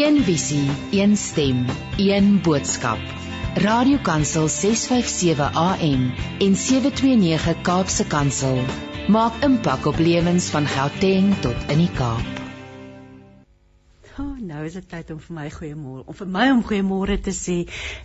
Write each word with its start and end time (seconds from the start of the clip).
Een 0.00 0.22
visie, 0.24 0.70
een 0.90 1.16
stem, 1.16 1.66
een 1.96 2.40
boodskap. 2.42 2.98
Radiokansel 3.54 4.48
657 4.48 5.52
AM 5.52 6.12
en 6.38 6.56
729 6.56 7.60
Kaapse 7.60 8.06
Kansel 8.06 8.62
maak 9.08 9.42
impak 9.44 9.86
op 9.86 9.98
lewens 9.98 10.48
van 10.54 10.66
Gauteng 10.66 11.34
tot 11.40 11.68
in 11.68 11.84
die 11.84 11.90
Kaap. 11.92 12.40
Oh, 14.20 14.40
nou 14.40 14.64
is 14.64 14.74
dit 14.76 14.88
tyd 14.88 15.12
om 15.12 15.20
vir 15.20 15.36
my 15.36 15.46
goeiemôre, 15.52 16.02
om 16.04 16.16
vir 16.16 16.32
my 16.32 16.48
om 16.54 16.64
goeiemôre 16.64 17.20
te 17.20 17.32
sê. 17.36 17.58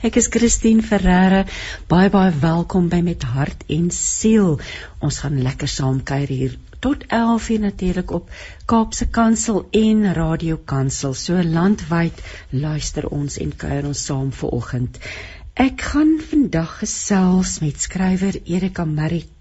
Ek 0.04 0.20
is 0.20 0.28
Christine 0.32 0.84
Ferreira. 0.84 1.46
Baie 1.92 2.12
baie 2.12 2.36
welkom 2.44 2.92
by 2.92 3.00
Met 3.08 3.24
Hart 3.24 3.64
en 3.72 3.88
Siel. 3.92 4.58
Ons 5.00 5.24
gaan 5.24 5.42
lekker 5.48 5.72
saam 5.72 6.04
kuier 6.04 6.32
hier 6.32 6.60
tot 6.80 7.06
11:00 7.08 7.60
natuurlik 7.60 8.12
op 8.12 8.30
Kaapse 8.66 9.08
Kansel 9.08 9.68
en 9.72 10.14
Radio 10.14 10.60
Kansel. 10.66 11.14
So 11.14 11.44
landwyd 11.44 12.22
luister 12.50 13.08
ons 13.08 13.38
en 13.38 13.56
kuier 13.56 13.86
ons 13.86 14.06
saam 14.06 14.32
vir 14.32 14.50
oggend. 14.50 15.00
Ek 15.54 15.82
gaan 15.82 16.18
vandag 16.30 16.78
gesels 16.80 17.60
met 17.60 17.82
skrywer 17.82 18.36
Erika 18.44 18.86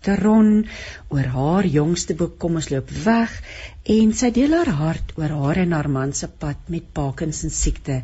Maritron 0.05 0.67
oor 1.09 1.29
haar 1.33 1.65
jongste 1.65 2.15
boek 2.19 2.35
Kom 2.39 2.59
ons 2.59 2.69
loop 2.69 2.91
weg 3.05 3.33
en 3.89 4.13
sy 4.17 4.31
deel 4.37 4.53
haar 4.57 4.71
hart 4.77 5.13
oor 5.17 5.33
haar 5.33 5.61
en 5.63 5.73
haar 5.77 5.89
man 5.93 6.13
se 6.17 6.29
pad 6.29 6.69
met 6.73 6.87
Parkinson 6.97 7.53
siekte. 7.53 8.03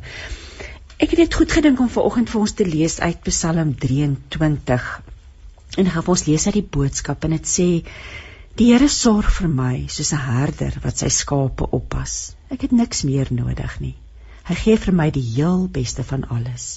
Ek 0.98 1.10
het 1.10 1.20
dit 1.20 1.34
goed 1.34 1.52
gedink 1.52 1.80
om 1.80 1.90
vanoggend 1.90 2.30
vir 2.30 2.42
ons 2.42 2.54
te 2.54 2.66
lees 2.66 3.00
uit 3.00 3.22
Psalm 3.22 3.76
23. 3.76 5.02
En 5.78 5.86
gaan 5.86 6.06
ons 6.06 6.26
lees 6.26 6.46
uit 6.46 6.54
die 6.54 6.70
boodskap 6.78 7.24
en 7.24 7.30
dit 7.30 7.48
sê 7.48 7.84
Die 8.56 8.70
Here 8.72 8.88
sorg 8.88 9.28
vir 9.36 9.50
my 9.52 9.74
soos 9.92 10.14
'n 10.16 10.22
herder 10.26 10.76
wat 10.84 11.02
sy 11.02 11.10
skape 11.12 11.66
oppas. 11.78 12.12
Ek 12.56 12.62
het 12.64 12.72
niks 12.72 13.02
meer 13.04 13.28
nodig 13.38 13.74
nie. 13.82 13.96
Hy 14.48 14.56
gee 14.60 14.78
vir 14.84 14.94
my 14.96 15.08
die 15.18 15.24
heel 15.24 15.66
beste 15.78 16.06
van 16.12 16.24
alles. 16.36 16.68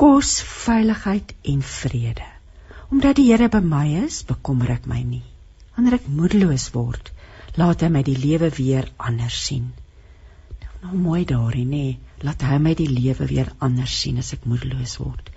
Kos, 0.00 0.30
veiligheid 0.40 1.34
en 1.52 1.60
vrede. 1.60 2.24
Omdat 2.88 3.20
die 3.20 3.26
Here 3.28 3.50
by 3.52 3.60
my 3.60 3.84
is, 4.06 4.22
bekommer 4.22 4.70
ek 4.72 4.86
my 4.86 5.02
nie. 5.02 5.22
Wanneer 5.76 5.98
ek 5.98 6.08
moedeloos 6.08 6.70
word, 6.72 7.12
laat 7.60 7.84
hy 7.84 7.90
my 7.92 8.02
die 8.02 8.16
lewe 8.16 8.48
weer 8.56 8.88
anders 8.96 9.36
sien. 9.50 9.74
Nou 10.80 10.96
mooi 10.96 11.26
daarin 11.28 11.74
nê, 11.76 11.98
laat 12.24 12.40
hy 12.40 12.56
my 12.56 12.72
die 12.72 12.88
lewe 12.88 13.28
weer 13.34 13.52
anders 13.58 13.98
sien 14.00 14.16
as 14.24 14.32
ek 14.32 14.48
moedeloos 14.48 14.96
word. 15.04 15.28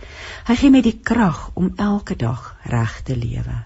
Hy 0.48 0.56
gee 0.56 0.72
my 0.72 0.82
die 0.88 0.96
krag 1.12 1.50
om 1.56 1.74
elke 1.76 2.16
dag 2.16 2.56
reg 2.64 3.02
te 3.04 3.20
lewe. 3.20 3.66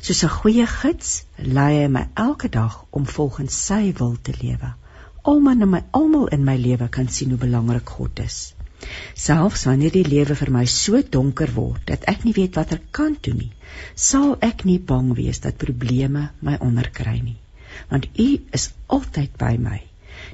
Soos 0.00 0.24
'n 0.24 0.36
goeie 0.38 0.66
gids 0.66 1.24
lei 1.36 1.72
hy 1.82 1.88
my 1.88 2.06
elke 2.14 2.48
dag 2.48 2.84
om 2.90 3.06
volgens 3.06 3.64
sy 3.66 3.92
wil 3.98 4.16
te 4.22 4.34
lewe 4.42 4.74
almal 5.22 5.62
in 5.62 5.70
my 5.70 5.80
almal 5.98 6.26
in 6.34 6.44
my 6.44 6.56
lewe 6.58 6.88
kan 6.96 7.08
sien 7.16 7.30
hoe 7.30 7.38
belangrik 7.38 7.90
God 7.96 8.22
is. 8.24 8.38
Selfs 9.24 9.64
wanneer 9.68 9.94
die 9.94 10.06
lewe 10.06 10.34
vir 10.38 10.50
my 10.50 10.64
so 10.66 11.02
donker 11.16 11.52
word 11.58 11.84
dat 11.90 12.08
ek 12.12 12.24
nie 12.26 12.34
weet 12.38 12.58
watter 12.58 12.80
kant 12.98 13.20
toe 13.26 13.34
nie, 13.38 13.52
sal 13.94 14.34
ek 14.48 14.64
nie 14.66 14.80
bang 14.92 15.12
wees 15.18 15.42
dat 15.44 15.60
probleme 15.62 16.24
my 16.48 16.56
onderkry 16.66 17.20
nie, 17.22 17.38
want 17.92 18.10
U 18.18 18.28
is 18.58 18.68
altyd 18.98 19.38
by 19.38 19.54
my. 19.68 19.78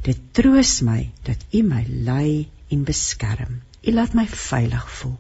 Dit 0.09 0.25
troos 0.39 0.79
my 0.89 1.11
dat 1.29 1.45
U 1.53 1.63
my 1.69 1.85
lei 2.09 2.49
en 2.73 2.89
beskerm. 2.89 3.61
U 3.85 3.93
laat 3.93 4.17
my 4.17 4.25
veilig 4.27 4.89
voel. 5.01 5.19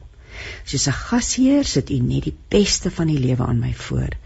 Soos 0.65 0.87
'n 0.89 0.99
gasheer 1.03 1.65
sit 1.65 1.91
U 1.91 1.99
net 1.99 2.25
die 2.25 2.37
beste 2.55 2.91
van 2.91 3.07
die 3.13 3.19
lewe 3.19 3.47
aan 3.47 3.61
my 3.61 3.73
voor. 3.75 4.17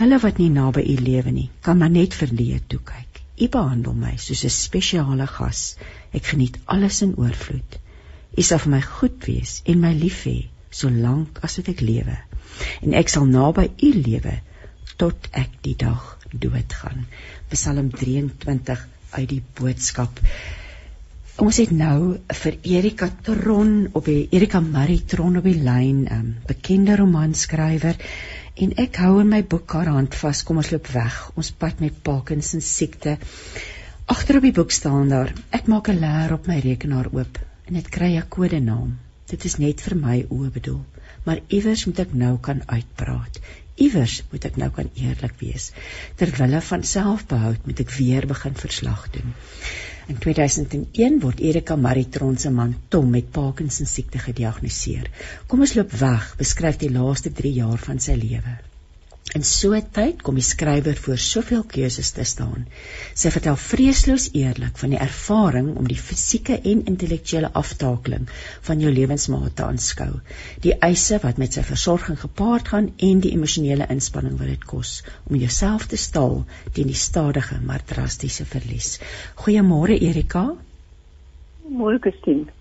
Hulle 0.00 0.18
wat 0.18 0.38
nie 0.38 0.50
naby 0.50 0.82
U 0.94 0.96
lewe 1.08 1.30
nie, 1.30 1.50
kan 1.60 1.78
maar 1.78 1.90
net 1.90 2.14
verleë 2.14 2.60
toe 2.68 2.80
kyk. 2.84 3.22
U 3.36 3.48
behandel 3.48 3.94
my 3.94 4.16
soos 4.16 4.44
'n 4.44 4.50
spesiale 4.50 5.26
gas. 5.26 5.76
Ek 6.12 6.26
geniet 6.32 6.58
alles 6.64 7.02
in 7.02 7.16
oorvloed. 7.16 7.78
U 8.38 8.42
sal 8.42 8.58
vir 8.58 8.70
my 8.70 8.80
goed 8.82 9.26
wees 9.26 9.62
en 9.64 9.80
my 9.80 9.92
lief 9.92 10.24
hê 10.24 10.36
solank 10.70 11.38
as 11.42 11.56
wat 11.56 11.68
ek 11.68 11.80
lewe. 11.80 12.18
En 12.82 12.94
ek 12.94 13.08
sal 13.08 13.26
naby 13.26 13.70
U 13.82 13.92
lewe 13.92 14.40
tot 14.96 15.28
ek 15.32 15.50
die 15.62 15.76
dag 15.76 16.18
doodgaan. 16.32 17.06
Psalm 17.52 17.90
23 17.90 18.86
uit 19.10 19.28
die 19.28 19.42
boodskap. 19.60 20.20
Ons 21.36 21.58
het 21.60 21.72
nou 21.76 22.16
vir 22.32 22.54
Erika 22.64 23.06
Tron 23.26 23.72
op 23.98 24.06
die 24.08 24.22
Erika 24.32 24.62
Marie 24.64 25.02
Tron 25.04 25.34
op 25.36 25.44
die 25.44 25.58
lyn, 25.60 25.98
'n 26.04 26.12
um, 26.14 26.28
bekende 26.48 26.94
romanskrywer. 26.96 27.96
En 28.54 28.70
ek 28.84 28.96
hou 28.96 29.20
in 29.20 29.28
my 29.28 29.42
boek 29.44 29.74
haar 29.76 29.90
hand 29.92 30.14
vas. 30.16 30.40
Kom 30.42 30.56
ons 30.62 30.70
loop 30.72 30.86
weg. 30.94 31.18
Ons 31.36 31.50
pad 31.50 31.82
met 31.84 31.98
Parkinson 32.02 32.62
siekte. 32.64 33.18
Agter 34.06 34.38
op 34.40 34.46
die 34.48 34.52
boek 34.58 34.72
staan 34.72 35.12
daar: 35.12 35.34
Ek 35.50 35.66
maak 35.66 35.90
'n 35.92 36.00
leer 36.00 36.32
op 36.32 36.46
my 36.46 36.56
rekenaar 36.58 37.10
oop 37.12 37.38
en 37.66 37.74
dit 37.74 37.88
kry 37.88 38.16
'n 38.16 38.28
kodenaam. 38.28 38.96
Dit 39.26 39.44
is 39.44 39.58
net 39.58 39.80
vir 39.80 39.96
my 39.96 40.24
oë 40.30 40.50
bedoel, 40.52 40.84
maar 41.24 41.40
iewers 41.48 41.84
moet 41.84 41.98
ek 41.98 42.14
nou 42.14 42.38
kan 42.38 42.62
uitpraat. 42.66 43.40
Iewers 43.74 44.22
moet 44.30 44.44
ek 44.44 44.56
nou 44.56 44.70
kan 44.70 44.88
eerlik 44.94 45.36
wees. 45.40 45.72
Terwille 46.16 46.60
van 46.60 46.82
selfbehoud 46.82 47.66
moet 47.66 47.80
ek 47.80 47.90
weer 47.90 48.26
begin 48.26 48.54
verslag 48.54 49.10
doen. 49.10 49.34
In 50.06 50.18
2001 50.22 51.18
word 51.22 51.40
Erika 51.42 51.74
Maritron 51.76 52.36
se 52.38 52.50
man 52.50 52.76
Tom 52.88 53.10
met 53.10 53.30
Parkinson 53.34 53.88
siekte 53.90 54.20
gediagnoseer. 54.22 55.10
Kom 55.50 55.64
ons 55.66 55.74
loop 55.74 55.96
weg, 55.98 56.28
beskryf 56.38 56.78
die 56.78 56.92
laaste 56.94 57.32
3 57.34 57.50
jaar 57.56 57.82
van 57.88 57.98
sy 57.98 58.14
lewe. 58.14 58.54
In 59.34 59.42
so 59.42 59.74
'n 59.74 59.86
tyd 59.92 60.20
kom 60.22 60.36
die 60.38 60.44
skrywer 60.46 60.96
voor 61.04 61.18
soveel 61.18 61.62
keuses 61.72 62.10
te 62.14 62.24
staan. 62.24 62.66
Sy 63.22 63.30
vertel 63.34 63.56
vreesloos 63.56 64.28
eerlik 64.32 64.78
van 64.82 64.94
die 64.94 65.00
ervaring 65.06 65.72
om 65.76 65.88
die 65.90 65.98
fisieke 65.98 66.60
en 66.72 66.84
intellektuele 66.92 67.50
aftakeling 67.52 68.28
van 68.68 68.80
jou 68.80 68.92
lewensmaat 68.92 69.56
te 69.56 69.64
aanskou, 69.66 70.12
die 70.62 70.76
eise 70.90 71.18
wat 71.26 71.42
met 71.42 71.58
sy 71.58 71.66
versorging 71.72 72.20
gepaard 72.20 72.68
gaan 72.74 72.92
en 73.10 73.20
die 73.20 73.34
emosionele 73.34 73.90
inspanning 73.96 74.38
wat 74.38 74.52
dit 74.54 74.64
kos 74.64 75.02
om 75.28 75.36
jouself 75.36 75.86
te 75.86 75.96
staal 75.96 76.44
teen 76.72 76.86
die 76.94 77.02
stadige 77.06 77.58
maar 77.60 77.84
drastiese 77.84 78.44
verlies. 78.44 79.00
Goeiemôre 79.34 79.98
Erika. 80.00 80.52
Môre 81.68 81.98
Christine. 81.98 82.55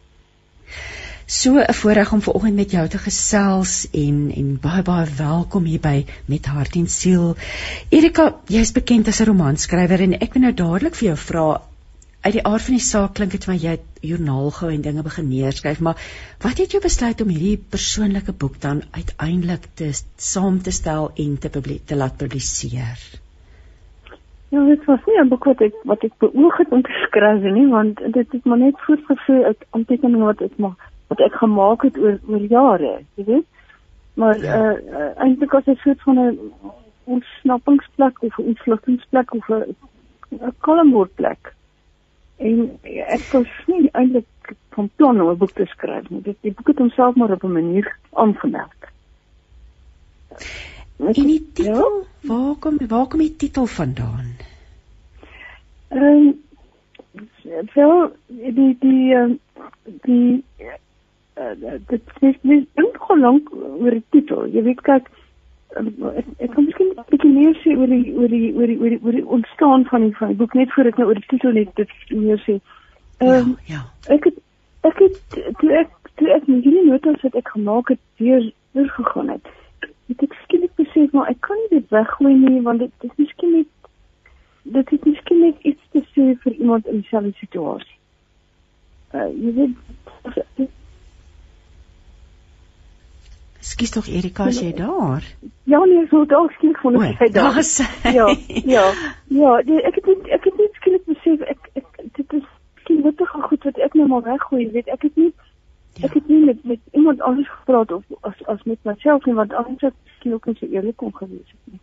So 1.27 1.57
'n 1.57 1.73
voorreg 1.73 2.11
om 2.13 2.21
vanoggend 2.21 2.55
met 2.55 2.71
jou 2.71 2.87
te 2.87 2.97
gesels 2.97 3.87
en 3.91 4.31
en 4.35 4.59
baie 4.61 4.81
baie 4.83 5.05
welkom 5.17 5.63
hier 5.63 5.79
by 5.79 6.05
met 6.25 6.45
hart 6.45 6.75
en 6.75 6.87
siel. 6.87 7.35
Erika, 7.89 8.35
jy's 8.45 8.71
bekend 8.71 9.07
as 9.07 9.21
'n 9.21 9.25
romanskrywer 9.25 10.01
en 10.01 10.13
ek 10.19 10.33
wil 10.33 10.41
nou 10.41 10.53
dadelik 10.53 10.95
vir 10.95 11.07
jou 11.07 11.17
vra 11.17 11.61
uit 12.21 12.33
die 12.33 12.45
aard 12.45 12.61
van 12.61 12.77
die 12.77 12.85
saak 12.89 13.13
klink 13.13 13.31
dit 13.31 13.43
vir 13.43 13.53
my 13.53 13.59
jy 13.59 13.71
het 13.71 13.99
joernaal 14.01 14.51
gehou 14.51 14.71
en 14.73 14.81
dinge 14.81 15.01
begin 15.01 15.29
neerskryf, 15.29 15.79
maar 15.79 15.97
wat 16.41 16.57
het 16.57 16.71
jou 16.71 16.81
besluit 16.81 17.21
om 17.21 17.29
hierdie 17.29 17.57
persoonlike 17.57 18.31
boek 18.31 18.61
dan 18.61 18.83
uiteindelik 18.91 19.65
te 19.73 19.91
saam 20.17 20.61
te 20.61 20.71
stel 20.71 21.11
en 21.15 21.37
te 21.37 21.49
te 21.85 21.95
laat 21.95 22.17
publiseer? 22.17 22.97
Ja, 24.49 24.65
dit 24.65 24.85
was 24.85 24.99
nie 25.07 25.21
'n 25.21 25.29
boek 25.29 25.43
wat 25.43 25.61
ek 25.61 25.73
wat 25.83 26.03
ek 26.03 26.17
beoog 26.19 26.57
het 26.57 26.69
om 26.69 26.81
te 26.81 27.05
skryf 27.07 27.41
nie, 27.41 27.69
want 27.69 27.97
dit 28.13 28.31
het 28.31 28.45
maar 28.45 28.57
net 28.57 28.75
voortgevloei 28.77 29.43
uit 29.43 29.65
aantekeninge 29.71 30.25
wat 30.25 30.41
ek 30.41 30.57
maar 30.57 30.93
wat 31.07 31.19
ek 31.19 31.33
gemaak 31.33 31.81
het 31.81 31.97
oor 31.97 32.19
oor 32.27 32.45
jare, 32.49 32.93
jy 33.15 33.23
weet. 33.25 33.47
Maar 34.15 34.39
ja. 34.39 34.55
uh, 34.61 34.77
uh 34.99 35.11
eintlik 35.25 35.53
as 35.53 35.67
'n 35.67 35.75
soort 35.83 36.01
van 36.01 36.19
'n 36.19 36.39
ontsnappingsplek 37.03 38.21
of 38.21 38.37
'n 38.37 38.47
ontvlugtingsplek 38.53 39.33
of 39.33 39.49
'n 39.49 39.75
'n 40.29 40.53
kalmwoordplek. 40.59 41.53
En 42.37 42.79
ek 42.83 43.25
was 43.31 43.51
nie 43.67 43.89
eintlik 43.91 44.55
van 44.69 44.89
plan 44.95 45.21
om 45.21 45.29
'n 45.29 45.37
boek 45.37 45.51
te 45.51 45.65
skryf 45.65 46.09
nie. 46.09 46.21
Dit 46.21 46.37
die 46.41 46.53
boek 46.53 46.67
het 46.67 46.77
homself 46.77 47.15
maar 47.15 47.31
op 47.31 47.43
'n 47.43 47.51
manier 47.51 47.97
aangemerk. 48.13 48.91
En 50.97 51.13
die 51.13 51.51
titel, 51.53 52.05
ja? 52.19 52.33
waar 52.33 52.55
kom 52.55 52.77
waar 52.87 53.07
kom 53.07 53.19
die 53.19 53.35
titel 53.35 53.65
vandaan? 53.65 54.35
Ehm 55.87 56.03
um, 56.03 56.39
wel 57.73 58.15
die 58.27 58.77
die 58.79 59.13
uh, 59.13 59.31
die 59.83 60.43
uh, 61.39 61.77
dit 61.87 62.01
is 62.19 62.35
nie 62.41 62.67
ongelang 62.73 63.41
oor 63.51 63.91
die 63.91 64.03
titel. 64.09 64.47
Jy 64.53 64.63
weet 64.69 64.81
kyk, 64.87 65.09
ek, 65.75 66.27
ek 66.39 66.51
kan 66.53 66.65
miskien 66.65 66.93
'n 66.93 67.05
bietjie 67.09 67.33
meer 67.33 67.57
sê 67.63 67.75
oor 67.75 67.91
die 67.91 68.13
oor 68.15 68.31
die 68.31 68.53
oor 68.53 68.67
die 68.67 68.79
oor 68.79 68.89
die, 68.93 69.01
oor 69.03 69.11
die 69.11 69.27
ontstaan 69.37 69.85
van 69.85 70.01
die 70.01 70.15
van 70.15 70.31
die 70.31 70.39
boek 70.39 70.53
net 70.53 70.71
voor 70.71 70.91
ek 70.91 70.97
nou 70.97 71.07
oor 71.07 71.19
die 71.19 71.29
titel 71.33 71.51
net 71.51 71.75
dit 71.75 71.89
meer 72.09 72.39
sê. 72.47 72.59
Ehm 73.19 73.51
um, 73.51 73.57
ja, 73.65 73.75
ja. 73.75 74.15
Ek 74.15 74.23
het 74.23 74.37
ek 74.81 74.99
het 74.99 75.19
toe 75.59 75.71
ek 75.73 75.91
toe 76.15 76.31
ek 76.31 76.47
hierdie 76.47 76.85
notas 76.87 77.21
wat 77.21 77.35
ek 77.35 77.47
gemaak 77.57 77.89
het 77.89 77.99
weer 78.17 78.51
weer 78.71 78.89
gegaan 78.89 79.29
het. 79.29 79.47
Het 80.07 80.23
ek 80.23 80.33
skielik 80.43 80.75
besef 80.75 81.11
maar 81.11 81.29
ek 81.29 81.41
kan 81.41 81.57
nie 81.63 81.79
dit 81.79 81.89
weggooi 81.89 82.33
nie 82.33 82.61
want 82.61 82.79
dit 82.79 83.09
is 83.09 83.15
miskien 83.17 83.51
net 83.59 83.71
dit 84.63 84.91
is 84.91 85.03
miskien 85.03 85.39
net 85.39 85.59
iets 85.61 85.91
te 85.91 86.01
sê 86.13 86.31
vir 86.43 86.53
iemand 86.53 86.87
in 86.87 87.01
dieselfde 87.01 87.33
situasie. 87.39 87.99
Uh 89.13 89.29
jy 89.31 89.53
weet 89.59 90.69
Skus 93.65 93.89
tog 93.95 94.07
Erika, 94.07 94.45
as 94.51 94.59
jy 94.61 94.71
daar? 94.77 95.23
Ja, 95.65 95.79
nee, 95.89 96.03
so 96.11 96.25
dalk 96.29 96.53
skielik 96.53 96.77
voel 96.83 96.99
ek 97.01 97.23
hy 97.23 97.29
daar. 97.33 97.57
Ja, 98.13 98.27
ja. 98.75 98.85
Ja, 99.33 99.55
die, 99.65 99.79
ek 99.89 99.97
het 99.97 100.11
nie, 100.11 100.19
ek 100.37 100.45
het 100.45 100.59
net 100.61 100.77
skielik 100.81 101.07
besef 101.09 101.41
ek, 101.49 101.71
ek 101.81 102.03
dit 102.19 102.37
is 102.37 102.45
skielik 102.83 103.09
nuttig 103.09 103.33
en 103.33 103.47
goed 103.49 103.65
wat 103.69 103.81
ek 103.87 103.97
nou 103.97 104.07
maar 104.11 104.25
weggooi, 104.27 104.67
weet 104.75 104.91
ek 104.93 105.07
het 105.07 105.17
nie 105.17 105.31
ja. 105.95 106.05
ek 106.05 106.13
het 106.19 106.27
nie 106.27 106.43
met 106.45 106.63
met 106.63 106.79
iemand 106.91 107.21
anders 107.21 107.49
gepraat 107.49 107.91
of 107.91 108.03
as 108.21 108.45
as 108.45 108.63
met 108.63 108.77
myself 108.83 109.25
nie 109.25 109.35
want 109.35 109.53
anders 109.53 109.81
het 109.81 109.97
skielik 110.17 110.47
ook 110.47 110.57
so 110.57 110.65
eerlik 110.67 110.97
kon 111.01 111.15
gewees 111.15 111.49
het 111.55 111.73
nie. 111.73 111.79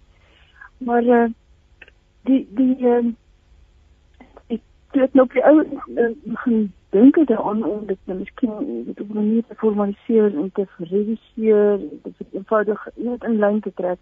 Maar 0.78 1.02
uh 1.02 1.26
die 2.30 2.46
die 2.50 2.76
uh, 2.78 3.04
ek 4.46 4.62
het 4.90 5.14
nou 5.14 5.26
op 5.26 5.32
die 5.32 5.44
ou 5.44 5.56
uh, 5.64 6.10
begin 6.22 6.72
dink 6.92 7.16
ek 7.16 7.26
daaraan 7.26 7.62
om 7.64 7.86
dit 7.86 7.98
nou 8.04 8.18
miskien 8.18 8.50
op 8.92 8.98
'n 9.00 9.14
manier 9.14 9.44
te 9.48 9.54
formaliseer 9.54 10.36
en 10.36 10.50
te 10.52 10.66
reviseer, 10.78 11.78
dit 11.78 12.14
is 12.18 12.26
eenvoudig 12.32 12.88
net 12.94 13.24
in 13.24 13.38
lyn 13.38 13.60
te 13.60 13.72
trek. 13.74 13.98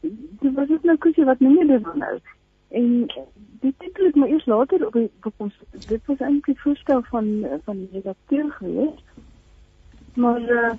Dit 0.00 0.54
was 0.54 0.68
net 0.68 0.82
nou 0.82 0.96
kusie 0.98 1.24
wat 1.24 1.40
nie 1.40 1.54
meer 1.54 1.82
dan 1.82 1.98
nou. 1.98 2.16
En 2.68 3.06
dit 3.60 3.74
titel 3.78 4.04
het 4.04 4.14
maar 4.14 4.28
eers 4.28 4.46
later 4.46 4.86
op 5.22 5.34
ons 5.36 5.54
dit 5.88 6.06
was 6.06 6.18
eintlik 6.18 6.44
die 6.44 6.60
voorstel 6.60 7.02
van 7.02 7.46
van 7.64 7.76
die 7.76 7.88
redakteur 7.92 8.50
geweest. 8.50 9.06
Maar 10.14 10.40
uh, 10.40 10.72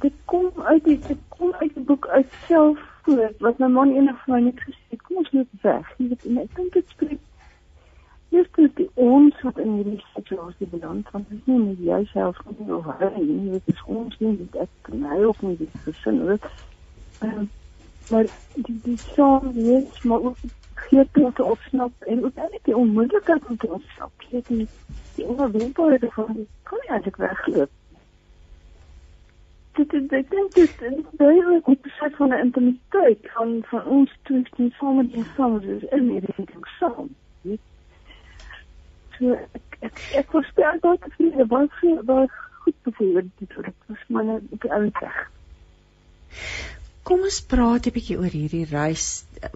dit 0.00 0.12
kom 0.24 0.50
uit 0.62 0.84
die 0.84 0.98
dit 0.98 1.18
kom 1.28 1.52
uit 1.52 1.74
die 1.74 1.82
boek 1.82 2.06
uit 2.06 2.32
self 2.46 2.78
voort 3.02 3.38
wat 3.38 3.58
my 3.58 3.66
man 3.66 3.94
eendag 3.94 4.24
vir 4.24 4.34
my 4.34 4.40
net 4.40 4.60
gesê 4.60 4.82
het, 4.88 5.02
kom 5.02 5.16
ons 5.16 5.32
loop 5.32 5.48
weg. 5.60 5.94
Jy 5.96 6.08
weet, 6.08 6.24
ek 6.24 6.56
dink 6.56 6.72
dit 6.72 6.88
spreek 6.88 7.20
Eerst 8.34 8.58
is 8.58 8.70
die 8.74 8.90
ons 8.94 9.42
wat 9.46 9.58
in 9.62 9.74
hierdie 9.78 10.04
situasie 10.14 10.66
beland, 10.66 11.10
want 11.14 11.28
dit 11.28 11.38
is 11.38 11.50
nie 11.50 11.58
net 11.64 11.82
jy 11.88 11.98
self 12.12 12.40
nie 12.58 12.72
of 12.74 12.88
hy 12.98 13.10
nie, 13.18 13.50
dit 13.52 13.68
is 13.74 13.82
ons 13.96 14.16
nie, 14.22 14.32
dit 14.40 14.56
ek 14.64 14.90
hy 14.90 15.18
ook 15.28 15.42
nie 15.46 15.54
dit. 15.60 16.48
Um, 17.28 17.46
maar 18.10 18.26
die 18.54 18.76
die 18.88 18.96
saam 18.98 19.52
wees, 19.52 20.02
maar 20.02 20.26
ook 20.30 20.42
gee 20.74 21.06
tot 21.12 21.34
te 21.34 21.44
opsnap 21.44 22.10
en 22.10 22.24
ook 22.24 22.42
eintlik 22.42 22.64
die 22.64 22.76
onmoontlikheid 22.76 23.46
om 23.48 23.56
te 23.56 23.72
opsnap. 23.78 24.26
Die 25.14 25.26
onverwenbare 25.26 26.10
van 26.18 26.32
die 26.34 26.46
kan 26.62 26.78
nie 26.82 26.90
eintlik 26.96 27.16
wegloop. 27.16 27.70
Dit 29.78 29.90
dit 29.90 30.10
dit 30.10 30.56
is 30.56 30.76
besit 31.86 32.16
van 32.16 32.34
'n 32.34 32.44
intimiteit 32.48 33.30
van 33.36 33.60
van 33.70 33.84
ons 33.84 34.18
twee 34.22 34.72
saam 34.78 35.06
die 35.06 35.24
saam 35.36 35.60
in 35.90 36.10
hierdie 36.10 36.44
ding 36.50 36.66
saam. 36.78 37.14
So 39.18 39.36
ek 39.58 39.78
ek, 39.80 40.00
ek 40.22 40.30
verstaan 40.30 40.80
dat 40.82 41.04
dit 41.04 41.18
nie 41.18 41.46
baie 41.50 41.68
veel 41.80 42.02
baie 42.02 42.28
goed 42.64 42.76
gevoel 42.88 43.22
dit 43.22 43.56
was 43.60 44.04
maar 44.08 44.24
net 44.24 44.42
op 44.50 44.60
die 44.64 44.72
ou 44.72 44.84
weg. 45.00 45.18
Kom 47.04 47.26
ons 47.28 47.40
praat 47.52 47.86
'n 47.86 47.94
bietjie 47.96 48.18
oor 48.18 48.32
hierdie 48.32 48.64
reis 48.70 49.24
eh, 49.40 49.50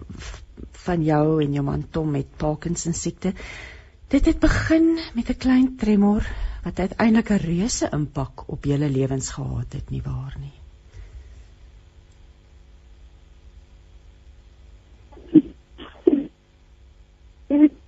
van 0.85 1.03
jou 1.03 1.41
en 1.43 1.53
jou 1.53 1.63
man 1.65 1.83
Tom 1.89 2.11
met 2.11 2.37
Parkinson 2.37 2.93
siekte. 2.93 3.33
Dit 4.09 4.25
het 4.25 4.39
begin 4.39 4.99
met 5.15 5.29
'n 5.29 5.41
klein 5.45 5.75
tremor 5.77 6.23
wat 6.63 6.79
uiteindelik 6.79 7.29
'n 7.31 7.45
reuse 7.45 7.89
impak 7.91 8.49
op 8.49 8.63
julle 8.65 8.89
lewens 8.89 9.29
gehad 9.29 9.73
het, 9.73 9.89
nie 9.89 10.01
waar 10.01 10.35
nie? 10.39 10.53
Ek 17.49 17.78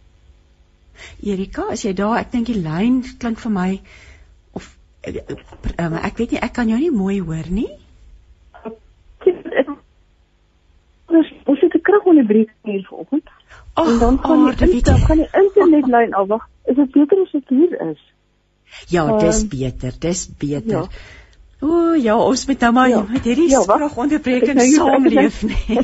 Erika, 1.24 1.68
as 1.72 1.86
jy 1.86 1.94
daar, 1.98 2.20
ek 2.22 2.32
dink 2.32 2.48
die 2.48 2.60
lyn 2.62 3.02
klink 3.20 3.40
vir 3.44 3.52
my 3.52 3.70
of 4.58 4.68
um, 5.08 5.96
ek 6.02 6.18
weet 6.18 6.36
nie, 6.36 6.42
ek 6.42 6.54
kan 6.58 6.70
jou 6.70 6.80
nie 6.80 6.92
mooi 6.92 7.20
hoor 7.20 7.50
nie. 7.50 7.70
Ons 11.52 11.60
het 11.60 11.74
'n 11.76 11.82
kragonderbreking 11.84 12.72
hier 12.72 12.86
vanoggend. 12.88 13.28
En 13.74 13.98
dan 14.00 14.20
kan 14.22 14.48
oh, 14.48 14.58
die, 14.58 14.82
dan 14.82 15.02
kan 15.06 15.18
die 15.18 15.30
internetlyn 15.32 16.14
alwag. 16.14 16.48
Is 16.66 16.76
dit 16.76 16.92
beter 16.92 17.22
as 17.22 17.32
dit 17.32 17.48
hier 17.48 17.90
is? 17.90 18.02
Ja, 18.88 19.18
dis 19.18 19.42
um, 19.42 19.50
beter, 19.50 19.94
dis 20.00 20.28
beter. 20.38 20.88
Ja. 20.88 20.88
O 21.62 21.94
ja, 21.94 22.16
ons 22.18 22.46
moet 22.50 22.64
nou 22.66 22.72
maar 22.74 22.90
ja. 22.90 23.02
met 23.06 23.26
hierdie 23.30 23.50
ja, 23.52 23.62
spraakondebreking 23.62 24.58
nou 24.60 24.68
saamleef 24.74 25.42
nie. 25.46 25.82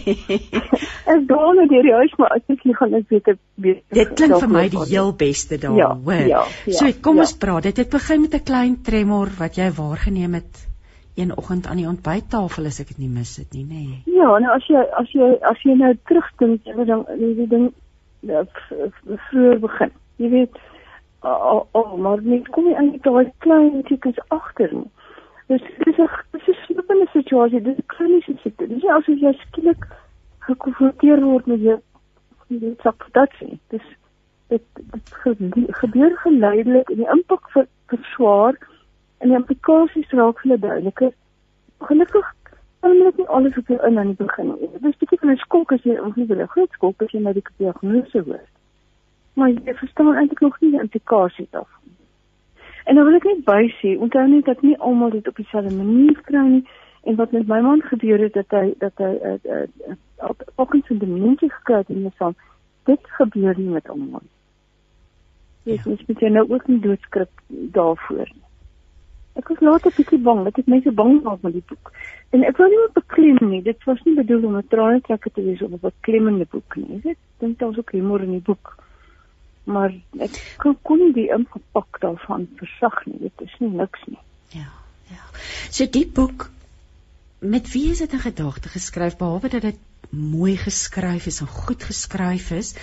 Ek 1.07 1.27
gaan 1.29 1.59
net 1.59 1.73
hierdie 1.75 1.93
huis 1.93 2.15
maar 2.17 2.33
as 2.37 2.53
ek 2.53 2.63
nie 2.65 2.73
gaan 2.77 2.95
ek 2.97 3.11
weet 3.13 3.29
weet. 3.61 3.83
Dit 3.93 4.15
klink 4.17 4.39
vir 4.41 4.53
my 4.53 4.63
die 4.73 4.85
heel 4.89 5.11
beste 5.17 5.59
daar, 5.61 5.75
ja, 5.77 5.91
hoor. 5.93 6.23
Ja, 6.31 6.41
ja, 6.65 6.79
so 6.79 6.89
kom 7.05 7.21
ja. 7.21 7.27
ons 7.27 7.35
praat. 7.37 7.67
Dit 7.69 7.83
het 7.83 7.93
begin 7.93 8.25
met 8.25 8.33
'n 8.33 8.43
klein 8.49 8.79
tremor 8.81 9.29
wat 9.37 9.61
jy 9.61 9.69
waargeneem 9.77 10.39
het 10.41 10.65
een 11.17 11.33
oggend 11.37 11.67
aan 11.67 11.77
die 11.77 11.87
ontbyttafel 11.89 12.65
as 12.65 12.79
ek 12.81 12.93
dit 12.93 13.05
nie 13.05 13.09
mis 13.09 13.37
het 13.37 13.53
nie, 13.53 13.65
nê. 13.65 13.83
Nee. 13.85 14.17
Ja, 14.17 14.37
nou 14.37 14.53
as 14.53 14.65
jy 14.69 14.81
as 15.01 15.13
jy 15.13 15.29
as 15.41 15.61
jy 15.61 15.77
nou 15.77 15.93
terugdink, 16.09 16.65
jy 16.65 16.75
weet 16.77 16.87
dan 16.87 17.05
die 17.17 17.47
ding 17.47 17.69
ja, 18.21 18.43
vroeër 19.29 19.61
begin. 19.61 19.93
Jy 20.17 20.29
weet 20.29 20.57
Oh, 21.21 21.65
oh, 21.71 21.97
maar 21.97 22.21
net 22.21 22.45
kom 22.53 22.67
jy 22.69 22.75
eintlik 22.77 23.03
daai 23.03 23.31
klein 23.43 23.81
tekens 23.87 24.19
agter 24.29 24.69
nie. 24.71 24.89
Dis 25.47 25.61
dis 25.85 25.97
'n 25.97 26.09
dis 26.31 26.47
'n 26.47 26.57
slippende 26.65 27.07
situasie. 27.13 27.61
Dis 27.61 27.77
'n 27.77 27.85
kroniese 27.93 28.33
siekte. 28.41 28.67
Dis 28.67 28.81
nie 28.83 28.91
asof 28.91 29.19
jy 29.19 29.33
skielik 29.33 29.85
gekonfronteer 30.47 31.21
word 31.23 31.45
met 31.47 31.59
jy 31.59 31.77
dit 32.47 32.81
sak 32.81 33.07
dat 33.11 33.31
sien. 33.39 33.59
Dis 33.69 33.87
dit 34.47 34.63
dit 34.75 35.13
gebeur 35.81 36.17
geleidelik 36.17 36.89
en 36.89 36.99
die 37.03 37.11
impak 37.15 37.49
vir 37.53 37.67
vir 37.91 38.03
swaar 38.13 38.55
en 39.19 39.31
die 39.31 39.37
implikasies 39.39 40.11
raak 40.19 40.41
hulle 40.43 40.59
duideliker. 40.59 41.13
Gelukkig 41.89 42.33
kan 42.81 42.91
hulle 42.91 43.13
nie 43.17 43.27
alles 43.27 43.57
op 43.57 43.67
jou 43.67 43.79
in 43.87 43.99
aan 43.99 44.13
die 44.13 44.25
begin 44.25 44.53
nie. 44.53 44.69
Dit 44.73 44.85
is 44.91 44.99
bietjie 45.01 45.19
van 45.19 45.31
'n 45.31 45.43
skok 45.45 45.71
as 45.71 45.83
jy 45.83 45.97
ongeveer 45.97 46.41
'n 46.43 46.53
groot 46.55 46.71
skok 46.71 47.01
as 47.01 47.11
jy 47.11 47.21
na 47.21 47.33
die 47.33 47.43
diagnose 47.57 48.23
hoor. 48.27 48.45
Maar 49.33 49.49
jy 49.49 49.73
verstaan 49.73 50.15
eintlik 50.15 50.39
nog 50.39 50.61
nie 50.61 50.71
die 50.71 50.79
implikasies 50.79 51.49
daarvan. 51.51 51.76
En 52.87 52.95
dan 52.95 53.05
wil 53.05 53.17
ek 53.19 53.25
net 53.27 53.39
by 53.43 53.63
sê, 53.81 53.97
onthou 53.99 54.27
net 54.31 54.45
dat 54.47 54.61
nie 54.63 54.77
almal 54.79 55.09
dit 55.11 55.27
op 55.27 55.35
dieselfde 55.35 55.75
manier 55.75 56.21
kry 56.27 56.43
nie 56.47 56.63
en 57.07 57.17
wat 57.19 57.33
met 57.35 57.47
my 57.47 57.59
man 57.65 57.81
gebeur 57.83 58.21
het 58.23 58.33
dat 58.39 58.53
hy 58.55 58.69
dat 58.83 59.03
hy 59.03 59.09
uh, 59.29 59.33
uh, 59.43 59.65
uh, 60.23 60.31
ook 60.55 60.75
'n 60.75 60.99
demensie 61.03 61.51
gekry 61.51 61.81
het 61.81 61.89
en 61.89 62.07
hy 62.07 62.13
sê 62.19 62.31
dit 62.87 63.11
gebeur 63.19 63.59
nie 63.59 63.69
met 63.75 63.89
almal. 63.89 64.23
Dis 65.63 65.83
ja. 65.83 65.95
moet 66.07 66.19
jy 66.19 66.29
nou 66.29 66.45
ook 66.49 66.67
nie 66.67 66.79
doodskrip 66.79 67.43
daarvoor 67.75 68.31
nie. 68.31 68.47
Ek 69.35 69.47
was 69.47 69.59
later 69.59 69.91
bietjie 69.95 70.23
bang, 70.23 70.47
ek 70.47 70.55
het 70.55 70.67
mense 70.67 70.91
bang 70.91 71.19
gemaak 71.19 71.41
met 71.41 71.53
die 71.53 71.67
boek. 71.67 71.91
En 72.31 72.43
ek 72.43 72.57
wou 72.57 72.69
nie 72.69 72.83
op 72.87 72.93
beklem 72.93 73.49
nie. 73.49 73.61
Dit 73.61 73.83
was 73.83 74.01
nie 74.03 74.15
bedoel 74.15 74.47
om 74.47 74.57
'n 74.57 74.67
trane 74.67 75.01
trekker 75.01 75.31
te 75.31 75.43
wees 75.43 75.61
of 75.61 75.71
'n 75.71 75.79
beklemmende 75.91 76.47
boek 76.49 76.75
nie. 76.75 77.01
Ek 77.03 77.17
dink 77.39 77.59
daar 77.59 77.69
was 77.69 77.77
ook 77.77 77.91
humor 77.91 78.23
in 78.23 78.31
die 78.31 78.47
boek 78.51 78.86
maar 79.67 79.93
ek 80.23 80.37
kon, 80.63 80.77
kon 80.87 81.01
nie 81.03 81.13
die 81.15 81.27
impak 81.35 81.99
daarvan 82.03 82.47
versag 82.59 83.01
nie. 83.09 83.19
Dit 83.27 83.47
is 83.47 83.55
nie 83.63 83.73
niks 83.75 84.05
nie. 84.07 84.21
Ja 84.55 84.69
ja. 85.11 85.23
So 85.69 85.87
die 85.91 86.07
boek 86.07 86.49
met 87.39 87.69
wie 87.73 87.89
is 87.91 88.01
dit 88.03 88.15
in 88.15 88.23
gedagte 88.23 88.71
geskryf? 88.73 89.17
Behalwe 89.19 89.51
dat 89.53 89.67
dit 89.67 89.83
mooi 90.09 90.55
geskryf 90.57 91.27
is 91.27 91.41
en 91.43 91.51
goed 91.51 91.83
geskryf 91.83 92.51
is 92.55 92.73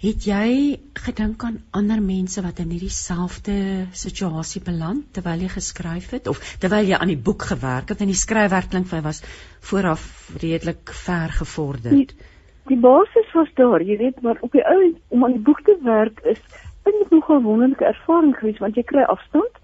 het 0.00 0.24
jy 0.24 0.78
gedink 0.96 1.44
aan 1.44 1.58
ander 1.76 2.00
mense 2.00 2.40
wat 2.40 2.62
in 2.62 2.72
hierdie 2.72 2.94
selfde 2.94 3.56
situasie 3.92 4.62
beland 4.64 5.10
terwyl 5.12 5.44
jy 5.44 5.50
geskryf 5.52 6.08
het? 6.16 6.30
Of 6.32 6.40
terwyl 6.62 6.88
jy 6.88 6.96
aan 6.96 7.12
die 7.12 7.20
boek 7.20 7.44
gewerk 7.52 7.92
het 7.92 8.00
en 8.00 8.08
die 8.08 8.16
skryfwerk 8.16 8.72
klink 8.72 8.88
vir 8.88 9.02
my 9.02 9.10
was 9.10 9.20
vooraf 9.68 10.08
redelik 10.40 10.94
ver 11.04 11.36
gevorderd 11.42 12.16
die, 12.16 12.30
die 12.70 12.80
basis 12.80 13.30
was 13.34 13.50
daar, 13.58 13.82
jy 13.82 13.98
weet, 14.00 14.20
maar 14.24 14.38
op 14.46 14.52
die 14.54 14.64
ou 14.66 14.92
om 15.14 15.24
aan 15.26 15.36
die 15.38 15.46
boek 15.46 15.62
te 15.66 15.76
werk 15.86 16.20
is 16.30 16.40
dit 16.86 17.10
nogal 17.10 17.42
wonderlike 17.42 17.84
ervaring 17.84 18.34
gewees 18.38 18.58
want 18.62 18.78
jy 18.78 18.84
kry 18.88 19.02
afstand 19.12 19.58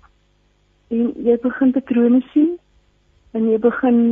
en 0.95 1.13
jy 1.27 1.37
begin 1.43 1.73
patrone 1.75 2.21
sien 2.33 2.53
en 3.37 3.49
jy 3.51 3.59
begin 3.63 4.03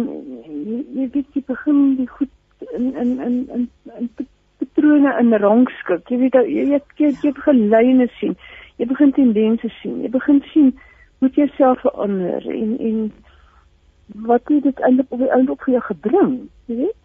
jy, 0.47 0.81
jy 0.99 1.09
weet 1.15 1.37
jy 1.37 1.43
begin 1.47 1.83
die 2.01 2.09
goed 2.11 2.33
in 2.75 2.91
in 3.03 3.13
in 3.27 3.37
in, 3.55 3.69
in 3.99 4.09
patrone 4.59 5.13
in 5.21 5.37
rangskik. 5.45 6.11
Jy 6.11 6.19
weet 6.25 6.39
jy 6.41 6.67
jy, 6.73 6.81
jy, 6.99 7.13
jy 7.23 7.33
begin 7.37 7.63
lyne 7.73 8.09
sien. 8.19 8.35
Jy 8.81 8.89
begin 8.91 9.13
tendense 9.15 9.71
sien. 9.81 10.01
Jy 10.03 10.11
begin 10.11 10.43
sien 10.53 10.73
hoe 11.21 11.31
jy 11.37 11.47
self 11.57 11.81
verander 11.85 12.45
en 12.51 12.77
en 12.91 12.99
wat 14.29 14.51
jy 14.53 14.61
dit 14.67 14.85
eintlik 14.85 15.13
op 15.15 15.23
die 15.23 15.33
einde 15.33 15.55
op 15.55 15.63
vir 15.65 15.79
jou 15.79 15.85
gebring, 15.87 16.35
jy 16.69 16.83
weet? 16.83 17.04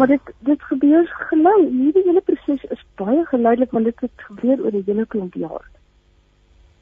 Maar 0.00 0.08
dit 0.08 0.32
dit 0.48 0.62
gebeur 0.70 1.10
gelei. 1.28 1.58
Hierdie 1.68 2.06
hele 2.06 2.22
proses 2.24 2.64
is 2.76 2.84
baie 3.00 3.20
geleidelik 3.28 3.74
want 3.76 3.90
dit 3.90 4.06
het 4.06 4.24
gebeur 4.30 4.64
oor 4.64 4.72
'n 4.78 4.86
hele 4.86 5.06
klomp 5.06 5.34
jaar. 5.34 5.66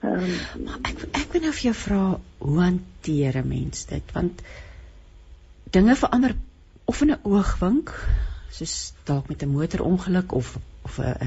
Ehm 0.06 0.22
um, 0.25 0.64
maar 0.64 0.78
ek 0.87 1.00
ek 1.10 1.32
wil 1.32 1.42
nou 1.48 1.52
vir 1.52 1.66
jou 1.68 1.75
vra 1.75 2.02
hoe 2.38 2.60
hanteer 2.60 3.40
'n 3.40 3.48
mens 3.48 3.87
dit? 3.90 4.12
Want 4.14 4.42
dinge 5.75 5.96
verander 5.96 6.37
of 6.84 7.00
in 7.02 7.10
'n 7.10 7.20
oogwink, 7.22 7.90
soos 8.50 8.92
dalk 9.04 9.28
met 9.28 9.42
'n 9.42 9.50
motorongeluk 9.56 10.32
of 10.32 10.56
of 10.82 10.98
'n 10.98 11.18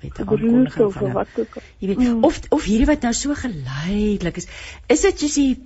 weet 0.00 0.18
'n 0.18 0.28
aankondiging 0.28 0.92
van 0.92 1.16
al. 1.16 1.26
Jy 1.78 1.86
weet, 1.86 1.98
mm. 1.98 2.24
of 2.24 2.40
of 2.48 2.64
hierdie 2.64 2.86
wat 2.86 3.02
nou 3.02 3.12
so 3.12 3.34
geleidelik 3.34 4.36
is. 4.36 4.48
Is 4.86 5.00
dit 5.00 5.20
jy 5.20 5.58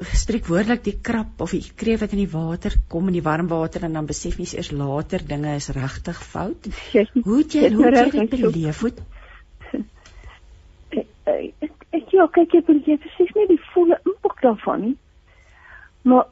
sê 0.00 0.16
spreekwoordelik 0.16 0.82
die 0.84 0.98
krap 1.08 1.40
of 1.44 1.52
die 1.52 1.62
kreef 1.76 2.00
wat 2.00 2.12
in 2.12 2.22
die 2.24 2.32
water 2.32 2.72
kom 2.88 3.08
in 3.08 3.18
die 3.18 3.24
warm 3.24 3.48
water 3.48 3.84
en 3.84 3.92
dan 3.98 4.06
besef 4.06 4.38
jy 4.38 4.48
eers 4.56 4.72
later 4.72 5.24
dinge 5.26 5.54
is 5.56 5.68
regtig 5.68 6.22
fout. 6.22 6.68
Hoe 7.26 7.38
het 7.42 7.54
jy 7.54 7.72
hoe 7.74 7.86
het 7.90 8.14
jy 8.14 8.26
dit 8.28 8.30
beleef? 8.30 8.80
Hoe 8.80 8.92
ek 11.92 12.10
ja, 12.12 12.26
kyk 12.26 12.54
jy 12.54 12.62
jy 12.86 12.98
presies 12.98 13.32
net 13.36 13.48
die 13.48 13.60
volle 13.72 13.98
impak 14.08 14.40
daarvan 14.42 14.80
nie. 14.86 14.96
Maar 16.08 16.26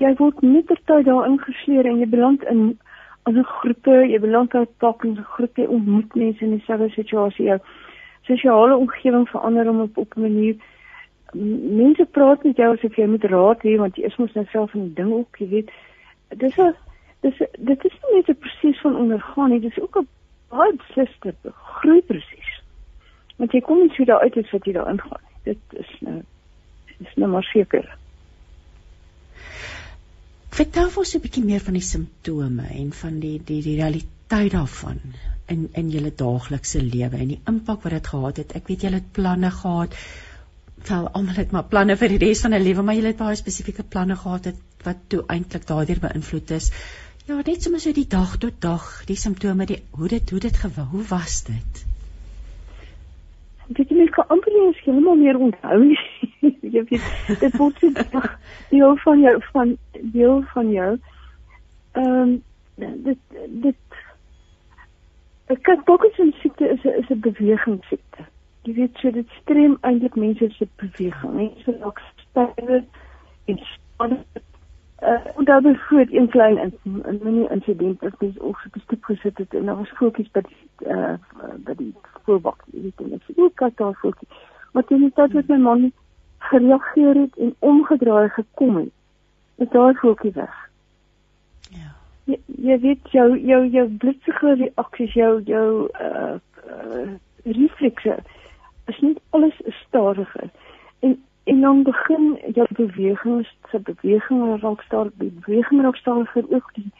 jy 0.00 0.12
word 0.18 0.42
net 0.42 0.70
terwyl 0.70 1.04
daar 1.08 1.28
ingesleer 1.28 1.88
en 1.88 2.00
jy 2.00 2.08
beland 2.08 2.44
in 2.50 2.78
as 3.28 3.34
'n 3.34 3.44
groepe, 3.44 3.96
jy 4.10 4.18
beland 4.18 4.54
in 4.54 4.66
'n 4.66 5.24
groep 5.36 5.56
jy 5.56 5.66
ontmoet 5.66 6.14
mense 6.14 6.44
in 6.44 6.56
dieselfde 6.56 6.90
situasie. 6.90 7.46
Jou 7.46 7.58
sosiale 8.26 8.76
omgewing 8.76 9.28
verander 9.28 9.68
om 9.68 9.80
op, 9.80 9.96
op 9.96 10.16
'n 10.16 10.20
manier 10.20 10.56
mense 11.34 12.04
praat 12.10 12.44
met 12.44 12.56
jou 12.56 12.72
asof 12.74 12.96
jy 12.96 13.06
moet 13.08 13.24
raad 13.24 13.62
hê 13.64 13.76
want 13.80 13.96
jy 13.96 14.08
is 14.08 14.16
mos 14.20 14.34
nou 14.36 14.44
self 14.52 14.74
in 14.74 14.88
die 14.88 14.96
ding 15.00 15.12
ook, 15.12 15.38
jy 15.40 15.48
weet. 15.48 15.70
Dis 16.36 16.58
is 16.58 16.74
dis 17.22 17.38
dit 17.70 17.84
is 17.88 17.96
nie 18.02 18.16
net 18.18 18.28
'n 18.28 18.40
proses 18.44 18.80
van 18.80 18.96
ondergaan 18.96 19.50
nie, 19.50 19.60
dis 19.60 19.80
ook 19.80 19.96
'n 19.98 20.08
baie 20.50 20.72
besliste 20.76 21.34
groei 21.78 22.00
proses. 22.02 22.50
Want 23.36 23.52
jy 23.52 23.60
kom 23.60 23.78
nie 23.78 23.94
so 23.96 24.04
daar 24.04 24.20
uit 24.20 24.36
as 24.36 24.50
wat 24.50 24.64
jy 24.66 24.72
daar 24.72 24.90
ingaan. 24.90 25.24
Dit 25.44 25.58
is 25.72 25.90
nou 26.00 26.22
is 27.00 27.14
nou 27.16 27.30
maar 27.30 27.48
seker. 27.52 27.96
Vertel 30.50 30.90
ons 30.96 31.14
'n 31.14 31.20
bietjie 31.20 31.44
meer 31.44 31.60
van 31.60 31.72
die 31.72 31.88
simptome 31.88 32.66
en 32.70 32.92
van 32.92 33.20
die 33.20 33.38
die 33.44 33.62
die 33.62 33.76
realiteit 33.76 34.52
daarvan 34.52 35.00
in 35.46 35.68
in 35.72 35.90
julle 35.90 36.12
daaglikse 36.14 36.82
lewe 36.82 37.16
en 37.16 37.28
die 37.28 37.40
impak 37.46 37.82
wat 37.82 37.92
dit 37.92 38.06
gehad 38.06 38.36
het. 38.36 38.54
Ek 38.56 38.68
weet 38.68 38.82
julle 38.82 39.00
het 39.00 39.12
planne 39.12 39.50
gehad 39.50 39.96
wel 40.88 41.08
almal 41.12 41.34
het 41.34 41.52
maar 41.52 41.64
planne 41.68 41.96
vir 41.96 42.14
die 42.14 42.18
res 42.22 42.42
van 42.44 42.52
hulle 42.52 42.64
lewe, 42.64 42.82
maar 42.82 42.96
jy 42.96 43.04
het 43.06 43.20
baie 43.20 43.36
spesifieke 43.36 43.84
planne 43.94 44.16
gehad 44.16 44.44
het, 44.50 44.58
wat 44.84 45.04
toe 45.12 45.22
eintlik 45.34 45.66
daardeur 45.66 46.00
beïnvloed 46.02 46.50
is. 46.56 46.70
Ja, 47.26 47.36
net 47.36 47.62
sommer 47.62 47.80
so 47.80 47.92
die 47.92 48.08
dag 48.08 48.36
tot 48.42 48.60
dag, 48.60 48.86
die 49.06 49.16
simptome, 49.16 49.66
die 49.66 49.82
hoe 49.98 50.08
dit 50.08 50.30
hoe 50.30 50.40
dit 50.42 50.56
gewa, 50.64 50.86
hoe 50.90 51.04
was 51.08 51.44
dit? 51.46 51.84
Dit 53.68 53.90
is 53.90 53.96
net 53.96 54.18
amper 54.26 54.52
nie 54.52 54.72
skielik 54.80 55.18
meer 55.20 55.38
onthou 55.38 55.78
nie. 55.84 56.00
jy 56.74 56.82
weet, 56.90 57.12
dit 57.44 57.56
word 57.60 57.78
so 57.78 57.92
deel 58.70 58.96
van 59.04 59.22
jou 59.22 59.36
van 59.52 59.76
deel 60.16 60.42
van 60.54 60.72
jou. 60.72 60.90
Ehm 61.92 62.18
um, 62.18 62.34
dit 63.06 63.18
dit 63.62 64.02
ek 65.52 65.62
kyk 65.68 65.86
bokkes 65.86 66.18
en 66.24 66.34
siekte 66.42 66.68
is 66.74 66.84
'n 66.84 66.98
is 67.04 67.10
'n 67.10 67.20
bewegingssiekte 67.20 68.31
jy 68.62 68.74
weet 68.78 68.98
so 69.02 69.10
dit 69.10 69.28
strem 69.40 69.76
eintlik 69.80 70.14
mense 70.14 70.48
se 70.56 70.68
beweging. 70.76 71.34
Mense 71.34 71.76
raak 71.80 72.00
stywe 72.22 72.84
en 73.50 73.58
span 73.74 74.18
uh, 75.02 75.36
en 75.36 75.44
daar 75.44 75.62
was 75.62 75.86
groot 75.86 76.12
een 76.12 76.28
klein 76.28 76.58
in 76.58 76.72
'n 76.84 77.18
mini 77.22 77.46
insident 77.50 78.00
wat 78.00 78.14
dis 78.18 78.40
ook 78.40 78.60
so 78.60 78.68
besteek 78.70 79.04
gesit 79.04 79.38
het 79.38 79.54
en 79.54 79.64
daar 79.64 79.76
was 79.76 79.90
voetjies 79.94 80.30
by 80.30 80.40
die 80.40 80.88
uh, 80.94 81.14
by 81.56 81.74
die 81.74 81.94
voorbak 82.24 82.64
jy 82.72 82.82
weet 82.82 83.00
en 83.00 83.12
ek 83.12 83.22
sê 83.26 83.44
ek 83.44 83.54
kyk 83.54 83.76
daar 83.76 83.94
voetjie 83.94 84.28
maar 84.72 84.84
toe 84.84 84.98
net 84.98 85.14
dat 85.14 85.48
my 85.48 85.56
man 85.56 85.92
gereageer 86.38 87.14
het 87.14 87.36
en 87.36 87.54
omgedraai 87.58 88.28
gekom 88.28 88.76
het 88.76 88.92
is 89.56 89.68
daai 89.68 89.94
voetjie 89.94 90.32
weg. 90.32 90.54
Ja. 91.70 91.90
Jy, 92.24 92.38
jy 92.46 92.78
weet 92.80 93.10
jou 93.10 93.38
jou 93.38 93.66
jou 93.66 93.88
blitsige 93.88 94.54
reaksies 94.54 95.12
jou 95.12 95.42
jou 95.42 95.88
uh, 96.00 96.34
uh 96.66 97.10
reflekse 97.44 98.16
is 98.86 99.00
nie 99.00 99.16
alles 99.30 99.60
stadiger 99.84 100.50
en 101.00 101.22
en 101.44 101.60
dan 101.60 101.82
begin 101.82 102.38
jou 102.54 102.66
bewegings 102.70 103.56
se 103.70 103.80
beweging 103.80 104.60
raak 104.62 104.82
stadig 104.82 105.12
beweging 105.14 105.82
raak 105.82 105.96
stadiger 105.96 106.44
ook 106.48 106.74
die 106.74 106.90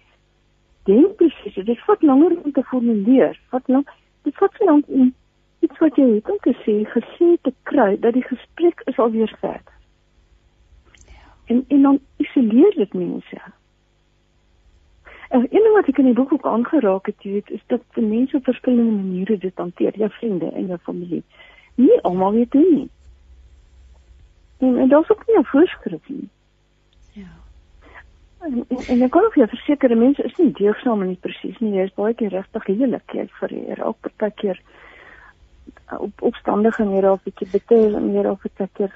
denkproses 0.82 1.64
dit 1.64 1.84
vat 1.86 2.02
langer 2.02 2.36
om 2.42 2.52
te 2.52 2.62
formuleer 2.62 3.40
wat 3.50 3.68
lank 3.68 3.90
dit 4.22 4.36
vat 4.36 4.54
so 4.58 4.64
lank 4.64 4.88
om 4.88 5.14
iets 5.60 5.78
wat 5.78 5.96
jy 5.96 6.08
het 6.14 6.30
om 6.30 6.38
te 6.46 6.56
sê 6.64 6.80
gesê 6.96 7.36
te 7.42 7.54
kry 7.62 7.96
dat 8.00 8.12
die 8.12 8.26
gesprek 8.26 8.82
is 8.86 8.98
alweer 8.98 9.36
verder 9.40 9.72
en 11.44 11.64
en 11.68 11.82
dan 11.82 11.98
isoleer 12.16 12.74
dit 12.74 12.92
mense. 12.92 13.40
En 15.28 15.40
een 15.40 15.48
ding 15.64 15.74
wat 15.74 15.88
ek 15.88 15.98
in 15.98 16.04
die 16.04 16.14
boek 16.14 16.32
ook 16.32 16.46
aangeraak 16.46 17.06
het, 17.06 17.22
weet, 17.22 17.50
is 17.50 17.62
dat 17.66 17.82
mense 17.94 18.36
op 18.36 18.44
verskillende 18.44 18.92
maniere 18.92 19.38
dit 19.38 19.56
hanteer, 19.56 19.96
jou 19.96 20.10
vriende 20.10 20.50
en 20.50 20.66
jou 20.66 20.78
familie 20.78 21.22
nie 21.74 22.00
almal 22.02 22.32
weet 22.32 22.52
hoe 22.52 22.66
nie. 22.70 22.88
En, 24.58 24.78
en 24.78 24.88
daar's 24.88 25.10
ook 25.10 25.26
nie 25.26 25.38
'n 25.38 25.44
voorskrif 25.44 26.08
nie. 26.08 26.28
Ja. 27.12 27.32
En, 28.40 28.64
en, 28.68 28.78
en 28.86 29.02
ek 29.02 29.10
kan 29.10 29.26
of 29.26 29.34
jy 29.34 29.46
verseker 29.46 29.96
mense 29.96 30.22
is 30.22 30.36
nie 30.36 30.52
deegsaam 30.52 31.06
nie 31.06 31.18
presies 31.20 31.58
nie. 31.58 31.74
Jy 31.74 31.82
is 31.82 31.94
baie 31.94 32.14
keer 32.14 32.30
regtig 32.30 32.66
heerlik 32.66 33.12
jy 33.12 33.26
vir 33.40 33.84
ook 33.86 34.10
baie 34.16 34.32
keer 34.34 34.60
op 35.98 36.22
opstandige 36.22 36.84
maniere 36.84 37.12
of 37.12 37.22
bietjie 37.22 37.48
betel 37.50 37.94
en 37.94 38.12
meer 38.12 38.30
of 38.30 38.44
ek 38.44 38.70
keer 38.74 38.92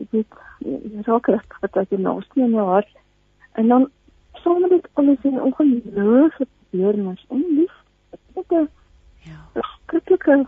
ek 0.00 0.10
weet 0.10 0.26
jy 0.58 1.02
raak 1.06 1.26
regtig 1.26 1.60
wat 1.60 1.90
jy 1.90 1.98
nou 1.98 2.20
sien 2.22 2.44
in 2.44 2.50
jou 2.50 2.66
hart. 2.66 2.92
En 3.52 3.68
dan 3.68 3.90
sou 4.42 4.58
net 4.60 4.88
alles 4.92 5.18
in 5.22 5.42
ongelooflike 5.42 6.52
deernis 6.70 7.24
en 7.28 7.44
lief. 7.56 7.74
Dit 8.34 8.52
is 8.60 8.68
ja. 9.30 9.40
Krikelike 9.86 10.46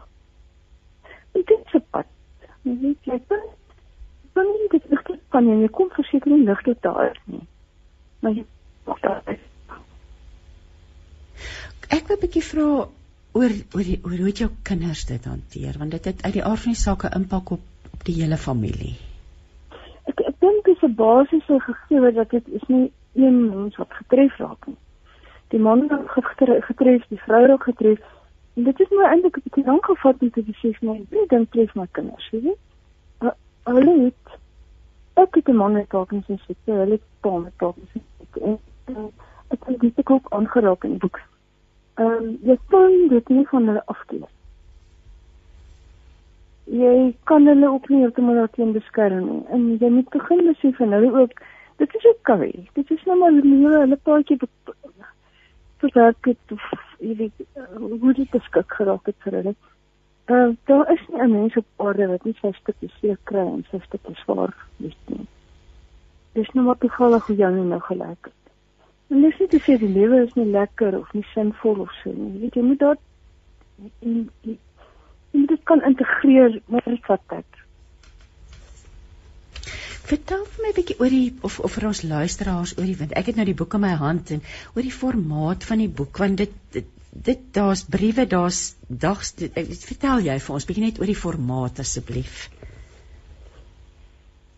dit 1.33 1.51
is 1.51 1.75
'n 1.75 1.85
pad. 1.91 2.07
Jy 2.63 2.77
weet 2.81 3.05
jy 3.05 3.21
kan 4.33 4.47
nie 4.47 4.69
dit 4.71 4.85
regtig 4.91 5.21
kan 5.29 5.49
jy 5.49 5.69
kom 5.69 5.91
verseker 5.91 6.31
nie 6.31 6.45
lig 6.45 6.63
dit 6.63 6.83
daar 6.83 7.17
nie. 7.25 7.47
Maar 8.21 8.33
jy 8.33 8.45
moet 8.87 9.03
daar 9.03 9.23
is. 9.27 9.45
Ek 11.89 12.07
wil 12.07 12.17
'n 12.17 12.21
bietjie 12.21 12.43
vra 12.43 12.67
oor 13.33 13.53
oor 13.75 13.85
die, 13.85 14.01
oor 14.05 14.19
hoe 14.19 14.33
jou 14.43 14.51
kinders 14.63 15.05
dit 15.07 15.25
hanteer 15.25 15.79
want 15.79 15.91
dit 15.91 16.05
het 16.05 16.23
uit 16.25 16.33
die 16.33 16.45
aard 16.45 16.61
van 16.61 16.73
die 16.73 16.83
saak 16.83 17.05
'n 17.05 17.17
impak 17.21 17.51
op 17.51 17.61
op 17.95 18.05
die 18.05 18.23
hele 18.23 18.37
familie. 18.37 18.95
Ek 20.11 20.21
ek 20.21 20.37
dink 20.41 20.65
dis 20.65 20.83
'n 20.83 20.95
basiese 20.95 21.61
gegeewe 21.61 22.13
dat 22.13 22.31
dit 22.31 22.49
is 22.49 22.67
nie 22.69 22.93
een 23.15 23.49
mens 23.49 23.77
wat 23.77 23.93
getref 23.93 24.37
raak 24.39 24.67
nie. 24.67 24.77
Die 25.49 25.59
man 25.59 25.89
word 25.89 26.27
getref, 26.67 27.07
die 27.09 27.23
vrou 27.27 27.47
word 27.47 27.63
getref 27.63 27.99
dit 28.65 28.81
is 28.81 28.89
nou 28.91 29.07
eintlik 29.07 29.37
'n 29.37 29.43
bietjie 29.45 29.65
lank 29.65 29.85
gevat 29.85 30.17
om 30.21 30.31
te 30.31 30.43
besef 30.43 30.83
maar 30.83 30.97
ek 30.97 31.29
dink 31.29 31.51
tref 31.51 31.75
my 31.75 31.87
kinders, 31.93 32.31
weet 32.31 32.43
jy? 32.43 32.57
Hulle 33.65 33.95
het 34.05 34.39
ek 35.15 35.35
het 35.35 35.49
'n 35.49 35.57
man 35.57 35.73
met 35.73 35.89
Parkinson 35.89 36.39
se 36.39 36.45
siekte, 36.45 36.73
hulle 36.73 36.99
het 36.99 37.07
pa 37.21 37.39
met 37.39 37.57
Parkinson 37.57 38.03
se 38.03 38.17
siekte. 38.19 38.41
En 38.85 39.13
ek 39.49 39.65
het 39.67 39.81
dit 39.81 40.11
ook 40.11 40.27
aangeraak 40.29 40.85
in 40.85 40.99
boek. 40.99 41.21
Ehm 41.95 42.37
jy 42.43 42.59
kan 42.69 43.09
dit 43.09 43.29
nie 43.29 43.47
van 43.49 43.67
hulle 43.67 43.83
afkeer. 43.87 44.29
Jy 46.65 47.15
kan 47.25 47.47
hulle 47.47 47.69
ook 47.69 47.89
nie 47.89 47.99
heeltemal 47.99 48.47
teen 48.53 48.73
beskerm 48.73 49.25
nie. 49.31 49.43
En 49.51 49.77
jy 49.79 49.89
moet 49.89 50.09
begin 50.09 50.45
besef 50.47 50.81
en 50.81 50.93
hulle 50.93 51.21
ook 51.21 51.33
dit 51.77 51.95
is 51.95 52.07
ook 52.07 52.23
kawie. 52.23 52.69
Dit 52.73 52.91
is 52.91 53.05
nou 53.05 53.19
maar 53.19 53.33
hulle 53.33 53.79
hulle 53.79 53.97
paadjie 53.97 54.39
verwerk 55.83 56.31
het 56.31 56.55
of 56.55 56.65
jy 57.01 57.17
weet 57.17 57.43
uh, 57.57 57.67
hoe 58.01 58.15
dit 58.15 58.31
beskik 58.31 58.73
geraak 58.79 59.07
het 59.07 59.17
vir 59.25 59.39
hulle. 59.39 59.55
Uh, 60.31 60.49
daar 60.71 60.93
is 60.93 61.03
nie 61.09 61.23
'n 61.23 61.33
mens 61.33 61.57
op 61.57 61.67
aarde 61.77 62.07
wat 62.09 62.25
nie 62.25 62.37
sy 62.41 62.53
stukkie 62.53 62.91
seer 63.01 63.19
kry 63.25 63.47
en 63.47 63.65
sy 63.71 63.81
stukkie 63.87 64.17
swaar 64.23 64.55
is 64.79 64.97
nie. 65.07 65.27
Dis 66.33 66.51
nou 66.55 66.65
maar 66.67 66.79
toevallig 66.79 67.27
hoe 67.27 67.37
jy 67.37 67.51
nou 67.51 67.81
gelyk 67.81 68.25
het. 68.31 68.53
En 69.11 69.23
dis 69.23 69.39
nie 69.39 69.49
te 69.49 69.59
sê 69.59 69.79
die 69.79 69.95
lewe 69.95 70.23
is 70.23 70.35
nie 70.35 70.47
lekker 70.47 70.99
of 70.99 71.13
nie 71.13 71.27
sinvol 71.35 71.81
of 71.81 71.93
so 72.03 72.13
nie. 72.13 72.33
Jy 72.35 72.41
weet 72.41 72.55
jy 72.55 72.63
moet 72.63 72.79
daar 72.79 72.99
jy, 73.77 73.91
jy, 74.01 74.59
jy 75.33 75.41
moet 75.41 75.49
dit 75.49 75.65
kan 75.65 75.83
integreer 75.83 76.61
met 76.67 77.07
wat 77.07 77.27
tyd. 77.27 77.60
Vertel 80.11 80.41
vir 80.53 80.65
my 80.65 80.71
'n 80.71 80.77
bietjie 80.77 80.95
oor 80.99 81.13
die 81.13 81.27
of 81.47 81.57
of 81.67 81.75
vir 81.77 81.85
ons 81.89 82.01
luisteraars 82.13 82.73
oor 82.79 82.87
die 82.89 82.97
want 83.01 83.13
ek 83.19 83.29
het 83.31 83.37
nou 83.39 83.45
die 83.47 83.59
boek 83.61 83.75
in 83.79 83.83
my 83.85 83.93
hand 83.99 84.31
en 84.35 84.41
oor 84.75 84.83
die 84.87 84.97
formaat 85.03 85.67
van 85.69 85.83
die 85.83 85.93
boek 86.01 86.19
want 86.23 86.41
dit 86.41 86.57
dit, 86.77 86.89
dit 87.29 87.45
daar's 87.59 87.85
briewe, 87.95 88.25
daar's 88.33 88.59
dags 89.05 89.31
dit, 89.39 89.55
vertel 89.91 90.25
jy 90.27 90.39
vir 90.47 90.57
ons 90.57 90.67
bietjie 90.67 90.85
net 90.87 90.99
oor 90.99 91.11
die 91.13 91.21
formaat 91.21 91.79
asseblief. 91.85 92.49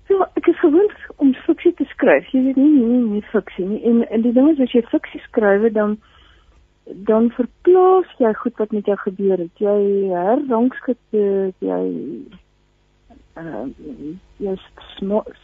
Ja, 0.08 0.28
ek 0.40 0.48
is 0.54 0.62
gewoond 0.62 0.94
om 1.16 1.34
fiksie 1.44 1.74
te 1.76 1.88
skryf, 1.90 2.32
jy 2.32 2.44
weet 2.46 2.60
nie 2.62 2.72
nie, 2.78 3.02
nie 3.16 3.24
fiksie 3.34 3.66
nie. 3.68 3.82
En 3.90 4.00
en 4.08 4.24
die 4.24 4.32
ding 4.38 4.48
is 4.54 4.62
as 4.68 4.72
jy 4.72 4.84
fiksie 4.94 5.20
skryf, 5.26 5.68
dan 5.76 5.98
dan 7.10 7.28
verplaas 7.36 8.16
jy 8.24 8.32
goed 8.40 8.56
wat 8.64 8.72
met 8.72 8.88
jou 8.88 8.96
gebeur 9.04 9.44
het. 9.44 9.52
Jy 9.60 10.08
herrangskik 10.16 11.02
jy 11.12 11.52
ehm 11.60 12.40
uh, 13.36 13.66
jy 14.36 14.54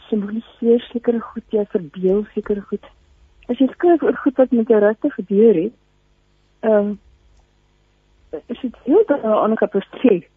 simboliseer 0.07 0.81
sekere 0.91 1.19
goed, 1.19 1.45
jy 1.49 1.65
verbeel 1.73 2.25
sekere 2.33 2.61
goed. 2.61 2.89
As 3.49 3.57
jy 3.57 3.67
skryf 3.73 4.03
oor 4.03 4.17
goed 4.23 4.37
wat 4.37 4.51
met 4.51 4.67
jou 4.67 4.79
regtig 4.79 5.13
gebeur 5.13 5.63
het, 5.63 5.77
ehm 6.59 6.73
um, 6.73 6.99
is 8.45 8.59
dit 8.61 8.75
heel 8.85 9.03
dan 9.07 9.23
'n 9.25 9.41
ander 9.43 9.57
kapasiteit 9.57 10.27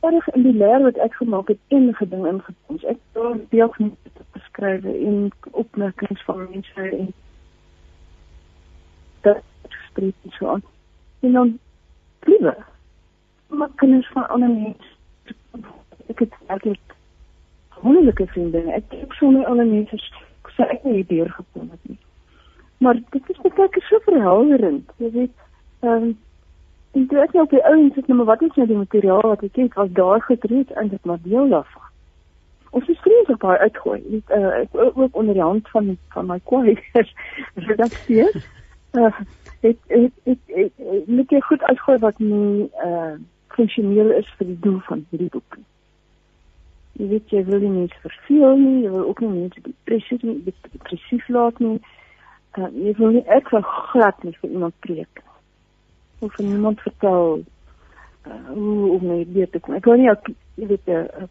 erg 0.00 0.28
in 0.28 0.42
die 0.42 0.52
leer 0.52 0.82
wat 0.82 0.96
ek 1.04 1.14
gemaak 1.14 1.48
het 1.48 1.58
en 1.68 1.94
geding 1.94 2.26
ingepoms. 2.26 2.84
Ek 2.84 2.98
het 3.12 3.50
deel 3.50 3.72
van 3.76 3.96
dit 4.02 4.22
beskryf 4.32 4.84
in 4.84 5.32
opmerkings 5.50 6.24
van 6.24 6.46
mense 6.50 6.86
en 6.88 7.12
dat 9.20 9.42
spreek 9.88 10.14
so 10.38 10.48
aan. 10.48 10.62
En 11.20 11.32
dan 11.32 11.58
liewe 12.20 12.56
maar 13.46 13.68
kinders 13.74 14.08
van 14.12 14.28
ander 14.28 14.48
mense 14.48 14.96
ek 16.10 16.18
het 16.18 16.34
altyd 16.46 16.96
wonderlike 17.80 18.26
vriende. 18.26 18.64
Ek 18.72 18.84
het 18.88 19.12
sonder 19.18 19.46
ander 19.46 19.66
mense 19.66 19.98
sê 20.56 20.66
ek 20.74 20.84
nie 20.84 21.04
deur 21.08 21.30
gekom 21.30 21.68
het 21.70 21.88
nie. 21.88 21.98
Maar 22.80 22.98
dit 23.14 23.30
is 23.32 23.40
baie 23.44 23.84
so 23.88 24.00
verhelderend. 24.08 24.90
Jy 24.96 25.10
weet, 25.16 25.46
ehm 25.84 26.10
um, 26.10 26.18
ek 26.92 27.34
nou 27.36 27.44
op 27.44 27.52
die 27.54 27.64
ouens 27.64 27.94
het, 27.94 28.06
nou 28.08 28.16
maar 28.18 28.32
wat 28.32 28.42
is 28.42 28.56
nou 28.58 28.66
die 28.66 28.80
materiaal 28.80 29.22
wat 29.22 29.44
ek 29.46 29.56
het, 29.62 29.74
was 29.78 29.92
daar 29.98 30.22
getreed 30.26 30.70
en 30.80 30.88
dit 30.88 31.04
maar 31.04 31.20
deel 31.22 31.48
daarvan. 31.48 31.88
Ons 32.70 32.86
het 32.86 32.98
vreeslik 33.04 33.38
baie 33.42 33.58
uitgooi. 33.58 34.00
Ek 34.18 34.32
uh, 34.36 34.54
ek 34.62 34.80
ook 34.80 35.16
onder 35.16 35.34
die 35.34 35.42
hand 35.42 35.68
van 35.74 35.96
van 36.14 36.26
my 36.26 36.40
kwaiers 36.50 37.14
redakteur. 37.68 38.42
Uh, 38.98 39.12
ek 39.62 39.78
ek 39.88 40.12
ek 40.34 40.56
ek 40.64 41.06
moet 41.06 41.30
jy 41.30 41.40
goed 41.46 41.62
uitgooi 41.62 41.98
wat 42.06 42.18
nie 42.18 42.70
uh 42.84 43.14
funksioneel 43.60 44.14
is 44.16 44.28
vir 44.38 44.50
die 44.50 44.58
doel 44.64 44.80
van 44.88 45.04
hierdie 45.10 45.30
boek. 45.36 45.58
Jy 46.98 47.08
weet 47.12 47.32
jy 47.32 47.42
wil 47.48 47.62
nie 47.64 47.72
net 47.76 47.96
verveel 48.02 48.58
nie, 48.60 48.76
jy 48.84 48.92
wil 48.92 49.08
ook 49.08 49.22
nie 49.24 49.46
net 49.46 49.56
depressief 49.64 50.24
nie, 50.26 50.38
depressief 50.46 51.28
laat 51.32 51.60
nie. 51.62 51.78
Uh, 52.58 52.68
jy 52.74 52.94
wil 52.98 53.14
nie 53.14 53.26
ek 53.30 53.52
wil 53.54 53.64
glad 53.92 54.24
nie 54.26 54.34
vir 54.40 54.50
iemand 54.50 54.76
preek 54.84 55.22
of 56.20 56.34
van 56.34 56.48
iemand 56.52 56.80
vertel 56.84 57.38
uh, 57.40 58.48
hoe 58.48 58.88
om 58.96 59.04
my 59.06 59.20
idee 59.22 59.46
te 59.48 59.60
kom. 59.62 59.76
Ek 59.78 59.86
kan 59.86 60.00
nie 60.00 60.10
ek 60.10 60.32
weet 60.60 60.88
'n 60.88 61.28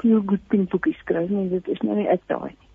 feel 0.00 0.22
good 0.26 0.44
thing 0.52 0.68
boekie 0.70 0.94
skryf 1.00 1.30
nie, 1.30 1.48
dit 1.48 1.68
is 1.68 1.80
nou 1.82 1.96
nie 1.96 2.08
ek 2.08 2.22
daai 2.26 2.52
nie. 2.52 2.68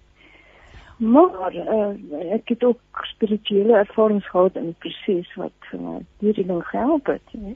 Maar 0.98 1.54
uh, 1.54 1.94
ek 2.36 2.56
het 2.56 2.64
ook 2.64 3.06
spirituele 3.16 3.78
ervarings 3.78 4.28
gehad 4.30 4.56
in 4.56 4.72
die 4.72 4.80
proses 4.80 5.32
wat 5.36 5.70
vir 5.70 5.80
my 5.80 5.96
hierdie 6.24 6.48
ding 6.48 6.64
gehelp 6.68 7.12
het, 7.12 7.34
nee. 7.34 7.56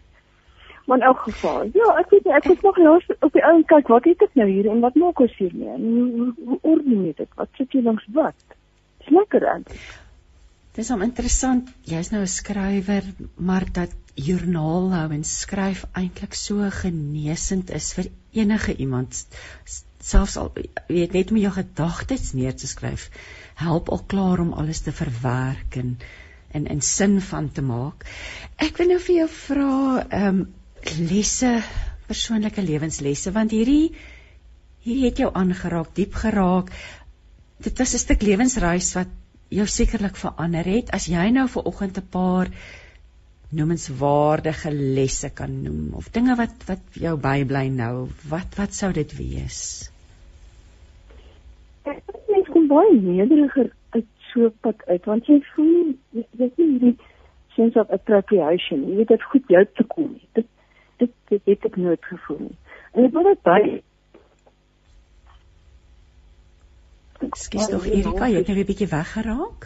Maar 0.89 0.97
in 0.97 1.03
elk 1.05 1.19
geval, 1.21 1.69
ja, 1.77 1.87
ek 2.01 2.09
weet 2.09 2.23
nie, 2.25 2.33
ek 2.33 2.47
het 2.49 2.61
nog 2.65 2.77
los 2.81 3.03
op 3.19 3.35
die 3.35 3.43
ou 3.45 3.59
kyk 3.69 3.91
wat 3.93 4.07
het 4.09 4.23
ek 4.25 4.31
nou 4.39 4.47
hier 4.49 4.69
en 4.71 4.79
wat 4.81 4.95
maak 4.97 5.19
ons 5.21 5.35
hier 5.37 5.51
mee? 5.53 5.75
Hoe 6.47 6.57
ordeneer 6.65 7.13
dit? 7.19 7.29
Wat 7.37 7.59
sit 7.59 7.75
jy 7.77 7.83
langs 7.85 8.07
wat? 8.15 8.55
Dis 9.03 9.11
lekker 9.13 9.45
aan. 9.51 9.67
Dis 10.79 10.89
om 10.95 11.05
interessant. 11.05 11.69
Jy's 11.85 12.09
nou 12.09 12.23
'n 12.25 12.31
skrywer, 12.33 13.05
maar 13.37 13.67
dat 13.73 13.93
joernaal 14.15 14.89
hou 14.95 15.05
en 15.13 15.23
skryf 15.23 15.85
eintlik 15.93 16.33
so 16.33 16.65
genesend 16.81 17.69
is 17.69 17.93
vir 17.93 18.09
enige 18.41 18.75
iemand. 18.75 19.27
Selfs 19.99 20.37
al 20.41 20.53
weet 20.87 21.13
net 21.13 21.31
om 21.31 21.37
jou 21.37 21.53
gedagtes 21.53 22.33
neer 22.33 22.55
te 22.57 22.67
skryf, 22.67 23.11
help 23.61 23.89
al 23.89 24.01
klaar 24.07 24.41
om 24.41 24.53
alles 24.53 24.81
te 24.81 24.91
verwerk 24.91 25.77
en 25.77 25.99
en 26.51 26.65
in 26.65 26.81
sin 26.81 27.21
van 27.21 27.51
te 27.51 27.61
maak. 27.61 28.05
Ek 28.57 28.77
wil 28.77 28.87
nou 28.87 28.99
vir 28.99 29.15
jou 29.15 29.27
vra 29.27 30.07
ehm 30.09 30.39
um, 30.39 30.47
lesse, 31.09 31.59
persoonlike 32.07 32.61
lewenslesse 32.61 33.31
want 33.35 33.51
hierdie 33.51 33.91
hierdie 34.85 35.05
het 35.05 35.19
jou 35.19 35.29
aangeraak, 35.35 35.91
diep 35.95 36.13
geraak. 36.15 36.71
Dit 37.59 37.79
was 37.79 37.93
'n 37.93 38.05
stuk 38.05 38.21
lewensreis 38.21 38.93
wat 38.95 39.11
jou 39.49 39.65
sekerlik 39.67 40.15
verander 40.15 40.63
het. 40.63 40.91
As 40.93 41.07
jy 41.07 41.29
nou 41.29 41.47
vir 41.47 41.63
oggend 41.65 41.97
'n 41.97 42.07
paar 42.11 42.47
noemenswaardige 43.51 44.71
lesse 44.71 45.29
kan 45.33 45.63
noem 45.63 45.93
of 45.97 46.11
dinge 46.13 46.35
wat 46.35 46.53
wat 46.67 46.81
jou 46.93 47.15
bybly 47.17 47.67
nou 47.73 48.09
wat 48.29 48.57
wat 48.57 48.73
sou 48.73 48.91
dit 48.93 49.17
wees? 49.17 49.89
Ek 51.83 52.03
dink 52.27 52.51
kom 52.53 52.67
baie 52.67 52.93
nederiger 52.93 53.71
uit 53.89 54.05
so 54.31 54.51
pad 54.61 54.85
uit 54.87 55.05
want 55.05 55.25
jy 55.25 55.39
voel 55.55 55.95
jy 56.13 56.25
weet 56.37 56.57
nie 56.61 56.67
hierdie 56.73 56.97
sense 57.55 57.79
of 57.81 57.89
appropriation 57.89 58.85
jy 58.89 58.99
weet 59.01 59.13
dit 59.15 59.23
goed 59.31 59.53
jou 59.55 59.65
te 59.79 59.85
kom 59.95 60.13
dit 60.37 60.45
dit 61.03 61.13
dit 61.33 61.53
het 61.53 61.69
ek 61.71 61.77
nooit 61.77 62.09
gevoel 62.11 62.41
nie 62.47 62.57
en 62.93 63.07
ek 63.09 63.15
wil 63.17 63.31
dit 63.31 63.41
baie 63.47 63.77
Skus 67.35 67.67
tog 67.67 67.83
Erika, 67.83 68.29
jy 68.31 68.39
het 68.39 68.47
nou 68.47 68.55
'n 68.59 68.65
bietjie 68.65 68.87
weggeraak. 68.87 69.65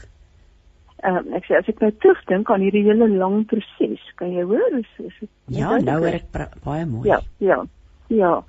Ehm 1.03 1.27
uh, 1.27 1.35
ek 1.37 1.45
sê 1.45 1.57
as 1.59 1.67
ek 1.67 1.79
nou 1.83 1.91
terugdink 1.91 2.49
aan 2.49 2.63
hierdie 2.65 2.83
hele 2.83 3.07
lang 3.09 3.45
proses, 3.45 4.03
kan 4.15 4.31
jy 4.33 4.43
hoor 4.43 4.77
is 4.79 4.89
is 4.97 5.13
dit 5.19 5.29
Ja, 5.45 5.77
nou 5.77 5.99
hoor 5.99 6.17
ek 6.17 6.31
baie 6.63 6.85
mooi. 6.85 7.07
Ja, 7.09 7.19
ja. 7.37 7.65
Ja. 8.07 8.43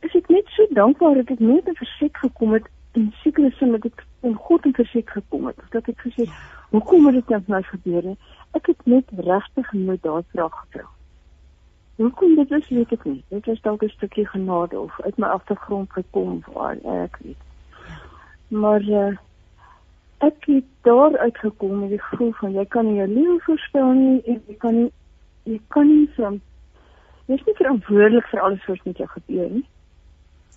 Is 0.00 0.14
ek 0.14 0.28
net 0.28 0.48
so 0.56 0.66
dankbaar 0.74 1.14
dat 1.14 1.30
ek 1.30 1.40
net 1.40 1.68
in 1.68 1.74
verset 1.74 2.16
gekom 2.16 2.52
het 2.52 2.68
in 2.94 3.12
sekere 3.22 3.50
sin 3.58 3.72
dat 3.72 3.84
ek 3.84 4.04
in 4.22 4.34
God 4.34 4.66
in 4.66 4.74
verset 4.74 5.10
gekom 5.10 5.46
het. 5.46 5.56
Dat 5.70 5.88
ek 5.88 5.98
gesê, 6.06 6.26
ja. 6.28 6.42
hoekom 6.70 7.06
het 7.06 7.26
dit 7.26 7.48
nou 7.48 7.62
gebeur? 7.62 8.16
Ek 8.54 8.66
het 8.66 8.86
net 8.86 9.10
regtig 9.16 9.72
nooit 9.72 10.02
daardie 10.02 10.30
vraag 10.32 10.58
gevra. 10.60 10.86
Hoekom 11.96 12.34
dit 12.34 12.50
is 12.50 12.68
weet 12.68 12.92
ek 12.92 13.04
nie. 13.04 13.24
Dit 13.28 13.46
is 13.46 13.60
dalk 13.60 13.82
'n 13.82 13.88
stukkie 13.88 14.26
genade 14.26 14.78
of 14.80 15.00
uit 15.00 15.16
my 15.18 15.26
agtergrond 15.26 15.92
gekom 15.92 16.42
waar 16.52 16.76
ek 16.82 17.18
weet 17.22 17.44
maar 18.54 18.82
uh, 18.82 19.16
ek 20.18 20.44
het 20.46 20.64
daar 20.80 21.18
uitgekom 21.18 21.80
met 21.80 21.88
die 21.88 22.02
gevoel 22.02 22.32
van 22.32 22.52
jy 22.52 22.64
kan 22.64 22.86
nie 22.86 22.96
jou 23.00 23.08
lewe 23.08 23.38
voorspel 23.46 23.92
nie 23.92 24.20
en 24.22 24.42
jy 24.46 24.56
kan 24.62 24.74
nie 24.74 24.90
jy 25.44 25.60
kan 25.68 25.88
nie 25.88 26.08
van 26.16 26.40
jy 27.26 27.38
is 27.38 27.46
nie 27.46 27.56
verantwoordelik 27.60 28.28
vir 28.30 28.40
alles 28.40 28.66
wat 28.68 28.84
met 28.84 29.00
jou 29.00 29.08
gebeur 29.08 29.50
nie. 29.50 29.66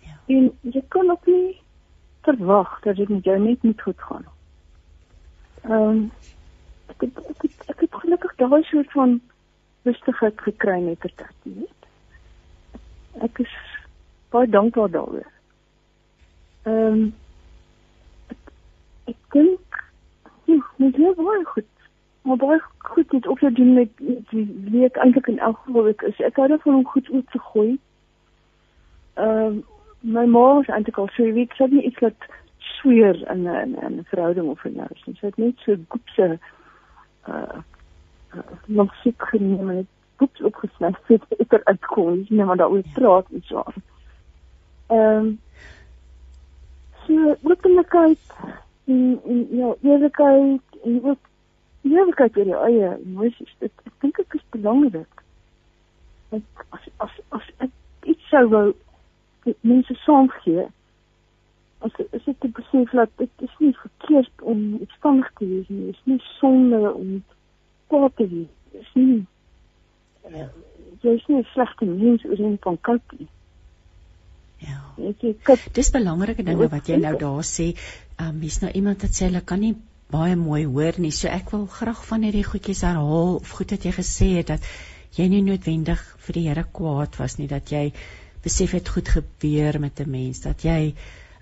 Ja. 0.03 0.15
En 0.35 0.51
jy 0.61 0.83
kan 0.87 1.11
ook 1.11 1.25
nie 1.25 1.57
verwag 2.27 2.79
dat 2.83 2.95
dit 2.95 3.09
met 3.09 3.23
jou 3.23 3.37
net 3.39 3.63
moet 3.63 3.81
goed 3.81 4.01
gaan. 4.09 4.25
Ehm 5.63 5.89
um, 5.89 6.11
ek 6.87 7.01
het, 7.03 7.17
ek 7.29 7.41
het, 7.41 7.63
ek 7.67 7.79
het 7.85 7.99
gelukkig 8.03 8.35
daai 8.35 8.63
soort 8.63 8.91
van 8.91 9.19
rustigheid 9.87 10.41
gekry 10.45 10.79
met 10.83 11.01
die 11.01 11.13
tyd, 11.15 11.37
weet. 11.43 11.89
Ek 13.25 13.39
is 13.43 13.55
baie 14.35 14.49
dankbaar 14.49 14.91
daaroor. 14.93 15.31
Ehm 16.67 16.99
um, 16.99 17.07
ek 19.07 19.17
dink 19.31 19.81
ja, 20.51 20.59
net 20.83 20.95
heel 20.99 21.15
baie 21.15 21.45
goed. 21.53 21.71
Maar 22.27 22.41
baie 22.43 22.59
goed 22.77 23.11
het 23.15 23.27
ook 23.27 23.39
te 23.39 23.51
doen 23.51 23.73
met 23.73 23.89
wie 24.69 24.83
ek 24.85 24.99
eintlik 24.99 25.27
in 25.31 25.39
elk 25.39 25.61
geval 25.63 25.87
ek 25.93 26.03
is. 26.11 26.19
Ek 26.27 26.35
hou 26.35 26.47
daarvan 26.51 26.81
om 26.81 26.91
goed 26.91 27.09
oop 27.09 27.31
te 27.31 27.43
gooi. 27.51 27.71
Ehm 29.15 29.63
uh, 29.63 29.65
my 30.07 30.25
ma 30.29 30.43
was 30.59 30.67
eintlik 30.69 30.97
al 31.01 31.09
so 31.15 31.31
weet 31.33 31.55
sy 31.57 31.65
nie 31.71 31.81
iets 31.87 32.03
wat 32.03 32.27
sweer 32.77 33.17
in 33.31 33.47
'n 33.47 33.73
'n 33.79 34.05
verhouding 34.11 34.49
of 34.49 34.65
in 34.65 34.75
nou. 34.75 34.87
Sy 35.03 35.25
het 35.25 35.37
net 35.37 35.57
so 35.65 35.75
goed 35.87 36.11
se 36.15 36.39
uh 37.27 37.59
nog 38.65 38.95
siek 39.01 39.21
geneem 39.31 39.69
en 39.69 39.87
goed 40.17 40.41
opgesny 40.41 40.91
het 41.07 41.25
ek 41.39 41.53
er 41.53 41.65
uitkom. 41.65 42.25
Net 42.29 42.45
maar 42.45 42.57
daaroor 42.57 42.83
praat 42.93 43.29
en 43.31 43.43
so. 43.45 43.63
Ehm 44.87 45.25
um, 45.25 45.39
so 47.07 47.35
openlikheid 47.41 48.19
en 48.85 49.19
en 49.25 49.47
ja, 49.51 49.73
eerlikheid 49.81 50.81
en 50.83 51.03
ook 51.03 51.19
eerlikheid 51.81 52.37
oor 52.37 52.51
jou 52.53 52.63
eie 52.69 52.89
emosies. 53.05 53.55
Dit 53.59 53.71
ek 53.85 53.93
dink 54.03 54.17
dit 54.17 54.39
is 54.39 54.49
belangrik. 54.55 55.23
Ek 56.35 56.65
as 56.75 56.89
as 56.97 57.21
as 57.37 57.53
ek 57.67 57.71
iets 58.13 58.29
sou 58.31 58.43
wou 58.53 58.65
mense 59.61 59.95
saam 60.03 60.29
gee. 60.41 60.67
As 61.85 61.93
is 62.09 62.23
dit 62.25 62.39
te 62.41 62.49
besef 62.49 62.91
dat 62.91 63.09
dit 63.21 63.45
is 63.45 63.55
nie 63.59 63.73
verkeerd 63.77 64.41
om 64.41 64.63
opstandig 64.81 65.31
te 65.39 65.45
wees 65.45 65.67
nie. 65.69 65.89
Is 65.93 66.01
nie 66.09 66.21
sonde 66.39 66.93
om 66.93 67.19
kwaad 67.87 68.15
te 68.15 68.27
wees. 68.27 68.53
Dit 68.71 68.81
is 68.81 68.93
nie 68.93 69.25
ja. 70.29 70.49
jy 71.01 71.15
is 71.15 71.25
nie 71.27 71.41
'n 71.41 71.49
slegte 71.53 71.85
mens 71.85 72.25
oor 72.25 72.39
een 72.39 72.57
van 72.61 72.77
koud 72.81 73.17
nie. 73.17 73.27
Ja. 74.57 74.81
Dis 75.73 75.91
belangrike 75.93 76.43
dinge 76.43 76.67
wat 76.67 76.87
jy 76.87 76.97
nou 76.97 77.17
daar 77.17 77.45
sê. 77.45 77.75
Um, 78.19 78.41
hier's 78.41 78.61
nou 78.61 78.71
iemand 78.71 79.01
wat 79.01 79.13
sê 79.13 79.29
hulle 79.29 79.41
kan 79.41 79.59
nie 79.59 79.75
baie 80.09 80.35
mooi 80.35 80.65
hoor 80.65 80.97
nie. 80.97 81.11
So 81.11 81.27
ek 81.27 81.51
wil 81.51 81.67
graag 81.67 82.05
van 82.09 82.23
hierdie 82.25 82.45
goedjies 82.47 82.81
herhaal 82.87 83.35
of 83.35 83.51
goed 83.59 83.71
wat 83.75 83.85
jy 83.85 83.91
gesê 83.91 84.29
het 84.37 84.47
dat 84.47 84.69
jy 85.17 85.27
nie 85.31 85.43
noodwendig 85.45 86.01
vir 86.25 86.33
die 86.33 86.47
Here 86.47 86.63
kwaad 86.63 87.17
was 87.19 87.37
nie, 87.37 87.47
dat 87.47 87.71
jy 87.71 87.91
besef 88.43 88.73
het 88.77 88.89
goed 88.89 89.09
gebeur 89.09 89.79
met 89.79 89.99
'n 89.99 90.09
mens, 90.09 90.41
dat 90.41 90.63
jy 90.63 90.93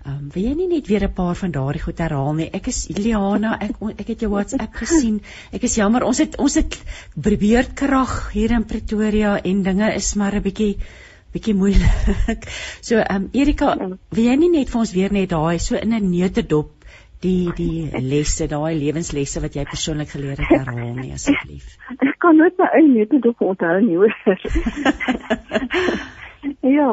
um, 0.06 0.28
wil 0.34 0.42
jy 0.42 0.54
nie 0.54 0.68
net 0.70 0.86
weer 0.90 1.04
'n 1.06 1.12
paar 1.12 1.34
van 1.34 1.50
daardie 1.50 1.82
goed 1.82 1.98
herhaal 1.98 2.34
nie? 2.34 2.48
Ek 2.52 2.68
is 2.68 2.88
Liana, 2.88 3.56
ek 3.60 3.76
ek 3.98 4.06
het 4.06 4.20
jou 4.20 4.30
WhatsApp 4.30 4.74
gesien. 4.74 5.20
Ek 5.52 5.62
is 5.62 5.74
jammer, 5.76 6.04
ons 6.04 6.18
het 6.18 6.36
ons 6.38 6.54
het 6.54 6.78
beurtkrag 7.14 8.32
hier 8.32 8.52
in 8.52 8.64
Pretoria 8.64 9.36
en 9.42 9.62
dinge 9.62 9.94
is 9.94 10.14
maar 10.14 10.34
'n 10.34 10.42
bietjie 10.42 10.76
bietjie 11.32 11.54
moeilik. 11.54 12.48
So 12.80 12.96
ehm 12.98 13.16
um, 13.16 13.28
Erika, 13.32 13.74
wil 14.10 14.24
jy 14.24 14.36
nie 14.36 14.50
net 14.50 14.70
vir 14.70 14.80
ons 14.80 14.92
weer 14.92 15.12
net 15.12 15.30
daai 15.30 15.58
so 15.58 15.74
in 15.76 15.92
'n 15.92 16.10
neutedop 16.10 16.72
die 17.20 17.50
die 17.56 17.90
lesse, 18.00 18.46
daai 18.46 18.76
lewenslesse 18.78 19.40
wat 19.40 19.56
jy 19.56 19.64
persoonlik 19.64 20.10
geleer 20.12 20.36
het 20.36 20.52
herhaal 20.52 20.94
nie 20.94 21.12
asseblief. 21.16 21.76
Ek 21.98 22.18
kan 22.18 22.36
nooit 22.36 22.56
my 22.58 22.68
eie 22.78 22.88
neutedop 22.88 23.40
onthou 23.40 23.80
nie 23.80 23.96
hoor. 23.96 24.14
ja. 26.78 26.90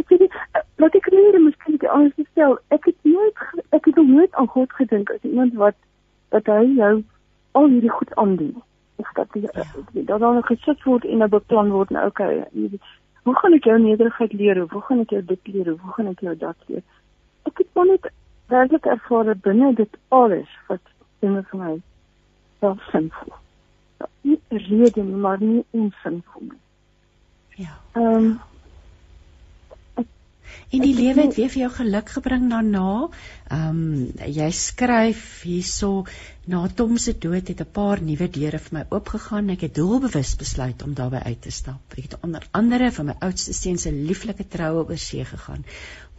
Ek 0.00 0.08
weet 0.08 0.32
wat 0.76 0.94
ek 0.94 1.08
leer 1.12 1.40
miskien 1.40 1.76
die 1.78 1.90
anders 1.90 2.28
stel. 2.30 2.58
Ek 2.68 2.84
het 2.88 2.96
nooit 3.02 3.36
ek 3.70 3.84
het 3.84 3.96
nooit 3.96 4.34
aan 4.34 4.48
God 4.48 4.72
gedink 4.72 5.10
as 5.10 5.22
iemand 5.22 5.54
wat 5.54 5.76
dat 6.32 6.46
hy 6.46 6.64
jou 6.76 6.94
al 7.52 7.68
hierdie 7.68 7.92
goed 7.92 8.14
aandoen 8.14 8.62
of 8.96 9.12
dat 9.14 9.28
jy 9.36 9.48
ja. 9.52 9.64
dat 9.92 10.20
dan 10.20 10.42
gesit 10.48 10.84
word 10.84 11.04
en 11.04 11.22
'n 11.22 11.28
beplan 11.28 11.70
word 11.70 11.90
en 11.90 12.04
okay, 12.06 12.44
jy 12.52 12.68
weet 12.70 12.90
hoe 13.22 13.34
gaan 13.38 13.52
ek 13.52 13.64
jou 13.64 13.78
nederigheid 13.78 14.32
leer? 14.32 14.58
Hoe 14.70 14.82
gaan 14.82 15.00
ek 15.00 15.10
jou 15.10 15.22
dit 15.24 15.46
leer? 15.54 15.68
Hoe 15.68 15.92
gaan 15.94 16.06
ek 16.10 16.20
jou 16.20 16.36
dat 16.36 16.56
leer? 16.66 16.82
Ek 17.46 17.58
het 17.58 17.68
maar 17.74 17.86
net 17.86 18.10
werklik 18.46 18.86
ervaar 18.86 19.36
binne 19.36 19.74
dit 19.74 19.96
alles 20.08 20.48
wat 20.68 20.80
dinge 21.20 21.42
vir 21.50 21.58
my 21.58 21.74
self 22.60 22.82
sinvol. 22.90 23.34
Ja, 24.00 24.08
nie 24.20 24.40
rede 24.48 25.02
nie, 25.02 25.20
maar 25.26 25.40
nie 25.40 25.64
onsinvol 25.70 26.48
nie. 26.48 26.62
Ja. 27.66 27.76
Ehm 27.92 28.14
um, 28.14 28.40
En 30.72 30.80
die 30.80 30.94
lewe 30.94 31.26
het 31.26 31.36
weer 31.36 31.50
vir 31.52 31.62
jou 31.62 31.70
geluk 31.78 32.12
gebring 32.16 32.50
daarna. 32.50 33.08
Ehm 33.48 33.68
um, 33.68 34.12
jy 34.26 34.50
skryf 34.50 35.42
hierso 35.46 36.06
na 36.46 36.66
Tom 36.68 36.96
se 36.98 37.12
dood 37.18 37.48
het 37.48 37.60
'n 37.60 37.72
paar 37.72 38.02
nuwe 38.02 38.28
deure 38.28 38.58
vir 38.58 38.78
my 38.78 38.84
oopgegaan. 38.88 39.50
Ek 39.50 39.60
het 39.60 39.74
doelbewus 39.74 40.36
besluit 40.36 40.82
om 40.82 40.94
daarbey 40.94 41.22
uit 41.22 41.42
te 41.42 41.50
stap. 41.50 41.80
Ek 41.96 42.02
het 42.02 42.16
onder 42.22 42.46
andere 42.50 42.90
vir 42.90 43.04
my 43.04 43.16
oudste 43.20 43.52
seun 43.52 43.78
se 43.78 43.92
lieflike 43.92 44.48
troue 44.48 44.86
oor 44.88 44.98
see 44.98 45.24
gegaan 45.24 45.64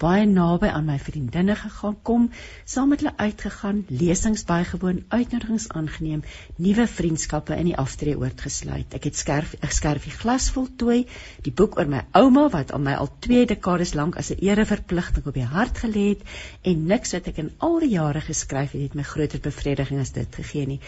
baie 0.04 0.26
naby 0.28 0.68
aan 0.68 0.88
my 0.90 0.98
vriendinne 1.00 1.56
gegaan 1.56 1.96
kom, 2.10 2.26
saam 2.68 2.90
met 2.92 3.04
hulle 3.04 3.14
uitgegaan, 3.18 3.84
lesings 3.88 4.44
bygewoon, 4.50 5.04
uitnodigings 5.14 5.70
aangeneem, 5.72 6.24
nuwe 6.58 6.88
vriendskappe 6.92 7.56
in 7.56 7.70
die 7.72 7.78
aftree 7.80 8.18
oortgesluit. 8.20 8.94
Ek 8.98 9.08
het 9.08 9.20
skerf 9.20 9.56
'n 9.62 9.72
skerfie 9.72 10.12
glas 10.12 10.50
voltooi, 10.52 11.06
die 11.48 11.56
boek 11.62 11.78
oor 11.80 11.88
my 11.88 12.02
ouma 12.20 12.50
wat 12.50 12.72
aan 12.72 12.84
my 12.84 12.96
al 13.00 13.12
2 13.28 13.46
dekades 13.46 13.94
lank 13.94 14.18
as 14.18 14.32
'n 14.32 14.44
ereverpligting 14.44 15.28
op 15.28 15.34
die 15.40 15.52
hart 15.56 15.78
gelê 15.86 16.08
het 16.10 16.24
en 16.64 16.86
niks 16.86 17.14
wat 17.14 17.28
ek 17.28 17.38
in 17.38 17.52
al 17.58 17.80
die 17.80 17.94
jare 17.96 18.22
geskryf 18.22 18.72
het, 18.72 18.82
het 18.82 18.96
my 18.96 19.04
groter 19.04 19.40
bevrediging 19.40 20.00
as 20.00 20.12
dit 20.12 20.36
gegee 20.36 20.66
nie. 20.66 20.80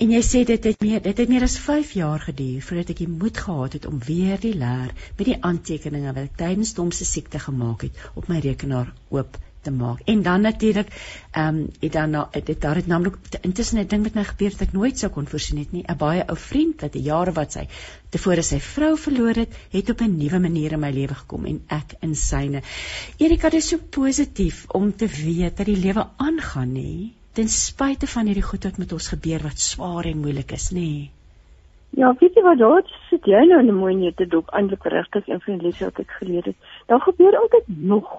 En 0.00 0.08
jy 0.08 0.20
sê 0.24 0.40
dit 0.48 0.64
het 0.64 0.80
meer 0.80 1.02
dit 1.04 1.18
het 1.20 1.28
meer 1.28 1.44
as 1.44 1.58
5 1.60 1.90
jaar 1.92 2.22
geduur 2.24 2.62
voordat 2.64 2.92
ek 2.94 3.00
die 3.02 3.08
moed 3.22 3.36
gehad 3.46 3.74
het 3.76 3.86
om 3.88 3.98
weer 4.06 4.38
die 4.40 4.54
leer 4.56 4.94
met 5.18 5.26
die 5.28 5.36
aantekeninge 5.48 6.14
wat 6.16 6.22
ek 6.22 6.38
tydens 6.40 6.72
Tom 6.78 6.88
se 6.96 7.04
siekte 7.04 7.40
gemaak 7.46 7.84
het 7.84 8.00
op 8.16 8.30
my 8.32 8.38
rekenaar 8.40 8.94
oop 9.12 9.36
te 9.60 9.74
maak. 9.74 10.00
En 10.14 10.22
dan 10.22 10.40
natuurlik 10.48 10.88
ehm 11.30 11.58
um, 11.58 11.68
het 11.82 11.92
dan 11.98 12.16
dit 12.32 12.60
daar 12.60 12.80
het 12.80 12.88
naamlik 12.94 13.18
intussen 13.40 13.82
'n 13.82 13.86
ding 13.92 14.02
met 14.02 14.14
my 14.14 14.24
gebeur 14.30 14.56
wat 14.56 14.64
ek 14.68 14.72
nooit 14.78 14.98
sou 14.98 15.12
kon 15.12 15.28
voorsien 15.34 15.58
het 15.58 15.72
nie. 15.72 15.84
'n 15.84 16.00
Baie 16.06 16.26
ou 16.26 16.38
vriend 16.46 16.80
wat 16.80 16.96
'n 16.96 17.04
jare 17.10 17.32
wat 17.32 17.52
sy 17.52 17.68
tevore 18.08 18.42
sy 18.42 18.60
vrou 18.60 18.96
verloor 18.96 19.34
het, 19.34 19.52
het 19.70 19.90
op 19.90 20.00
'n 20.00 20.16
nuwe 20.16 20.38
manier 20.38 20.72
in 20.72 20.80
my 20.80 20.90
lewe 20.90 21.14
gekom 21.14 21.44
en 21.44 21.62
ek 21.68 21.94
in 22.00 22.14
syne. 22.14 22.62
Erika, 23.18 23.50
dit 23.50 23.62
is 23.62 23.68
so 23.68 23.78
positief 23.90 24.64
om 24.68 24.96
te 24.96 25.06
weet 25.06 25.56
dat 25.56 25.66
die 25.66 25.76
lewe 25.76 26.08
aangaan, 26.16 26.72
nê? 26.72 27.19
Ten 27.40 27.48
spyte 27.48 28.06
van 28.06 28.28
hierdie 28.28 28.44
goed 28.44 28.66
wat 28.68 28.78
met 28.78 28.90
ons 28.92 29.06
gebeur 29.08 29.40
wat 29.48 29.62
swaar 29.64 30.04
en 30.04 30.18
moeilik 30.20 30.50
is, 30.52 30.66
nê? 30.76 30.80
Nee. 30.80 31.04
Ja, 32.00 32.10
weet 32.20 32.34
jy 32.36 32.42
wat 32.44 32.58
daar 32.60 32.90
sit 33.08 33.24
jy 33.26 33.40
nou 33.48 33.60
in 33.62 33.70
'n 33.72 33.78
mooi 33.78 33.94
net 33.94 34.16
te 34.16 34.26
dop 34.34 34.50
eintlik 34.58 34.84
regtig 34.84 35.28
een 35.28 35.40
van 35.44 35.56
die 35.58 35.66
lesse 35.66 35.84
wat 35.84 35.98
ek 35.98 36.10
geleer 36.18 36.44
het. 36.44 36.56
Daar 36.86 37.00
gebeur 37.00 37.38
altyd 37.38 37.64
nog 37.66 38.10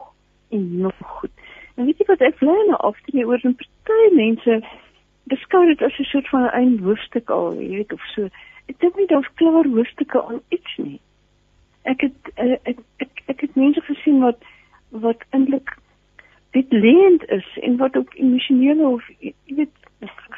en 0.50 0.64
nog 0.78 0.96
goed. 1.00 1.32
En 1.76 1.86
weet 1.86 1.98
jy 1.98 2.06
wat 2.08 2.22
ek 2.22 2.40
bly 2.40 2.58
nou 2.68 2.80
aftree 2.90 3.28
oor 3.28 3.40
'n 3.44 3.56
party 3.84 4.16
mense 4.16 4.64
beskou 5.24 5.66
dit 5.68 5.82
as 5.82 6.00
'n 6.00 6.04
soort 6.04 6.30
van 6.30 6.42
'n 6.42 6.56
einde 6.62 6.84
hoofstuk 6.84 7.30
al, 7.30 7.54
jy 7.54 7.70
weet 7.70 7.94
of 7.94 8.04
so. 8.16 8.30
Ek 8.66 8.80
dink 8.80 8.96
nie 8.96 9.08
daar's 9.08 9.34
klaar 9.36 9.66
hoofstukke 9.66 10.24
aan 10.24 10.42
iets 10.50 10.78
nie. 10.78 11.00
Ek 11.84 12.02
het 12.02 12.20
uh, 12.38 12.58
ek, 12.64 12.78
ek 12.98 13.24
ek 13.26 13.42
het 13.42 13.56
mense 13.56 13.82
gesien 13.82 14.20
wat 14.20 14.42
wat 14.90 15.22
eintlik 15.30 15.78
dit 16.52 16.66
leend 16.70 17.30
is 17.30 17.58
en 17.62 17.78
wat 17.78 17.98
ook 17.98 18.14
emosionele 18.14 18.88
of 18.88 19.04
jy 19.20 19.34
weet 19.46 19.70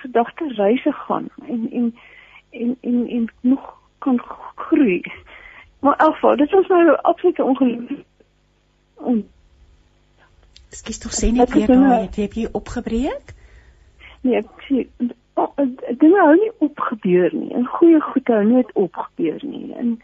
gedagte 0.04 0.48
reise 0.56 0.92
gaan 0.92 1.28
en 1.48 1.70
en 1.72 1.96
en 2.50 2.78
en, 2.82 3.08
en 3.08 3.30
nog 3.42 3.74
kan 3.98 4.20
groei. 4.56 5.02
Maar 5.80 5.96
alfa, 5.96 6.36
dit 6.36 6.52
was 6.52 6.68
nou 6.68 6.98
absoluut 7.02 7.40
ongelukkig. 7.40 7.98
Om 8.94 9.24
Skus 10.70 10.98
tog 10.98 11.14
sê 11.14 11.30
net 11.32 11.54
weer 11.54 11.70
nou 11.70 12.02
het 12.02 12.16
jy, 12.18 12.28
jy 12.34 12.48
opgebreek? 12.52 13.34
Nee, 14.26 14.40
ek 14.42 14.66
sê 14.66 14.86
dinge 16.02 16.20
hou 16.20 16.36
nie 16.40 16.52
opgebeur 16.66 17.34
nie. 17.36 17.52
En 17.54 17.68
goeie 17.76 18.02
goed 18.02 18.32
hou 18.34 18.42
nooit 18.48 18.72
opgebeur 18.74 19.42
nie. 19.46 19.74
En 19.78 19.96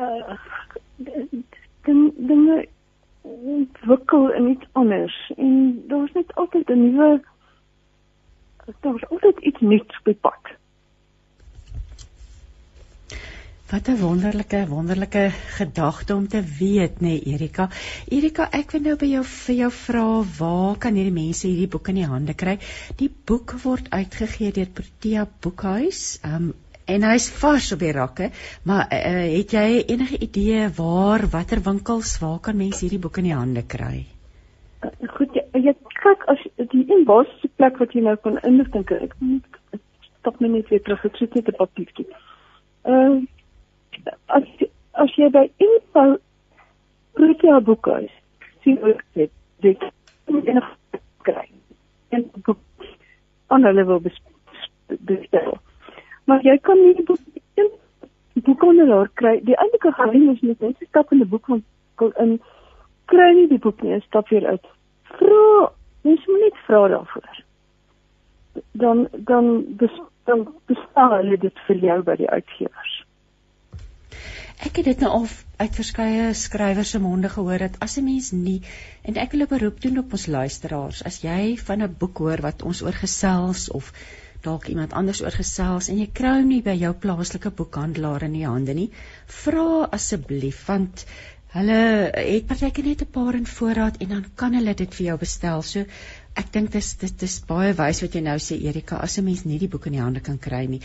uh 0.00 0.36
dinge 1.86 2.66
ontwikkel 3.26 4.32
in 4.32 4.48
iets 4.48 4.66
anders 4.72 5.32
en 5.36 5.82
daar's 5.88 6.12
net 6.12 6.34
altyd 6.34 6.70
'n 6.70 6.82
nuwe 6.82 7.10
daar's 8.80 9.08
altyd 9.08 9.38
iets 9.38 9.60
nuuts 9.60 10.00
op 10.04 10.20
pad. 10.20 10.54
Wat 13.70 13.88
'n 13.88 13.98
wonderlike 13.98 14.66
wonderlike 14.68 15.30
gedagte 15.30 16.14
om 16.14 16.28
te 16.28 16.42
weet, 16.58 17.00
nê 17.00 17.00
nee, 17.00 17.20
Erika. 17.20 17.68
Erika, 18.08 18.48
ek 18.50 18.70
wil 18.70 18.80
nou 18.80 18.96
by 18.96 19.06
jou 19.06 19.24
vir 19.24 19.54
jou 19.54 19.70
vra, 19.70 20.04
waar 20.38 20.76
kan 20.78 20.94
hierdie 20.94 21.16
mense 21.16 21.46
hierdie 21.48 21.68
boek 21.68 21.88
in 21.88 21.94
die 21.94 22.06
hande 22.06 22.34
kry? 22.34 22.58
Die 22.96 23.10
boek 23.24 23.56
word 23.64 23.90
uitgegee 23.90 24.52
deur 24.52 24.70
Protea 24.70 25.26
Boekhuis. 25.40 26.20
Um 26.22 26.54
en 26.86 27.06
hy's 27.10 27.28
vars 27.40 27.72
op 27.74 27.82
die 27.82 27.92
rakke, 27.92 28.30
maar 28.68 28.86
uh, 28.94 29.24
het 29.36 29.54
jy 29.56 29.84
enige 29.94 30.20
idee 30.28 30.68
waar 30.76 31.26
watter 31.32 31.62
winkels 31.66 32.18
waar 32.22 32.38
kan 32.40 32.56
mense 32.56 32.84
hierdie 32.84 33.02
boeke 33.02 33.22
in 33.22 33.30
die 33.30 33.36
hande 33.36 33.64
kry? 33.66 34.04
Uh, 34.84 34.92
goed, 35.16 35.34
jy, 35.34 35.44
jy 35.66 35.74
kyk 36.02 36.26
as 36.32 36.42
die 36.74 36.84
een 36.86 37.06
basiese 37.08 37.50
plek 37.58 37.80
wat 37.82 37.96
jy 37.96 38.04
nou 38.06 38.16
inligting 38.42 38.86
kry. 38.86 39.00
Ek 39.08 39.16
moet 39.18 39.80
stop 40.26 40.40
net 40.40 40.54
net 40.54 40.70
weer 40.70 40.82
terug 40.86 41.04
ek 41.10 41.18
sit 41.18 41.34
net 41.34 41.48
'n 41.48 41.58
papiertjie. 41.58 42.06
Ehm 42.86 43.26
as 44.38 44.46
as 45.02 45.12
jy 45.18 45.28
by 45.30 45.48
info 45.58 46.18
Protea 47.16 47.60
boeke 47.60 48.08
sien 48.62 48.78
ook 48.82 49.02
dit 49.12 49.30
dit 49.64 49.84
enige 50.26 51.00
kry. 51.22 51.48
En 52.08 52.30
boek 52.44 52.58
aan 53.46 53.64
hulle 53.64 53.84
wil 53.84 54.02
bestel 54.02 55.58
maar 56.26 56.42
jy 56.44 56.58
kan 56.62 56.82
nie 56.82 56.94
die 56.98 57.06
boek 57.06 57.22
boekhandelaar 58.46 59.10
kry. 59.18 59.38
Die 59.46 59.56
eintlike 59.56 59.92
geheim 59.96 60.28
is 60.34 60.42
net 60.44 60.60
net 60.64 60.82
stap 60.88 61.12
in 61.14 61.22
die 61.22 61.30
boekhandel 61.30 62.12
in 62.22 62.36
kry 63.10 63.30
nie 63.38 63.48
die 63.50 63.62
boek 63.62 63.82
nie, 63.86 63.98
stap 64.06 64.30
weer 64.34 64.46
uit. 64.46 64.68
Vra, 65.16 65.70
mens 66.06 66.26
moet 66.30 66.44
net 66.46 66.60
vra 66.66 66.82
daarvoor. 66.94 67.42
Dan 68.84 69.06
dan 69.24 69.50
bestaan 70.66 71.12
hulle 71.16 71.38
dit 71.38 71.66
vir 71.66 71.82
jou 71.88 71.98
by 72.06 72.16
die 72.18 72.30
uitgewers. 72.30 72.94
Ek 74.66 74.78
het 74.80 74.86
dit 74.88 75.02
nou 75.04 75.10
al 75.18 75.26
uit 75.60 75.78
verskeie 75.78 76.30
skrywers 76.34 76.90
se 76.94 76.98
monde 77.00 77.28
gehoor 77.28 77.60
dat 77.62 77.76
as 77.84 77.98
'n 77.98 78.04
mens 78.04 78.32
nie 78.32 78.62
en 79.04 79.16
ek 79.16 79.32
wil 79.32 79.44
'n 79.44 79.52
beroep 79.52 79.80
doen 79.80 79.98
op 79.98 80.12
ons 80.12 80.26
luisteraars, 80.26 81.04
as 81.04 81.20
jy 81.22 81.56
van 81.56 81.82
'n 81.82 81.96
boek 81.98 82.18
hoor 82.18 82.40
wat 82.40 82.62
ons 82.62 82.82
oor 82.82 82.96
gesels 83.04 83.70
of 83.70 83.92
dalk 84.48 84.68
iemand 84.72 84.96
anders 85.00 85.22
oor 85.24 85.34
gesels 85.34 85.90
en 85.92 86.00
jy 86.02 86.08
kry 86.20 86.34
hom 86.40 86.50
nie 86.52 86.62
by 86.66 86.74
jou 86.80 86.92
plaaslike 87.04 87.52
boekhandelaar 87.60 88.26
in 88.28 88.36
die 88.38 88.46
hande 88.46 88.74
nie, 88.78 88.90
vra 89.44 89.86
asseblief 89.98 90.66
want 90.70 91.06
hulle 91.56 91.80
het 92.12 92.46
partykeer 92.50 92.84
net 92.84 93.02
'n 93.02 93.12
paar 93.16 93.34
in 93.34 93.46
voorraad 93.46 93.96
en 94.02 94.08
dan 94.08 94.24
kan 94.34 94.54
hulle 94.54 94.74
dit 94.74 94.94
vir 94.94 95.06
jou 95.06 95.16
bestel. 95.18 95.62
So 95.62 95.84
ek 96.36 96.52
dink 96.52 96.72
dis 96.72 96.94
dit 97.00 97.22
is 97.22 97.36
baie 97.48 97.72
wys 97.78 98.02
wat 98.02 98.14
jy 98.14 98.20
nou 98.20 98.36
sê 98.46 98.58
Erika, 98.68 98.96
as 98.96 99.18
'n 99.18 99.24
mens 99.24 99.44
nie 99.44 99.58
die 99.58 99.68
boek 99.68 99.86
in 99.86 99.96
die 99.96 100.02
hande 100.02 100.20
kan 100.20 100.38
kry 100.38 100.66
nie. 100.66 100.80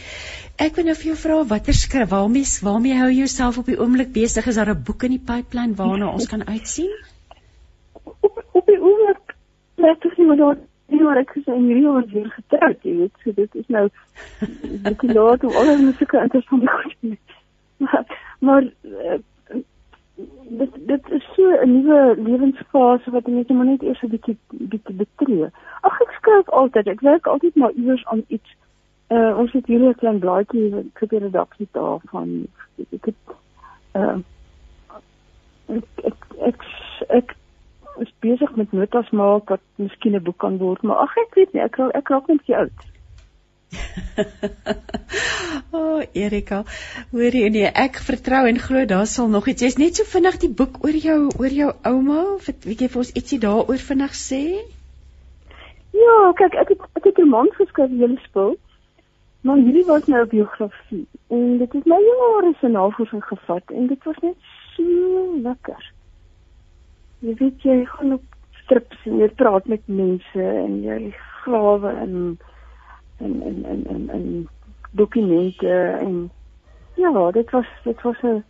Ek 0.57 0.75
wil 0.75 0.85
nou 0.85 0.95
vir 0.95 1.11
jou 1.11 1.15
vra 1.15 1.43
watter 1.43 1.73
skryf 1.73 2.09
waarmee 2.09 2.45
waarmee 2.61 2.97
hou 3.01 3.09
jy 3.09 3.19
jouself 3.19 3.57
op 3.57 3.65
die 3.65 3.79
oomblik 3.79 4.13
besig? 4.13 4.47
Is 4.47 4.55
daar 4.55 4.73
'n 4.75 4.83
boek 4.83 5.03
in 5.03 5.11
die 5.11 5.25
pipeline 5.31 5.75
waarna 5.75 6.13
ons 6.13 6.27
kan 6.27 6.47
uitsien? 6.47 6.91
Op 8.05 8.45
op 8.53 8.65
die 8.65 8.79
oomblik 8.79 9.35
net 9.77 10.05
as 10.05 10.17
jy 10.17 10.25
maar 10.25 10.57
Nee, 10.91 11.01
maar 11.01 11.17
ek 11.21 11.29
sê 11.39 11.53
in 11.55 11.67
hierdie 11.69 11.85
jaar 11.87 12.07
weer 12.11 12.31
getroud, 12.35 12.81
jy 12.83 12.93
weet, 12.97 13.19
so 13.23 13.31
dit 13.35 13.53
is 13.55 13.67
nou 13.71 13.85
dit 14.87 15.03
is 15.07 15.13
laat 15.15 15.43
om 15.47 15.53
alles 15.61 15.83
met 15.85 15.95
sulke 16.01 16.19
interessante 16.19 16.67
goed 16.67 16.95
te 16.99 17.07
doen. 17.07 17.19
Maar 17.77 18.05
maar 18.39 18.63
uh, 18.63 19.19
dit 20.59 20.75
dit 20.89 21.09
is 21.17 21.29
so 21.35 21.53
'n 21.63 21.71
nuwe 21.71 22.15
lewensfase 22.17 23.11
wat 23.11 23.27
mense 23.27 23.53
maar 23.53 23.65
net 23.65 23.83
eers 23.83 24.03
'n 24.03 24.11
bietjie 24.15 24.37
bietjie 24.49 24.95
betree. 24.95 25.47
Ag 25.81 26.01
ek 26.01 26.11
skryf 26.19 26.49
altyd, 26.49 26.87
ek 26.87 27.01
werk 27.07 27.27
altyd 27.27 27.55
maar 27.55 27.71
iewers 27.71 28.05
aan 28.05 28.23
iets. 28.27 28.55
Uh 29.07 29.37
ons 29.37 29.51
het 29.51 29.65
hier 29.65 29.79
'n 29.79 29.95
klein 29.95 30.19
blaadjie 30.19 30.69
vir 30.99 31.07
die 31.07 31.19
redaksie 31.19 31.67
daarvan. 31.71 32.47
Ek 32.91 33.05
het 33.05 33.21
uh 33.95 34.17
ek 35.67 35.87
ek 36.03 36.19
ek, 36.39 36.59
ek 37.07 37.35
is 37.99 38.13
besig 38.19 38.55
met 38.55 38.71
notas 38.71 39.09
maak 39.09 39.49
wat 39.49 39.61
miskien 39.75 40.15
'n 40.15 40.23
boek 40.23 40.37
kan 40.37 40.57
word, 40.57 40.83
maar 40.83 41.03
ag 41.03 41.17
ek 41.17 41.35
weet 41.35 41.53
nie, 41.53 41.63
ek 41.63 41.79
ek 41.79 42.09
raak 42.09 42.27
net 42.27 42.45
te 42.45 42.55
oud. 42.55 42.79
o, 45.71 45.79
oh, 45.79 46.01
Erika, 46.13 46.63
hoor 47.11 47.35
jy 47.39 47.49
nee, 47.49 47.69
ek 47.85 48.01
vertrou 48.03 48.43
en 48.47 48.59
glo 48.59 48.85
daar 48.85 49.07
sal 49.07 49.29
nog 49.31 49.47
iets. 49.47 49.63
Jy's 49.63 49.77
net 49.77 49.95
so 49.95 50.03
vinnig 50.03 50.39
die 50.43 50.51
boek 50.61 50.81
oor 50.83 50.97
jou 51.05 51.19
oor 51.39 51.55
jou 51.59 51.71
ouma, 51.91 52.23
weet 52.47 52.81
jy 52.81 52.89
vir 52.91 53.03
ons 53.03 53.13
ietsie 53.15 53.39
daaroor 53.39 53.85
vinnig 53.89 54.17
sê? 54.17 54.41
Ja, 55.95 56.17
kyk, 56.39 56.57
ek 56.63 56.75
het 56.75 56.83
ek 56.99 57.07
het 57.11 57.19
'n 57.19 57.29
man 57.29 57.47
geskryf 57.59 57.91
julle 57.91 58.19
spul. 58.27 58.57
Maar 59.41 59.57
hierdie 59.57 59.85
was 59.85 60.05
nou 60.05 60.23
'n 60.23 60.29
biografie 60.29 61.07
en 61.27 61.57
dit 61.57 61.73
het 61.73 61.85
my 61.85 62.01
jare 62.09 62.53
se 62.59 62.67
navorsing 62.67 63.23
gevat 63.23 63.71
en 63.71 63.87
dit 63.87 64.03
was 64.03 64.19
net 64.21 64.37
so 64.75 65.39
lekker. 65.41 65.93
Jy 67.21 67.35
weet 67.37 67.65
jy 67.65 67.77
gaan 67.85 68.13
op 68.17 68.23
strips 68.63 69.05
en 69.05 69.19
jy 69.21 69.27
praat 69.37 69.67
met 69.69 69.81
mense 69.85 70.45
en 70.65 70.79
jy 70.83 70.99
grawe 71.43 71.91
in 72.01 72.15
en 73.21 73.41
en 73.41 73.65
en 73.65 73.85
en 73.93 74.09
en 74.09 74.25
dokumente 74.91 75.73
en 76.01 76.31
ja, 76.95 77.31
dit 77.31 77.49
was 77.51 77.67
dit 77.83 78.01
was 78.01 78.21
'n 78.21 78.43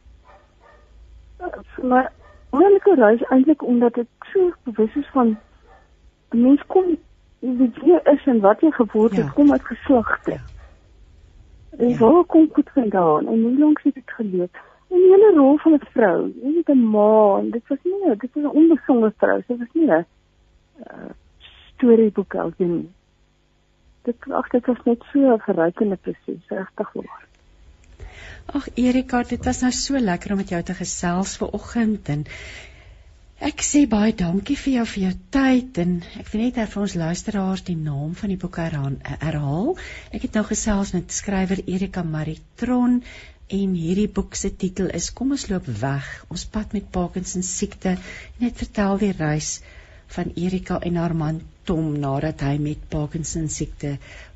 maar 1.82 2.12
wonderlike 2.50 2.96
reis 2.96 3.24
eintlik 3.30 3.64
omdat 3.64 3.98
ek 3.98 4.08
so 4.34 4.52
bewus 4.64 4.96
is 4.96 5.10
van 5.14 5.38
mens 6.30 6.64
kom 6.68 6.98
wie 7.40 7.72
jy 7.84 8.00
is 8.14 8.26
en 8.26 8.40
wat 8.40 8.62
jy 8.62 8.72
geword 8.72 9.16
het 9.16 9.26
ja. 9.26 9.32
kom 9.32 9.52
uit 9.52 9.66
geslagte. 9.66 10.32
Ja. 10.32 10.42
En 11.78 11.90
ja. 11.90 11.98
waar 11.98 12.24
kom 12.24 12.50
dit 12.54 12.70
vandaan? 12.74 13.28
En 13.28 13.42
hoe 13.42 13.58
lank 13.60 13.82
het 13.84 13.94
dit 13.94 14.12
geleef? 14.12 14.60
En 14.92 14.98
die 14.98 15.12
hele 15.12 15.34
rol 15.36 15.58
van 15.64 15.74
'n 15.74 15.92
vrou, 15.94 16.32
nie 16.44 16.64
'n 16.68 16.88
ma, 16.96 17.40
en 17.40 17.52
dit 17.52 17.68
was 17.68 17.80
nie, 17.84 18.16
dit 18.16 18.32
was 18.34 18.44
'n 18.44 18.58
onbesonde 18.62 19.14
vrou, 19.18 19.38
dit 19.48 19.58
was 19.58 19.74
nie 19.74 19.88
'n 19.88 20.06
uh, 20.88 21.12
storieboek 21.74 22.36
alsin 22.36 22.90
dit 24.08 24.32
ag 24.38 24.50
dit 24.54 24.70
was 24.70 24.82
net 24.88 25.04
so 25.12 25.34
'n 25.34 25.44
verrykende 25.46 25.98
proses 25.98 26.42
regtig 26.50 26.94
waar. 26.94 27.28
Ag 28.60 28.68
Erika, 28.76 29.24
dit 29.24 29.46
was 29.46 29.62
nou 29.62 29.72
so 29.72 30.00
lekker 30.00 30.32
om 30.32 30.38
met 30.38 30.50
jou 30.50 30.62
te 30.64 30.74
gesels 30.74 31.38
ver 31.38 31.54
oggend 31.54 32.10
en 32.10 32.26
ek 33.40 33.62
sê 33.66 33.88
baie 33.90 34.14
dankie 34.14 34.58
vir 34.58 34.74
jou 34.74 34.86
vir 34.94 35.04
jou 35.04 35.14
tyd 35.30 35.78
en 35.84 35.94
ek 36.20 36.32
wil 36.34 36.42
net 36.42 36.58
vir 36.74 36.82
ons 36.82 36.96
luisteraars 37.04 37.64
die 37.64 37.78
naam 37.78 38.16
van 38.16 38.30
die 38.30 38.38
boek 38.38 38.58
herhaal. 38.58 39.78
Ek 40.12 40.22
het 40.22 40.34
nou 40.34 40.44
gesels 40.46 40.94
met 40.94 41.12
skrywer 41.12 41.62
Erika 41.66 42.04
Maritron 42.04 43.04
en 43.58 43.76
hierdie 43.76 44.08
boek 44.20 44.38
se 44.40 44.50
titel 44.64 44.90
is 44.98 45.10
Kom 45.18 45.36
ons 45.36 45.48
loop 45.52 45.68
weg. 45.82 46.10
Ons 46.32 46.48
pad 46.56 46.74
met 46.78 46.92
Parkinson 46.98 47.44
siekte. 47.44 47.98
Net 48.44 48.58
vertel 48.64 49.02
die 49.04 49.14
reis 49.18 49.58
van 50.12 50.32
Erika 50.36 50.80
en 50.80 50.96
haar 51.00 51.16
man 51.16 51.42
Tom 51.70 51.92
nadat 52.02 52.42
hy 52.42 52.56
met 52.58 52.88
Parkinson 52.90 53.46
siekte 53.54 53.92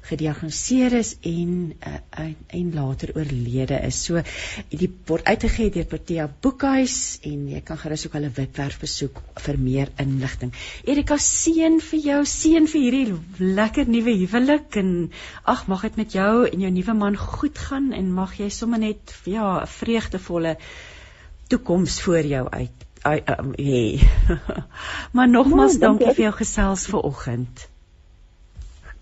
gediagnoseer 0.06 0.94
is 1.00 1.16
en 1.26 1.56
uh, 1.74 2.28
en 2.60 2.68
later 2.76 3.16
oorlede 3.18 3.80
is. 3.88 3.98
So 4.06 4.22
die 4.70 4.90
word 5.10 5.26
uitgegee 5.26 5.74
deur 5.74 5.88
Protea 5.90 6.28
Boekhuis 6.30 6.98
en 7.26 7.48
jy 7.50 7.64
kan 7.66 7.82
gerus 7.82 8.06
ook 8.06 8.20
hulle 8.20 8.30
webwerf 8.38 8.78
besoek 8.84 9.20
vir 9.48 9.60
meer 9.66 9.92
inligting. 10.06 10.54
Erika 10.86 11.18
seën 11.18 11.82
vir 11.90 12.06
jou, 12.12 12.22
seën 12.30 12.70
vir 12.70 12.86
hierdie 12.86 13.50
lekker 13.58 13.90
nuwe 13.90 14.14
huwelik 14.22 14.78
en 14.84 14.96
ag 15.56 15.66
mag 15.72 15.90
dit 15.90 16.02
met 16.04 16.20
jou 16.22 16.32
en 16.46 16.68
jou 16.68 16.74
nuwe 16.78 17.00
man 17.02 17.18
goed 17.18 17.58
gaan 17.68 17.90
en 17.98 18.14
mag 18.22 18.38
jy 18.38 18.54
sommer 18.54 18.86
net 18.86 19.18
ja, 19.26 19.64
'n 19.66 19.74
vreugdevolle 19.82 20.58
toekoms 21.50 22.02
voor 22.06 22.34
jou 22.38 22.48
uit 22.50 22.85
ai 23.06 23.18
um, 23.34 23.52
hey. 23.58 24.02
maar 25.16 25.30
nogmaals 25.30 25.78
ja, 25.78 25.86
dankie 25.88 26.14
vir 26.14 26.24
jou 26.28 26.36
gesels 26.40 26.86
vanoggend. 26.92 27.68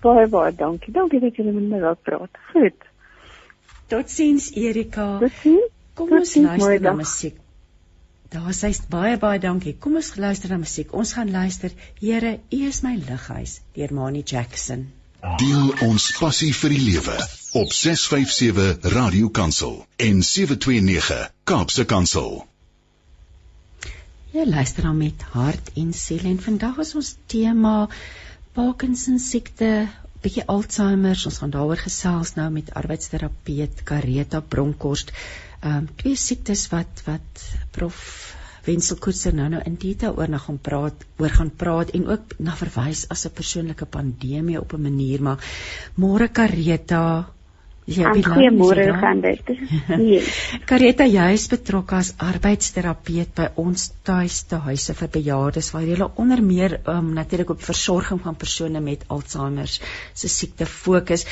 Baie 0.03 0.27
baie 0.27 0.55
dankie. 0.55 0.91
Dankie 0.95 1.21
dat 1.23 1.37
jy 1.39 1.45
met 1.47 1.69
my 1.69 1.79
wou 1.85 1.95
praat. 2.07 2.41
Goed. 2.51 2.89
Totsiens 3.91 4.49
Erika. 4.59 5.07
Totsiens. 5.23 5.71
Kom 5.93 6.11
ons 6.17 6.35
luister 6.35 6.81
na 6.81 6.95
musiek. 6.97 7.35
Daar 8.33 8.53
sês 8.57 8.79
baie 8.89 9.17
baie 9.21 9.39
dankie. 9.39 9.75
Kom 9.77 9.99
ons 9.99 10.15
luister 10.17 10.49
na 10.49 10.57
musiek. 10.57 10.93
Ons 10.93 11.13
gaan 11.13 11.31
luister 11.31 11.71
Here, 12.01 12.39
U 12.51 12.61
is 12.67 12.81
my 12.81 12.95
lighuis 12.97 13.59
deur 13.77 13.93
Mani 13.93 14.23
Jackson. 14.25 14.87
Deel 15.39 15.69
ons 15.87 16.09
passie 16.19 16.51
vir 16.51 16.73
die 16.73 16.81
lewe 16.83 17.17
op 17.61 17.69
657 17.71 18.89
Radio 18.95 19.29
Kansel 19.29 19.77
en 19.95 20.23
729 20.25 21.29
Kaapse 21.47 21.85
Kansel. 21.85 22.41
Jy 24.33 24.47
luister 24.49 24.87
dan 24.87 24.95
met 24.97 25.23
hart 25.29 25.67
en 25.77 25.91
siel 25.93 26.23
en 26.25 26.39
vandag 26.41 26.79
is 26.81 26.95
ons 26.97 27.09
tema 27.29 27.73
Parkinson 28.57 29.19
siekte, 29.21 29.67
bietjie 30.23 30.45
Alzheimer. 30.49 31.19
Ons 31.29 31.37
gaan 31.37 31.53
daaroor 31.53 31.77
gesels 31.77 32.31
nou 32.39 32.47
met 32.55 32.71
arbeidsterapeut 32.73 33.83
Kareta 33.85 34.41
Bronkhorst. 34.41 35.13
Ehm 35.59 35.83
um, 35.83 35.91
twee 36.01 36.17
siektes 36.17 36.65
wat 36.71 37.03
wat 37.05 37.43
prof 37.77 38.01
Wensel 38.65 38.97
Koetser 39.05 39.37
nou 39.37 39.51
nou 39.53 39.61
in 39.69 39.77
detail 39.77 40.17
oor 40.17 40.33
na 40.33 40.41
gaan 40.41 40.57
praat, 40.69 41.05
oor 41.21 41.37
gaan 41.37 41.53
praat 41.53 41.93
en 41.93 42.09
ook 42.15 42.33
na 42.39 42.57
verwys 42.57 43.05
as 43.13 43.27
'n 43.29 43.37
persoonlike 43.37 43.85
pandemie 43.85 44.57
op 44.57 44.73
'n 44.73 44.81
manier, 44.81 45.21
maar 45.21 45.45
môre 45.93 46.27
Kareta, 46.27 47.29
Ja, 47.85 48.13
goeiemôre 48.15 48.85
gaan 48.95 49.19
dit. 49.21 49.49
Nee. 49.91 50.21
Kareta, 50.69 51.03
jy 51.03 51.25
is 51.35 51.49
betrokke 51.51 51.97
as 51.99 52.13
arbeidsterapeut 52.23 53.33
by 53.35 53.49
ons 53.59 53.89
tuiste 54.07 54.59
huise 54.63 54.95
vir 54.95 55.09
bejaardes 55.17 55.71
waar 55.75 55.83
jy 55.83 56.07
onder 56.15 56.39
meer 56.43 56.77
um, 56.87 57.11
natuurlik 57.17 57.51
op 57.51 57.65
versorging 57.65 58.21
van 58.23 58.39
persone 58.39 58.79
met 58.79 59.03
Alzheimer 59.11 59.67
se 59.67 60.31
siekte 60.31 60.65
fokus. 60.65 61.27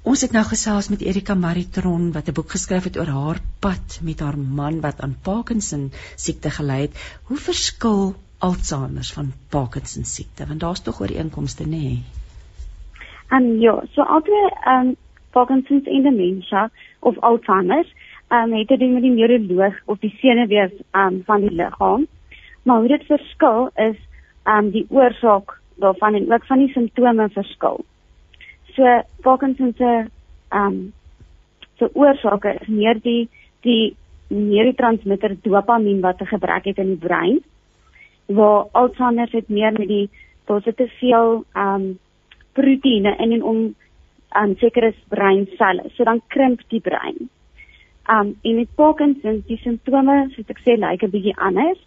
Ons 0.00 0.24
het 0.24 0.32
nou 0.32 0.44
gesels 0.48 0.88
met 0.88 1.04
Erika 1.04 1.36
Maritron 1.36 2.08
wat 2.16 2.28
'n 2.28 2.36
boek 2.38 2.56
geskryf 2.56 2.88
het 2.88 2.96
oor 2.96 3.12
haar 3.12 3.40
pad 3.60 4.00
met 4.00 4.20
haar 4.20 4.38
man 4.38 4.80
wat 4.80 5.00
aan 5.00 5.16
Parkinson 5.22 5.92
siekte 6.16 6.50
gely 6.50 6.80
het. 6.88 6.96
Hoe 7.28 7.36
verskil 7.36 8.14
Alzheimer 8.38 9.04
van 9.04 9.32
Parkinson 9.48 10.04
siekte? 10.04 10.46
Want 10.46 10.60
daar's 10.60 10.80
tog 10.80 11.00
ooreenkomste, 11.00 11.64
nê? 11.64 11.68
Nee? 11.68 12.04
Um 13.30 13.60
ja, 13.60 13.76
so 13.92 14.02
albei 14.02 14.48
um 14.66 14.96
Parkinson's 15.30 15.86
en 15.86 16.02
demensie 16.02 16.68
of 17.00 17.18
Alzheimer, 17.18 17.86
um, 18.28 18.52
het 18.52 18.68
dit 18.68 18.90
met 18.90 19.02
die 19.02 19.10
neuroloog 19.10 19.74
of 19.86 19.98
die 19.98 20.14
senuwees 20.20 20.72
um, 20.92 21.22
van 21.26 21.40
die 21.40 21.50
liggaam. 21.50 22.06
Maar 22.62 22.78
hoe 22.78 22.88
dit 22.88 23.04
verskil 23.04 23.70
is 23.74 23.96
um, 24.44 24.70
die 24.70 24.86
oorsaak 24.88 25.58
daarvan 25.80 26.14
en 26.14 26.32
ook 26.32 26.46
van 26.46 26.58
die 26.58 26.72
simptome 26.72 27.28
verskil. 27.28 27.84
So 28.74 29.02
Parkinson's 29.20 29.76
se 29.76 30.06
um, 30.54 30.92
se 31.78 31.90
oorsake 31.94 32.56
is 32.60 32.68
meer 32.68 33.00
die 33.02 33.28
die 33.60 33.96
neurotransmitter 34.28 35.36
dopamien 35.42 36.00
wat 36.00 36.20
'n 36.20 36.26
gebrek 36.26 36.64
het 36.64 36.78
in 36.78 36.86
die 36.86 37.06
brein. 37.06 37.40
Waar 38.26 38.66
Alzheimer 38.72 39.28
het 39.30 39.48
meer 39.48 39.72
met 39.72 39.88
die 39.88 40.10
te 40.74 40.88
veel 40.98 41.44
ehm 41.52 41.74
um, 41.74 41.98
proteïene 42.52 43.16
in 43.16 43.32
en 43.32 43.42
om 43.42 43.74
um, 44.36 44.56
sekere 44.58 44.94
breinselle. 45.08 45.90
So 45.96 46.04
dan 46.04 46.22
krimp 46.28 46.62
die 46.68 46.80
brein. 46.80 47.28
Um 48.10 48.34
en 48.42 48.54
met 48.56 48.74
Parkinson, 48.74 49.42
die 49.46 49.58
simptome, 49.62 50.30
soos 50.34 50.48
ek 50.50 50.58
sê, 50.64 50.74
lyk 50.74 50.90
like 50.90 51.06
'n 51.06 51.10
bietjie 51.10 51.36
anders. 51.38 51.78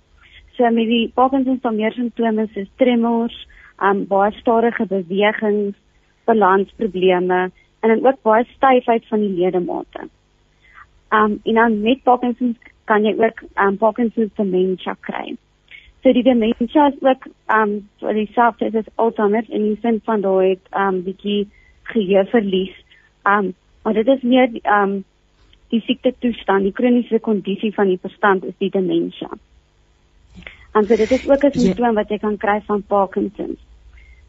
So 0.56 0.69
met 0.71 0.88
die 0.88 1.12
Parkinson 1.15 1.60
se 1.62 1.71
meer 1.71 1.91
simptome 1.91 2.47
is 2.56 2.67
tremors, 2.77 3.36
um 3.82 4.06
baie 4.06 4.32
stadige 4.32 4.86
bewegings, 4.86 5.75
balansprobleme 6.25 7.51
en 7.82 7.89
dan 7.89 8.06
ook 8.06 8.21
baie 8.21 8.45
styfheid 8.56 9.08
van 9.08 9.19
die 9.19 9.34
ledemate. 9.39 10.08
Um 11.12 11.39
en 11.43 11.53
dan 11.53 11.82
met 11.82 12.03
Parkinson 12.03 12.58
kan 12.86 13.03
jy 13.03 13.15
ook 13.17 13.43
um 13.60 13.77
Parkinson 13.77 14.32
se 14.36 14.43
dementia 14.43 14.95
kry. 14.99 15.36
So 16.03 16.13
die 16.13 16.23
dementia 16.23 16.88
is 16.88 17.01
ook 17.01 17.27
um 17.47 17.89
so 17.99 18.13
dieselfde 18.13 18.71
as 18.77 18.95
Alzheimer 18.95 19.43
in 19.49 19.63
die 19.63 19.77
sin 19.82 20.01
van 20.06 20.21
daai 20.21 20.60
um 20.71 21.03
bietjie 21.03 21.47
geheueverlies. 21.84 22.76
Um 23.24 23.54
maar 23.84 23.93
dit 23.93 24.08
is 24.08 24.22
meer 24.22 24.50
um 24.63 25.04
die 25.74 25.82
siekte 25.82 26.13
toestand, 26.19 26.63
die 26.63 26.76
kroniese 26.76 27.19
kondisie 27.19 27.74
van 27.74 27.89
die 27.89 28.00
verstand 28.02 28.46
is 28.46 28.56
die 28.58 28.69
demensie. 28.69 29.28
En 30.74 30.86
so 30.86 30.96
dit 30.96 31.12
is 31.12 31.30
ook 31.30 31.43
'n 31.43 31.52
ja. 31.54 31.60
simptoom 31.60 31.96
wat 31.96 32.10
jy 32.10 32.17
kan 32.17 32.38
kry 32.38 32.62
van 32.65 32.84
Parkinson. 32.84 33.58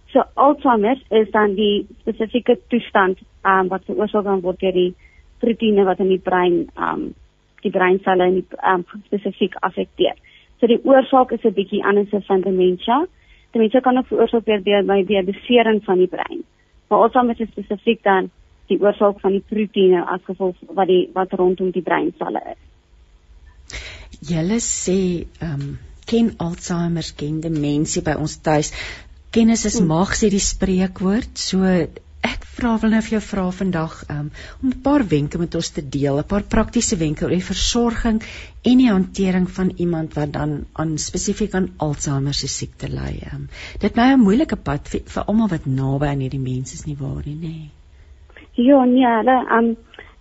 So 0.06 0.22
Alzheimer 0.34 1.02
is 1.10 1.30
dan 1.30 1.54
die 1.54 1.86
spesifieke 2.00 2.58
toestand 2.68 3.18
um 3.42 3.68
wat 3.68 3.84
veroorsaak 3.84 4.42
word 4.42 4.60
deur 4.60 4.72
die 4.72 4.94
proteïene 5.38 5.84
wat 5.84 5.98
in 5.98 6.08
die 6.08 6.22
brein 6.22 6.68
um 6.76 7.14
die 7.62 7.70
breinselle 7.70 8.26
in 8.26 8.34
die 8.34 8.46
um 8.72 8.84
spesifiek 9.06 9.54
affekteer. 9.60 10.14
So 10.60 10.66
die 10.66 10.80
oorsaak 10.84 11.32
is 11.32 11.44
'n 11.44 11.52
bietjie 11.52 11.84
anders 11.84 12.14
as 12.14 12.26
van 12.26 12.40
demensie. 12.40 13.06
Demensie 13.52 13.80
kan 13.80 13.98
ook 13.98 14.06
veroorsaak 14.06 14.46
word 14.46 14.64
deur 14.64 14.84
by 14.84 15.04
deur 15.04 15.24
besering 15.24 15.84
van 15.84 15.98
die 15.98 16.12
brein. 16.16 16.44
Maar 16.88 17.06
Alzheimer 17.06 17.40
is 17.40 17.50
spesifiek 17.50 18.02
dan 18.04 18.30
die 18.70 18.78
oorsaak 18.80 19.20
van 19.20 19.34
die 19.36 19.44
proteïene 19.44 20.04
as 20.08 20.22
gevolg 20.28 20.60
wat 20.76 20.88
die 20.88 21.02
wat 21.16 21.32
rondom 21.40 21.72
die 21.74 21.84
breinselle 21.84 22.42
is. 22.54 22.60
Julle 24.24 24.60
sê 24.64 25.00
ehm 25.40 25.60
um, 25.60 25.74
ken 26.04 26.34
Alzheimer, 26.44 27.06
ken 27.16 27.40
demensie 27.40 28.02
by 28.04 28.14
ons 28.20 28.36
tuis. 28.44 28.72
Kennis 29.32 29.64
is 29.64 29.80
mag 29.80 30.12
sê 30.14 30.28
die 30.30 30.42
spreekwoord. 30.42 31.32
So 31.40 31.64
ek 32.24 32.44
vra 32.56 32.74
wil 32.80 32.94
nou 32.94 33.02
vir 33.04 33.14
jou 33.16 33.22
vra 33.26 33.44
vandag 33.52 33.94
um, 34.14 34.30
om 34.62 34.68
'n 34.70 34.80
paar 34.86 35.04
wenke 35.12 35.38
met 35.38 35.54
ons 35.54 35.70
te 35.76 35.82
deel, 35.96 36.18
'n 36.18 36.30
paar 36.32 36.44
praktiese 36.54 36.96
wenke 36.96 37.24
oor 37.24 37.36
die 37.36 37.50
versorging 37.52 38.22
en 38.70 38.78
die 38.82 38.90
hantering 38.90 39.48
van 39.58 39.72
iemand 39.76 40.14
wat 40.18 40.32
dan 40.32 40.64
aan 40.72 40.96
spesifiek 40.98 41.54
aan 41.54 41.68
Alzheimer 41.76 42.34
se 42.34 42.48
siekte 42.48 42.88
ly. 42.88 43.12
Um, 43.32 43.48
dit 43.80 43.94
nou 43.94 44.08
'n 44.12 44.20
moeilike 44.20 44.56
pad 44.56 44.88
vir, 44.88 45.00
vir 45.14 45.24
almal 45.26 45.48
wat 45.48 45.66
naby 45.66 46.06
aan 46.06 46.24
hierdie 46.24 46.46
mense 46.52 46.74
is 46.74 46.86
nie 46.86 46.96
waar 47.00 47.22
nie, 47.26 47.38
nê? 47.46 47.56
Ja, 48.54 48.84
nee, 48.84 49.06
hulle 49.06 49.36
um 49.58 49.76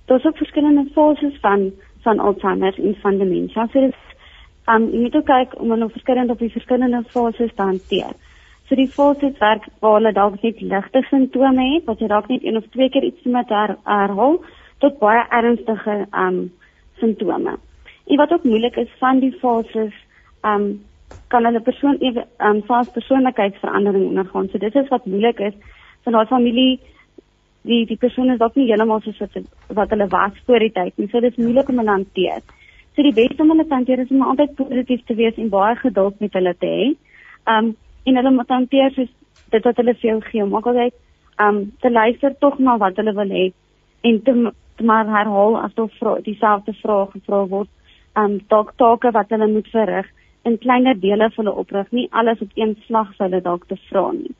daar's 0.05 0.25
ook 0.25 0.37
verskillende 0.37 0.89
fases 0.93 1.39
van 1.41 1.71
van 2.03 2.19
Alzheimer 2.19 2.73
en 2.79 2.95
van 3.01 3.17
demensie. 3.17 3.67
So 3.71 3.79
dit 3.79 3.95
um 4.67 4.89
jy 4.91 4.99
moet 4.99 5.25
kyk 5.25 5.59
om 5.59 5.69
hulle 5.69 5.89
verskillend 5.89 6.29
op 6.29 6.39
die 6.39 6.51
verskillende 6.51 7.03
fases 7.15 7.51
te 7.55 7.61
hanteer. 7.61 8.13
So 8.73 8.77
die 8.77 8.89
fases 8.89 9.35
werk 9.37 9.67
waar 9.85 9.99
hulle 9.99 10.11
dalk 10.17 10.39
net 10.41 10.61
ligte 10.65 11.03
simptome 11.05 11.61
het, 11.75 11.83
wat 11.85 11.99
jy 12.01 12.07
dalk 12.09 12.29
net 12.31 12.41
een 12.41 12.55
of 12.57 12.63
twee 12.73 12.89
keer 12.89 13.03
iets 13.05 13.27
met 13.29 13.51
her, 13.53 13.75
herhaal 13.85 14.39
tot 14.81 14.95
baie 14.97 15.19
ernstige 15.29 15.97
um 16.21 16.39
simptome. 16.97 17.53
En 18.09 18.21
wat 18.21 18.33
ook 18.33 18.47
moeilik 18.49 18.79
is 18.81 18.95
van 18.97 19.21
die 19.21 19.29
fases 19.43 19.93
um 20.53 20.65
kan 21.29 21.45
hulle 21.45 21.61
persoon 21.61 22.01
ewe 22.01 22.23
um 22.49 22.63
fas 22.71 22.89
persoonlikheidsverandering 22.95 24.07
ondergaan. 24.07 24.49
So 24.49 24.57
dit 24.65 24.81
is 24.81 24.89
wat 24.89 25.05
moeilik 25.05 25.45
is 25.51 25.77
van 26.07 26.17
daai 26.17 26.33
familie 26.33 26.79
die 27.61 27.83
die 27.93 28.01
persoon 28.07 28.33
is 28.33 28.41
dalk 28.41 28.57
nie 28.57 28.71
heeltemal 28.71 29.05
soos 29.05 29.21
wat, 29.21 29.37
wat 29.83 29.93
hulle 29.93 30.09
was 30.17 30.43
voor 30.49 30.65
die 30.65 30.73
tyd 30.73 30.97
nie. 30.97 31.11
So 31.13 31.21
dit 31.21 31.37
is 31.37 31.45
moeilik 31.45 31.69
om 31.69 31.77
hulle 31.83 31.97
hanteer. 31.99 32.41
So 32.95 33.05
die 33.05 33.13
beste 33.21 33.45
om 33.45 33.53
hulle 33.53 33.69
te 33.69 33.77
hanteer 33.77 34.01
is 34.07 34.17
om 34.17 34.25
altyd 34.33 34.57
positief 34.57 35.05
te 35.05 35.21
wees 35.21 35.37
en 35.37 35.53
baie 35.53 35.77
geduld 35.85 36.19
met 36.25 36.41
hulle 36.41 36.57
te 36.57 36.75
hê. 36.81 36.91
Um 37.45 37.75
en 38.05 38.15
hulle 38.19 38.31
moet 38.31 38.49
hanteer 38.49 38.91
soos 38.95 39.11
dit 39.53 39.63
wat 39.63 39.77
hulle 39.77 39.93
vir 39.99 40.09
jou 40.09 40.19
gee, 40.31 40.45
maak 40.45 40.67
altyd 40.67 40.93
um 41.43 41.61
te 41.81 41.89
luister 41.89 42.35
tog 42.39 42.59
na 42.59 42.77
wat 42.77 42.97
hulle 43.01 43.13
wil 43.13 43.31
hê 43.37 43.45
en 44.09 44.19
te, 44.23 44.33
te 44.77 44.83
maar 44.83 45.07
herhaal 45.07 45.57
as 45.61 45.75
hulle 45.75 45.95
vra 45.99 46.17
dieselfde 46.25 46.73
vraag 46.81 47.13
gevra 47.15 47.45
word, 47.55 47.69
um 48.19 48.39
dalk 48.49 48.73
take 48.81 49.13
wat 49.17 49.31
hulle 49.33 49.47
moet 49.47 49.69
verrig 49.73 50.09
in 50.43 50.59
kleiner 50.65 50.99
dele 50.99 51.29
vir 51.29 51.43
hulle 51.43 51.55
oprig, 51.63 51.91
nie 51.91 52.09
alles 52.11 52.41
op 52.43 52.51
een 52.59 52.75
slag 52.87 53.13
vir 53.15 53.27
hulle 53.27 53.41
dalk 53.45 53.67
te 53.69 53.77
vra 53.89 54.09
nie. 54.11 54.33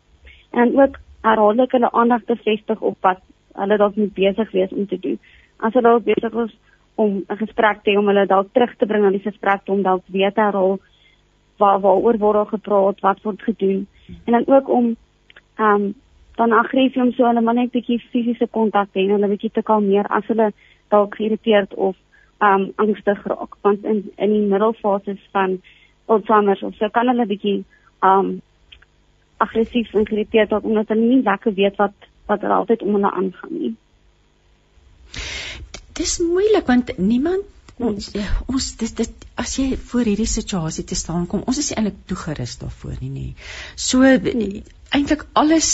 En 0.51 0.73
ook 0.79 0.99
herhaaldelik 1.23 1.71
hulle 1.77 1.91
aandag 1.91 2.25
te 2.27 2.35
vestig 2.43 2.81
op 2.81 2.97
wat 3.07 3.21
hulle 3.55 3.77
dalk 3.77 3.95
moet 3.95 4.13
besig 4.13 4.51
wees 4.51 4.71
om 4.75 4.87
te 4.87 4.99
doen. 4.99 5.19
As 5.59 5.73
hulle 5.77 5.99
besig 6.03 6.35
is 6.45 6.55
om 6.95 7.23
'n 7.29 7.37
gesprek 7.37 7.83
te 7.83 7.91
hê 7.91 7.97
om 7.97 8.07
hulle 8.07 8.25
dalk 8.27 8.53
terug 8.53 8.75
te 8.77 8.85
bring 8.85 9.05
aan 9.05 9.17
die 9.17 9.29
gesprek 9.29 9.61
om 9.65 9.81
dalk 9.81 10.03
weer 10.07 10.33
te 10.33 10.41
herhaal 10.41 10.79
waar 11.57 11.79
waaroor 11.79 12.17
word 12.17 12.33
daar 12.33 12.45
gepraat, 12.45 12.99
wat 12.99 13.21
word 13.21 13.41
gedoen 13.41 13.87
en 14.25 14.31
dan 14.31 14.47
ook 14.47 14.69
om 14.69 14.95
ehm 15.55 15.81
um, 15.81 15.93
dan 16.35 16.51
aggressie 16.51 17.01
om 17.01 17.11
so 17.11 17.25
hulle 17.25 17.41
maar 17.41 17.53
net 17.53 17.69
'n 17.69 17.77
bietjie 17.77 17.99
fisiese 18.11 18.47
kontak 18.47 18.87
te 18.91 18.99
hê 18.99 19.03
en 19.03 19.11
hulle 19.15 19.27
bietjie 19.27 19.51
te 19.51 19.61
kalmeer 19.61 20.07
as 20.07 20.25
hulle 20.27 20.51
dalk 20.89 21.15
geïrriteerd 21.15 21.73
of 21.73 21.95
ehm 22.37 22.61
um, 22.61 22.71
angstig 22.75 23.23
raak 23.23 23.55
want 23.61 23.83
in 23.83 24.11
in 24.15 24.31
die 24.31 24.47
middelfases 24.53 25.21
van 25.31 25.61
Alzheimer 26.05 26.57
of 26.61 26.75
so 26.75 26.89
kan 26.89 27.07
hulle 27.07 27.25
bietjie 27.25 27.63
ehm 27.99 28.19
um, 28.19 28.41
aggressief 29.37 29.93
en 29.93 30.07
geïrriteerd 30.07 30.51
raak 30.51 30.63
omdat 30.63 30.87
hulle 30.87 31.05
nie 31.05 31.23
lekker 31.23 31.53
weet 31.53 31.75
wat 31.75 31.95
wat 32.25 32.43
er 32.43 32.51
altyd 32.57 32.81
om 32.81 32.93
hulle 32.93 33.11
aangaan 33.11 33.57
nie. 33.59 33.75
Dis 35.93 36.19
moeilik 36.19 36.65
want 36.65 36.97
niemand 36.97 37.52
ons 37.81 38.09
ja, 38.13 38.27
ons 38.47 38.69
dis 38.77 38.93
dit 38.93 39.25
as 39.39 39.57
jy 39.57 39.73
voor 39.89 40.05
hierdie 40.05 40.29
situasie 40.29 40.85
te 40.85 40.95
staan 40.95 41.25
kom 41.29 41.41
ons 41.49 41.57
is 41.57 41.71
eintlik 41.73 42.03
toegerus 42.07 42.59
daarvoor 42.61 42.99
nie 43.01 43.09
nê. 43.09 43.27
So 43.75 44.05
eintlik 44.93 45.25
alles 45.33 45.69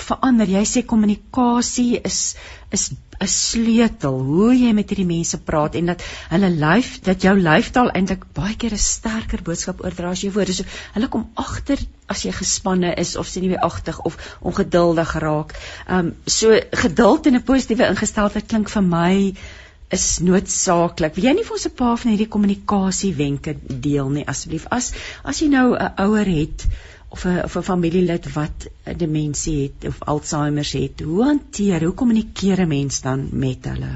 verander. 0.00 0.48
Jy 0.48 0.62
sê 0.68 0.82
kommunikasie 0.88 2.00
is 2.00 2.34
is 2.72 2.90
'n 3.20 3.28
sleutel 3.28 4.16
hoe 4.28 4.54
jy 4.56 4.72
met 4.72 4.88
hierdie 4.88 5.06
mense 5.06 5.38
praat 5.48 5.74
en 5.76 5.92
dat 5.92 6.02
hulle 6.30 6.48
lyf 6.50 7.00
dat 7.08 7.22
jou 7.22 7.34
lyftaal 7.38 7.92
eintlik 7.92 8.24
baie 8.34 8.56
keer 8.56 8.72
'n 8.72 8.84
sterker 8.84 9.42
boodskap 9.44 9.84
oordra 9.84 10.10
as 10.10 10.24
jy 10.24 10.32
woorde. 10.32 10.54
So 10.54 10.64
hulle 10.94 11.08
kom 11.08 11.28
agter 11.36 11.78
as 12.08 12.24
jy 12.24 12.32
gespanne 12.32 12.94
is 12.96 13.16
of 13.16 13.28
sien 13.28 13.44
jy 13.44 13.60
agtig 13.60 14.00
of 14.00 14.16
ongeduldig 14.40 15.14
raak. 15.26 15.52
Ehm 15.86 15.98
um, 15.98 16.14
so 16.26 16.60
geduld 16.72 17.26
en 17.26 17.36
'n 17.36 17.42
positiewe 17.42 17.90
ingesteldheid 17.92 18.48
klink 18.48 18.68
vir 18.68 18.82
my 18.82 19.34
is 19.92 20.06
noodsaaklik. 20.24 21.14
Wil 21.16 21.28
jy 21.28 21.34
nie 21.36 21.44
vir 21.44 21.56
ons 21.58 21.66
'n 21.68 21.76
paar 21.76 21.98
van 22.00 22.10
hierdie 22.12 22.32
kommunikasiewenke 22.34 23.54
deel 23.86 24.08
nie 24.10 24.24
asseblief? 24.32 24.66
As 24.70 24.92
as 25.24 25.42
jy 25.42 25.48
nou 25.52 25.76
'n 25.76 25.92
ouer 26.06 26.28
het 26.40 26.64
of 27.10 27.26
'n 27.26 27.44
of 27.44 27.56
'n 27.56 27.62
familielid 27.62 28.32
wat 28.34 28.68
demensie 28.96 29.58
het 29.62 29.88
of 29.88 30.00
Alzheimer 30.00 30.64
het, 30.72 31.00
hoe 31.00 31.24
hanteer, 31.24 31.84
hoe 31.84 31.94
kommunikeer 31.94 32.60
'n 32.60 32.68
mens 32.68 33.02
dan 33.02 33.28
met 33.32 33.64
hulle? 33.64 33.92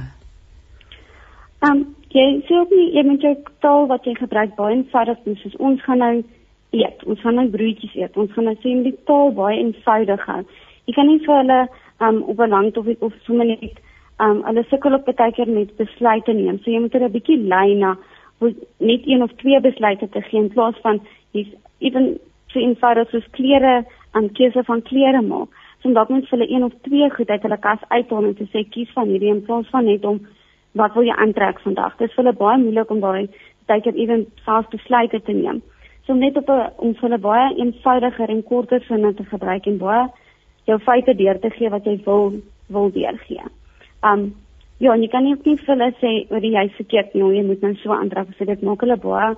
Ehm 1.62 1.72
um, 1.72 1.96
jy 2.08 2.26
sê 2.48 2.54
nie 2.70 2.92
jy 2.96 3.02
moet 3.06 3.20
jou 3.20 3.36
taal 3.60 3.86
wat 3.86 4.04
jy 4.04 4.14
gebruik 4.14 4.54
baie 4.56 4.76
eenvoudig 4.76 5.18
doen 5.24 5.36
soos 5.36 5.56
ons 5.56 5.82
gaan 5.82 5.98
nou 5.98 6.24
eet. 6.70 7.04
Ons 7.04 7.20
gaan 7.20 7.34
nou 7.34 7.48
broodjies 7.48 7.94
eet. 7.94 8.16
Ons 8.16 8.32
gaan 8.32 8.44
nou 8.44 8.56
sê 8.56 8.82
die 8.82 8.98
taal 9.04 9.32
baie 9.32 9.58
eenvoudig 9.58 10.26
hou. 10.26 10.42
Jy 10.84 10.94
kan 10.94 11.06
nie 11.06 11.18
vir 11.18 11.36
hulle 11.36 11.60
ehm 11.98 12.16
um, 12.16 12.22
op 12.22 12.38
'n 12.40 12.48
lang 12.48 12.76
of 12.76 12.86
of 12.98 13.12
sommer 13.24 13.46
net 13.46 13.80
um 14.18 14.42
hulle 14.44 14.64
sukkel 14.70 14.94
op 14.94 15.04
baie 15.04 15.32
keer 15.32 15.48
met 15.48 15.76
besluite 15.76 16.32
neem. 16.32 16.58
So 16.58 16.70
jy 16.70 16.80
moet 16.80 16.92
hulle 16.92 17.08
'n 17.08 17.16
bietjie 17.18 17.38
lei 17.38 17.74
na 17.74 17.96
net 18.40 19.06
een 19.06 19.22
of 19.22 19.32
twee 19.36 19.60
besluite 19.60 20.08
te 20.08 20.20
gee 20.20 20.40
in 20.40 20.48
plaas 20.48 20.76
van 20.82 21.00
hier's 21.32 21.52
ewen 21.78 22.18
so 22.48 22.58
eenvoudig 22.58 23.10
soos 23.10 23.28
klere 23.30 23.84
en 24.12 24.32
keuse 24.32 24.62
van 24.64 24.82
klere 24.82 25.22
maak. 25.22 25.48
So 25.82 25.92
dalk 25.92 26.08
moet 26.08 26.28
hulle 26.30 26.50
een 26.50 26.64
of 26.64 26.72
twee 26.82 27.10
goed 27.10 27.30
uit 27.30 27.42
hulle 27.42 27.58
kas 27.58 27.82
uithaal 27.88 28.24
en 28.24 28.34
te 28.34 28.46
sê 28.52 28.64
kies 28.68 28.92
van 28.94 29.08
hierdie 29.08 29.32
in 29.34 29.44
plaas 29.44 29.68
van 29.70 29.84
net 29.84 30.04
om 30.04 30.20
wat 30.72 30.94
wil 30.94 31.04
jy 31.04 31.16
aantrek 31.16 31.60
vandag. 31.60 31.96
Dit 31.96 32.08
is 32.08 32.14
vir 32.14 32.24
hulle 32.24 32.36
baie 32.36 32.58
moeilik 32.58 32.90
om 32.90 33.00
daai 33.00 33.28
baie 33.66 33.80
keer 33.80 33.94
ewen 33.94 34.26
vas 34.44 34.68
besluite 34.72 35.20
te 35.20 35.32
neem. 35.32 35.62
So 36.06 36.14
net 36.14 36.36
op 36.36 36.48
'n 36.48 36.70
om 36.76 36.94
vir 36.94 37.08
hulle 37.08 37.18
baie 37.18 37.54
eenvoudiger 37.56 38.28
en 38.28 38.42
korter 38.42 38.82
sinne 38.88 39.14
te 39.14 39.24
gebruik 39.24 39.66
en 39.66 39.78
baie 39.78 40.08
jou 40.64 40.78
feite 40.78 41.14
deur 41.14 41.40
te 41.40 41.50
gee 41.50 41.70
wat 41.70 41.84
jy 41.84 42.00
wil 42.04 42.32
wil 42.68 42.90
deurgee. 42.90 43.42
Um 44.02 44.34
ja, 44.78 44.92
jy 44.96 45.08
kan 45.08 45.24
nie 45.24 45.32
ook 45.32 45.46
nie 45.46 45.56
vir 45.56 45.72
hulle 45.72 45.88
sê 46.00 46.12
oor 46.30 46.42
die 46.44 46.52
jy 46.52 46.66
verkeerd 46.76 47.14
nie, 47.14 47.24
jy 47.38 47.44
moet 47.46 47.62
nou 47.64 47.72
so 47.80 47.94
aantrek 47.96 48.34
so 48.36 48.44
dit 48.44 48.62
maak 48.62 48.82
hulle 48.84 48.96
baie 49.00 49.30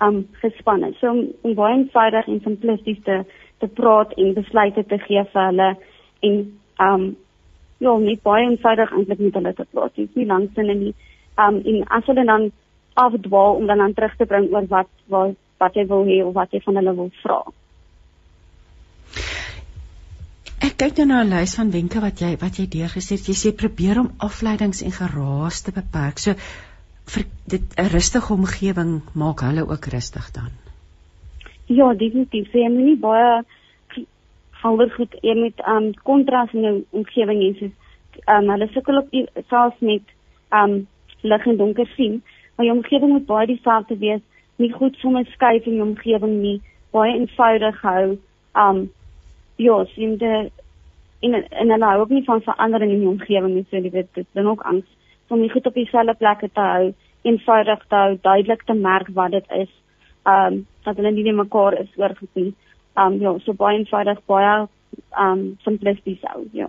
um 0.00 0.22
gespanne. 0.40 0.92
So 1.00 1.10
om, 1.10 1.26
om 1.44 1.56
baie 1.58 1.76
eenvoudig 1.76 2.28
en 2.32 2.40
simplisties 2.44 3.02
te 3.04 3.24
te 3.60 3.68
praat 3.68 4.12
en 4.16 4.34
besluite 4.36 4.84
te 4.84 4.98
gee 5.04 5.24
vir 5.32 5.48
hulle 5.50 5.70
en 6.28 6.38
um 6.88 7.04
ja, 7.78 7.98
nie 7.98 8.18
baie 8.24 8.46
eenvoudig 8.48 8.92
eintlik 8.92 9.20
met 9.20 9.40
hulle 9.40 9.54
te 9.54 9.68
praat. 9.72 9.96
Dit 9.96 10.08
is 10.08 10.16
nie 10.16 10.30
lanksin 10.32 10.72
nie. 10.80 10.94
Um 11.36 11.60
en 11.64 11.82
as 11.98 12.08
hulle 12.08 12.24
dan 12.24 12.50
afdwaal 12.96 13.60
om 13.60 13.66
dan 13.66 13.80
aan 13.80 13.94
terug 13.94 14.16
te 14.16 14.24
bring 14.24 14.48
oor 14.52 14.66
wat 14.72 14.88
wat 15.12 15.36
wat 15.60 15.74
jy 15.76 15.86
wil 15.86 16.04
hê 16.08 16.22
of 16.24 16.34
wat 16.34 16.52
jy 16.52 16.60
van 16.64 16.76
hulle 16.80 16.94
wil 16.96 17.10
vra. 17.22 17.40
Ek 20.64 20.65
kyk 20.76 20.98
nou 20.98 21.06
na 21.08 21.22
'n 21.24 21.32
lys 21.32 21.54
van 21.56 21.70
wenke 21.72 22.00
wat 22.00 22.20
jy 22.20 22.36
wat 22.36 22.58
jy 22.60 22.66
deurgesit 22.68 23.18
het. 23.18 23.28
Jy 23.28 23.36
sê 23.40 23.50
probeer 23.56 24.00
om 24.00 24.10
afleidings 24.18 24.82
en 24.82 24.92
geraas 24.92 25.62
te 25.62 25.72
beperk. 25.72 26.18
So 26.18 26.34
vir 27.12 27.24
dit 27.48 27.64
'n 27.78 27.88
rustige 27.96 28.32
omgewing 28.32 29.02
maak 29.14 29.40
hulle 29.40 29.64
ook 29.68 29.84
rustig 29.94 30.30
dan. 30.32 30.50
Ja, 31.66 31.94
definitief. 31.94 32.52
Jy 32.52 32.68
moet 32.68 32.84
nie 32.84 32.96
baie 32.96 33.44
halder 34.50 34.90
goed 34.90 35.16
jy 35.22 35.34
moet 35.34 35.58
um 35.66 35.94
kontras 36.02 36.52
in 36.52 36.62
jou 36.62 36.84
omgewing 36.90 37.40
hê. 37.40 37.58
So 37.58 37.66
um 38.36 38.48
hulle 38.50 38.68
sukkel 38.72 38.98
op 38.98 39.08
selfs 39.48 39.80
met 39.80 40.02
um 40.52 40.86
lig 41.22 41.46
en 41.46 41.56
donker 41.56 41.88
sien, 41.96 42.22
maar 42.56 42.66
jou 42.66 42.76
omgewing 42.76 43.12
moet 43.12 43.26
baie 43.26 43.46
dieselfde 43.46 43.96
wees. 43.98 44.20
Nie 44.56 44.72
goed 44.72 44.96
sommer 44.96 45.24
skuif 45.24 45.66
in 45.66 45.74
jou 45.74 45.88
omgewing 45.88 46.40
nie. 46.42 46.60
Baie 46.90 47.18
eenvoudig 47.18 47.80
hou. 47.80 48.18
Um 48.54 48.90
ja, 49.56 49.84
sien 49.84 50.16
dit 50.16 50.52
en 51.20 51.34
en 51.34 51.70
hulle 51.70 51.90
hou 51.90 52.00
ook 52.00 52.14
nie 52.14 52.24
van 52.24 52.42
verandering 52.42 52.92
in 52.92 53.02
die 53.04 53.08
omgewing 53.08 53.54
nie, 53.54 53.66
so 53.70 53.76
jy 53.76 53.90
weet 53.90 54.14
dit 54.14 54.26
dan 54.32 54.46
ook 54.46 54.62
angs 54.62 54.86
om 55.28 55.40
nie 55.40 55.50
goed 55.50 55.66
op 55.66 55.74
dieselfde 55.74 56.14
plekke 56.14 56.48
te 56.52 56.60
hou, 56.60 56.92
eenvoudig 57.22 57.84
te 57.88 57.94
hou, 57.94 58.18
duidelik 58.22 58.62
te 58.64 58.74
merk 58.74 59.08
wat 59.14 59.30
dit 59.30 59.46
is. 59.62 59.72
Ehm 60.22 60.52
um, 60.52 60.66
dat 60.86 60.96
hulle 60.96 61.10
nie 61.12 61.24
net 61.26 61.34
mekaar 61.34 61.78
is 61.80 61.88
oor 61.96 62.14
nie. 62.34 62.52
Ehm 62.94 63.12
um, 63.12 63.20
ja, 63.20 63.38
so 63.44 63.52
baie 63.52 63.78
eenvoudig, 63.78 64.20
baie 64.26 64.52
ehm 64.58 65.32
um, 65.32 65.56
simplisties 65.64 66.22
hou, 66.22 66.44
ja. 66.52 66.68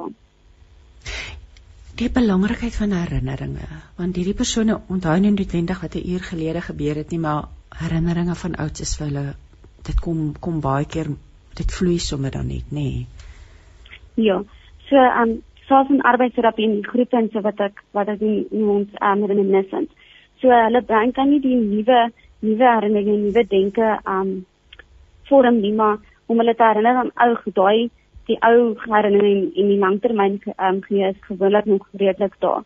Die 1.97 2.09
belangrikheid 2.13 2.75
van 2.77 2.91
herinneringe, 2.93 3.67
want 3.97 4.15
hierdie 4.15 4.37
persone 4.37 4.81
onthou 4.87 5.19
nie 5.19 5.31
noodwendig 5.31 5.81
wat 5.81 5.95
'n 5.95 6.09
uur 6.13 6.23
gelede 6.31 6.61
gebeur 6.61 6.95
het 6.95 7.11
nie, 7.11 7.19
maar 7.19 7.47
herinneringe 7.69 8.35
van 8.35 8.55
ouds 8.55 8.81
is 8.81 8.97
vir 8.97 9.07
hulle 9.07 9.33
dit 9.83 9.99
kom 9.99 10.33
kom 10.39 10.59
baie 10.61 10.85
keer 10.85 11.07
dit 11.55 11.71
vloei 11.71 11.99
sommer 11.99 12.31
dan 12.31 12.47
net, 12.47 12.71
nê. 12.71 12.81
Nee. 12.81 13.16
Ja. 14.17 14.43
So 14.89 14.95
ehm 14.95 15.29
um, 15.29 15.43
selfs 15.67 15.89
in 15.89 16.01
arbeidsterapie 16.01 16.65
in 16.65 16.83
groepe 16.83 17.17
en 17.17 17.29
so 17.33 17.41
wat 17.45 17.59
ek 17.59 17.83
wat 17.93 18.07
ek 18.09 18.21
in 18.21 18.69
ons 18.75 18.93
ehm 18.99 19.23
um, 19.23 19.25
reminiscence. 19.29 19.91
So 20.41 20.49
hulle 20.49 20.81
brein 20.81 21.11
kan 21.13 21.29
nie 21.29 21.41
die 21.43 21.55
nuwe 21.55 21.99
nuwe 22.41 22.69
herinneringe, 22.75 23.17
nuwe 23.25 23.43
denke 23.51 23.89
ehm 23.97 24.21
um, 24.21 24.45
vorm 25.29 25.59
nie, 25.61 25.73
maar 25.73 25.97
om 26.27 26.41
hulle 26.41 26.55
te 26.55 26.63
herinner 26.63 27.01
aan 27.03 27.11
ou 27.25 27.51
daai 27.59 27.89
die 28.27 28.37
ou 28.49 28.73
herinneringe 28.85 29.51
in 29.53 29.69
die 29.73 29.81
langtermyn 29.83 30.39
ehm 30.45 30.65
um, 30.69 30.81
gees 30.87 31.19
gewoonlik 31.27 31.65
nog 31.65 31.85
redelik 31.93 32.39
daar. 32.39 32.63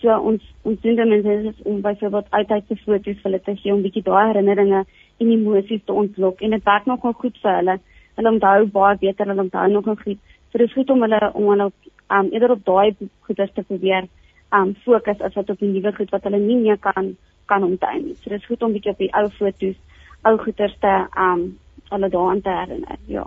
So 0.00 0.16
ons 0.32 0.44
ons 0.64 0.80
doen 0.80 0.96
dan 0.96 1.08
mense 1.08 1.54
om 1.64 1.80
byvoorbeeld 1.80 2.28
altyd 2.30 2.66
te 2.68 2.76
foto's 2.84 3.22
vir 3.22 3.28
hulle 3.28 3.40
te 3.44 3.56
gee 3.62 3.72
om 3.72 3.82
bietjie 3.84 4.02
daai 4.02 4.32
herinneringe 4.32 4.84
en 5.20 5.32
emosies 5.36 5.84
te 5.84 5.96
ontlok 6.02 6.40
en 6.40 6.56
dit 6.56 6.68
werk 6.68 6.86
nogal 6.86 7.16
goed 7.22 7.40
vir 7.42 7.56
hulle. 7.58 7.78
Hulle 8.16 8.32
onthou 8.34 8.66
baie 8.76 8.96
beter, 9.00 9.28
hulle 9.32 9.44
onthou 9.46 9.66
nogal 9.72 9.98
goed. 10.04 10.20
So 10.50 10.58
dit 10.58 10.68
is 10.68 10.74
goed 10.74 10.90
om 10.90 11.02
hulle 11.06 11.20
om 11.32 11.48
hulle 11.52 11.70
um 12.10 12.30
eerder 12.32 12.56
op 12.56 12.64
daai 12.64 12.96
goeders 13.26 13.52
te 13.54 13.62
probeer 13.62 14.08
um 14.52 14.74
fokus 14.84 15.20
as 15.20 15.36
wat 15.38 15.50
op 15.50 15.60
die 15.62 15.70
nuwe 15.70 15.92
goed 15.94 16.10
wat 16.10 16.26
hulle 16.26 16.40
nie 16.42 16.58
meer 16.58 16.78
kan 16.78 17.14
kan 17.46 17.66
onthou 17.66 17.94
nie. 17.98 18.16
So 18.22 18.30
dit 18.30 18.40
is 18.40 18.46
goed 18.46 18.62
om 18.62 18.74
bietjie 18.74 18.92
op 18.92 18.98
die 19.02 19.12
ou 19.14 19.28
foto's, 19.38 19.78
ou 20.26 20.36
goeders 20.42 20.76
te 20.82 20.96
um 21.28 21.46
hulle 21.90 22.10
daaraan 22.10 22.42
te 22.42 22.54
herinner. 22.54 22.98
Ja. 23.10 23.24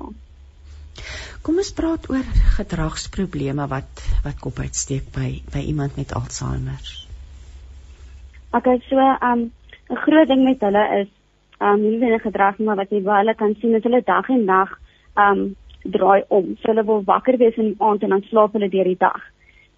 Kom 1.43 1.57
ons 1.59 1.73
praat 1.75 2.05
oor 2.11 2.27
gedragsprobleme 2.57 3.67
wat 3.71 4.03
wat 4.27 4.39
kop 4.43 4.59
uitsteek 4.63 5.09
by 5.15 5.31
by 5.55 5.63
iemand 5.71 5.97
met 5.99 6.13
Alzheimer. 6.15 6.83
Okay, 8.53 8.79
so 8.89 8.99
um 8.99 9.51
'n 9.89 9.99
groot 10.05 10.27
ding 10.27 10.43
met 10.43 10.61
hulle 10.61 10.85
is 11.01 11.09
um 11.59 11.81
nie 11.81 11.97
net 11.97 12.21
gedrag 12.21 12.59
maar 12.59 12.75
wat 12.75 12.91
jy 12.91 13.01
baie 13.01 13.23
hulle 13.23 13.35
kan 13.35 13.55
sien 13.59 13.75
is 13.75 13.83
hulle 13.83 14.01
dag 14.05 14.29
en 14.29 14.45
nag 14.45 14.79
um 15.15 15.55
draai 15.83 16.23
om. 16.27 16.55
So 16.61 16.71
hulle 16.71 16.85
wil 16.85 17.03
wakker 17.03 17.37
wees 17.37 17.57
in 17.57 17.73
die 17.73 17.81
aand 17.83 18.03
en 18.03 18.15
dan 18.15 18.23
slaap 18.29 18.53
hulle 18.53 18.69
deur 18.69 18.89
die 18.89 18.99
dag. 18.99 19.21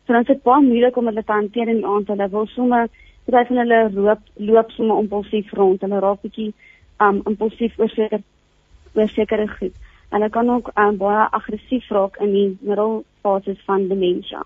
So 0.05 0.13
dan 0.13 0.21
is 0.21 0.27
dit 0.27 0.43
baie 0.43 0.61
moeilik 0.61 0.97
om 0.97 1.09
hulle 1.09 1.23
te 1.23 1.33
hanteer 1.33 1.67
in 1.67 1.81
die 1.81 1.89
aand. 1.89 2.07
Hulle 2.07 2.29
wil 2.29 2.47
sommer 2.53 2.87
baie 3.25 3.45
van 3.49 3.57
hulle 3.63 3.81
loop 3.93 4.21
loop 4.37 4.71
sommer 4.71 5.01
impulsief 5.01 5.51
rond. 5.53 5.81
Hulle 5.81 5.99
raak 5.99 6.21
bietjie 6.21 6.53
um 7.01 7.21
impulsief 7.25 7.79
oor 7.79 7.89
seker 7.89 8.21
oor 8.95 9.11
sekere 9.11 9.47
goed. 9.57 9.75
Hulle 10.13 10.29
kan 10.29 10.49
ook 10.49 10.69
um, 10.79 10.97
baie 10.97 11.25
aggressief 11.31 11.89
raak 11.91 12.19
in 12.23 12.31
die 12.31 12.49
middelfases 12.61 13.57
van 13.65 13.87
demensie. 13.87 14.43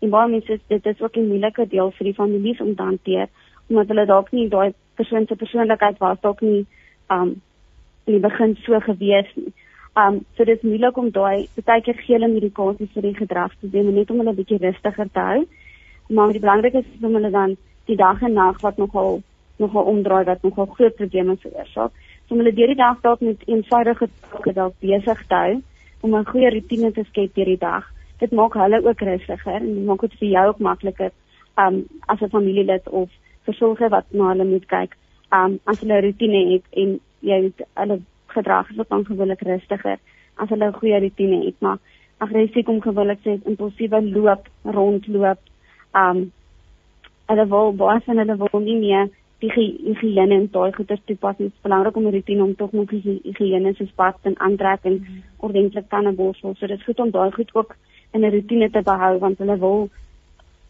En 0.00 0.12
baie 0.14 0.30
mense 0.30 0.60
dit 0.68 0.86
is 0.86 1.00
ook 1.00 1.16
'n 1.16 1.28
moeilike 1.28 1.66
deel 1.68 1.90
vir 1.90 2.04
die 2.04 2.14
families 2.14 2.60
om 2.60 2.74
te 2.74 2.82
hanteer 2.82 3.28
omdat 3.68 3.88
hulle 3.88 4.06
dalk 4.06 4.30
nie 4.32 4.48
daai 4.48 4.72
persoon 4.94 5.26
se 5.26 5.36
persoonlikheid 5.36 5.98
was 5.98 6.20
dalk 6.20 6.40
nie 6.40 6.66
um 7.08 7.40
in 8.06 8.12
die 8.12 8.20
begin 8.28 8.56
so 8.64 8.80
gewees 8.80 9.28
nie. 9.36 9.52
Um 9.96 10.20
so 10.36 10.44
dit 10.44 10.56
is 10.56 10.62
moeilik 10.62 10.96
om 10.96 11.10
daai 11.10 11.48
baie 11.64 11.82
keer 11.82 11.98
gele 12.06 12.28
medikasie 12.28 12.86
vir 12.94 13.02
die 13.02 13.14
gedrag 13.14 13.54
te 13.60 13.70
doen 13.70 13.94
net 13.94 14.10
om 14.10 14.18
hulle 14.22 14.34
bietjie 14.34 14.58
rustiger 14.62 15.08
te 15.12 15.20
hou. 15.20 15.40
Maar 16.10 16.32
die 16.32 16.40
belangrikste 16.40 16.84
is 16.84 17.04
om 17.04 17.14
hulle 17.14 17.30
dan 17.30 17.56
die 17.86 17.96
dag 17.96 18.22
en 18.22 18.32
nag 18.32 18.60
wat 18.62 18.76
nogal 18.78 19.22
nogal 19.58 19.90
omdraai 19.92 20.24
wat 20.24 20.42
nogal 20.42 20.66
groot 20.66 20.94
probleme 20.96 21.36
veroorsaak. 21.36 21.90
So 22.28 22.34
om 22.34 22.42
hulle 22.42 22.54
deur 22.54 22.70
die 22.72 22.78
dag 22.78 23.00
dalk 23.02 23.20
met 23.20 23.42
eenvoudige 23.46 24.08
take 24.30 24.52
dalk 24.52 24.76
besig 24.80 25.26
te 25.26 25.34
hou 25.34 25.56
om 26.00 26.14
'n 26.14 26.30
goeie 26.32 26.50
rotine 26.50 26.92
te 26.92 27.04
skep 27.04 27.34
deur 27.34 27.50
die 27.52 27.58
dag. 27.58 27.84
Dit 28.20 28.32
maak 28.32 28.54
hulle 28.54 28.84
ook 28.84 29.00
rustiger 29.00 29.60
en 29.60 29.74
dit 29.74 29.84
maak 29.84 30.00
dit 30.00 30.14
vir 30.20 30.28
jou 30.28 30.46
ook 30.48 30.58
makliker 30.58 31.10
um 31.58 31.84
as 32.06 32.20
'n 32.20 32.30
familielid 32.36 32.88
of 32.88 33.08
versorger 33.44 33.88
wat 33.88 34.06
na 34.10 34.28
hulle 34.28 34.44
moet 34.44 34.66
kyk. 34.66 34.96
Um 35.32 35.58
as 35.64 35.80
hulle 35.80 35.98
'n 35.98 36.04
rotine 36.04 36.52
het 36.52 36.64
en 36.70 37.00
jy 37.20 37.52
hulle 37.74 38.00
gedrag 38.32 38.70
is 38.70 38.76
wat 38.76 38.88
dan 38.88 39.04
gewoonlik 39.04 39.42
rustiger 39.42 39.98
as 40.36 40.48
hulle 40.48 40.66
'n 40.66 40.78
goeie 40.80 41.00
rotine 41.00 41.44
het, 41.44 41.58
maar 41.58 41.78
aggressie 42.18 42.64
kom 42.64 42.80
gewoonlik 42.80 43.20
sê 43.24 43.38
impulsiewe 43.44 44.02
loop, 44.02 44.48
rondloop. 44.64 45.38
Um 46.02 46.32
hulle 47.30 47.46
wil 47.46 47.72
baie 47.72 48.00
van 48.06 48.18
hulle 48.18 48.36
wil 48.36 48.60
nie 48.60 48.78
meer 48.78 49.08
die 49.40 49.50
higiëne 49.54 50.34
en 50.34 50.48
daai 50.52 50.72
goeie 50.72 50.98
toepas 51.04 51.38
nie. 51.38 51.48
Dit 51.48 51.56
is 51.56 51.66
belangrik 51.66 51.96
om 51.96 52.06
'n 52.06 52.12
rotine 52.16 52.42
om 52.42 52.56
tog 52.56 52.72
nog 52.72 52.90
die 52.90 53.20
higiëne 53.24 53.74
soos 53.74 53.92
pas 53.94 54.14
en 54.22 54.38
aantrek 54.38 54.80
en 54.82 54.96
ordentlik 55.38 55.88
tande 55.88 56.12
borsel. 56.12 56.54
So 56.54 56.66
dit 56.66 56.78
is 56.78 56.84
goed 56.84 57.00
om 57.00 57.10
daai 57.10 57.30
goed 57.32 57.54
ook 57.54 57.76
in 58.12 58.24
'n 58.24 58.32
rotine 58.32 58.70
te 58.70 58.82
behou 58.82 59.18
want 59.18 59.38
hulle 59.38 59.58
wil 59.58 59.90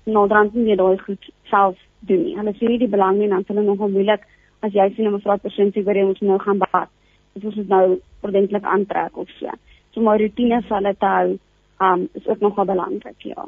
dan 0.05 0.51
nie 0.53 0.77
daai 0.77 0.99
goed 0.99 1.31
self 1.43 1.77
doen 1.99 2.23
nie. 2.25 2.37
Hulle 2.37 2.55
sien 2.55 2.69
nie 2.69 2.79
die 2.79 2.89
belang 2.89 3.17
nie 3.17 3.25
en 3.25 3.31
dan 3.31 3.45
hulle 3.47 3.63
nogal 3.63 3.89
moeilik 3.89 4.23
as 4.61 4.73
jy 4.73 4.93
sien 4.95 5.07
'n 5.07 5.13
mevrou 5.13 5.39
persoon 5.39 5.71
sê 5.73 5.83
jy 5.85 6.05
moet 6.05 6.21
nou 6.21 6.39
gaan 6.39 6.59
bad 6.59 6.89
of 7.45 7.53
ons 7.53 7.61
dit 7.61 7.69
nou 7.69 8.01
ordentlik 8.21 8.65
aantrek 8.65 9.17
of 9.17 9.29
so. 9.39 9.51
So 9.95 10.01
my 10.01 10.17
rotine 10.21 10.63
sal 10.69 10.87
dit 10.87 11.07
hou, 11.07 11.39
um 11.81 12.09
is 12.15 12.27
ook 12.27 12.41
nogal 12.41 12.65
belangrik, 12.65 13.23
ja. 13.27 13.47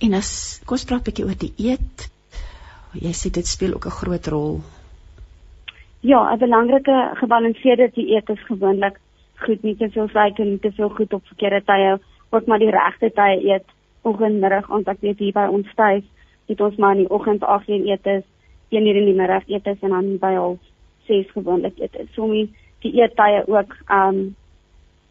En 0.00 0.14
as 0.14 0.60
kos 0.66 0.84
praat 0.84 1.00
'n 1.00 1.08
bietjie 1.08 1.26
oor 1.26 1.38
die 1.38 1.54
eet. 1.56 2.08
Jy 2.94 3.12
sê 3.12 3.30
dit 3.30 3.46
speel 3.46 3.74
ook 3.74 3.86
'n 3.86 3.98
groot 4.00 4.26
rol. 4.26 4.60
Ja, 6.00 6.20
'n 6.32 6.38
belangrike 6.38 7.10
gebalanseerde 7.14 7.90
dieet 7.94 8.28
is 8.28 8.46
gewoonlik 8.46 9.00
goed, 9.36 9.62
nie 9.62 9.76
te 9.76 9.88
veel 9.90 10.08
suiker, 10.08 10.44
nie 10.44 10.58
te 10.58 10.72
veel 10.72 10.88
goed 10.88 11.12
op 11.12 11.26
verkeerde 11.26 11.62
tye, 11.64 11.98
ook 12.30 12.46
maar 12.46 12.58
die 12.58 12.70
regte 12.70 13.10
tye 13.12 13.40
eet. 13.52 13.64
Oggendmiddag, 14.02 14.70
ons 14.70 14.86
ek 14.86 15.00
weet 15.00 15.18
hier 15.18 15.32
by 15.32 15.48
ons 15.50 15.74
tuis, 15.74 16.04
het 16.46 16.60
ons 16.60 16.76
maar 16.76 16.94
in 16.94 17.04
die 17.04 17.10
oggend 17.10 17.42
8 17.42 17.68
uur 17.68 17.86
eet 17.90 18.06
is, 18.06 18.22
1 18.68 18.86
uur 18.86 18.96
in 18.96 19.04
die 19.10 19.18
middag 19.18 19.48
eet 19.48 19.66
is 19.66 19.82
en 19.82 19.90
dan 19.90 20.18
by 20.18 20.34
half 20.34 20.58
6 21.06 21.30
gewoonlik 21.32 21.78
eet. 21.78 21.96
So 22.14 22.22
om 22.22 22.32
die 22.32 22.92
eettye 23.02 23.44
ook 23.46 23.76
um 23.90 24.34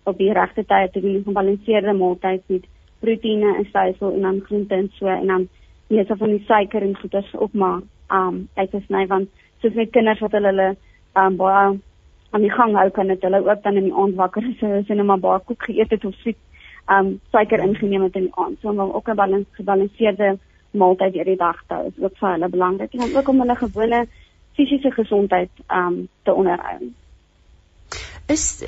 op 0.05 0.17
die 0.17 0.33
regte 0.33 0.65
tye 0.65 0.89
te 0.93 1.01
doen, 1.01 1.23
gebalanseerde 1.25 1.93
maaltyd 1.93 2.43
met 2.47 2.65
proteïene 3.01 3.55
en 3.55 3.67
suiwer 3.71 4.13
en 4.13 4.21
dan 4.21 4.41
groente 4.45 4.75
en 4.75 4.89
so 4.99 5.07
en 5.07 5.27
dan 5.27 5.47
so 5.89 6.15
van 6.15 6.29
die 6.29 6.43
suiker 6.45 6.81
en 6.81 6.95
goeders 6.97 7.33
op 7.33 7.53
maar 7.53 7.81
um 8.11 8.47
uit 8.53 8.71
te 8.71 8.81
sny 8.85 9.05
want 9.07 9.29
soos 9.61 9.73
met 9.73 9.91
kinders 9.91 10.19
wat 10.19 10.31
hulle 10.37 10.53
hulle 10.53 10.69
um 11.21 11.37
baie 11.41 11.77
aan 12.31 12.41
die 12.41 12.51
gang 12.51 12.75
hou 12.75 12.89
kan 12.89 13.07
dit 13.07 13.21
hulle 13.21 13.41
ook 13.49 13.63
dan 13.63 13.79
in 13.81 13.89
die 13.89 13.97
aand 14.03 14.15
wakker 14.15 14.49
is 14.49 14.57
so 14.59 14.71
as 14.79 14.89
hulle 14.91 15.03
maar 15.03 15.23
baie 15.23 15.39
koek 15.49 15.69
geëet 15.69 15.95
het 15.97 16.05
of 16.05 16.17
soet 16.23 16.41
um 16.95 17.15
suiker 17.33 17.63
ingeneem 17.63 18.03
het 18.05 18.15
in 18.15 18.27
die 18.29 18.37
aand. 18.41 18.59
So 18.61 18.69
om 18.69 18.79
ook 18.79 19.09
'n 19.09 19.15
balans 19.15 19.47
gebalanseerde 19.51 20.37
maaltyd 20.71 21.13
deur 21.13 21.25
die 21.25 21.37
dag 21.39 21.63
te 21.67 21.73
hou 21.73 21.87
is 21.87 22.03
ook 22.03 22.17
vir 22.17 22.31
hulle 22.31 22.49
belangrik 22.49 22.93
en 22.93 22.99
dan 22.99 23.15
ook 23.15 23.27
om 23.27 23.39
hulle 23.39 23.55
gewone 23.55 24.05
fisiese 24.55 24.91
gesondheid 24.91 25.51
um 25.69 26.07
te 26.23 26.33
onderhou. 26.33 26.91
Is 28.31 28.63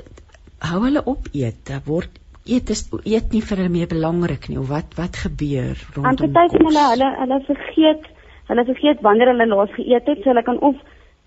hou 0.59 0.83
hulle 0.83 1.03
op 1.03 1.29
eet? 1.33 1.71
Word 1.85 2.19
eet 2.47 2.69
is 2.69 2.85
eet 3.03 3.33
nie 3.35 3.41
vir 3.43 3.61
hulle 3.61 3.73
meer 3.73 3.89
belangrik 3.91 4.47
nie 4.49 4.59
of 4.61 4.69
wat 4.71 4.95
wat 4.99 5.19
gebeur 5.23 5.75
rondom? 5.95 6.03
Want 6.03 6.38
party 6.38 6.61
van 6.63 6.69
hulle 6.71 6.85
hulle 6.93 7.09
hulle 7.21 7.39
vergeet 7.49 8.05
hulle 8.47 8.63
vergeet 8.69 9.01
wanneer 9.03 9.33
hulle 9.33 9.47
laas 9.51 9.73
geëet 9.75 10.05
het, 10.07 10.21
so 10.23 10.31
hulle 10.31 10.43
kan 10.47 10.59
of 10.63 10.77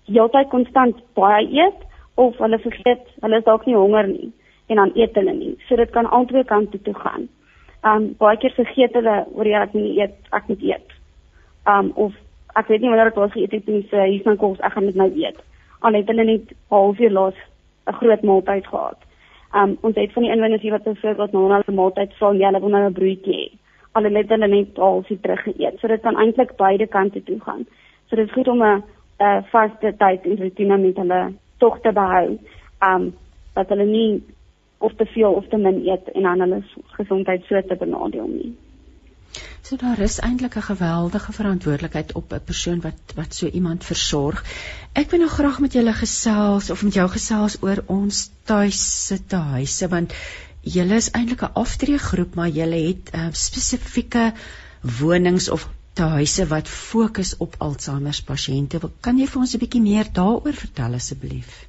heeltyd 0.09 0.49
konstant 0.53 1.01
baie 1.17 1.43
eet 1.45 1.83
of 2.21 2.39
hulle 2.41 2.59
vergeet 2.63 3.03
hulle 3.21 3.41
is 3.41 3.45
dalk 3.45 3.67
nie 3.69 3.77
honger 3.77 4.09
nie 4.09 4.31
en 4.71 4.79
dan 4.79 4.93
eet 4.95 5.15
hulle 5.19 5.33
nie. 5.35 5.53
So 5.67 5.75
dit 5.75 5.91
kan 5.91 6.07
albei 6.09 6.43
kante 6.47 6.79
toe 6.81 6.95
gaan. 6.95 7.27
Um 7.83 8.11
baie 8.19 8.39
keer 8.41 8.53
vergeet 8.55 8.95
hulle 8.97 9.15
oor 9.35 9.47
jy 9.47 9.59
ek 9.59 9.73
nie 9.77 9.95
eet, 9.99 10.17
ek 10.31 10.49
moet 10.49 10.65
eet. 10.71 10.97
Um 11.67 11.91
of 11.95 12.17
ek 12.55 12.67
weet 12.67 12.81
nie 12.81 12.89
wanneer 12.89 13.09
dit 13.09 13.21
was 13.21 13.31
geëet 13.31 13.51
het 13.51 13.67
nie, 13.67 13.85
so 13.89 14.03
hier 14.03 14.23
van 14.23 14.37
kos, 14.37 14.59
ek 14.59 14.73
gaan 14.73 14.85
dit 14.85 14.95
nou 14.95 15.09
eet. 15.15 15.39
Al 15.81 15.93
het 15.93 16.07
hulle 16.07 16.23
net 16.23 16.53
halfuur 16.69 17.11
laas 17.11 17.39
'n 17.87 17.93
groot 17.93 18.23
maaltyd 18.23 18.67
gehad. 18.67 18.99
Um 19.53 19.77
ons 19.81 19.95
het 19.95 20.13
van 20.13 20.23
die 20.23 20.31
inwoners 20.31 20.61
hier 20.61 20.71
wat 20.71 20.83
byvoorbeeld 20.83 21.31
na 21.31 21.63
'n 21.67 21.75
maaltyd 21.75 22.13
vra, 22.13 22.31
ja, 22.31 22.47
hulle 22.47 22.59
wil 22.59 22.69
nou 22.69 22.85
'n 22.89 22.93
broodjie 22.93 23.35
hê. 23.35 23.51
Al 23.91 24.03
het 24.03 24.29
hulle 24.29 24.47
net 24.47 24.77
halfuur 24.77 25.19
terug 25.21 25.43
geëet. 25.43 25.79
So 25.79 25.87
dit 25.87 26.01
kan 26.01 26.17
eintlik 26.17 26.55
beide 26.55 26.87
kante 26.87 27.23
toe 27.23 27.39
gaan. 27.39 27.65
So 28.07 28.15
dit 28.15 28.27
is 28.27 28.33
goed 28.33 28.47
om 28.47 28.63
'n 28.63 28.83
'n 29.19 29.43
vaste 29.51 29.93
tyd 29.97 30.25
en 30.25 30.37
rotine 30.37 30.77
met 30.77 30.97
hulle 30.97 31.33
tog 31.57 31.79
te 31.81 31.91
behou. 31.91 32.37
Um 32.81 33.13
dat 33.53 33.69
hulle 33.69 33.85
nie 33.85 34.23
of 34.77 34.93
te 34.93 35.05
veel 35.05 35.31
of 35.31 35.47
te 35.47 35.57
min 35.57 35.87
eet 35.87 36.11
en 36.11 36.21
dan 36.21 36.39
hulle 36.39 36.63
gesondheid 36.97 37.43
so 37.43 37.61
te 37.61 37.75
benadeel 37.75 38.27
nie. 38.27 38.55
So 39.61 39.77
daar 39.77 39.99
is 39.99 40.19
eintlik 40.19 40.55
'n 40.55 40.61
geweldige 40.61 41.31
verantwoordelikheid 41.31 42.13
op 42.13 42.33
'n 42.33 42.43
persoon 42.45 42.81
wat 42.81 43.13
wat 43.15 43.33
so 43.33 43.47
iemand 43.47 43.85
versorg. 43.85 44.43
Ek 44.93 45.09
wil 45.09 45.19
nou 45.19 45.29
graag 45.29 45.59
met 45.59 45.73
julle 45.73 45.93
gesels 45.93 46.69
of 46.69 46.83
met 46.83 46.93
jou 46.93 47.09
gesels 47.09 47.57
oor 47.61 47.83
ons 47.85 48.29
tuise 48.43 49.25
te 49.25 49.35
huise 49.35 49.87
want 49.87 50.13
julle 50.61 50.95
is 50.95 51.11
eintlik 51.11 51.41
'n 51.41 51.53
aftreegroep 51.53 52.35
maar 52.35 52.49
julle 52.49 52.81
het 52.87 53.13
uh, 53.15 53.27
spesifieke 53.31 54.33
wonings 54.99 55.49
of 55.49 55.69
tuise 55.93 56.47
wat 56.47 56.67
fokus 56.67 57.37
op 57.37 57.55
Alzheimer 57.57 58.21
pasiënte. 58.25 58.79
Kan 59.01 59.17
jy 59.17 59.27
vir 59.27 59.41
ons 59.41 59.55
'n 59.55 59.59
bietjie 59.59 59.81
meer 59.81 60.07
daaroor 60.13 60.53
vertel 60.53 60.93
asseblief? 60.93 61.67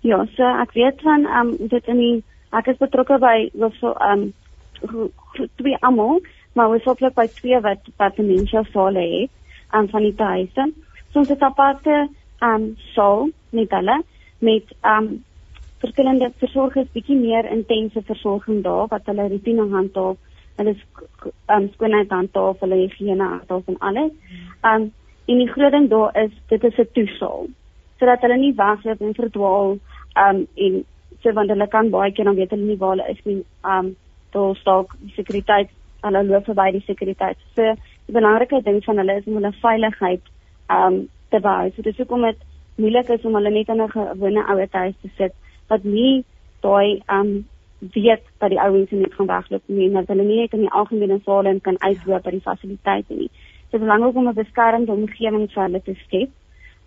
Ja, 0.00 0.26
so 0.36 0.42
ek 0.42 0.72
weet 0.72 1.02
van 1.02 1.26
ehm 1.26 1.48
um, 1.48 1.68
dit 1.68 1.86
in 1.86 1.96
die 1.96 2.24
ek 2.50 2.66
is 2.66 2.76
betrokke 2.76 3.18
by 3.18 3.50
so 3.80 3.92
ehm 3.92 4.22
um, 4.22 4.32
twee 5.56 5.76
almal 5.80 6.20
maar 6.54 6.68
ons 6.70 6.84
het 6.84 7.02
ook 7.02 7.14
by 7.14 7.26
twee 7.34 7.60
wat 7.60 8.16
dementia 8.16 8.62
sale 8.72 9.02
het 9.02 9.30
aan 9.70 9.88
van 9.88 10.02
die 10.02 10.14
huise. 10.16 10.72
So 11.12 11.18
ons 11.18 11.28
het 11.28 11.42
aparte 11.42 12.08
um 12.42 12.74
saal 12.94 13.28
met 13.50 13.70
hulle 13.70 14.02
met 14.38 14.74
um 14.82 15.08
verskillende 15.82 16.30
versorgers 16.38 16.92
bietjie 16.92 17.16
meer 17.18 17.50
intense 17.50 18.02
versorging 18.02 18.62
daar 18.64 18.86
wat 18.92 19.06
hulle 19.10 19.28
rutine 19.28 19.66
handhaaf, 19.72 20.16
hulle 20.56 20.76
um 21.56 21.68
skoonheid 21.74 22.10
handhaaf, 22.10 22.60
hulle 22.60 22.80
higiëne 22.84 23.28
handhaaf 23.34 23.68
en 23.72 23.80
alles. 23.90 24.12
Um 24.62 24.92
en 25.24 25.38
die 25.40 25.48
groot 25.48 25.72
ding 25.72 25.88
daar 25.90 26.16
is 26.24 26.32
dit 26.48 26.64
is 26.64 26.78
'n 26.78 26.88
toesaal 26.92 27.46
sodat 27.98 28.20
hulle 28.20 28.36
nie 28.36 28.54
wegloop 28.56 29.00
en 29.00 29.14
verdwaal 29.14 29.78
um 30.26 30.46
en 30.54 30.84
so 31.22 31.32
want 31.32 31.50
hulle 31.50 31.68
kan 31.68 31.90
baie 31.90 32.12
keer 32.12 32.24
dan 32.24 32.36
weet 32.36 32.50
hulle 32.50 32.66
nie 32.66 32.78
waar 32.78 32.96
hulle 32.96 33.10
is 33.10 33.24
nie. 33.24 33.44
Um 33.64 33.96
daar 34.30 34.56
staan 34.56 34.86
sekuriteit, 35.16 35.70
hulle 36.08 36.24
loop 36.28 36.44
verby 36.50 36.70
die 36.76 36.84
sekuriteit. 36.86 37.38
So 37.56 37.74
die 38.06 38.16
belangrike 38.16 38.62
ding 38.62 38.82
van 38.84 39.00
hulle 39.02 39.16
is 39.20 39.26
om 39.26 39.38
hulle 39.40 39.52
veiligheid 39.62 40.30
um 40.70 41.00
te 41.30 41.40
bou. 41.40 41.70
So 41.74 41.82
dis 41.82 41.96
hoekom 41.96 42.26
dit 42.28 42.44
moeilik 42.76 43.10
is 43.14 43.24
om 43.24 43.34
hulle 43.38 43.50
net 43.50 43.68
in 43.68 43.82
'n 43.82 43.90
gewone 43.90 44.46
ouer 44.52 44.68
huis 44.70 44.94
te 45.02 45.10
sit 45.16 45.34
wat 45.68 45.84
nie 45.84 46.24
daai 46.60 47.02
um 47.08 47.44
weet 47.78 48.22
dat 48.38 48.50
die 48.50 48.60
ouens 48.60 48.90
net 48.90 49.14
gaan 49.14 49.26
wegloop 49.26 49.62
nie, 49.66 49.90
dat 49.92 50.08
hulle 50.08 50.24
nie 50.24 50.40
net 50.40 50.52
in 50.52 50.60
die 50.60 50.70
algemene 50.80 51.20
sale 51.24 51.48
en 51.48 51.60
kan 51.60 51.80
uitloop 51.80 52.22
by 52.22 52.30
die 52.30 52.40
fasiliteite 52.40 53.14
nie. 53.14 53.30
Dit 53.70 53.80
is 53.80 53.86
belangrik 53.86 54.16
om 54.16 54.28
'n 54.28 54.34
beskermde 54.34 54.92
omgewing 54.92 55.50
vir 55.52 55.62
hulle 55.62 55.82
te 55.82 55.94
skep. 55.94 56.30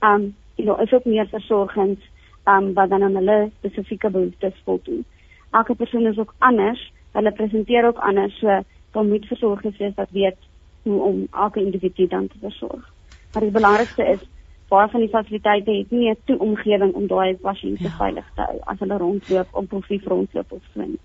Um 0.02 0.36
jy 0.56 0.64
know, 0.64 0.82
is 0.82 0.94
ook 0.94 1.06
meer 1.06 1.28
versorgings 1.28 2.00
um 2.46 2.74
wat 2.74 2.90
dan 2.90 3.04
aan 3.04 3.16
hulle 3.16 3.52
spesifieke 3.60 4.10
behoeftes 4.10 4.62
voldoen. 4.66 5.06
Elke 5.52 5.76
persoon 5.76 6.06
is 6.06 6.18
ook 6.18 6.34
anders. 6.38 6.92
Hulle 7.12 7.32
presenteer 7.32 7.86
ook 7.86 7.98
anders. 7.98 8.40
So 8.40 8.64
dan 8.98 9.10
moet 9.14 9.28
versorgers 9.30 9.78
wees 9.78 9.96
wat 9.96 10.16
weet 10.22 10.48
hoe 10.88 11.02
om 11.10 11.28
elke 11.32 11.62
individu 11.62 12.08
dan 12.08 12.28
te 12.28 12.40
versorg. 12.42 12.94
Maar 13.34 13.46
die 13.46 13.58
belangrikste 13.60 14.08
is 14.16 14.24
baie 14.72 14.90
van 14.92 15.04
die 15.04 15.12
fasiliteite 15.12 15.76
het 15.82 15.92
nie 15.92 16.10
'n 16.12 16.18
toe 16.30 16.40
omgewing 16.48 16.94
om 16.94 17.08
daai 17.08 17.36
pasiënte 17.44 17.90
ja. 17.90 17.98
veilig 18.00 18.26
te 18.36 18.48
hou 18.48 18.58
as 18.74 18.80
hulle 18.80 18.98
rondloop 18.98 19.48
op 19.62 19.74
of 19.74 19.90
nie 19.90 20.02
rondloop 20.04 20.52
of 20.52 20.64
swem. 20.72 20.98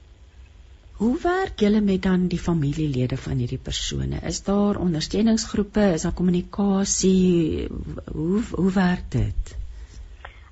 Hoe 1.03 1.17
werk 1.23 1.61
julle 1.65 1.81
met 1.81 2.03
dan 2.03 2.27
die 2.29 2.39
familielede 2.39 3.17
van 3.17 3.37
hierdie 3.43 3.63
persone? 3.69 4.19
Is 4.31 4.43
daar 4.45 4.77
ondersteuningsgroepe? 4.81 5.87
Is 5.95 6.03
daar 6.03 6.19
kommunikasie? 6.21 7.69
Hoe 8.13 8.43
hoe 8.51 8.73
werk 8.73 9.11
dit? 9.11 9.57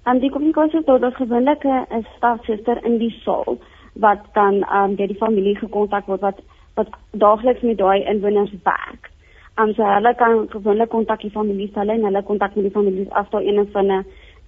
En 0.02 0.18
die 0.18 0.30
kommunikasie 0.30 0.78
is 0.78 0.84
tot 0.84 1.14
gewoonlik 1.14 1.64
'n 1.64 2.06
stafsuster 2.16 2.84
in 2.84 2.98
die 2.98 3.14
saal 3.24 3.58
wat 3.92 4.20
dan 4.32 4.54
um, 4.54 4.94
deur 4.96 5.06
die 5.06 5.22
familie 5.22 5.56
gekontak 5.56 6.06
word 6.06 6.20
wat 6.20 6.42
wat 6.74 6.88
daagliks 7.10 7.60
met 7.60 7.78
daai 7.78 8.04
inwoners 8.04 8.52
werk. 8.64 9.10
Um, 9.58 9.74
so 9.74 9.84
hulle 9.84 10.14
kan 10.14 10.46
gewoonlik 10.50 10.88
kontak 10.88 11.20
die 11.20 11.30
familie 11.30 11.70
hulle 11.74 11.98
hulle 12.04 12.22
kontak 12.22 12.54
met 12.56 12.64
die 12.64 12.76
familie 12.76 13.06
as 13.10 13.30
daar 13.30 13.42
een 13.42 13.68
van 13.72 13.92
'n 13.92 14.04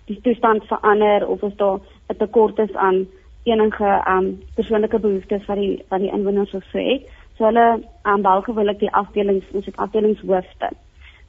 die 0.07 0.21
toestand 0.21 0.65
verander 0.65 1.29
of 1.29 1.43
as 1.45 1.57
daar 1.57 1.79
'n 2.09 2.17
tekort 2.17 2.59
is 2.59 2.75
aan 2.75 3.07
enige 3.45 4.03
um 4.09 4.41
persoonlike 4.55 4.99
behoeftes 4.99 5.47
wat 5.47 5.57
die 5.57 5.83
wat 5.89 6.01
die 6.01 6.13
inwoners 6.13 6.55
of 6.55 6.65
so 6.65 6.79
het. 6.79 7.03
So 7.37 7.45
hulle 7.45 7.83
um 8.03 8.23
bel 8.23 8.43
gewoonlik 8.43 8.79
die 8.79 8.93
afdelings, 8.93 9.45
ons 9.53 9.67
het 9.67 9.77
afdelingshoofde. 9.77 10.69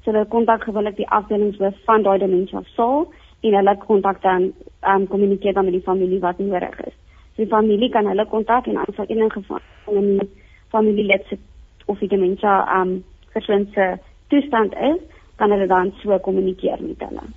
So 0.03 0.11
hulle 0.11 0.25
kontak 0.25 0.63
gewoonlik 0.63 0.95
die 0.95 1.09
afdelingshoof 1.09 1.75
van 1.85 2.03
daai 2.03 2.19
dementia 2.19 2.61
saal 2.75 3.07
en 3.41 3.53
hulle 3.53 3.77
kontak 3.77 4.21
dan 4.21 4.53
um 4.93 5.07
kommunikeer 5.07 5.53
dan 5.53 5.65
met 5.65 5.73
die 5.73 5.87
familie 5.89 6.19
wat 6.19 6.39
nodig 6.39 6.79
is. 6.85 6.95
So 7.35 7.43
die 7.43 7.53
familie 7.55 7.89
kan 7.89 8.05
hulle 8.05 8.25
kontak 8.25 8.67
en 8.67 8.77
as 8.77 9.07
enige 9.07 9.41
van 9.41 9.59
'n 9.87 10.29
familielid 10.73 11.37
of 11.85 12.01
die 12.01 12.11
dementia 12.11 12.57
um 12.81 12.97
persoon 13.33 13.69
se 13.73 13.93
toestand 14.33 14.75
is, 14.91 14.99
kan 15.37 15.53
hulle 15.53 15.67
dan 15.67 15.93
so 16.01 16.19
kommunikeer 16.27 16.81
met 16.81 17.07
hulle. 17.07 17.31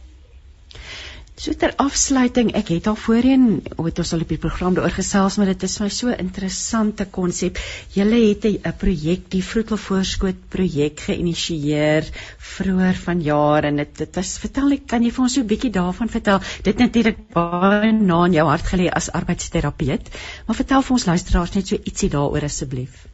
So 1.37 1.53
ter 1.53 1.75
afsluiting, 1.77 2.55
ek 2.57 2.71
het 2.73 2.87
al 2.89 2.97
voorheen 2.97 3.43
ooit 3.77 3.99
ons 4.01 4.13
al 4.17 4.23
op 4.25 4.31
die 4.33 4.39
program 4.41 4.77
daaroor 4.77 4.95
gesels, 4.97 5.35
maar 5.37 5.51
dit 5.51 5.65
is 5.67 5.75
my 5.83 5.89
so 5.93 6.15
interessante 6.15 7.05
konsep. 7.13 7.59
Julle 7.93 8.21
het 8.23 8.47
'n 8.49 8.73
projek, 8.81 9.27
die 9.35 9.43
Vroetelvoorskoot 9.45 10.39
projek 10.55 11.03
geïnisieer 11.09 12.09
vroeër 12.53 12.97
vanjaar 13.03 13.69
en 13.69 13.77
dit 13.83 13.93
dit 13.99 14.17
was 14.17 14.39
vertel 14.45 14.73
ek 14.79 14.87
kan 14.89 15.05
jy 15.05 15.11
vir 15.11 15.25
ons 15.25 15.35
so 15.35 15.43
'n 15.43 15.51
bietjie 15.53 15.73
daarvan 15.77 16.09
vertel? 16.09 16.41
Dit 16.63 16.79
natuurlik 16.79 17.19
baie 17.35 17.93
na 17.93 18.25
in 18.25 18.33
jou 18.33 18.47
hart 18.49 18.73
gelê 18.73 18.89
as 18.89 19.13
arbeidsterapeut, 19.13 20.09
maar 20.47 20.57
vertel 20.57 20.83
vir 20.83 20.93
ons 20.93 21.07
luisteraars 21.07 21.55
net 21.55 21.67
so 21.67 21.77
ietsie 21.77 22.09
daaroor 22.09 22.49
asseblief. 22.49 23.07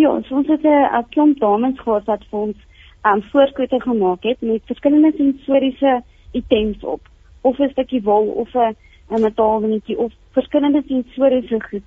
Ja, 0.00 0.10
so 0.24 0.36
ons 0.36 0.46
het 0.46 0.64
'n 0.64 1.04
klomp 1.08 1.38
dames 1.38 1.78
gehad 1.78 2.04
wat 2.04 2.22
vir 2.30 2.38
ons 2.38 2.56
um 3.02 3.22
voorskote 3.22 3.80
gemaak 3.80 4.22
het 4.22 4.40
met 4.40 4.62
verskillende 4.64 5.12
sensoriese 5.16 6.02
items 6.32 6.84
op. 6.84 7.00
Of 7.40 7.58
'n 7.58 7.68
stukkie 7.68 8.02
wol 8.02 8.26
of 8.42 8.54
'n 8.54 8.76
'n 9.10 9.20
metaalwingetjie 9.20 9.98
of 9.98 10.12
verskillende 10.30 10.82
sensoriese 10.86 11.60
goed. 11.60 11.82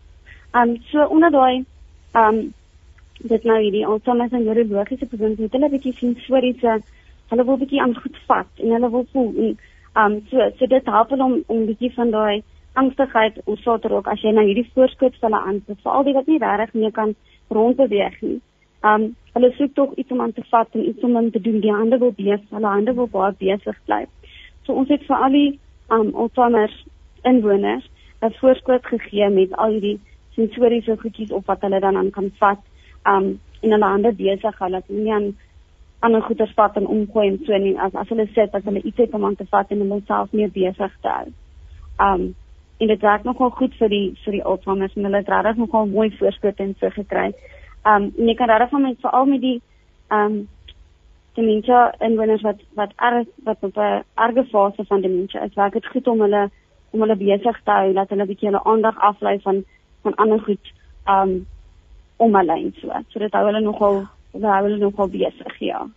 Um 0.54 0.78
so 0.92 1.06
onder 1.06 1.32
daai 1.32 1.66
um 2.14 2.54
dit 3.18 3.44
nou 3.44 3.62
hierdie 3.62 3.86
Alzheimer 3.86 4.34
en 4.34 4.44
neurologiese 4.44 5.06
persone 5.06 5.36
het 5.38 5.52
hulle 5.52 5.66
'n 5.66 5.72
bietjie 5.72 5.94
sensoriese 5.94 6.82
hulle 7.30 7.46
wil 7.46 7.56
'n 7.56 7.60
bietjie 7.60 7.82
aan 7.82 7.96
goed 7.96 8.18
vat 8.28 8.52
en 8.58 8.72
hulle 8.72 8.90
wil 8.90 9.06
voel 9.12 9.34
en 9.38 9.58
um 10.04 10.24
so 10.30 10.50
so 10.58 10.66
dit 10.66 10.86
help 10.86 11.10
hulle 11.10 11.24
om 11.24 11.44
om 11.48 11.66
bietjie 11.66 11.94
van 11.94 12.12
daai 12.12 12.44
angstigheid 12.74 13.42
of 13.44 13.60
so 13.60 13.78
te 13.78 13.88
raak 13.88 14.08
as 14.08 14.22
jy 14.22 14.32
nou 14.32 14.46
hierdie 14.46 14.72
voorskoot 14.74 15.16
vir 15.16 15.30
hulle 15.30 15.42
aan 15.48 15.62
veral 15.68 16.04
die 16.04 16.14
wat 16.14 16.28
nie 16.28 16.40
regtig 16.40 16.74
mee 16.74 16.92
kan 16.92 17.16
rondbeweeg 17.50 18.22
nie. 18.22 18.40
Um 18.84 19.16
hulle 19.34 19.52
soek 19.58 19.74
tog 19.74 19.94
iets 19.96 20.12
om 20.12 20.22
aan 20.22 20.34
te 20.34 20.44
vat 20.50 20.68
en 20.72 20.88
iets 20.88 21.04
om 21.04 21.18
aan 21.18 21.32
te 21.32 21.42
doen. 21.42 21.60
Die 21.60 21.74
hande 21.74 21.98
wil 21.98 22.14
besig, 22.16 22.50
hulle 22.50 22.68
hande 22.68 22.94
wil 22.94 23.08
baie 23.08 23.34
besig 23.40 23.78
bly. 23.86 24.06
So 24.66 24.74
ons 24.74 24.90
het 24.90 25.06
vir 25.08 25.16
al 25.16 25.32
die 25.32 25.60
um 25.90 26.14
Alzheimer 26.16 26.72
inwoners 27.24 27.90
'n 28.22 28.34
voorskot 28.40 28.86
gegee 28.86 29.30
met 29.30 29.56
al 29.58 29.72
hierdie 29.72 30.00
sensoriese 30.36 30.98
goedjies 30.98 31.32
op 31.32 31.46
wat 31.46 31.62
hulle 31.62 31.80
dan 31.80 31.98
aan 31.98 32.12
kan 32.12 32.32
vat. 32.40 32.62
Um 33.08 33.40
en 33.62 33.72
hulle 33.72 33.86
hande 33.86 34.12
besig 34.14 34.60
hou 34.60 34.70
dat 34.72 34.88
hulle 34.88 35.04
nie 35.04 35.14
aan 35.14 35.34
ander 36.00 36.22
goeder 36.22 36.52
vat 36.56 36.76
en 36.76 36.88
omgooi 36.88 37.28
en 37.28 37.40
so 37.46 37.58
nie 37.58 37.80
as 37.80 37.96
as 37.96 38.10
hulle 38.10 38.28
sit 38.36 38.56
as 38.56 38.64
hulle 38.64 38.82
iets 38.82 38.98
het 38.98 39.14
om 39.14 39.26
aan 39.26 39.36
te 39.36 39.46
vat 39.52 39.72
en 39.72 39.80
hulle 39.80 40.02
self 40.08 40.32
meer 40.32 40.52
besig 40.52 40.96
te 41.02 41.08
hou. 41.08 41.28
Um 42.00 42.36
en 42.84 42.90
dit 42.92 43.02
werk 43.02 43.24
nogal 43.24 43.52
goed 43.60 43.76
vir 43.80 43.92
die 43.92 44.08
vir 44.24 44.36
die 44.38 44.44
Alzheimer's 44.44 44.96
en 44.98 45.06
hulle 45.08 45.22
het 45.22 45.30
regtig 45.32 45.60
nogal 45.62 45.86
mooi 45.92 46.10
voorskote 46.18 46.64
en 46.64 46.74
so 46.80 46.90
gekry. 46.96 47.30
Um 47.92 48.10
en 48.18 48.32
jy 48.32 48.36
kan 48.40 48.52
regtig 48.52 48.74
van 48.76 48.84
met 48.88 49.06
veral 49.06 49.30
met 49.30 49.42
die 49.42 49.60
um 50.18 50.36
dementia 51.38 51.84
inwoners 52.08 52.44
wat 52.48 52.60
wat 52.80 52.92
erg 53.10 53.32
wat 53.48 53.64
op 53.70 53.78
'n 53.78 54.04
erge 54.26 54.44
fase 54.52 54.86
van 54.92 55.02
dementia 55.02 55.46
is, 55.48 55.56
werk 55.56 55.74
dit 55.74 55.88
goed 55.94 56.08
om 56.08 56.22
hulle 56.22 56.50
om 56.92 57.02
hulle 57.02 57.16
besig 57.16 57.62
te 57.64 57.72
hou 57.72 57.94
dat 57.94 58.10
hulle 58.10 58.24
'n 58.24 58.32
bietjie 58.32 58.50
hulle 58.50 58.64
aandag 58.64 59.00
aflei 59.00 59.40
van 59.40 59.64
van 60.02 60.16
ander 60.16 60.40
goed 60.40 60.74
um 61.08 61.48
om 62.18 62.36
hulle 62.36 62.54
en 62.54 62.74
so. 62.82 62.92
So 63.08 63.20
dit 63.20 63.34
hou 63.34 63.46
hulle 63.46 63.62
nogal 63.62 64.06
hou 64.34 64.64
hulle 64.64 64.78
nogal 64.78 65.08
besig, 65.08 65.60
ja. 65.60 65.88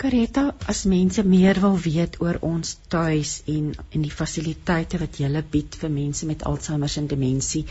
Kareta, 0.00 0.54
as 0.64 0.86
mense 0.88 1.20
meer 1.28 1.58
wil 1.60 1.74
weet 1.84 2.14
oor 2.24 2.38
ons 2.48 2.68
tuis 2.88 3.32
en 3.54 3.64
en 3.76 4.04
die 4.06 4.12
fasiliteite 4.20 4.96
wat 5.02 5.18
julle 5.20 5.42
bied 5.54 5.76
vir 5.80 5.90
mense 5.92 6.28
met 6.28 6.44
Alzheimer 6.48 6.92
en 7.00 7.08
demensie, 7.10 7.66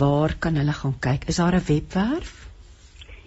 waar 0.00 0.34
kan 0.46 0.58
hulle 0.60 0.74
gaan 0.80 0.96
kyk? 1.06 1.22
Is 1.32 1.38
daar 1.40 1.56
'n 1.56 1.68
webwerf? 1.68 2.32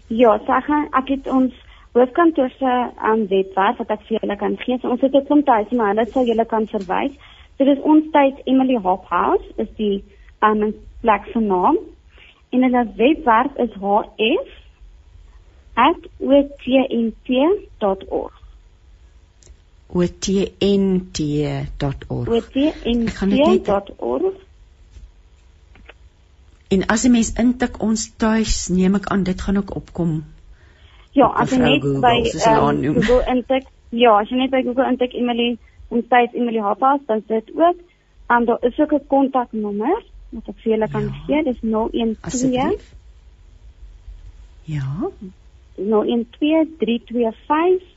Ja, 0.07 0.31
sag 0.45 0.69
ek 0.99 1.07
het 1.13 1.25
ons 1.37 1.53
hoofkantoor 1.97 2.51
se 2.59 2.73
um, 3.09 3.21
webwerf 3.33 3.77
wat 3.77 3.89
ek 3.89 4.05
vir 4.07 4.19
julle 4.19 4.37
kan 4.37 4.57
gee. 4.57 4.77
So, 4.77 4.89
ons 4.89 5.01
het 5.01 5.15
'n 5.15 5.25
klomp 5.25 5.45
tuise, 5.45 5.75
maar 5.75 5.95
hulle 5.95 6.05
sal 6.11 6.25
julle 6.25 6.45
kan 6.45 6.67
verwys. 6.67 7.13
Dit 7.57 7.67
is 7.67 7.81
ons 7.81 8.03
tuis 8.11 8.35
Emily 8.45 8.75
Hop 8.75 9.05
House, 9.09 9.45
is 9.57 9.67
die 9.77 10.03
um, 10.41 10.73
plek 11.01 11.25
se 11.33 11.39
naam. 11.39 11.77
En 12.51 12.61
hulle 12.61 12.93
webwerf 13.01 13.51
is 13.57 13.73
hf@otnt.org 15.75 18.42
otnt.org. 19.93 21.77
otnt.org. 22.27 24.33
En 26.67 26.85
as 26.85 27.03
'n 27.03 27.11
mens 27.11 27.33
intik 27.33 27.81
ons 27.81 28.13
tuis, 28.17 28.67
neem 28.67 28.95
ek 28.95 29.05
aan 29.05 29.23
dit 29.23 29.41
gaan 29.41 29.57
ook 29.57 29.75
opkom. 29.75 30.25
Ja, 31.11 31.27
as 31.27 31.49
jy 31.49 31.57
net 31.57 31.81
Google, 31.81 32.01
by 32.01 32.31
um, 32.49 32.93
Google 32.93 33.23
intik, 33.29 33.65
ja, 33.89 34.19
as 34.19 34.29
jy 34.29 34.37
net 34.37 34.49
by 34.49 34.61
Google 34.65 34.89
intik 34.89 35.13
Emily 35.13 35.57
ons 35.93 36.07
tuis 36.09 36.33
Emily 36.33 36.59
Hoppas, 36.59 36.99
dan 37.05 37.23
sit 37.27 37.51
ook 37.53 37.77
en 38.33 38.45
daar 38.45 38.57
is 38.61 38.79
ook 38.79 38.93
'n 38.93 39.07
kontaknommer 39.07 40.03
wat 40.29 40.47
ek 40.47 40.55
vir 40.63 40.71
julle 40.71 40.89
kan 40.89 41.03
ja. 41.03 41.11
gee, 41.27 41.43
dis 41.43 41.59
012 41.61 42.17
Asseblief. 42.21 42.93
Ja. 44.63 45.09
012 45.75 46.67
325 46.79 47.92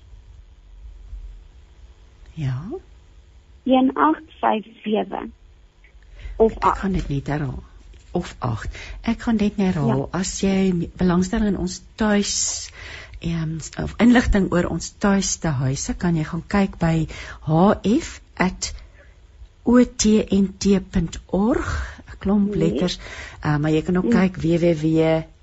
Ja. 2.37 2.59
1857. 3.65 5.33
Of 6.37 6.53
ek 6.61 6.77
gaan 6.83 6.93
dit 6.93 7.09
net 7.09 7.27
herhaal. 7.33 7.63
Of 8.17 8.35
8. 8.39 8.69
Ek 9.03 9.21
gaan 9.25 9.37
dit 9.41 9.57
net 9.57 9.75
herhaal. 9.75 10.05
Ja. 10.05 10.19
As 10.21 10.41
jy 10.45 10.91
belangstelling 11.01 11.49
in 11.55 11.59
ons 11.61 11.83
tuis 11.97 12.35
um, 13.25 13.57
of 13.83 13.95
inligting 14.03 14.53
oor 14.53 14.67
ons 14.69 14.93
tuiste 15.01 15.49
huise, 15.63 15.95
kan 15.97 16.17
jy 16.17 16.25
gaan 16.29 16.45
kyk 16.47 16.79
by 16.81 17.09
hf@otnt.org. 17.49 18.37
'n 22.07 22.19
Klomp 22.19 22.49
nee. 22.55 22.59
letters. 22.63 22.97
Uh, 23.45 23.57
maar 23.57 23.73
jy 23.73 23.83
kan 23.83 23.97
ook 23.97 24.11
kyk 24.13 24.37
www 24.45 25.36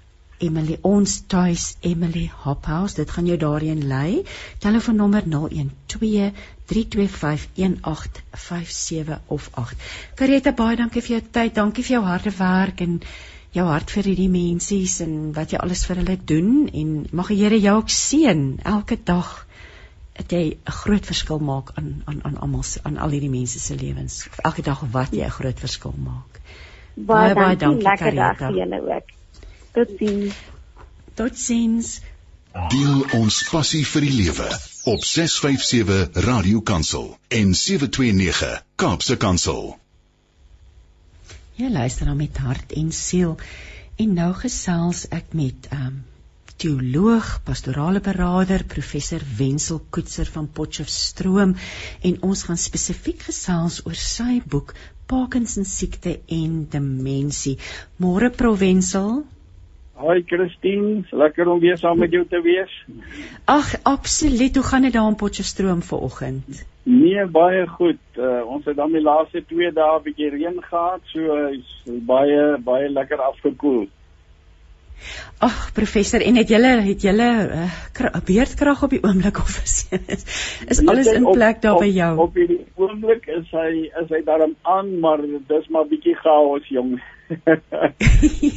Emily 0.44 0.76
ons 0.82 1.22
tuis 1.32 1.78
Emily 1.82 2.32
Hophouse. 2.44 2.96
Dit 2.96 3.12
gaan 3.16 3.26
jou 3.30 3.38
daarheen 3.40 3.88
lei. 3.88 4.24
Telefoonnommer 4.60 5.24
012 5.24 6.32
3251857 6.66 9.20
of 9.28 9.50
8 9.54 9.76
Kareta 10.16 10.52
baie 10.52 10.76
dankie 10.80 11.02
vir 11.06 11.12
jou 11.18 11.24
tyd. 11.38 11.56
Dankie 11.56 11.84
vir 11.84 11.92
jou 11.98 12.06
harde 12.08 12.32
werk 12.38 12.82
en 12.84 13.02
jou 13.56 13.66
hart 13.70 13.92
vir 13.94 14.04
hierdie 14.10 14.34
mensies 14.34 14.96
en 15.06 15.14
wat 15.38 15.52
jy 15.54 15.58
alles 15.64 15.86
vir 15.88 15.96
hulle 16.02 16.18
doen. 16.34 16.50
En 16.74 16.88
mag 17.12 17.28
die 17.32 17.42
Here 17.44 17.60
jou 17.60 17.76
ook 17.80 17.90
seën. 17.94 18.42
Elke 18.76 18.98
dag 19.04 19.30
dat 20.18 20.32
jy 20.32 20.46
'n 20.54 20.58
groot 20.84 21.06
verskil 21.06 21.40
maak 21.40 21.68
aan 21.76 22.02
aan 22.06 22.20
aan 22.24 22.38
almal 22.38 22.64
aan 22.84 22.98
al 22.98 23.10
hierdie 23.10 23.36
mense 23.40 23.60
se 23.60 23.76
lewens. 23.76 24.28
Elke 24.44 24.62
dag 24.62 24.80
wat 24.92 25.12
jy 25.12 25.26
'n 25.26 25.38
groot 25.40 25.60
verskil 25.60 25.94
maak. 25.98 26.42
Baie 26.96 27.34
baie 27.34 27.56
dankie. 27.56 27.84
lekker 27.84 28.16
dag 28.16 28.38
vir 28.38 28.56
julle 28.56 28.82
ook 28.82 29.23
totsiens 29.74 30.42
totsiens 31.20 31.94
deel 32.74 33.06
ons 33.20 33.44
passie 33.50 33.86
vir 33.94 34.08
die 34.08 34.16
lewe 34.24 34.50
op 34.96 35.06
657 35.06 36.26
Radio 36.28 36.62
Kansel 36.62 37.16
en 37.30 37.56
729 37.58 38.60
Kaapse 38.76 39.18
Kansel 39.18 39.74
Jy 41.54 41.70
luister 41.70 42.08
na 42.10 42.16
met 42.18 42.38
hart 42.42 42.72
en 42.74 42.88
siel. 42.98 43.36
En 44.02 44.16
nou 44.18 44.32
gesels 44.34 45.04
ek 45.14 45.36
met 45.38 45.68
um 45.76 46.00
teoloog, 46.64 47.28
pastorale 47.46 48.00
beraader, 48.02 48.64
professor 48.70 49.22
Wenzel 49.38 49.82
Koetser 49.94 50.30
van 50.34 50.48
Potchefstroom 50.58 51.54
en 52.10 52.18
ons 52.26 52.44
gaan 52.48 52.62
spesifiek 52.62 53.26
gesels 53.28 53.82
oor 53.86 53.98
sy 54.00 54.40
boek 54.50 54.74
Parkinson 55.10 55.68
siekte 55.68 56.16
en 56.38 56.64
demensie. 56.74 57.58
Môre 58.02 58.32
Provensel. 58.34 59.24
Hoi 59.94 60.24
Christine, 60.26 61.04
lekker 61.12 61.48
om 61.48 61.60
weer 61.60 61.78
saam 61.78 62.00
met 62.02 62.12
jou 62.12 62.26
te 62.30 62.42
wees. 62.42 62.72
Ag, 63.46 63.76
absoluut. 63.84 64.56
Hoe 64.56 64.66
gaan 64.66 64.82
dit 64.82 64.94
daar 64.94 65.08
in 65.08 65.16
Potchefstroom 65.16 65.82
vanoggend? 65.82 66.66
Nee, 66.84 67.26
baie 67.26 67.68
goed. 67.68 68.02
Uh, 68.18 68.42
ons 68.46 68.66
het 68.66 68.76
dan 68.76 68.92
die 68.92 69.02
laaste 69.02 69.44
2 69.48 69.72
dae 69.72 70.00
'n 70.00 70.04
bietjie 70.04 70.30
reën 70.30 70.58
gehad, 70.64 71.02
so 71.14 71.46
is 71.48 71.84
baie 71.86 72.58
baie 72.58 72.90
lekker 72.90 73.22
afgekoel. 73.22 73.88
Ag, 75.38 75.72
professor, 75.74 76.22
en 76.22 76.36
het 76.36 76.50
julle 76.50 76.74
het 76.82 77.02
julle 77.02 77.30
uh, 77.52 78.20
beerdkrag 78.26 78.84
op 78.84 78.90
die 78.90 79.04
oomblik 79.04 79.38
of 79.38 79.58
is 79.64 79.88
is 80.68 80.80
nee, 80.80 80.90
alles 80.90 81.12
in 81.12 81.26
plek 81.32 81.62
daar 81.62 81.80
by 81.80 81.90
jou? 81.92 82.14
Op, 82.18 82.28
op 82.28 82.34
die 82.34 82.66
oomblik 82.76 83.28
is 83.28 83.50
hy 83.52 83.90
is 84.04 84.10
hy 84.10 84.22
daarom 84.26 84.56
aan, 84.62 85.00
maar 85.00 85.20
dis 85.48 85.68
maar 85.68 85.88
bietjie 85.88 86.16
chaos, 86.16 86.68
jong. 86.68 86.96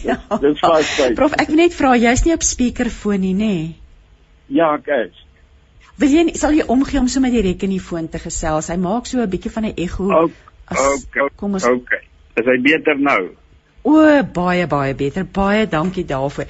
Ja. 0.09 0.19
Dis 0.45 0.61
vas. 0.61 0.93
Prof, 1.15 1.37
ek 1.39 1.49
wil 1.53 1.63
net 1.63 1.77
vra, 1.77 1.95
jy's 1.97 2.25
nie 2.27 2.35
op 2.35 2.45
speakerfoon 2.47 3.21
nie, 3.21 3.35
nê? 3.35 3.53
Nee? 3.53 3.69
Ja, 4.59 4.75
ek 4.79 4.91
is. 4.97 5.23
Wil 5.97 6.13
jy 6.13 6.25
sal 6.37 6.53
jy 6.57 6.67
omgee 6.69 7.01
om 7.01 7.09
so 7.09 7.23
met 7.25 7.33
die 7.33 7.45
rekeniefoon 7.47 8.11
te 8.13 8.21
gesels? 8.21 8.69
Hy 8.69 8.77
maak 8.77 9.09
so 9.09 9.23
'n 9.23 9.31
bietjie 9.31 9.53
van 9.55 9.65
'n 9.65 9.75
ekho. 9.77 10.11
Okay. 10.13 11.29
Kom 11.37 11.55
ons 11.55 11.65
Okay. 11.65 12.03
Is 12.37 12.45
hy 12.45 12.59
beter 12.61 12.99
nou? 12.99 13.33
O, 13.87 14.23
baie 14.35 14.67
baie 14.67 14.95
beter. 14.99 15.23
Baie 15.39 15.67
dankie 15.71 16.03
daarvoor. 16.05 16.49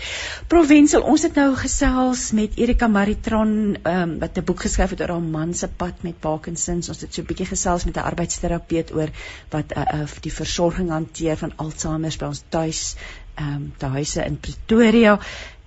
Provensel, 0.49 1.03
ons 1.05 1.24
het 1.26 1.34
nou 1.37 1.51
gesels 1.61 2.30
met 2.37 2.55
Erika 2.57 2.89
Maritron, 2.89 3.51
ehm 3.82 4.03
um, 4.03 4.14
wat 4.22 4.39
'n 4.39 4.45
boek 4.49 4.62
geskryf 4.64 4.95
het 4.95 5.03
oor 5.05 5.12
haar 5.14 5.26
man 5.34 5.53
se 5.55 5.68
pad 5.68 6.03
met 6.07 6.20
Parkinsons. 6.20 6.89
Ons 6.89 7.01
het 7.01 7.12
so 7.14 7.22
'n 7.22 7.26
bietjie 7.26 7.49
gesels 7.51 7.84
met 7.84 7.97
'n 7.97 8.07
arbeidsterapeut 8.12 8.95
oor 8.95 9.12
wat 9.51 9.76
uh, 9.76 9.84
uh, 9.95 10.09
die 10.20 10.32
versorging 10.32 10.89
hanteer 10.91 11.37
van 11.37 11.53
Alzheimer 11.57 12.16
by 12.18 12.26
ons 12.26 12.43
tuis, 12.49 12.97
ehm 13.34 13.53
um, 13.55 13.74
te 13.76 13.87
huise 13.87 14.24
in 14.24 14.41
Pretoria. 14.41 15.18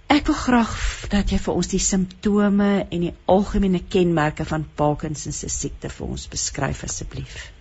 Ek 0.08 0.26
wil 0.26 0.36
graag 0.36 0.76
dat 1.10 1.30
jy 1.30 1.38
vir 1.38 1.54
ons 1.54 1.68
die 1.68 1.80
simptome 1.80 2.88
en 2.90 3.00
die 3.02 3.14
algemene 3.26 3.84
kenmerke 3.90 4.46
van 4.46 4.66
Parkinson 4.76 5.32
se 5.32 5.50
siekte 5.50 5.90
vir 5.90 6.08
ons 6.08 6.28
beskryf 6.28 6.84
asseblief. 6.84 7.59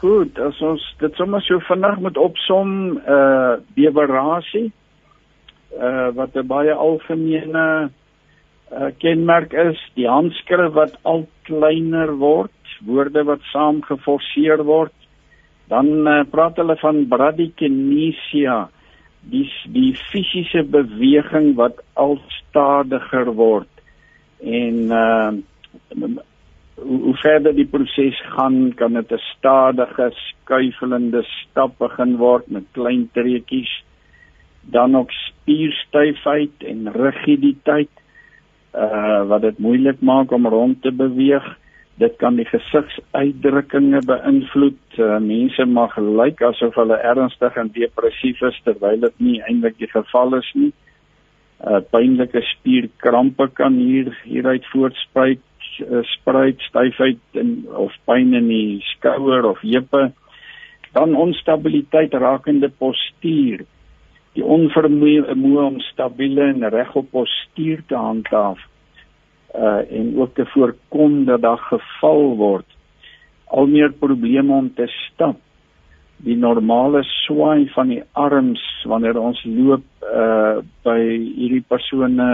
Goed, 0.00 0.36
as 0.36 0.58
ons 0.60 0.82
dit 1.00 1.14
sommer 1.16 1.40
so 1.46 1.56
vinnig 1.64 2.00
moet 2.04 2.18
opsom, 2.20 2.72
uh 3.00 3.56
bewerasie 3.78 4.68
uh 5.76 6.10
wat 6.18 6.36
'n 6.36 6.46
baie 6.46 6.74
algemene 6.74 7.90
uh 8.72 8.90
kenmerk 9.00 9.52
is, 9.52 9.80
die 9.94 10.08
handskrif 10.08 10.74
wat 10.76 10.98
al 11.04 11.26
kleiner 11.48 12.12
word, 12.20 12.52
woorde 12.84 13.24
wat 13.24 13.40
saam 13.52 13.80
geforseer 13.82 14.64
word. 14.64 14.92
Dan 15.68 16.06
uh, 16.06 16.22
praat 16.30 16.56
hulle 16.60 16.76
van 16.76 17.08
bradykinesia 17.08 18.68
die 19.32 19.48
die 19.72 19.94
fisiese 20.12 20.62
beweging 20.62 21.54
wat 21.56 21.80
al 21.94 22.18
stadiger 22.38 23.32
word 23.34 23.72
en 24.40 24.92
uh 24.92 25.32
hoe, 26.76 27.00
hoe 27.08 27.16
verder 27.16 27.54
die 27.56 27.66
proses 27.66 28.20
gaan 28.36 28.72
kan 28.74 28.92
dit 28.92 29.12
'n 29.12 29.22
stadige 29.36 30.10
skuifelende 30.14 31.22
stap 31.22 31.78
begin 31.78 32.16
word 32.16 32.48
met 32.48 32.72
klein 32.72 33.08
treukies 33.12 33.72
dan 34.62 34.96
ook 34.96 35.10
spierstyfheid 35.10 36.64
en 36.64 36.92
rigiditeit 36.92 37.94
uh 38.74 39.22
wat 39.28 39.42
dit 39.42 39.58
moeilik 39.58 40.00
maak 40.00 40.32
om 40.32 40.46
rond 40.46 40.82
te 40.82 40.92
beweeg 40.92 41.56
dit 41.96 42.16
kan 42.20 42.36
die 42.36 42.46
gesigsuitdrukkings 42.48 44.04
beïnvloed. 44.08 44.80
Uh, 45.00 45.16
mense 45.22 45.64
mag 45.68 45.96
lyk 45.96 46.42
asof 46.44 46.76
hulle 46.76 46.98
ernstig 47.00 47.56
en 47.56 47.72
depressief 47.72 48.42
is 48.44 48.58
terwyl 48.66 49.00
dit 49.06 49.22
nie 49.28 49.38
eintlik 49.48 49.78
die 49.80 49.90
geval 49.92 50.36
is 50.40 50.50
nie. 50.54 50.72
Uh 51.64 51.80
pynlike 51.92 52.42
spierkrampe 52.50 53.48
kan 53.56 53.78
hier 53.80 54.12
hieruit 54.28 54.66
voortspruit, 54.74 55.40
spruit 56.16 56.60
styfheid 56.68 57.40
en 57.40 57.66
of 57.76 57.92
pyn 58.08 58.34
in 58.34 58.48
die 58.48 58.80
skouer 58.94 59.44
of 59.44 59.60
heupe. 59.60 60.12
Dan 60.96 61.16
onstabiliteit 61.16 62.14
rakende 62.14 62.68
postuur. 62.68 63.66
Die 64.36 64.44
onvermoë 64.44 65.66
om 65.66 65.80
stabiele 65.92 66.50
en 66.52 66.68
regop 66.72 67.10
postuur 67.12 67.84
te 67.88 67.96
handhaaf 67.96 68.60
uh 69.56 69.80
en 69.90 70.18
ook 70.20 70.34
te 70.34 70.46
voorkom 70.46 71.24
dat 71.24 71.40
daar 71.40 71.58
geval 71.58 72.36
word. 72.36 72.66
Al 73.44 73.66
meer 73.66 73.92
probleme 73.92 74.52
om 74.52 74.74
te 74.74 74.86
stap. 74.86 75.36
Die 76.16 76.36
normale 76.36 77.02
swaai 77.02 77.68
van 77.68 77.88
die 77.88 78.02
arms 78.12 78.62
wanneer 78.84 79.18
ons 79.20 79.44
loop 79.44 79.84
uh 80.02 80.58
by 80.84 81.00
hierdie 81.36 81.64
persone 81.68 82.28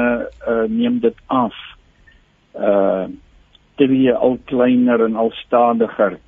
uh 0.49 0.65
neem 0.69 0.99
dit 1.01 1.17
af. 1.27 1.55
Uh 2.55 3.09
tree 3.81 4.13
al 4.13 4.37
kleiner 4.45 5.01
en 5.01 5.17
al 5.17 5.31
stadiger. 5.33 6.19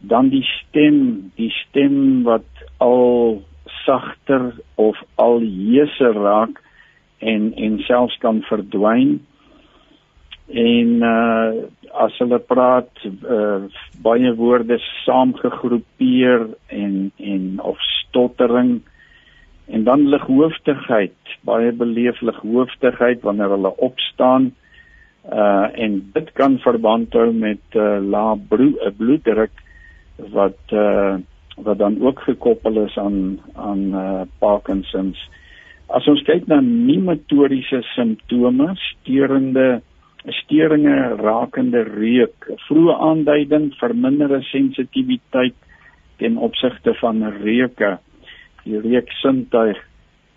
Dan 0.00 0.28
die 0.30 0.44
stem, 0.46 1.32
die 1.36 1.50
stem 1.50 2.22
wat 2.24 2.46
al 2.78 3.42
sagter 3.82 4.52
of 4.74 4.96
al 5.14 5.40
heeser 5.42 6.14
raak 6.14 6.60
en 7.18 7.50
en 7.56 7.78
selfs 7.88 8.16
kan 8.22 8.42
verdwyn. 8.48 9.18
En 10.48 11.02
uh 11.02 11.66
as 11.90 12.14
hulle 12.22 12.38
praat 12.38 13.02
uh 13.06 13.66
baie 14.02 14.30
woorde 14.38 14.78
saamgegroepeer 15.02 16.46
en 16.68 17.10
en 17.18 17.58
of 17.60 17.82
stottering. 17.98 18.80
En 19.66 19.84
dan 19.84 20.08
lighooftigheid 20.08 21.36
baie 21.46 21.72
beleeflik 21.72 22.40
hooftigheid 22.42 23.22
wanneer 23.26 23.52
hulle 23.56 23.76
opstaan 23.76 24.50
uh 25.28 25.68
en 25.84 25.98
dit 26.14 26.32
kan 26.32 26.58
verband 26.58 27.12
hou 27.12 27.32
met 27.32 27.76
uh 27.76 27.98
lae 28.00 28.38
bloeddruk 28.98 29.52
wat 30.32 30.72
uh 30.72 31.18
wat 31.60 31.78
dan 31.78 32.00
ook 32.00 32.20
gekoppel 32.24 32.84
is 32.86 32.96
aan 32.98 33.38
aan 33.54 33.82
uh 33.92 34.22
Parkinsons. 34.38 35.18
As 35.88 36.06
ons 36.08 36.22
kyk 36.22 36.46
na 36.46 36.60
nie 36.60 37.00
motoriese 37.02 37.82
simptome 37.94 38.72
steurende 38.78 39.82
steringe 40.40 40.96
rakende 41.20 41.82
reuk, 41.88 42.46
vroeë 42.68 42.96
aanduiding 43.08 43.70
verminderde 43.80 44.42
sensitiwiteit 44.50 45.56
ten 46.20 46.36
opsigte 46.36 46.94
van 47.00 47.24
reuke, 47.40 47.96
die 48.64 48.80
reuksintuig, 48.84 49.78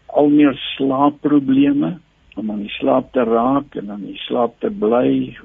al 0.07 0.29
meer 0.31 0.55
slaapprobleme 0.75 1.97
om 2.39 2.51
aan 2.51 2.63
die 2.65 2.75
slaap 2.79 3.11
te 3.13 3.23
raak 3.27 3.75
en 3.79 3.91
aan 3.93 4.05
die 4.07 4.19
slaap 4.25 4.55
te 4.63 4.69
bly, 4.69 5.35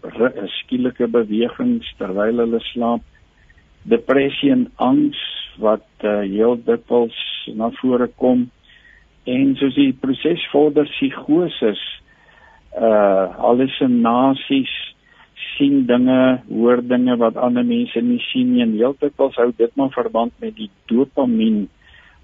skielike 0.61 1.09
bewegings 1.13 1.89
terwyl 2.01 2.45
hulle 2.45 2.61
slaap, 2.73 3.05
depressie 3.89 4.53
en 4.55 4.67
angs 4.77 5.21
wat 5.63 5.87
uh, 6.07 6.21
heel 6.25 6.57
dikwels 6.65 7.17
na 7.59 7.71
vore 7.81 8.09
kom 8.21 8.47
en 9.29 9.55
soos 9.61 9.77
die 9.77 9.93
proses 9.93 10.45
vorder 10.53 10.89
psigoses 10.97 11.81
uh 12.79 13.25
hallusinasies 13.41 14.73
sien 15.57 15.87
dinge, 15.89 16.19
hoor 16.51 16.83
dinge 16.85 17.17
wat 17.19 17.39
ander 17.41 17.65
mense 17.67 18.01
nie 18.05 18.21
sien 18.29 18.53
nie 18.53 18.63
en 18.63 18.77
heeltemal 18.77 19.33
hou 19.37 19.49
dit 19.59 19.73
maar 19.81 19.91
verband 19.95 20.35
met 20.43 20.55
die 20.57 20.69
dopamien. 20.91 21.67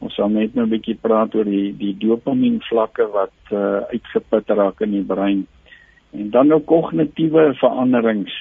Ons 0.04 0.16
sal 0.18 0.28
net 0.28 0.54
nou 0.54 0.66
'n 0.66 0.70
bietjie 0.70 0.98
praat 1.00 1.34
oor 1.34 1.48
die 1.48 1.72
die 1.72 1.94
dopamien 1.96 2.60
vlakke 2.68 3.06
wat 3.12 3.36
uh 3.50 3.80
uitgeput 3.88 4.50
raak 4.58 4.80
in 4.84 4.92
die 4.98 5.06
brein. 5.14 5.46
En 6.12 6.30
dan 6.30 6.48
nou 6.48 6.60
kognitiewe 6.60 7.54
veranderings. 7.60 8.34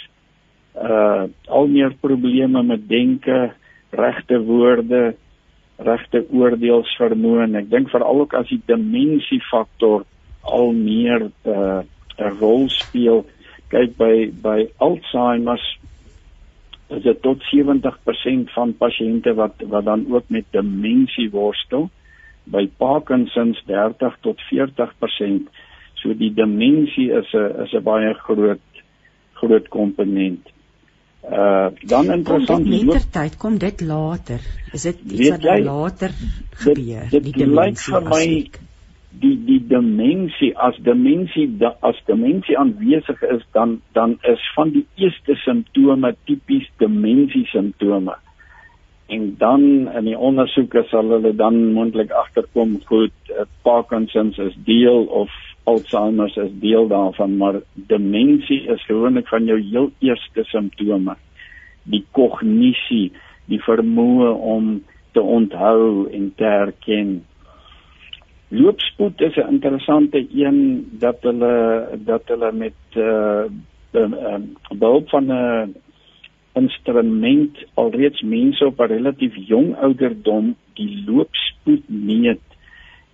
Uh 0.76 1.28
al 1.48 1.68
meer 1.68 1.94
probleme 2.02 2.64
met 2.64 2.88
denke, 2.90 3.54
regte 3.92 4.40
woorde, 4.44 5.16
regte 5.78 6.26
oordeelsvermoë 6.30 7.44
en 7.48 7.56
ek 7.62 7.70
dink 7.70 7.90
veral 7.90 8.26
ook 8.26 8.34
as 8.34 8.50
die 8.50 8.62
demensiefaktor 8.68 10.04
al 10.44 10.74
meer 10.74 11.32
uh, 11.46 11.82
'n 12.20 12.38
rol 12.40 12.68
speel 12.70 13.26
kyk 13.70 13.96
by 13.98 14.16
by 14.44 14.60
Alzheimer's 14.78 15.66
is 16.98 17.04
dit 17.04 17.22
tot 17.22 17.44
70% 17.50 18.54
van 18.56 18.74
pasiënte 18.78 19.34
wat 19.40 19.62
wat 19.74 19.86
dan 19.86 20.06
ook 20.12 20.30
met 20.34 20.46
demensie 20.52 21.30
worstel 21.34 21.90
by 22.44 22.66
Parkinson's 22.78 23.62
30 23.68 24.18
tot 24.22 24.42
40% 24.52 25.52
so 26.02 26.14
die 26.14 26.34
demensie 26.34 27.12
is 27.12 27.34
'n 27.34 27.64
is 27.66 27.74
'n 27.74 27.84
baie 27.84 28.14
groot 28.14 28.84
groot 29.34 29.68
komponent 29.70 30.54
Uh 31.24 31.72
dan 31.88 32.12
interessant 32.12 32.66
die 32.68 32.84
tyd 33.12 33.38
kom 33.40 33.56
dit 33.58 33.82
later. 33.82 34.42
Is 34.76 34.84
dit 34.84 34.98
iets 35.08 35.30
wat 35.30 35.46
jy, 35.48 35.62
later 35.64 36.12
gebeur? 36.66 37.06
Dit, 37.14 37.30
dit 37.32 37.48
lyk 37.48 37.80
vir 37.80 38.04
my 38.12 38.26
die 39.22 39.36
die 39.46 39.60
demensie 39.68 40.52
as 40.58 40.78
demensie 40.86 41.48
da, 41.60 41.74
as 41.82 42.00
demensie 42.10 42.58
aanwesig 42.58 43.22
is 43.30 43.44
dan 43.54 43.80
dan 43.94 44.18
is 44.30 44.42
van 44.56 44.74
die 44.74 44.86
eerste 44.96 45.36
simptome 45.44 46.16
tipies 46.26 46.70
demensie 46.82 47.46
simptome. 47.52 48.16
En 49.08 49.36
dan 49.38 49.64
in 49.92 50.06
die 50.08 50.18
ondersoeke 50.18 50.86
sal 50.90 51.12
hulle 51.14 51.34
dan 51.36 51.60
moontlik 51.74 52.12
agterkom 52.12 52.80
goed 52.90 53.14
uh, 53.30 53.46
Parkinson's 53.62 54.38
is 54.38 54.56
deel 54.66 55.06
of 55.22 55.34
Alzheimer's 55.64 56.36
is 56.36 56.52
deel 56.60 56.88
daarvan, 56.88 57.38
maar 57.38 57.62
demensie 57.74 58.62
is 58.68 58.86
gewoonlik 58.86 59.28
van 59.28 59.46
jou 59.46 59.60
heel 59.62 59.92
eerste 60.00 60.44
simptome. 60.44 61.16
Die 61.84 62.04
kognisie, 62.12 63.14
die 63.48 63.62
vermoë 63.64 64.34
om 64.56 64.74
te 65.16 65.22
onthou 65.22 66.10
en 66.12 66.34
te 66.36 66.44
herken. 66.44 67.22
Loopspoed 68.54 69.22
is 69.22 69.36
'n 69.36 69.50
interessante 69.56 70.28
een 70.34 70.88
dat 71.00 71.18
hulle 71.22 71.88
dat 72.06 72.22
hulle 72.26 72.52
met 72.52 72.80
uh, 72.94 73.44
behulp 74.78 75.10
van 75.10 75.26
'n 75.32 75.74
instrument 76.54 77.58
alreeds 77.74 78.22
mense 78.22 78.66
op 78.66 78.80
'n 78.80 78.94
relatief 78.96 79.36
jong 79.36 79.76
ouderdom 79.76 80.56
die 80.74 81.04
loopspoed 81.06 81.90
meet 81.90 82.46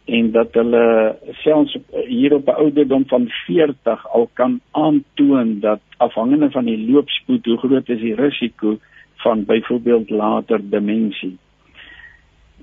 en 0.06 0.32
dat 0.32 0.54
hulle 0.54 1.18
selfs 1.32 1.78
hier 2.08 2.34
op 2.34 2.48
'n 2.48 2.60
ouderdom 2.64 3.04
van 3.08 3.28
40 3.30 4.08
al 4.08 4.30
kan 4.34 4.60
aantoon 4.72 5.60
dat 5.60 5.80
afhangende 5.98 6.52
van 6.52 6.66
die 6.66 6.92
loopspoed 6.92 7.46
hoe 7.46 7.58
groot 7.58 7.90
is 7.90 8.00
die 8.00 8.16
risiko 8.16 8.78
van 9.16 9.46
byvoorbeeld 9.46 10.10
later 10.10 10.70
demensie. 10.70 11.38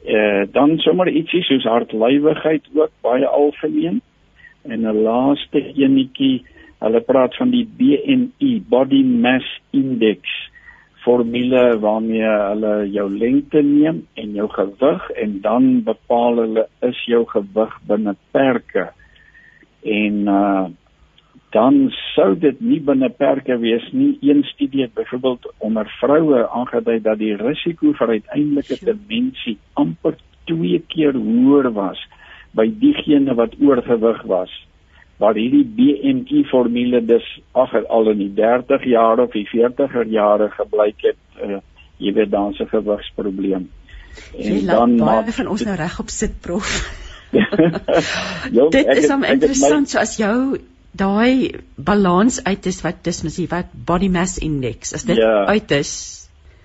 Eh 0.06 0.46
dan 0.52 0.78
sommer 0.78 1.08
ietsie 1.10 1.42
soos 1.42 1.64
hartlywigheid 1.66 2.68
ook 2.74 2.92
baie 3.02 3.26
algemeen 3.26 4.00
en 4.62 4.86
'n 4.86 5.02
laaste 5.02 5.58
enetjie 5.74 6.44
hulle 6.78 7.00
praat 7.00 7.34
van 7.36 7.50
die 7.50 7.66
BMI 7.78 8.62
body 8.68 9.02
mass 9.02 9.48
index 9.70 10.20
formule 11.02 11.78
waarmee 11.78 12.22
hulle 12.22 12.72
jou 12.90 13.10
lengte 13.10 13.62
neem 13.62 14.06
en 14.14 14.32
jou 14.34 14.48
gewig 14.48 15.10
en 15.10 15.40
dan 15.40 15.82
bepaal 15.86 16.36
hulle 16.42 16.66
is 16.80 17.04
jou 17.06 17.24
gewig 17.26 17.78
binne 17.86 18.16
perke. 18.30 18.90
En 19.82 20.26
uh 20.40 20.66
dan 21.54 21.90
sou 22.14 22.34
dit 22.38 22.60
nie 22.60 22.80
binne 22.80 23.08
perke 23.10 23.56
wees 23.62 23.84
nie. 23.92 24.18
Een 24.20 24.42
studie 24.44 24.82
het 24.82 24.94
byvoorbeeld 24.94 25.52
onder 25.58 25.88
vroue 26.00 26.48
aangedui 26.48 27.00
dat 27.02 27.18
die 27.18 27.36
risiko 27.36 27.92
vir 27.98 28.16
uiteindelike 28.18 28.78
demensie 28.84 29.58
amper 29.74 30.16
2 30.50 30.82
keer 30.88 31.14
hoër 31.14 31.70
was 31.72 32.02
by 32.56 32.66
diegene 32.80 33.34
wat 33.34 33.54
oorgewig 33.60 34.22
was 34.26 34.52
waar 35.16 35.38
hierdie 35.38 35.64
BMI 35.64 36.44
formule 36.50 37.00
dus 37.04 37.24
ag 37.56 37.72
al 37.88 38.10
in 38.12 38.20
die 38.20 38.32
30 38.36 38.84
jaar 38.84 39.22
of 39.22 39.32
die 39.32 39.46
40er 39.48 40.04
jare 40.12 40.50
gebleik 40.52 41.00
het 41.08 41.40
uh, 41.40 41.60
jy 41.96 42.12
weet 42.12 42.30
dan 42.30 42.52
se 42.52 42.66
gewigsprobleem. 42.68 43.70
En 44.36 44.66
dan 44.66 44.96
maak 45.00 45.32
van 45.32 45.48
ons 45.48 45.64
nou 45.64 45.76
reg 45.76 45.98
op 46.00 46.12
sit 46.12 46.40
prof. 46.44 46.72
jo, 48.56 48.68
Dit 48.68 48.92
is 48.96 49.10
om 49.10 49.24
interessant 49.24 49.88
my... 49.88 49.92
so 49.92 49.98
as 49.98 50.16
jou 50.20 50.36
daai 50.96 51.60
balans 51.76 52.40
uit 52.44 52.66
is 52.66 52.82
wat 52.84 53.04
dis 53.04 53.22
mens 53.22 53.38
wat 53.50 53.72
body 53.88 54.08
mass 54.08 54.38
index 54.38 54.94
as 54.96 55.06
dit 55.08 55.20
ja, 55.20 55.44
uit 55.46 55.70
is 55.70 55.92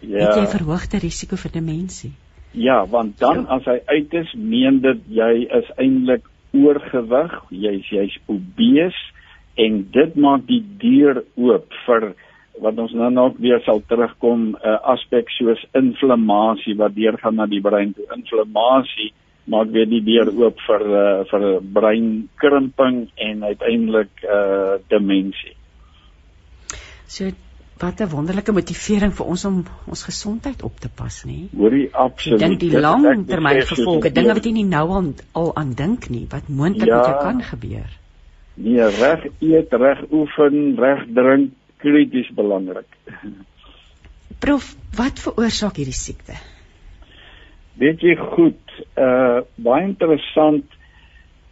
ja. 0.01 0.25
het 0.25 0.41
jy 0.41 0.47
verhoogde 0.55 1.01
risiko 1.03 1.39
vir 1.39 1.53
demensie. 1.53 2.11
Ja, 2.51 2.81
want 2.85 3.19
dan 3.19 3.45
ja. 3.45 3.57
as 3.57 3.67
hy 3.69 3.77
uit 3.85 4.13
is, 4.23 4.33
meen 4.35 4.81
dit 4.83 5.05
jy 5.21 5.31
is 5.59 5.69
eintlik 5.77 6.27
oorgewig, 6.51 7.37
jy's 7.49 7.87
jy's 7.93 8.17
obees 8.27 8.97
en 9.59 9.85
dit 9.93 10.17
maak 10.19 10.43
die 10.49 10.63
deur 10.81 11.23
oop 11.39 11.71
vir 11.85 12.11
wat 12.61 12.77
ons 12.83 12.91
nou 12.93 13.09
nog 13.13 13.37
weer 13.39 13.61
sal 13.65 13.79
terugkom 13.87 14.51
'n 14.51 14.55
uh, 14.59 14.77
aspek 14.93 15.29
soos 15.37 15.61
inflammasie 15.73 16.75
wat 16.77 16.95
deurgaan 16.95 17.35
na 17.35 17.45
die 17.45 17.61
brein 17.61 17.93
toe. 17.93 18.05
Inflammasie 18.15 19.13
maak 19.49 19.71
weer 19.73 19.87
die 19.89 20.03
deur 20.05 20.29
oop 20.43 20.59
vir 20.67 20.83
uh, 20.87 21.05
vir 21.31 21.45
breinkrimping 21.77 23.07
en 23.15 23.43
uiteindelik 23.43 24.25
uh 24.25 24.77
demensie. 24.89 25.55
So 27.07 27.31
wat 27.81 28.01
'n 28.01 28.09
wonderlike 28.09 28.53
motivering 28.53 29.13
vir 29.13 29.25
ons 29.25 29.45
om 29.45 29.63
ons 29.87 30.03
gesondheid 30.03 30.61
op 30.63 30.79
te 30.79 30.89
pas, 30.89 31.23
nê? 31.25 31.49
Hoorie 31.57 31.89
absoluut. 31.91 32.39
Dink 32.39 32.59
die 32.59 32.79
langtermyn 32.79 33.61
gevolge, 33.61 34.11
dinge 34.11 34.33
wat 34.33 34.45
jy 34.45 34.51
nie 34.51 34.67
nou 34.69 34.85
al, 34.97 35.13
al 35.31 35.55
aan 35.55 35.73
dink 35.73 36.09
nie, 36.09 36.27
wat 36.29 36.47
moontlik 36.47 36.87
ja, 36.87 36.97
met 36.97 37.05
jou 37.05 37.17
kan 37.21 37.41
gebeur. 37.41 37.89
Nee, 38.53 38.85
reg 38.99 39.25
eet, 39.39 39.73
reg 39.73 40.03
oefen, 40.11 40.75
reg 40.77 41.05
drink, 41.15 41.53
krities 41.81 42.29
belangrik. 42.37 42.97
Prof, 44.39 44.75
wat 44.97 45.19
veroorsaak 45.19 45.75
hierdie 45.81 45.97
siekte? 45.97 46.37
Weet 47.81 48.03
jy 48.05 48.15
goed, 48.15 48.61
uh 48.99 49.41
baie 49.57 49.85
interessant 49.87 50.65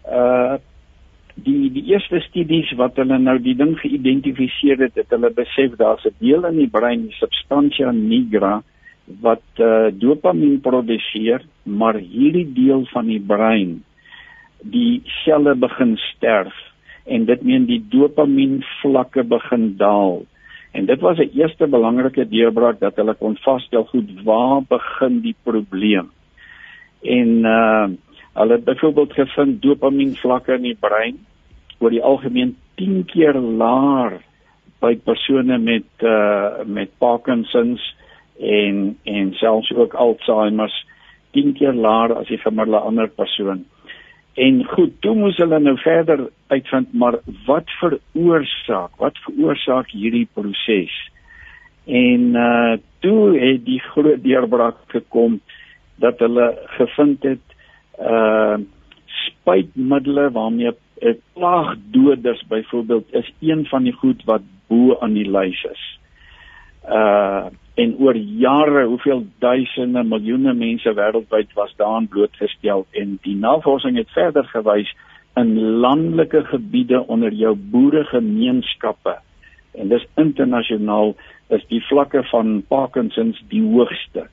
uh 0.06 0.58
die 1.40 1.70
die 1.74 1.86
eerste 1.94 2.20
studies 2.28 2.70
wat 2.78 3.00
hulle 3.00 3.18
nou 3.22 3.38
die 3.42 3.56
ding 3.58 3.72
geïdentifiseer 3.80 4.84
het, 4.84 4.98
het 5.00 5.16
hulle 5.16 5.32
besef 5.34 5.78
daar's 5.80 6.06
'n 6.06 6.14
deel 6.20 6.46
in 6.52 6.58
die 6.62 6.70
brein, 6.70 7.08
die 7.08 7.18
substantia 7.18 7.92
nigra 7.92 8.62
wat 9.22 9.46
uh, 9.58 9.90
dopamien 9.92 10.60
produseer, 10.62 11.42
maar 11.64 11.98
hierdie 11.98 12.46
deel 12.54 12.86
van 12.94 13.08
die 13.08 13.22
brein 13.22 13.80
die 14.62 15.02
selle 15.24 15.56
begin 15.56 15.96
sterf 16.12 16.54
en 17.06 17.26
dit 17.26 17.42
meen 17.42 17.66
die 17.66 17.82
dopamien 17.90 18.60
vlakke 18.82 19.24
begin 19.24 19.78
daal. 19.78 20.26
En 20.78 20.86
dit 20.86 21.02
was 21.02 21.18
'n 21.18 21.32
eerste 21.34 21.68
belangrike 21.68 22.30
deurbraak 22.30 22.80
dat 22.80 22.96
hulle 22.96 23.16
kon 23.16 23.38
vasstel 23.38 23.84
goed 23.84 24.10
waar 24.24 24.62
begin 24.62 25.22
die 25.22 25.36
probleem. 25.44 26.12
En 27.02 27.28
uh 27.46 27.88
hulle 28.40 28.54
het 28.54 28.64
byvoorbeeld 28.64 29.14
gevind 29.14 29.62
dopamien 29.62 30.16
vlakke 30.16 30.54
in 30.54 30.62
die 30.62 30.78
brein 30.80 31.18
oor 31.80 31.92
die 31.92 32.04
algemeen 32.04 32.54
10 32.80 33.06
keer 33.10 33.36
laer 33.36 34.20
by 34.80 34.94
persone 35.04 35.58
met 35.58 36.06
uh 36.06 36.64
met 36.66 36.92
Parkinson's 36.98 37.84
en 38.40 38.98
en 39.04 39.34
selfs 39.34 39.74
ook 39.74 39.94
Alzheimer's 39.94 40.86
10 41.32 41.54
keer 41.54 41.74
laer 41.74 42.16
as 42.16 42.28
die 42.28 42.38
gemiddelde 42.38 42.80
ander 42.80 43.08
persoon. 43.08 43.66
En 44.40 44.64
goed, 44.66 44.94
toe 45.02 45.16
moes 45.16 45.38
hulle 45.38 45.60
nou 45.60 45.76
verder 45.82 46.30
uitvind 46.48 46.94
maar 46.94 47.20
wat 47.46 47.72
veroorsaak? 47.80 48.96
Wat 48.98 49.18
veroorsaak 49.26 49.92
hierdie 49.92 50.28
proses? 50.34 50.96
En 51.86 52.36
uh 52.36 52.78
toe 53.00 53.40
het 53.40 53.66
die 53.66 53.80
groot 53.80 54.24
deurbraak 54.24 54.80
gekom 54.92 55.40
dat 56.00 56.20
hulle 56.20 56.52
gevind 56.80 57.24
het 57.24 57.56
uh 58.00 58.58
spuitmiddels 59.20 60.32
waarmee 60.32 60.72
'n 61.02 61.22
plaagdoders 61.34 62.44
byvoorbeeld 62.48 63.14
is 63.14 63.34
een 63.40 63.66
van 63.66 63.84
die 63.84 63.94
goed 63.94 64.24
wat 64.24 64.42
bo 64.68 65.00
aan 65.00 65.14
die 65.14 65.32
lys 65.32 65.64
is. 65.64 66.00
Uh 66.86 67.46
en 67.80 67.96
oor 67.98 68.16
jare, 68.16 68.86
hoeveel 68.86 69.26
duisende, 69.40 70.04
miljoene 70.04 70.54
mense 70.54 70.94
wêreldwyd 70.94 71.54
was 71.54 71.76
daaraan 71.76 72.08
blootgestel 72.08 72.86
en 72.92 73.18
die 73.22 73.36
navorsing 73.36 73.98
het 73.98 74.10
verder 74.12 74.44
gewys 74.44 74.96
in 75.36 75.60
landelike 75.60 76.44
gebiede 76.44 77.08
onder 77.08 77.32
jou 77.34 77.56
boeregemeenskappe 77.56 79.16
en 79.72 79.88
dis 79.88 80.06
internasionaal 80.16 81.14
is 81.56 81.64
die 81.72 81.82
vlakke 81.88 82.24
van 82.32 82.60
Parkinsons 82.68 83.40
die 83.50 83.64
hoogste. 83.64 84.28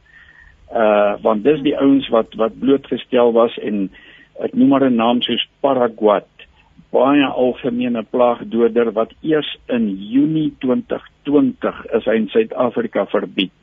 Uh 0.72 1.14
want 1.22 1.44
dis 1.44 1.60
die 1.62 1.76
ouens 1.78 2.08
wat 2.08 2.34
wat 2.34 2.58
blootgestel 2.58 3.32
was 3.32 3.54
en 3.58 3.90
ek 4.42 4.54
noem 4.54 4.68
maar 4.68 4.84
'n 4.84 4.96
naam 4.96 5.22
soos 5.22 5.48
Paraguat, 5.60 6.28
baie 6.90 7.24
algemene 7.24 8.02
plaagdoder 8.02 8.92
wat 8.92 9.12
eers 9.22 9.56
in 9.68 9.88
Junie 10.12 10.52
2020 10.58 11.86
is 11.98 12.04
hy 12.04 12.14
in 12.14 12.28
Suid-Afrika 12.28 13.06
verbied. 13.06 13.54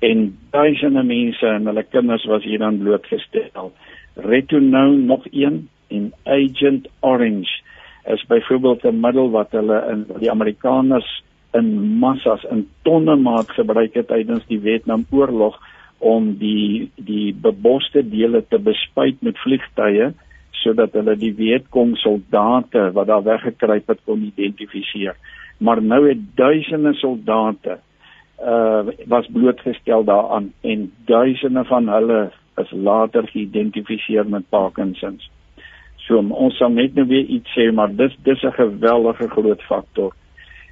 En 0.00 0.38
duisende 0.50 1.02
mense 1.02 1.46
en 1.46 1.66
hulle 1.66 1.82
kinders 1.82 2.24
was 2.24 2.44
hieraan 2.44 2.78
blootgestel. 2.78 3.72
Retinol 4.16 4.96
nog 5.12 5.26
een 5.30 5.68
en 5.88 6.12
Agent 6.24 6.88
Orange 7.00 7.60
is 8.04 8.24
byvoorbeeld 8.26 8.84
'n 8.84 9.00
middel 9.00 9.30
wat 9.30 9.52
hulle 9.52 9.86
in 9.90 10.06
die 10.18 10.30
Amerikaners 10.30 11.22
in 11.52 11.98
massas 11.98 12.44
in 12.50 12.68
tonne 12.82 13.16
maat 13.16 13.50
gebruik 13.50 13.94
het 13.94 14.08
tydens 14.08 14.46
die 14.46 14.60
Vietnamoorlog 14.60 15.58
om 16.00 16.32
die 16.40 16.90
die 16.96 17.32
beboste 17.34 18.02
dele 18.02 18.42
te 18.48 18.58
bespuit 18.58 19.20
met 19.22 19.38
vliegtye 19.44 20.10
sodat 20.60 20.96
hulle 20.96 21.14
die 21.16 21.32
Vietkong 21.36 21.94
soldate 22.00 22.90
wat 22.96 23.06
daar 23.08 23.24
weggekruip 23.24 23.86
het 23.88 24.00
kon 24.04 24.24
identifiseer. 24.26 25.16
Maar 25.58 25.82
nou 25.82 26.08
het 26.08 26.20
duisende 26.36 26.94
soldate 26.94 27.78
uh 28.40 28.88
was 29.06 29.28
blootgestel 29.32 30.04
daaraan 30.04 30.52
en 30.60 30.92
duisende 31.04 31.64
van 31.64 31.88
hulle 31.88 32.30
is 32.56 32.70
later 32.70 33.28
geïdentifiseer 33.28 34.28
met 34.28 34.48
Parkinsons. 34.48 35.30
So 36.06 36.18
ons 36.18 36.56
sal 36.56 36.72
net 36.72 36.96
nou 36.96 37.06
weer 37.06 37.28
iets 37.28 37.52
sê, 37.56 37.68
maar 37.72 37.92
dis 37.96 38.16
dis 38.24 38.42
'n 38.42 38.56
geweldige 38.56 39.28
groot 39.28 39.62
faktor. 39.62 40.14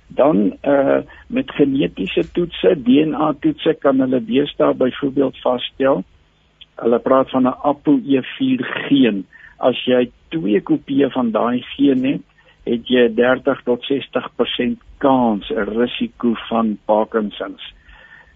Dan 0.09 0.57
uh 0.63 1.01
met 1.27 1.51
genetiese 1.51 2.25
toetse, 2.33 2.75
DNA 2.83 3.35
toetse 3.41 3.75
kan 3.79 4.01
hulle 4.01 4.21
deesdae 4.25 4.75
byvoorbeeld 4.75 5.37
vasstel. 5.45 6.05
Hulle 6.81 6.99
praat 6.99 7.31
van 7.31 7.47
'n 7.47 7.59
ApoE4 7.71 8.65
geen. 8.89 9.27
As 9.57 9.85
jy 9.85 10.11
twee 10.29 10.61
kopieë 10.61 11.11
van 11.11 11.31
daai 11.31 11.63
geen 11.77 12.05
het, 12.05 12.23
het 12.65 12.89
jy 12.89 13.09
30 13.15 13.63
tot 13.65 13.85
60% 13.85 14.79
kans 14.99 15.51
'n 15.51 15.69
risiko 15.79 16.35
van 16.49 16.79
Parkinsons. 16.85 17.75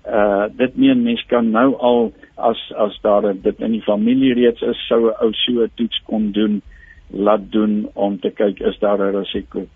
Uh 0.06 0.44
dit 0.56 0.76
meen 0.76 1.02
mens 1.02 1.24
kan 1.26 1.50
nou 1.50 1.76
al 1.78 2.12
as 2.36 2.72
as 2.76 2.98
daar 3.02 3.34
dit 3.42 3.60
in 3.60 3.72
die 3.72 3.82
familie 3.82 4.34
reeds 4.34 4.62
is, 4.62 4.86
sou 4.88 5.08
'n 5.08 5.14
ou 5.20 5.32
so 5.32 5.62
'n 5.62 5.70
toets 5.74 6.02
kon 6.04 6.32
doen 6.32 6.62
laat 7.10 7.52
doen 7.52 7.88
om 7.94 8.18
te 8.20 8.30
kyk 8.30 8.60
is 8.60 8.78
daar 8.78 8.98
'n 8.98 9.16
risiko. 9.16 9.66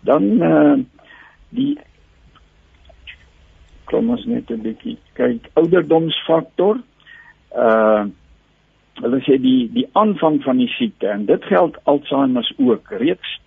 Dan 0.00 0.22
uh 0.42 0.78
die 1.52 1.76
kom 3.90 4.10
ons 4.14 4.24
net 4.26 4.50
'n 4.50 4.62
bietjie 4.64 4.96
kyk 5.18 5.48
ouderdomsfaktor. 5.60 6.80
Uh 7.54 8.04
hulle 9.02 9.18
sê 9.24 9.38
die 9.40 9.68
die 9.72 9.86
aanvang 9.96 10.42
van 10.44 10.58
die 10.60 10.68
siekte 10.68 11.08
en 11.08 11.24
dit 11.26 11.44
geld 11.48 11.78
Alzheimer 11.88 12.46
ook 12.58 12.90
reeds 13.00 13.38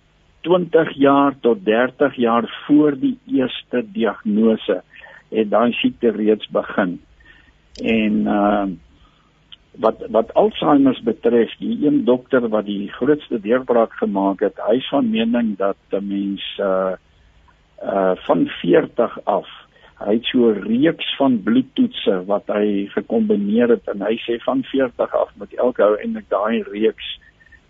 20 0.46 0.90
jaar 0.98 1.36
tot 1.40 1.64
30 1.64 2.16
jaar 2.16 2.46
voor 2.66 2.98
die 2.98 3.16
eerste 3.26 3.82
diagnose 3.92 4.82
het 5.30 5.50
daai 5.50 5.72
siekte 5.72 6.10
reeds 6.10 6.50
begin. 6.50 6.98
En 7.82 8.26
uh 8.26 8.66
wat 9.76 10.00
wat 10.08 10.34
Alzheimer 10.34 10.98
betref, 11.04 11.50
die 11.60 11.86
een 11.86 12.04
dokter 12.04 12.48
wat 12.48 12.64
die 12.64 12.88
grootste 12.92 13.40
deurbraak 13.40 13.92
gemaak 13.92 14.40
het, 14.40 14.56
hy 14.68 14.78
is 14.80 14.88
van 14.88 15.10
mening 15.10 15.56
dat 15.58 15.76
'n 15.92 16.06
mens 16.08 16.44
uh 16.58 16.94
uh 17.82 18.16
van 18.26 18.46
40 18.60 19.18
af, 19.24 19.48
hy 19.98 20.14
het 20.14 20.24
so 20.24 20.50
'n 20.50 20.62
reeks 20.62 21.16
van 21.16 21.42
bloedtoetse 21.42 22.24
wat 22.26 22.46
hy 22.46 22.88
gekombineer 22.92 23.68
het 23.68 23.88
en 23.88 24.02
hy 24.02 24.16
sê 24.24 24.38
van 24.44 24.62
40 24.62 25.14
af 25.14 25.30
met 25.36 25.54
elke 25.54 25.82
ou 25.82 25.96
eintlik 25.96 26.28
daai 26.28 26.62
reeks 26.62 27.20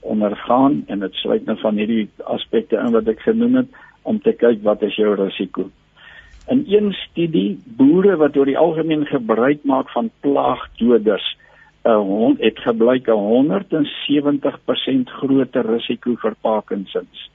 ondergaan 0.01 0.85
en 0.87 0.99
dit 0.99 1.15
sluit 1.15 1.45
nou 1.45 1.59
van 1.61 1.77
hierdie 1.77 2.09
aspekte 2.25 2.77
in 2.77 2.93
wat 2.93 3.09
ek 3.09 3.21
genoem 3.21 3.55
het 3.55 3.69
om 4.03 4.21
te 4.21 4.33
kyk 4.33 4.63
wat 4.63 4.83
is 4.83 4.97
jou 4.97 5.15
risiko. 5.15 5.71
In 6.49 6.65
een 6.67 6.93
studie, 6.93 7.59
boere 7.65 8.17
wat 8.17 8.37
oor 8.37 8.47
die 8.47 8.59
algemeen 8.59 9.07
gebruik 9.07 9.65
maak 9.65 9.91
van 9.91 10.11
plaagdoders, 10.21 11.37
'n 11.85 12.03
hond 12.07 12.41
het 12.41 12.59
gebleik 12.59 13.09
'n 13.09 13.13
170% 13.13 15.11
groter 15.11 15.67
risiko 15.67 16.15
vir 16.15 16.35
Parkinsons. 16.41 17.31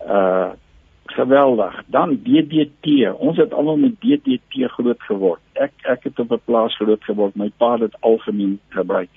Uh 0.00 0.52
geweldig. 1.04 1.82
Dan 1.86 2.18
DDT. 2.22 3.12
Ons 3.18 3.36
het 3.36 3.52
almal 3.52 3.76
met 3.76 4.00
DDT 4.00 4.70
groot 4.76 5.02
geword. 5.08 5.40
Ek 5.52 5.72
ek 5.82 6.04
het 6.04 6.18
op 6.18 6.32
'n 6.32 6.40
plaas 6.44 6.76
groot 6.76 7.04
geword. 7.04 7.34
My 7.36 7.50
pa 7.56 7.72
het 7.72 7.80
dit 7.80 7.96
algemeen 8.00 8.58
gebruik. 8.68 9.10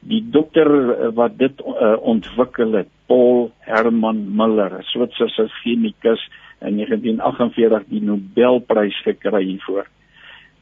Die 0.00 0.22
dokter 0.30 0.68
uh, 0.70 1.08
wat 1.14 1.38
dit 1.38 1.60
uh, 1.60 1.96
ontwikkel 2.00 2.72
het, 2.72 2.88
Paul 3.06 3.50
Herman 3.58 4.36
Miller, 4.36 4.78
'n 4.78 4.82
Switserse 4.82 5.48
chemikus 5.48 6.30
in 6.60 6.76
1948 6.76 7.84
die 7.88 8.02
Nobelprys 8.02 9.02
gekry 9.02 9.44
hiervoor. 9.44 9.86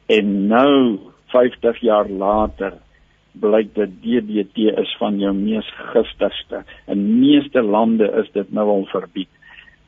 En 0.06 0.46
nou 0.46 0.98
50 1.26 1.80
jaar 1.80 2.08
later 2.08 2.72
blyk 3.32 3.74
dat 3.74 3.88
DDT 4.00 4.56
is 4.56 4.96
van 4.98 5.18
jou 5.18 5.34
mees 5.34 5.68
giftigste. 5.92 6.64
In 6.86 7.18
meeste 7.20 7.62
lande 7.62 8.08
is 8.22 8.30
dit 8.32 8.52
nou 8.52 8.68
al 8.68 8.86
verbied. 8.92 9.28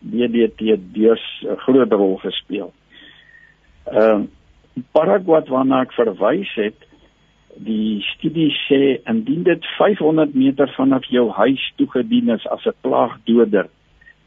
DDT 0.01 0.77
dus 0.95 1.23
'n 1.43 1.57
groot 1.57 1.93
rol 1.93 2.17
gespeel. 2.17 2.73
Ehm 3.85 4.21
uh, 4.21 4.27
Paraguay 4.93 5.43
waarna 5.51 5.81
ek 5.83 5.93
verwys 5.93 6.55
het, 6.55 6.79
die 7.57 8.01
studie 8.15 8.51
sê 8.69 9.01
indien 9.11 9.43
dit 9.43 9.65
500 9.77 10.35
meter 10.35 10.71
vanaf 10.77 11.05
jou 11.11 11.31
huis 11.31 11.73
toegedien 11.77 12.29
is 12.31 12.47
as 12.47 12.67
'n 12.67 12.75
plaagdoder, 12.81 13.67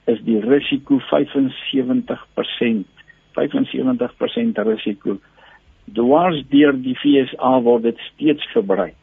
is 0.06 0.20
die 0.22 0.40
risiko 0.40 1.00
75%. 1.00 2.86
75% 3.32 4.58
risiko. 4.58 5.20
Dwars 5.86 6.44
deur 6.50 6.74
die 6.74 6.96
FSA 6.96 7.62
word 7.62 7.84
dit 7.84 8.00
steeds 8.12 8.52
gebruik 8.52 8.96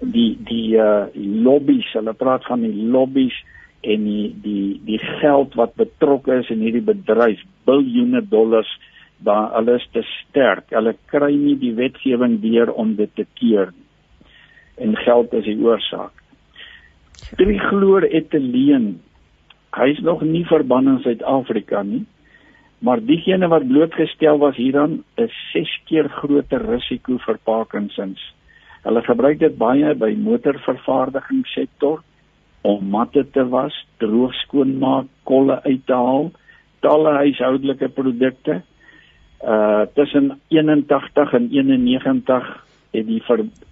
die 0.00 0.38
die 0.46 0.76
uh 0.78 1.06
lobbies, 1.14 1.86
hulle 1.92 2.14
praat 2.14 2.44
van 2.46 2.62
die 2.62 2.86
lobbies 2.90 3.34
en 3.80 4.04
die 4.04 4.30
die 4.42 4.80
die 4.84 5.00
geld 5.20 5.54
wat 5.54 5.76
betrokke 5.78 6.40
is 6.42 6.50
in 6.50 6.62
hierdie 6.64 6.84
bedryf, 6.84 7.42
biljoene 7.68 8.22
dollars, 8.26 8.70
daar 9.18 9.54
alles 9.58 9.86
te 9.92 10.02
sterk. 10.06 10.70
Hulle 10.70 10.94
kry 11.10 11.32
nie 11.34 11.56
die 11.58 11.74
wetgewing 11.74 12.38
deur 12.42 12.72
om 12.74 12.94
dit 12.98 13.10
te 13.14 13.26
keer 13.38 13.72
nie. 13.74 13.86
En 14.78 14.94
geld 14.96 15.32
is 15.34 15.44
die 15.44 15.58
oorsaak. 15.58 16.14
Trichloroethyleen. 17.38 19.00
Hy's 19.74 19.98
nog 20.06 20.22
nie 20.22 20.44
verbân 20.46 20.86
in 20.94 21.00
Suid-Afrika 21.02 21.82
nie. 21.82 22.04
Maar 22.78 23.02
diegene 23.02 23.48
wat 23.50 23.66
blootgestel 23.66 24.38
was 24.38 24.56
hieraan, 24.56 25.00
is 25.18 25.34
6 25.52 25.72
keer 25.90 26.08
groter 26.20 26.62
risiko 26.62 27.18
vir 27.24 27.40
Parkinsons. 27.44 28.22
Hulle 28.84 29.02
gebruik 29.02 29.40
dit 29.42 29.56
baie 29.58 29.94
by 29.98 30.12
motorvervaardigingssektor 30.22 32.04
om 32.68 32.88
matte 32.92 33.24
te 33.32 33.44
was, 33.48 33.74
droog 34.02 34.34
skoonmaak, 34.44 35.08
kolle 35.28 35.56
uit 35.64 35.84
te 35.88 35.96
haal, 35.96 36.30
talle 36.84 37.14
huishoudelike 37.22 37.88
produkte. 37.96 38.62
Uh 39.38 39.86
tussen 39.94 40.32
81 40.50 41.32
en 41.38 41.46
91 41.54 42.48
het 42.96 43.06
die 43.06 43.22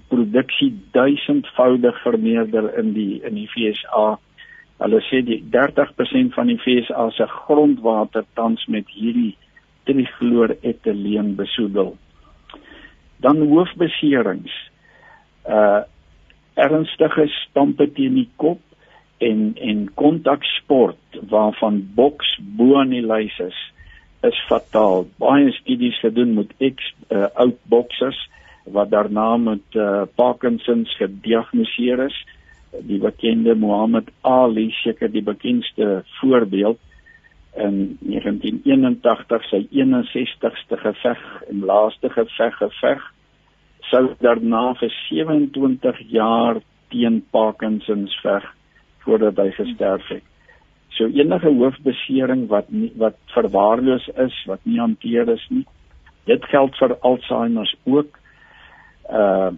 produksie 0.09 0.71
duisendvoudig 0.95 1.99
vermeerder 2.05 2.71
in 2.79 2.93
die 2.95 3.21
in 3.27 3.35
die 3.35 3.49
FSA. 3.51 4.07
Hulle 4.79 5.01
sê 5.09 5.23
die 5.27 5.41
30% 5.53 6.37
van 6.37 6.53
die 6.53 6.59
FSA 6.63 7.09
se 7.17 7.27
grondwater 7.33 8.25
tans 8.39 8.65
met 8.71 8.89
hierdie 8.95 9.35
trichloroethyleen 9.91 11.35
besoedel. 11.37 11.97
Dan 13.21 13.45
hoofbeserings 13.51 14.55
uh 15.49 15.83
ernstige 16.57 17.27
stampe 17.29 17.85
teen 17.93 18.15
die 18.17 18.31
kop 18.41 18.63
en 19.19 19.55
en 19.61 19.87
kontaksport 19.95 21.21
waarvan 21.29 21.81
boks 21.95 22.37
bo 22.57 22.77
aan 22.81 22.93
die 22.95 23.05
lys 23.05 23.39
is 23.39 23.59
is 24.27 24.39
fataal. 24.49 25.07
Baie 25.21 25.53
studies 25.53 25.99
gedoen 26.03 26.35
met 26.35 26.53
ex 26.59 26.95
uh, 27.13 27.29
oud 27.35 27.59
boksers 27.71 28.19
wat 28.75 28.91
daarna 28.91 29.37
met 29.37 29.77
uh, 29.79 30.03
Parkinsons 30.15 30.97
gediagnoseer 30.99 32.07
is. 32.07 32.17
Die 32.89 32.99
bekende 32.99 33.55
Muhammad 33.55 34.09
Ali 34.21 34.71
seker 34.83 35.13
die 35.13 35.23
bekendste 35.23 36.03
voorbeeld 36.19 36.81
in 37.57 37.99
1981 38.01 39.47
sy 39.51 39.63
61ste 39.71 40.81
geveg 40.83 41.23
en 41.49 41.63
laaste 41.71 42.11
geveg 42.13 42.59
geveg 42.61 43.07
sou 43.91 44.03
daarna 44.21 44.75
vir 44.81 44.93
27 45.07 46.03
jaar 46.13 46.61
teen 46.93 47.23
Parkinsons 47.33 48.13
veg 48.25 48.45
voordat 49.07 49.39
hy 49.41 49.51
gesterf 49.55 50.07
het. 50.11 50.25
So 50.97 51.09
enige 51.13 51.53
hoofbesering 51.53 52.47
wat 52.53 52.71
nie, 52.73 52.91
wat 53.01 53.19
verwaarloos 53.35 54.09
is, 54.17 54.37
wat 54.49 54.63
nie 54.65 54.81
hanteer 54.81 55.29
is 55.29 55.45
nie. 55.53 55.65
Dit 56.27 56.45
geld 56.51 56.77
vir 56.81 56.97
Alzheimer 57.01 57.71
ook. 57.85 58.19
Uh 59.11 59.53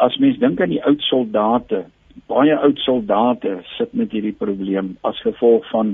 as 0.00 0.14
mens 0.16 0.38
dink 0.40 0.60
aan 0.64 0.72
die 0.72 0.80
oud 0.88 1.02
soldate, 1.04 1.82
baie 2.30 2.54
oud 2.56 2.78
soldate 2.80 3.58
sit 3.74 3.90
met 3.92 4.14
hierdie 4.16 4.32
probleem 4.32 4.94
as 5.04 5.20
gevolg 5.20 5.66
van 5.68 5.90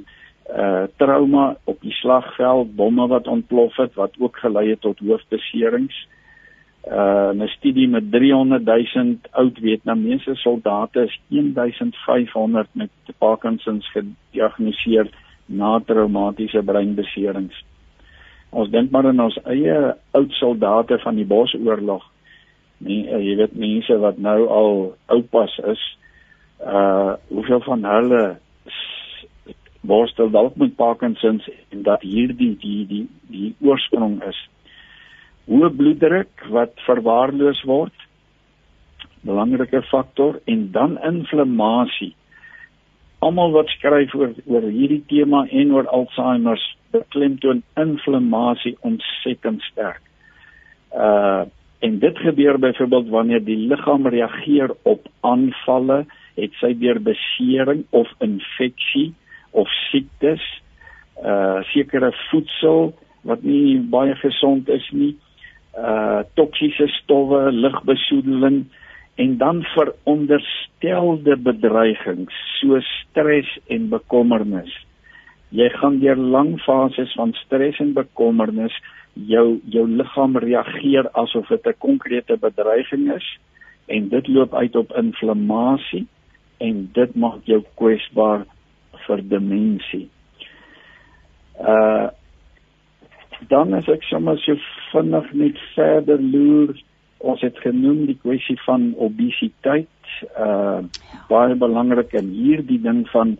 uh 0.46 0.84
trauma 1.02 1.56
op 1.66 1.80
die 1.82 1.94
slagveld, 1.98 2.76
bomme 2.78 3.08
wat 3.10 3.26
ontplof 3.26 3.74
het 3.82 3.98
wat 3.98 4.14
ook 4.22 4.38
gelei 4.44 4.68
het 4.70 4.84
tot 4.86 5.02
hoofbeserings. 5.02 5.98
Uh 6.86 7.30
'n 7.34 7.48
studie 7.48 7.88
met 7.88 8.10
300 8.10 8.64
000 8.64 9.16
oud 9.30 9.58
Vietnamese 9.58 10.34
soldate 10.34 11.02
is 11.02 11.20
1500 11.28 12.68
met 12.72 12.90
Parkinsons 13.18 13.90
gediagnoseer 13.90 15.10
na 15.46 15.80
traumatiese 15.80 16.62
breinbeserings. 16.62 17.64
Ons 18.50 18.70
dink 18.70 18.90
maar 18.90 19.06
aan 19.06 19.20
ons 19.20 19.38
eie 19.44 19.94
oud 20.10 20.32
soldate 20.32 20.98
van 20.98 21.14
die 21.14 21.26
Bosoorlog. 21.26 22.04
Nee, 22.78 23.06
uh, 23.08 23.18
jy 23.24 23.36
weet 23.36 23.56
mense 23.56 23.98
wat 23.98 24.18
nou 24.18 24.46
al 24.46 24.96
oupas 25.06 25.58
is. 25.58 25.82
Uh 26.60 27.14
hoeveel 27.28 27.60
van 27.60 27.84
hulle 27.84 28.36
worstel 29.86 30.30
dalk 30.30 30.56
met 30.56 30.76
Parkinsons 30.76 31.48
en 31.68 31.82
dat 31.82 32.02
hierdie 32.02 32.56
die 32.58 32.86
die 32.86 33.06
die 33.30 33.54
oorsprong 33.60 34.22
is. 34.22 34.38
Hoë 35.46 35.68
bloeddruk 35.78 36.48
wat 36.50 36.72
verwaarloos 36.82 37.60
word. 37.70 37.94
Belangrike 39.26 39.82
faktor 39.86 40.40
en 40.50 40.70
dan 40.74 40.96
inflammasie. 41.06 42.14
Almal 43.22 43.52
wat 43.54 43.70
skryf 43.76 44.14
oor 44.18 44.32
oor 44.50 44.66
hierdie 44.66 45.04
tema 45.06 45.44
en 45.46 45.70
oor 45.74 45.86
Alzheimer 45.94 46.58
beklemtoon 46.94 47.62
inflammasie 47.78 48.74
ontsettend 48.80 49.62
sterk. 49.70 50.02
Uh 50.94 51.46
en 51.84 51.98
dit 52.00 52.18
gebeur 52.18 52.56
byvoorbeeld 52.58 53.08
wanneer 53.12 53.42
die 53.44 53.56
liggaam 53.68 54.06
reageer 54.08 54.72
op 54.82 55.04
aanvalle, 55.20 56.06
het 56.34 56.54
sy 56.58 56.70
deur 56.80 56.98
besering 57.04 57.82
of 57.90 58.08
infeksie 58.24 59.12
of 59.52 59.68
siektes, 59.90 60.42
uh 61.20 61.60
sekere 61.70 62.10
voedsel 62.30 62.94
wat 63.28 63.44
nie 63.44 63.76
baie 63.92 64.16
gesond 64.22 64.72
is 64.72 64.88
nie, 64.90 65.12
uh 65.76 66.24
toksiese 66.34 66.88
stowwe, 66.88 67.52
lugbesoedeling 67.52 68.64
en 69.16 69.36
dan 69.38 69.62
veronderstelde 69.62 71.36
bedreigings 71.36 72.34
soos 72.60 72.88
stres 73.02 73.48
en 73.68 73.88
bekommernis. 73.92 74.72
Jy 75.48 75.68
gaan 75.78 76.00
deur 76.02 76.16
lang 76.16 76.56
fases 76.64 77.12
van 77.16 77.32
stres 77.44 77.78
en 77.80 77.92
bekommernis, 77.96 78.74
jou 79.14 79.60
jou 79.72 79.86
liggaam 79.88 80.36
reageer 80.36 81.08
asof 81.12 81.48
dit 81.48 81.66
'n 81.66 81.78
konkrete 81.78 82.36
bedreiging 82.36 83.12
is 83.14 83.38
en 83.86 84.08
dit 84.08 84.28
loop 84.28 84.54
uit 84.54 84.76
op 84.76 84.92
inflammasie 84.96 86.06
en 86.58 86.90
dit 86.92 87.14
maak 87.14 87.44
jou 87.44 87.64
kwesbaar 87.74 88.46
vir 89.06 89.28
demensie. 89.28 90.08
Uh 91.60 92.08
dan 93.48 93.74
as 93.74 93.88
ek 93.92 94.04
sommer 94.08 94.38
so 94.42 94.56
vinnig 94.92 95.32
net 95.32 95.58
verder 95.74 96.20
loer, 96.20 96.76
ons 97.18 97.42
het 97.44 97.58
genoem 97.64 98.04
die 98.10 98.18
kwessie 98.20 98.58
van 98.64 98.92
obesiteit, 99.02 99.92
uh 100.38 100.46
ja. 100.46 100.80
baie 101.28 101.56
belangrik 101.58 102.14
in 102.16 102.30
hierdie 102.32 102.80
ding 102.82 103.04
van 103.12 103.36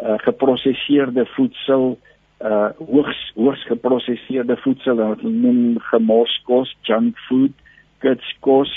uh 0.00 0.16
geprosesseerde 0.24 1.26
voedsel, 1.34 1.96
uh 2.40 2.70
hoogs 2.78 3.20
hoogs 3.36 3.64
geprosesseerde 3.68 4.56
voedsel 4.62 5.00
wat 5.02 5.22
noem 5.22 5.80
gemorskos, 5.90 6.72
junk 6.88 7.18
food, 7.28 7.56
kitskos, 8.04 8.72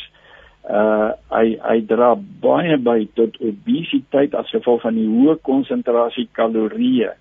uh 0.67 1.13
hy 1.31 1.55
hy 1.63 1.77
dra 1.87 2.15
baie 2.43 2.77
by 2.77 2.99
tot 3.19 3.37
obesiteit 3.39 4.35
as 4.35 4.51
gevolg 4.55 4.83
van 4.87 4.99
die 4.99 5.07
hoë 5.07 5.39
konsentrasie 5.47 6.27
kalorieë 6.35 7.15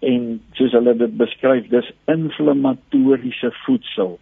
en 0.00 0.40
soos 0.58 0.74
hulle 0.76 0.94
dit 0.98 1.16
beskryf 1.16 1.68
dis 1.70 1.92
inflammatoriese 2.10 3.52
voedsel. 3.64 4.18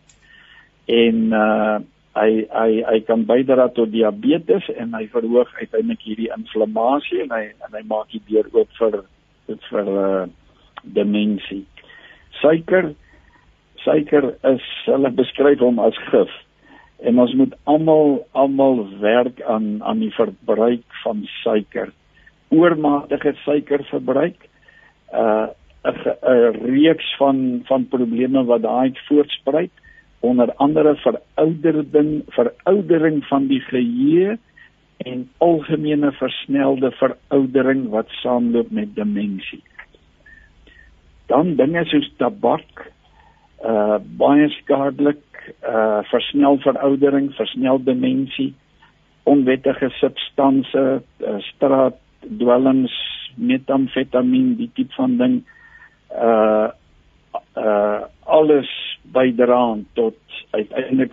En 0.87 1.27
uh 1.33 1.81
hy 2.13 2.45
hy 2.53 2.83
hy 2.85 2.99
kan 3.09 3.23
bydra 3.25 3.71
tot 3.73 3.89
diabetes 3.89 4.67
en 4.77 4.93
hy 4.93 5.07
verhoog 5.09 5.49
uiteindelik 5.57 6.03
hierdie 6.05 6.29
inflammasie 6.35 7.23
en 7.23 7.33
hy 7.33 7.47
en 7.57 7.73
hy 7.73 7.81
maak 7.89 8.11
dit 8.13 8.27
deur 8.29 8.51
ook 8.53 8.69
vir 8.77 8.99
dit 9.49 9.69
vir 9.71 9.89
uh 9.89 10.27
demensie 10.83 11.63
suiker 12.43 12.93
suiker 13.83 14.33
is 14.53 14.67
hulle 14.87 15.11
beskryf 15.19 15.63
hom 15.63 15.81
as 15.83 15.97
gif. 16.11 16.31
En 17.03 17.19
ons 17.19 17.33
moet 17.39 17.55
almal 17.71 18.21
almal 18.39 18.85
werk 19.03 19.43
aan 19.51 19.81
aan 19.83 20.03
die 20.05 20.13
verbruik 20.15 20.85
van 21.03 21.25
suiker. 21.41 21.91
Oormatige 22.55 23.35
suikerverbruik 23.43 24.49
uh 25.13 25.51
'n 25.83 26.55
reeks 26.63 27.17
van 27.17 27.61
van 27.65 27.89
probleme 27.89 28.45
wat 28.45 28.63
daai 28.63 28.93
voortspruit 29.09 29.71
onder 30.21 30.53
andere 30.55 30.95
veroudering 30.97 32.23
veroudering 32.29 33.25
van 33.27 33.47
die 33.47 33.61
geheue 33.61 34.39
en 34.97 35.31
algemene 35.39 36.13
versnelde 36.13 36.91
veroudering 36.91 37.89
wat 37.89 38.09
saamloop 38.09 38.71
met 38.71 38.95
demensie. 38.95 39.63
Dan 41.27 41.57
dinge 41.57 41.85
soos 41.85 42.13
tabak 42.17 42.91
uh 43.65 43.99
baie 44.19 44.49
skadelik 44.49 45.55
uh 45.67 46.03
versnel 46.11 46.59
veroudering, 46.59 47.33
versnel 47.35 47.83
demensie, 47.83 48.55
onwettige 49.23 49.89
substansies, 49.99 50.75
uh, 50.75 51.39
straatdwelms, 51.39 52.95
metamfetamien, 53.35 54.55
die 54.57 54.71
tipe 54.75 54.95
van 54.95 55.17
ding 55.17 55.43
uh 56.15 56.69
uh 57.57 58.05
alles 58.25 58.69
bydra 59.03 59.79
tot 59.93 60.19
uiteindelik 60.51 61.13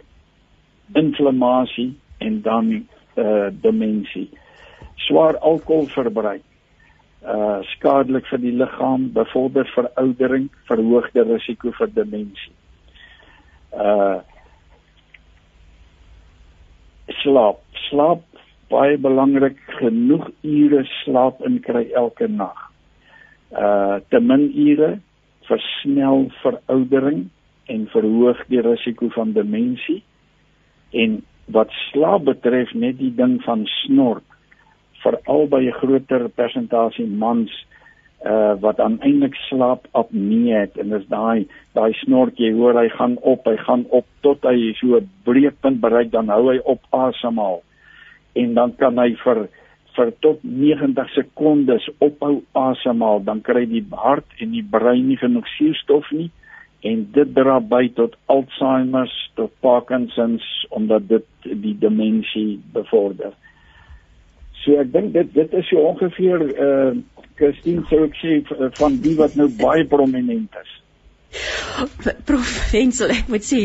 inflammasie 0.94 1.96
en 2.18 2.42
dan 2.42 2.88
uh 3.16 3.48
demensie. 3.52 4.30
Swaar 4.96 5.38
alkoholverbruik 5.38 6.44
uh 7.24 7.60
skadelik 7.76 8.28
vir 8.32 8.40
die 8.40 8.56
liggaam, 8.56 9.10
bevorder 9.14 9.68
veroudering, 9.76 10.50
verhoogde 10.68 11.24
risiko 11.24 11.72
vir 11.72 11.94
demensie 11.94 12.56
uh 13.74 14.20
slaap. 17.24 17.64
Slaap 17.90 18.24
baie 18.70 18.98
belangrik 19.02 19.58
genoeg 19.80 20.30
ure 20.46 20.84
slaap 21.02 21.42
in 21.46 21.58
kry 21.66 21.88
elke 21.98 22.28
nag 22.30 22.69
uh 23.52 24.00
te 24.10 24.20
min 24.20 24.52
ure 24.68 25.00
versnel 25.50 26.30
veroudering 26.42 27.30
en 27.66 27.88
verhoog 27.94 28.44
die 28.48 28.62
risiko 28.62 29.10
van 29.10 29.34
demensie 29.34 30.04
en 30.92 31.22
wat 31.54 31.72
slaap 31.90 32.26
betref 32.26 32.74
net 32.74 32.98
die 32.98 33.14
ding 33.16 33.40
van 33.46 33.66
snork 33.82 34.26
veral 35.04 35.48
by 35.48 35.62
'n 35.66 35.80
groter 35.82 36.30
persentasie 36.30 37.08
mans 37.08 37.52
uh 38.26 38.54
wat 38.60 38.80
aaneindelik 38.80 39.36
slaap 39.48 39.88
apnee 39.92 40.54
het. 40.54 40.78
En 40.78 40.90
dis 40.90 41.08
daai 41.08 41.48
daai 41.74 41.94
snork 42.04 42.36
jy 42.38 42.52
hoor 42.52 42.76
hy 42.76 42.90
gaan 42.90 43.18
op 43.22 43.46
hy 43.48 43.56
gaan 43.58 43.86
op 43.90 44.06
tot 44.22 44.44
hy 44.44 44.74
so 44.80 44.98
'n 44.98 45.10
breekpunt 45.24 45.80
bereik 45.80 46.12
dan 46.12 46.28
hou 46.28 46.52
hy 46.52 46.60
op 46.64 46.82
asemhaal. 46.90 47.62
En 48.36 48.54
dan 48.54 48.76
kan 48.76 48.98
hy 48.98 49.16
vir 49.16 49.48
vir 49.96 50.12
tot 50.24 50.44
90 50.44 51.14
sekondes 51.16 51.88
ophou 52.00 52.42
asemhaal 52.58 53.24
dan 53.26 53.42
kry 53.46 53.66
die 53.70 53.86
hart 53.92 54.28
en 54.40 54.54
die 54.56 54.66
brein 54.76 55.08
nie 55.08 55.20
genoeg 55.20 55.48
suurstof 55.58 56.12
nie 56.16 56.30
en 56.88 57.04
dit 57.16 57.34
dra 57.36 57.60
by 57.60 57.90
tot 57.96 58.16
Alzheimer 58.32 59.12
tot 59.36 59.52
Parkinsons 59.64 60.46
omdat 60.76 61.08
dit 61.10 61.28
die 61.44 61.76
demensie 61.80 62.60
bevorder. 62.74 63.34
So 64.64 64.80
ek 64.80 64.92
dink 64.94 65.14
dit 65.16 65.34
dit 65.36 65.56
is 65.60 65.68
so 65.72 65.84
ongeveer 65.92 66.46
uh 66.68 66.92
Christine 67.40 67.86
sou 67.88 68.04
ek 68.04 68.18
sê 68.20 68.40
van 68.80 68.98
die 69.04 69.16
wat 69.16 69.38
nou 69.40 69.48
baie 69.62 69.86
prominent 69.88 70.56
is. 70.60 70.72
Prof 72.28 72.50
Hensel, 72.74 73.14
ek 73.16 73.30
moet 73.32 73.46
sê 73.48 73.62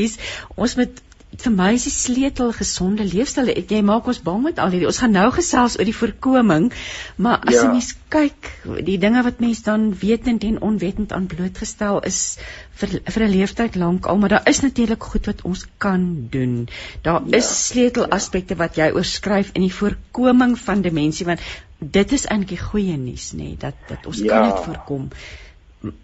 ons 0.54 0.76
moet 0.78 1.00
vir 1.42 1.52
my 1.54 1.72
is 1.74 1.84
die 1.88 1.92
sleutel 1.92 2.52
gesonde 2.54 3.04
leefstyl. 3.04 3.48
Jy 3.50 3.80
maak 3.86 4.06
ons 4.10 4.20
bang 4.22 4.42
met 4.44 4.60
al 4.62 4.72
hierdie. 4.74 4.88
Ons 4.90 5.00
gaan 5.02 5.14
nou 5.16 5.26
gesels 5.34 5.76
oor 5.78 5.88
die 5.88 5.96
voorkoming, 5.96 6.70
maar 7.16 7.42
as 7.42 7.56
ja. 7.56 7.64
jy 7.64 7.70
mens 7.72 7.90
kyk, 8.14 8.50
die 8.86 8.98
dinge 9.02 9.24
wat 9.26 9.40
mens 9.42 9.64
dan 9.66 9.88
wetend 9.98 10.44
en 10.46 10.60
onwetend 10.62 11.12
aan 11.16 11.26
blootgestel 11.30 12.00
is 12.06 12.38
vir 12.78 12.96
vir 13.04 13.26
'n 13.26 13.30
leeftyd 13.34 13.78
lank 13.80 14.06
al, 14.06 14.18
maar 14.18 14.34
daar 14.36 14.48
is 14.50 14.60
natuurlik 14.62 15.02
goed 15.02 15.26
wat 15.26 15.42
ons 15.42 15.66
kan 15.78 16.28
doen. 16.30 16.68
Daar 17.02 17.22
ja. 17.26 17.36
is 17.38 17.50
sleutelaspekte 17.66 18.56
wat 18.56 18.76
jy 18.76 18.90
oorskryf 18.94 19.50
in 19.54 19.66
die 19.66 19.74
voorkoming 19.74 20.58
van 20.58 20.82
demensie 20.82 21.26
want 21.26 21.40
dit 21.78 22.12
is 22.12 22.26
eintlik 22.26 22.60
goeie 22.60 22.96
nuus 22.96 23.32
nê 23.32 23.50
nee, 23.50 23.56
dat 23.56 23.74
dat 23.88 24.06
ons 24.06 24.18
Ja. 24.18 24.28
kan 24.28 24.50
dit 24.50 24.64
voorkom. 24.64 25.08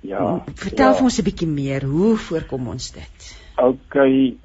Ja. 0.01 0.45
Vertel 0.55 0.91
ja. 0.91 0.95
vir 0.95 1.05
ons 1.05 1.19
'n 1.19 1.25
bietjie 1.25 1.49
meer, 1.49 1.85
hoe 1.85 2.17
voorkom 2.17 2.69
ons 2.69 2.91
dit? 2.91 3.40
OK, 3.61 3.97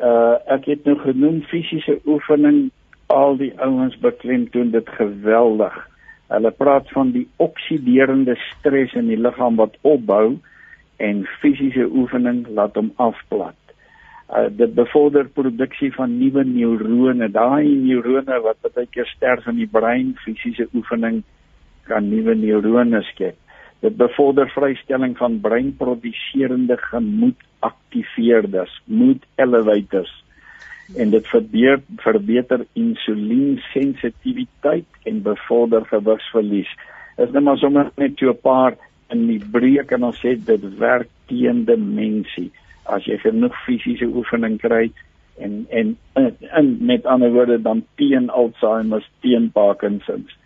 uh 0.03 0.35
ek 0.51 0.65
het 0.67 0.87
nou 0.87 0.97
genoem 0.99 1.39
fisiese 1.47 1.99
oefening 2.03 2.65
al 3.13 3.37
die 3.39 3.53
ouens 3.63 3.95
beklemtoon 4.03 4.73
dit 4.73 4.89
geweldig. 4.97 5.75
Hulle 6.33 6.51
praat 6.51 6.89
van 6.91 7.13
die 7.13 7.23
oksiderende 7.39 8.35
stres 8.49 8.95
in 8.99 9.07
die 9.11 9.19
liggaam 9.19 9.55
wat 9.61 9.77
opbou 9.87 10.35
en 10.97 11.23
fisiese 11.39 11.85
oefening 11.87 12.43
laat 12.57 12.75
hom 12.75 12.91
afplat. 13.07 13.59
Uh 14.27 14.49
dit 14.49 14.75
bevorder 14.75 15.31
produksie 15.39 15.93
van 15.95 16.17
nuwe 16.19 16.43
neurone. 16.49 17.31
Daai 17.31 17.71
neurone 17.85 18.41
wat 18.43 18.59
baie 18.67 18.89
keer 18.91 19.07
sterf 19.15 19.47
in 19.47 19.61
die 19.63 19.71
brein, 19.79 20.15
fisiese 20.25 20.67
oefening 20.73 21.23
kan 21.87 22.09
nuwe 22.11 22.35
neurone 22.35 23.03
skep. 23.13 23.39
Dit 23.85 23.97
bevorder 23.97 24.49
vrystelling 24.49 25.17
van 25.17 25.41
breinproduserende 25.41 26.77
gemoedaktiveerders, 26.77 28.81
mood 28.85 29.25
elevators. 29.35 30.23
En 30.97 31.09
dit 31.09 31.27
verbeter 31.27 31.81
verbeter 32.01 32.65
insuliensensitiwiteit 32.73 34.85
en 35.03 35.21
bevorder 35.21 35.85
gewigsverlies. 35.85 36.77
Is 37.17 37.29
net 37.29 37.43
maar 37.43 37.57
sommer 37.61 37.91
net 37.95 38.11
so 38.17 38.29
'n 38.33 38.39
paar 38.41 38.73
in 39.13 39.27
die 39.27 39.43
breek 39.51 39.91
en 39.91 40.03
ons 40.03 40.25
sê 40.25 40.45
dit 40.45 40.77
werk 40.77 41.09
teen 41.27 41.65
demensie 41.65 42.51
as 42.83 43.05
jy 43.05 43.17
genoeg 43.17 43.63
fisiese 43.65 44.05
oefening 44.05 44.57
kry 44.57 44.91
en 45.37 45.67
en 45.69 45.97
in 46.57 46.85
met 46.85 47.05
ander 47.05 47.31
woorde 47.31 47.61
dan 47.61 47.85
teen 47.95 48.29
Alzheimer, 48.29 49.09
teen 49.21 49.51
Parkinsons. 49.51 50.37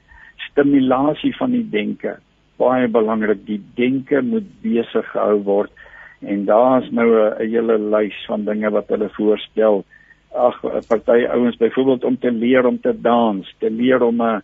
Stimulasie 0.51 1.37
van 1.37 1.51
die 1.51 1.69
denke 1.69 2.19
baie 2.59 2.87
belangrik. 2.91 3.45
Die 3.47 3.61
denke 3.79 4.21
moet 4.21 4.47
besig 4.63 5.07
gehou 5.13 5.39
word 5.47 5.71
en 6.19 6.45
daar's 6.45 6.89
nou 6.91 7.07
'n 7.15 7.47
hele 7.47 7.77
lys 7.77 8.25
van 8.27 8.45
dinge 8.45 8.69
wat 8.69 8.89
hulle 8.89 9.09
voorstel. 9.09 9.85
Ag 10.35 10.61
party 10.87 11.25
ouens 11.25 11.57
byvoorbeeld 11.57 12.03
om 12.03 12.19
te 12.19 12.31
leer 12.31 12.65
om 12.65 12.79
te 12.79 12.93
dans, 13.01 13.55
te 13.59 13.69
leer 13.69 14.03
om 14.03 14.21
'n 14.21 14.41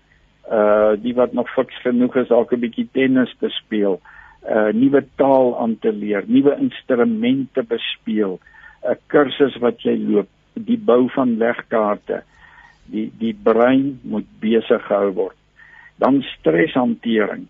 uh 0.52 0.94
die 1.02 1.14
wat 1.16 1.34
nog 1.34 1.50
fiks 1.50 1.82
genoeg 1.82 2.16
is 2.16 2.28
dalk 2.28 2.54
'n 2.54 2.60
bietjie 2.60 2.88
tennis 2.92 3.36
te 3.40 3.50
speel, 3.50 4.00
'n 4.48 4.58
uh, 4.58 4.74
nuwe 4.74 5.06
taal 5.16 5.60
aan 5.60 5.78
te 5.80 5.92
leer, 5.92 6.24
nuwe 6.28 6.56
instrumente 6.60 7.64
bespeel, 7.64 8.40
'n 8.84 8.98
kursus 9.08 9.58
wat 9.58 9.82
jy 9.82 9.98
loop, 9.98 10.28
die 10.54 10.78
bou 10.78 11.10
van 11.10 11.38
legkaarte. 11.38 12.24
Die 12.86 13.12
die 13.18 13.34
brein 13.44 14.00
moet 14.04 14.28
besig 14.40 14.86
gehou 14.86 15.12
word. 15.12 15.36
Dan 15.98 16.22
streshantering 16.22 17.48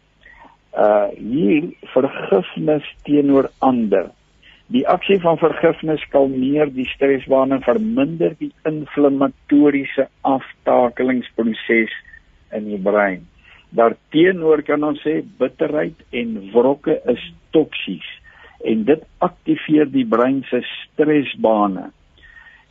uh 0.76 1.08
hier 1.16 1.72
vergifnis 1.94 2.88
teenoor 3.08 3.50
ander. 3.60 4.12
Die 4.74 4.84
aksie 4.90 5.20
van 5.22 5.38
vergifnis 5.38 6.02
kalmeer 6.10 6.72
die 6.74 6.88
stresbane, 6.90 7.62
verminder 7.62 8.34
die 8.40 8.52
inflammatoriese 8.66 10.08
aftakelingsproses 10.26 11.94
in 12.58 12.70
die 12.72 12.82
brein. 12.82 13.28
Daarteenoor 13.76 14.64
kan 14.66 14.84
ons 14.88 15.02
sê 15.06 15.20
bitterheid 15.40 16.02
en 16.16 16.38
wrokke 16.54 16.98
is 17.12 17.22
toksies 17.54 18.08
en 18.66 18.86
dit 18.88 19.02
aktiveer 19.22 19.90
die 19.94 20.06
brein 20.10 20.42
se 20.50 20.64
stresbane. 20.66 21.92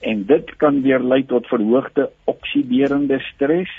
En 0.05 0.25
dit 0.29 0.51
kan 0.59 0.83
weer 0.83 1.03
lei 1.05 1.23
tot 1.31 1.47
verhoogde 1.49 2.09
oksiderende 2.31 3.21
stres 3.31 3.71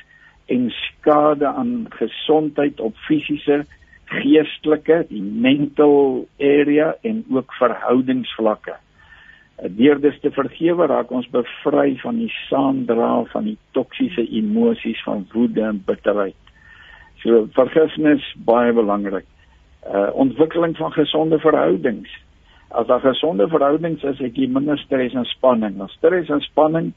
en 0.47 0.69
skade 0.71 1.49
aan 1.49 1.89
gesondheid 1.97 2.80
op 2.80 2.95
fisiese 3.07 3.63
geestelike, 4.06 5.06
die 5.10 5.22
mental 5.22 6.26
area 6.39 6.93
en 7.01 7.24
ook 7.30 7.53
verhoudingsvlakke. 7.60 8.78
Deur 9.78 10.01
dit 10.03 10.18
te 10.22 10.32
vergewe 10.36 10.88
raak 10.91 11.12
ons 11.16 11.28
bevry 11.32 11.95
van 12.01 12.20
die 12.20 12.32
saamdra 12.47 13.24
van 13.32 13.47
die 13.47 13.58
toksiese 13.78 14.26
emosies 14.28 14.99
van 15.08 15.24
woede 15.34 15.64
en 15.64 15.80
bitterheid. 15.88 16.36
So 17.24 17.45
vergifnis 17.56 18.26
baie 18.45 18.74
belangrik. 18.76 19.26
Uh 19.88 20.10
ontwikkeling 20.14 20.76
van 20.78 20.91
gesonde 20.91 21.39
verhoudings. 21.39 22.12
As 22.70 22.88
daar 22.88 22.99
gesonde 22.99 23.47
verhoudings 23.47 24.03
is, 24.03 24.20
het 24.20 24.38
jy 24.38 24.49
minder 24.51 24.78
stres 24.82 25.14
en 25.14 25.26
spanning. 25.30 25.78
Nou 25.80 25.88
stres 25.93 26.30
en 26.30 26.43
spanning 26.43 26.91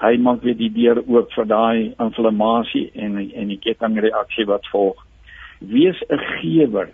hy 0.00 0.16
maak 0.16 0.44
weer 0.46 0.56
die 0.56 0.70
deur 0.72 1.02
oop 1.02 1.32
vir 1.34 1.48
daai 1.48 1.92
inflammasie 2.00 2.86
en 2.94 3.18
en 3.18 3.50
die 3.52 3.60
kettingreaksie 3.60 4.46
wat 4.48 4.68
volg 4.72 5.02
wees 5.60 6.02
'n 6.08 6.18
gewer 6.40 6.88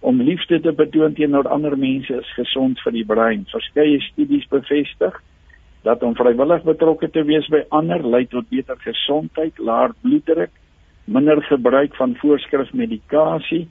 om 0.00 0.20
liefde 0.22 0.60
te 0.60 0.72
betoon 0.72 1.14
teenoor 1.14 1.48
ander 1.48 1.76
mense 1.78 2.14
is 2.14 2.32
gesond 2.36 2.80
vir 2.84 2.92
die 2.92 3.04
brein. 3.04 3.46
Verskeie 3.50 4.00
studies 4.00 4.46
bevestig 4.48 5.22
dat 5.82 6.02
om 6.02 6.14
vrywillig 6.16 6.62
betrokke 6.64 7.10
te 7.10 7.24
wees 7.24 7.48
by 7.52 7.62
ander 7.68 8.06
lei 8.06 8.24
tot 8.26 8.48
beter 8.48 8.76
gesondheid, 8.76 9.58
laer 9.58 9.92
bloeddruk, 10.00 10.50
minder 11.04 11.42
gebruik 11.42 11.96
van 11.96 12.16
voorskrifmedikasie, 12.20 13.68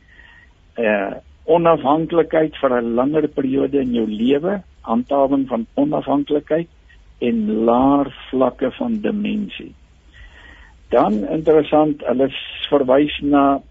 eh 0.78 1.14
onafhanklikheid 1.46 2.56
vir 2.56 2.72
'n 2.82 2.94
langer 2.96 3.28
periode 3.28 3.80
in 3.80 3.94
jou 3.94 4.08
lewe, 4.08 4.62
handhawing 4.82 5.48
van 5.48 5.66
onafhanklikheid 5.74 6.68
en 7.20 7.66
laer 7.66 8.08
vlakke 8.30 8.72
van 8.72 9.02
demensie. 9.02 9.74
Dan 10.89 11.28
interessant, 11.28 12.02
hulle 12.06 12.30
verwys 12.70 13.20
na 13.22 13.62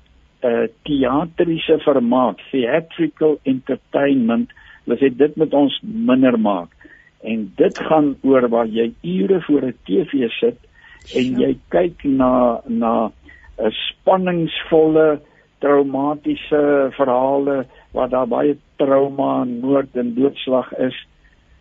uh 0.43 0.67
teatriese 0.87 1.79
vermaak, 1.85 2.41
theatrical 2.51 3.39
entertainment, 3.45 4.51
hulle 4.85 4.99
sê 4.99 5.11
dit 5.15 5.37
moet 5.37 5.55
ons 5.55 5.79
minder 5.83 6.39
maak. 6.39 6.71
En 7.23 7.47
dit 7.57 7.79
gaan 7.89 8.15
oor 8.27 8.49
waar 8.51 8.67
jy 8.67 8.93
ure 9.03 9.41
voor 9.47 9.67
'n 9.71 9.77
TV 9.87 10.29
sit 10.41 10.59
en 11.15 11.39
jy 11.41 11.53
kyk 11.71 12.05
na 12.05 12.61
na 12.67 13.13
'n 13.59 13.71
spanningsvolle 13.71 15.21
traumatiese 15.63 16.91
verhale 16.99 17.67
waar 17.93 18.09
daar 18.09 18.27
baie 18.27 18.57
trauma, 18.77 19.45
moord 19.45 19.97
en 19.97 20.15
doodslag 20.15 20.73
is 20.79 20.97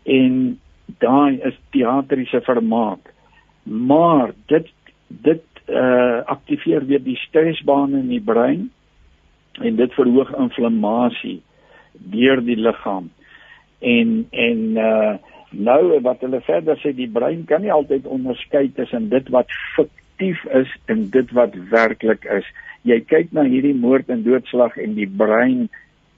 en 0.04 0.58
daai 0.98 1.38
is 1.48 1.58
teatriese 1.70 2.40
vermaak. 2.40 3.12
Maar 3.64 4.32
dit 4.46 4.70
dit 5.08 5.44
uh 5.68 6.22
aktiveer 6.26 6.86
weer 6.86 7.02
die 7.02 7.16
stresbane 7.16 7.98
in 7.98 8.08
die 8.08 8.22
brein 8.22 8.70
en 9.60 9.76
dit 9.76 9.92
verhoog 9.94 10.32
inflammasie 10.38 11.42
deur 11.92 12.40
die 12.44 12.56
liggaam. 12.56 13.10
En 13.80 14.26
en 14.30 14.64
uh 14.76 15.14
nou 15.52 16.00
wat 16.00 16.22
hulle 16.24 16.40
verder 16.46 16.78
sê 16.80 16.94
die 16.96 17.10
brein 17.12 17.44
kan 17.44 17.60
nie 17.60 17.72
altyd 17.72 18.06
onderskei 18.08 18.70
tussen 18.76 19.10
dit 19.12 19.28
wat 19.34 19.50
fiktief 19.76 20.40
is 20.56 20.70
en 20.88 21.10
dit 21.12 21.32
wat 21.36 21.54
werklik 21.70 22.24
is. 22.24 22.46
Jy 22.88 23.02
kyk 23.04 23.34
na 23.36 23.44
hierdie 23.44 23.76
moord 23.76 24.08
en 24.08 24.24
doodslag 24.24 24.78
en 24.80 24.94
die 24.96 25.06
brein 25.06 25.68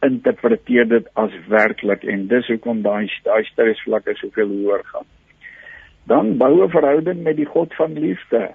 interpreteer 0.04 0.86
dit 0.88 1.08
as 1.18 1.34
werklik 1.48 2.04
en 2.04 2.28
dis 2.28 2.48
hoekom 2.52 2.82
daai 2.84 3.08
daai 3.24 3.42
stresvlakke 3.50 4.14
soveel 4.20 4.52
hoër 4.52 4.84
gaan. 4.92 5.08
Dan 6.06 6.36
bou 6.38 6.64
'n 6.64 6.70
verhouding 6.70 7.22
met 7.22 7.36
die 7.36 7.50
God 7.56 7.74
van 7.74 7.98
liefde 7.98 8.54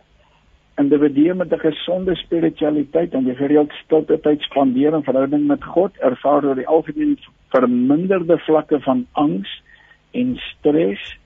individue 0.79 1.33
met 1.33 1.51
'n 1.53 1.59
gesonde 1.59 2.15
spiritualiteit 2.15 3.13
en 3.13 3.27
'n 3.27 3.35
gereelde 3.35 3.73
stilte 3.83 4.19
tyd 4.19 4.41
spandeer 4.41 4.93
in 4.93 5.03
verhouding 5.03 5.47
met 5.47 5.63
God 5.63 5.91
ervaar 5.97 6.45
oor 6.45 6.55
die 6.55 6.67
algemeen 6.67 7.17
verminderde 7.49 8.37
vlakke 8.37 8.79
van 8.79 9.07
angs 9.11 9.61
en 10.11 10.37
stres 10.37 11.17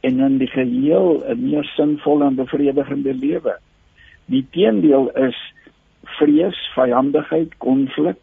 en 0.00 0.20
in 0.20 0.38
die 0.38 0.50
geheel 0.50 1.22
'n 1.26 1.50
meer 1.50 1.64
sinvolle 1.64 2.24
en 2.24 2.34
bevredigende 2.34 3.14
lewe. 3.14 3.58
Die 4.24 4.46
teendeel 4.50 5.10
is 5.10 5.38
vrees, 6.02 6.58
vyandigheid, 6.74 7.56
konflik, 7.58 8.18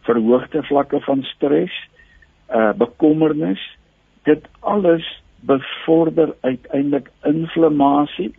verhoogde 0.00 0.62
vlakke 0.62 1.00
van 1.00 1.22
stres, 1.22 1.88
uh 2.54 2.72
bekommernis. 2.72 3.76
Dit 4.22 4.48
alles 4.60 5.22
bevorder 5.40 6.34
uiteindelik 6.40 7.10
inflammasie 7.24 8.34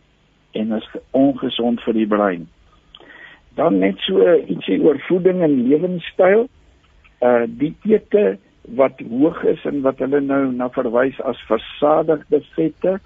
en 0.52 0.72
is 0.78 0.88
ongesond 1.18 1.82
vir 1.86 1.98
die 1.98 2.08
brein. 2.08 2.48
Dan 3.60 3.80
net 3.84 4.00
so 4.08 4.24
ietsie 4.24 4.80
oor 4.84 5.00
voeding 5.08 5.44
en 5.44 5.58
lewenstyl. 5.68 6.48
Uh 7.22 7.44
die 7.48 7.74
ete 7.90 8.38
wat 8.78 9.02
hoog 9.10 9.42
is 9.50 9.64
en 9.66 9.82
wat 9.86 10.00
hulle 10.04 10.22
nou 10.24 10.44
na 10.56 10.70
verwys 10.74 11.18
as 11.28 11.40
versadigde 11.50 12.42
vette 12.56 12.98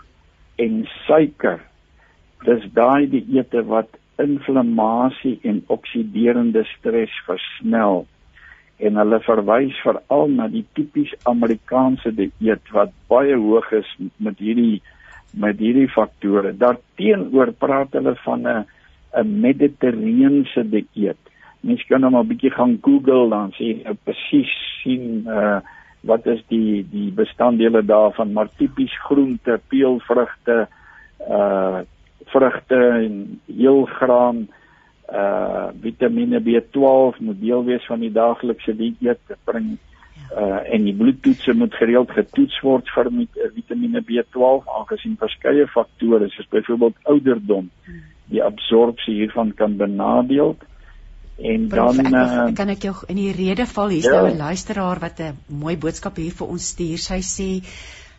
en 0.61 0.81
suiker. 1.05 1.61
Dis 2.45 2.65
daai 2.77 3.07
die 3.09 3.23
ete 3.37 3.63
wat 3.67 3.97
inflammasie 4.21 5.39
en 5.43 5.63
oksiderende 5.73 6.63
stres 6.75 7.13
versnel. 7.27 8.05
En 8.77 8.99
hulle 8.99 9.19
verwys 9.23 9.77
veral 9.83 10.27
na 10.35 10.47
die 10.51 10.65
tipies 10.75 11.13
Amerikaanse 11.31 12.11
dieet 12.15 12.71
wat 12.75 12.91
baie 13.11 13.35
hoog 13.39 13.71
is 13.75 13.89
met 14.17 14.39
hierdie 14.43 14.81
met 15.33 15.59
hierdie 15.59 15.89
faktore. 15.89 16.53
Daarteenoor 16.57 17.51
praat 17.59 17.93
hulle 17.97 18.15
van 18.23 18.47
'n 18.47 18.65
'n 19.15 19.39
mediterrane 19.41 20.45
dieet. 20.69 21.17
mens 21.59 21.85
kan 21.87 22.01
nou 22.01 22.11
maar 22.11 22.23
'n 22.23 22.27
bietjie 22.27 22.51
gaan 22.51 22.77
Google 22.81 23.29
dan 23.29 23.53
jy 23.57 23.81
nou 23.83 23.95
presies 24.03 24.51
sien 24.81 25.25
uh 25.27 25.59
wat 26.01 26.25
is 26.25 26.43
die 26.47 26.85
die 26.89 27.11
bestanddele 27.11 27.81
daarvan 27.85 28.33
maar 28.33 28.49
tipies 28.57 28.93
groente, 29.07 29.59
peulvrugte, 29.67 30.67
uh 31.29 31.79
vrugte 32.25 32.75
en 32.75 33.41
heelgraan 33.45 34.47
uh 35.11 35.67
Vitamiene 35.81 36.39
B12 36.39 37.19
moet 37.19 37.41
deel 37.41 37.63
wees 37.65 37.85
van 37.85 37.99
die 37.99 38.11
daaglikse 38.11 38.75
dieet. 38.75 39.19
Dit 39.27 39.37
bring 39.43 39.65
uh 39.65 39.94
en 40.75 40.83
die 40.83 40.93
bloedtoetse 40.93 41.53
moet 41.53 41.73
gereeld 41.73 42.11
getoets 42.11 42.61
word 42.63 42.89
vir 42.95 43.09
Vitamiene 43.55 44.01
B12 44.01 44.67
aangesien 44.79 45.17
verskeie 45.19 45.67
faktore 45.67 46.29
soos 46.29 46.47
byvoorbeeld 46.49 46.95
ouderdom 47.03 47.69
die 48.31 48.43
absorpsie 48.43 49.19
hiervan 49.21 49.53
kan 49.53 49.77
benadeel. 49.77 50.55
En 51.35 51.67
dan 51.69 51.99
ek, 51.99 52.13
uh, 52.15 52.45
kan 52.55 52.71
ek 52.71 52.87
jou 52.87 52.93
in 53.11 53.19
die 53.19 53.31
rede 53.35 53.65
val 53.67 53.91
hier's 53.91 54.07
ja. 54.07 54.21
nou 54.21 54.31
'n 54.31 54.37
luisteraar 54.39 54.99
wat 55.03 55.19
'n 55.19 55.37
mooi 55.47 55.75
boodskap 55.77 56.15
hier 56.15 56.31
vir 56.31 56.47
ons 56.47 56.67
stuur. 56.73 56.97
Sy 56.97 57.19
sê 57.21 57.49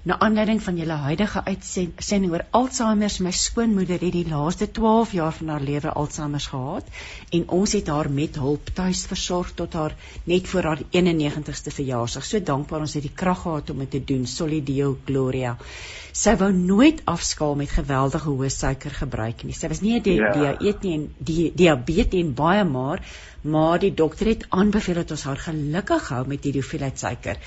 Na 0.06 0.14
aanleiding 0.22 0.60
van 0.62 0.76
julle 0.78 0.96
huidige 1.02 1.40
uitsending 1.44 2.30
oor 2.30 2.44
Alzheimer, 2.54 3.10
my 3.26 3.32
skoonmoeder 3.34 3.98
het 3.98 4.12
die 4.14 4.28
laaste 4.30 4.68
12 4.70 5.16
jaar 5.18 5.32
van 5.34 5.48
haar 5.50 5.64
lewe 5.66 5.90
Alzheimer 6.02 6.44
gehad 6.52 6.92
en 7.34 7.48
ons 7.56 7.74
het 7.74 7.90
haar 7.90 8.10
met 8.20 8.38
hulp 8.38 8.70
tuis 8.78 9.02
versorg 9.10 9.50
tot 9.58 9.74
haar 9.74 9.96
net 10.30 10.46
voor 10.46 10.70
haar 10.70 10.84
91ste 10.94 11.74
verjaarsdag. 11.74 12.28
So 12.28 12.38
dankbaar 12.38 12.86
ons 12.86 12.94
het 12.94 13.02
die 13.02 13.14
krag 13.22 13.42
gehad 13.42 13.74
om 13.74 13.82
dit 13.82 13.90
te 13.96 14.04
doen. 14.12 14.30
Solidio 14.30 14.94
Gloria. 15.10 15.56
Sy 16.14 16.36
wou 16.38 16.52
nooit 16.54 17.02
afskaal 17.10 17.58
met 17.58 17.74
geweldige 17.74 18.30
hoë 18.30 18.52
suiker 18.54 18.94
gebruik 19.02 19.42
nie. 19.42 19.58
Sy 19.58 19.68
was 19.74 19.82
nie 19.82 19.98
'n 19.98 20.02
die, 20.06 20.20
ja. 20.22 20.54
dieet 20.60 20.82
nie 20.82 20.94
en 21.00 21.14
die 21.18 21.52
diabetes 21.54 22.20
en 22.22 22.34
baie 22.34 22.64
maar 22.64 23.02
maar 23.47 23.78
die 23.82 23.93
dokter 23.94 24.27
het 24.31 24.44
aanbeveel 24.48 25.01
dat 25.01 25.10
ons 25.14 25.24
haar 25.28 25.40
gelukkig 25.40 26.09
hou 26.12 26.23
met 26.28 26.44
hierdie 26.44 26.62
hoeveelheid 26.62 26.98
suiker. 26.98 27.39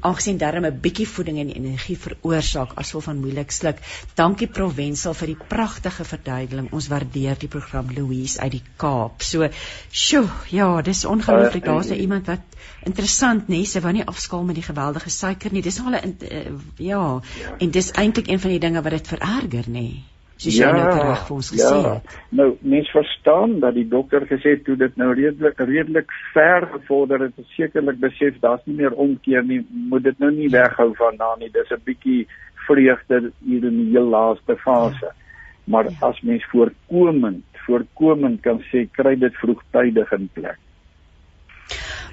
Aangesien 0.00 0.38
darm 0.38 0.64
'n 0.66 0.80
bietjie 0.80 1.06
voeding 1.08 1.38
en 1.38 1.52
energie 1.52 1.96
veroorsaak 1.98 2.72
asof 2.82 3.04
van 3.04 3.20
moeilik 3.20 3.50
sluk. 3.50 3.78
Dankie 4.14 4.46
Provensal 4.46 5.14
vir 5.14 5.26
die 5.26 5.38
pragtige 5.48 6.04
verduideliking. 6.04 6.72
Ons 6.72 6.88
waardeer 6.88 7.38
die 7.38 7.48
program 7.48 7.90
Louise 7.96 8.40
uit 8.40 8.52
die 8.52 8.62
Kaap. 8.76 9.22
So, 9.22 9.48
sjoe, 9.90 10.28
ja, 10.50 10.82
dis 10.82 11.04
ongelooflik. 11.04 11.64
Daar's 11.64 11.90
uh, 11.90 12.00
iemand 12.00 12.26
wat 12.26 12.40
interessant, 12.84 13.48
nee, 13.48 13.64
sy 13.64 13.80
wou 13.80 13.92
nie 13.92 14.06
afskaal 14.06 14.44
met 14.44 14.54
die 14.54 14.68
geweldige 14.70 15.10
suiker 15.10 15.52
nie. 15.52 15.62
Dis 15.62 15.80
al 15.80 15.94
'n 15.94 16.16
uh, 16.20 16.46
ja, 16.76 17.20
ja, 17.40 17.56
en 17.58 17.70
dis 17.70 17.90
eintlik 17.90 18.28
een 18.28 18.40
van 18.40 18.50
die 18.50 18.58
dinge 18.58 18.82
wat 18.82 18.92
dit 18.92 19.08
vererger, 19.08 19.68
nê. 19.68 20.02
Soos 20.36 20.56
ja, 20.56 20.70
jy 20.70 20.82
nou 20.82 21.06
reg 21.06 21.24
vir 21.26 21.36
ons 21.36 21.50
gesê 21.54 21.76
ja. 21.76 21.94
het. 21.94 22.14
Nou 22.30 22.48
mens 22.60 22.90
verstaan 22.90 23.58
dat 23.60 23.74
die 23.74 23.86
dokter 23.88 24.26
gesê 24.26 24.56
het 24.56 24.64
toe 24.64 24.76
dit 24.76 24.96
nou 24.96 25.12
redelik 25.14 25.58
redelik 25.58 26.14
ver 26.32 26.66
gevorder 26.72 27.26
het, 27.28 27.42
sekerlik 27.56 28.00
besef 28.00 28.38
daar's 28.40 28.64
nie 28.66 28.76
meer 28.76 28.92
omkeer 28.92 29.44
nie, 29.44 29.60
moet 29.70 30.02
dit 30.02 30.18
nou 30.18 30.30
nie 30.32 30.48
ja. 30.48 30.62
weghou 30.62 30.94
van 30.96 31.16
daar 31.16 31.38
nie. 31.38 31.50
Dis 31.50 31.70
'n 31.70 31.82
bietjie 31.84 32.26
vreugde 32.66 33.32
hier 33.44 33.64
in 33.64 33.76
die 33.84 33.90
heel 33.90 34.08
laaste 34.08 34.56
fase. 34.56 35.12
Ja. 35.12 35.14
Maar 35.64 35.90
ja. 35.90 35.96
as 36.00 36.20
mens 36.20 36.44
voorkomend, 36.50 37.44
voorkomend 37.66 38.40
kan 38.40 38.62
sê 38.72 38.86
kry 38.90 39.14
dit 39.18 39.34
vroegtydig 39.34 40.12
in 40.12 40.28
plek. 40.32 40.58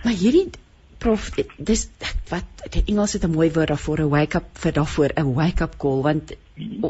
Maar 0.04 0.14
hierdie 0.14 0.50
prof 1.00 1.30
dis 1.58 1.88
wat 2.30 2.64
die 2.74 2.84
Engels 2.92 3.14
het 3.14 3.26
'n 3.26 3.34
mooi 3.34 3.50
woord 3.56 3.68
daarvoor 3.68 4.00
'n 4.00 4.10
wake 4.10 4.38
up 4.38 4.48
vir 4.54 4.74
daarvoor 4.74 5.10
'n 5.16 5.34
wake 5.34 5.64
up 5.64 5.78
call 5.78 6.02
want 6.02 6.36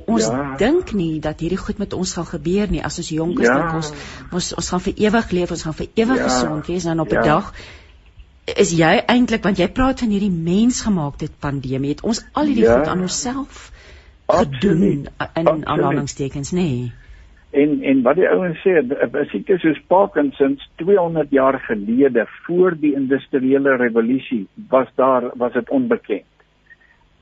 ons 0.05 0.27
ja. 0.27 0.55
dink 0.57 0.93
nie 0.93 1.19
dat 1.23 1.41
hierdie 1.43 1.59
goed 1.59 1.81
met 1.81 1.93
ons 1.93 2.13
gaan 2.17 2.29
gebeur 2.29 2.71
nie 2.71 2.83
as 2.83 2.99
ons 3.01 3.09
jonk 3.15 3.39
is 3.39 3.47
ja. 3.47 3.57
dink 3.57 3.81
ons 3.81 3.91
ons 4.31 4.53
ons 4.61 4.69
gaan 4.73 4.85
vir 4.87 5.03
ewig 5.07 5.31
leef 5.37 5.51
ons 5.57 5.65
gaan 5.67 5.77
vir 5.81 5.89
ewig 5.95 6.21
ja. 6.21 6.29
gesond 6.29 6.71
wees 6.71 6.85
en 6.85 7.03
op 7.05 7.11
'n 7.13 7.21
ja. 7.21 7.25
dag 7.31 7.53
is 8.57 8.71
jy 8.73 8.93
eintlik 9.15 9.43
want 9.43 9.59
jy 9.59 9.67
praat 9.67 9.99
van 10.05 10.15
hierdie 10.15 10.31
mensgemaakte 10.31 11.29
pandemie 11.39 11.95
het 11.95 12.01
ons 12.01 12.23
al 12.33 12.45
hierdie 12.45 12.65
ja. 12.65 12.79
goed 12.79 12.87
aan 12.87 13.05
onsself 13.09 13.69
gedoen 14.29 15.07
in 15.35 15.65
aanhalingstekens 15.65 16.51
nê 16.53 16.69
nee. 16.69 16.91
En 17.49 17.81
en 17.81 18.01
wat 18.05 18.15
die 18.15 18.27
ouens 18.29 18.59
sê, 18.61 18.77
'n 18.77 19.25
siekte 19.31 19.57
soos 19.57 19.79
Parkinson's 19.87 20.69
200 20.75 21.31
jaar 21.31 21.59
gelede 21.59 22.27
voor 22.45 22.75
die 22.79 22.93
industriële 22.93 23.75
revolusie 23.75 24.47
was 24.69 24.87
daar 24.95 25.31
was 25.33 25.53
dit 25.53 25.69
onbekend. 25.69 26.25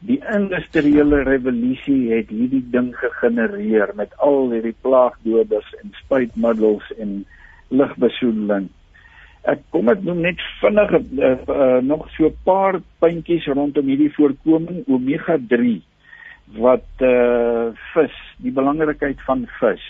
Die 0.05 0.19
industriële 0.29 1.23
revolusie 1.25 2.11
het 2.13 2.29
hierdie 2.29 2.61
ding 2.69 2.91
gegenereer 2.99 3.95
met 3.97 4.11
al 4.21 4.51
hierdie 4.51 4.75
plaagdoders 4.85 5.71
en 5.81 5.93
spuitmiddels 6.03 6.91
en 7.01 7.23
lugbesoedeling. 7.73 8.67
Ek 9.49 9.63
kom 9.73 9.89
ek 9.89 10.03
noem 10.05 10.19
net 10.21 10.43
vinnig 10.59 10.93
uh, 10.93 11.31
uh, 11.49 11.79
nog 11.81 12.05
so 12.13 12.29
'n 12.29 12.37
paar 12.45 12.77
puntjies 13.01 13.47
rondom 13.49 13.89
hierdie 13.89 14.13
voorkoming 14.13 14.83
omega 14.85 15.37
3 15.53 15.81
wat 16.61 17.01
uh 17.01 17.73
vis, 17.93 18.17
die 18.37 18.53
belangrikheid 18.53 19.17
van 19.25 19.47
vis. 19.59 19.81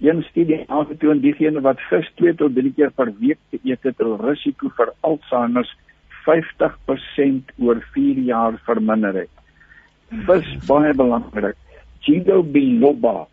Een 0.00 0.24
studie 0.30 0.64
aangetoon 0.66 1.20
diegene 1.20 1.60
wat 1.60 1.84
vis 1.90 2.08
2 2.16 2.34
tot 2.34 2.54
3 2.56 2.72
keer 2.72 2.90
per 2.90 3.12
week 3.20 3.60
eet 3.62 3.82
het 3.82 4.00
'n 4.00 4.16
risiko 4.24 4.72
vir 4.76 4.94
Alzheimer 5.00 5.68
50% 6.24 7.52
oor 7.58 7.84
4 7.92 8.24
jaar 8.24 8.56
verminder 8.64 9.14
het. 9.14 9.39
Vis 10.10 10.46
baie 10.66 10.90
belangrik. 10.98 11.54
Ginkgo 12.02 12.42
biloba 12.42 13.28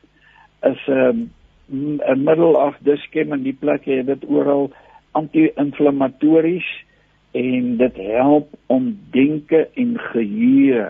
is 0.63 0.81
'n 0.87 1.29
um, 1.73 2.23
middel 2.23 2.55
af 2.55 2.75
diskem 2.85 3.33
in 3.33 3.43
die 3.43 3.57
plek 3.61 3.87
jy 3.89 4.03
dit 4.05 4.25
oral 4.29 4.69
anti-inflammatories 5.17 6.67
en 7.33 7.77
dit 7.77 7.95
help 7.95 8.53
om 8.67 8.93
denke 9.11 9.67
en 9.73 9.97
geheue 10.11 10.83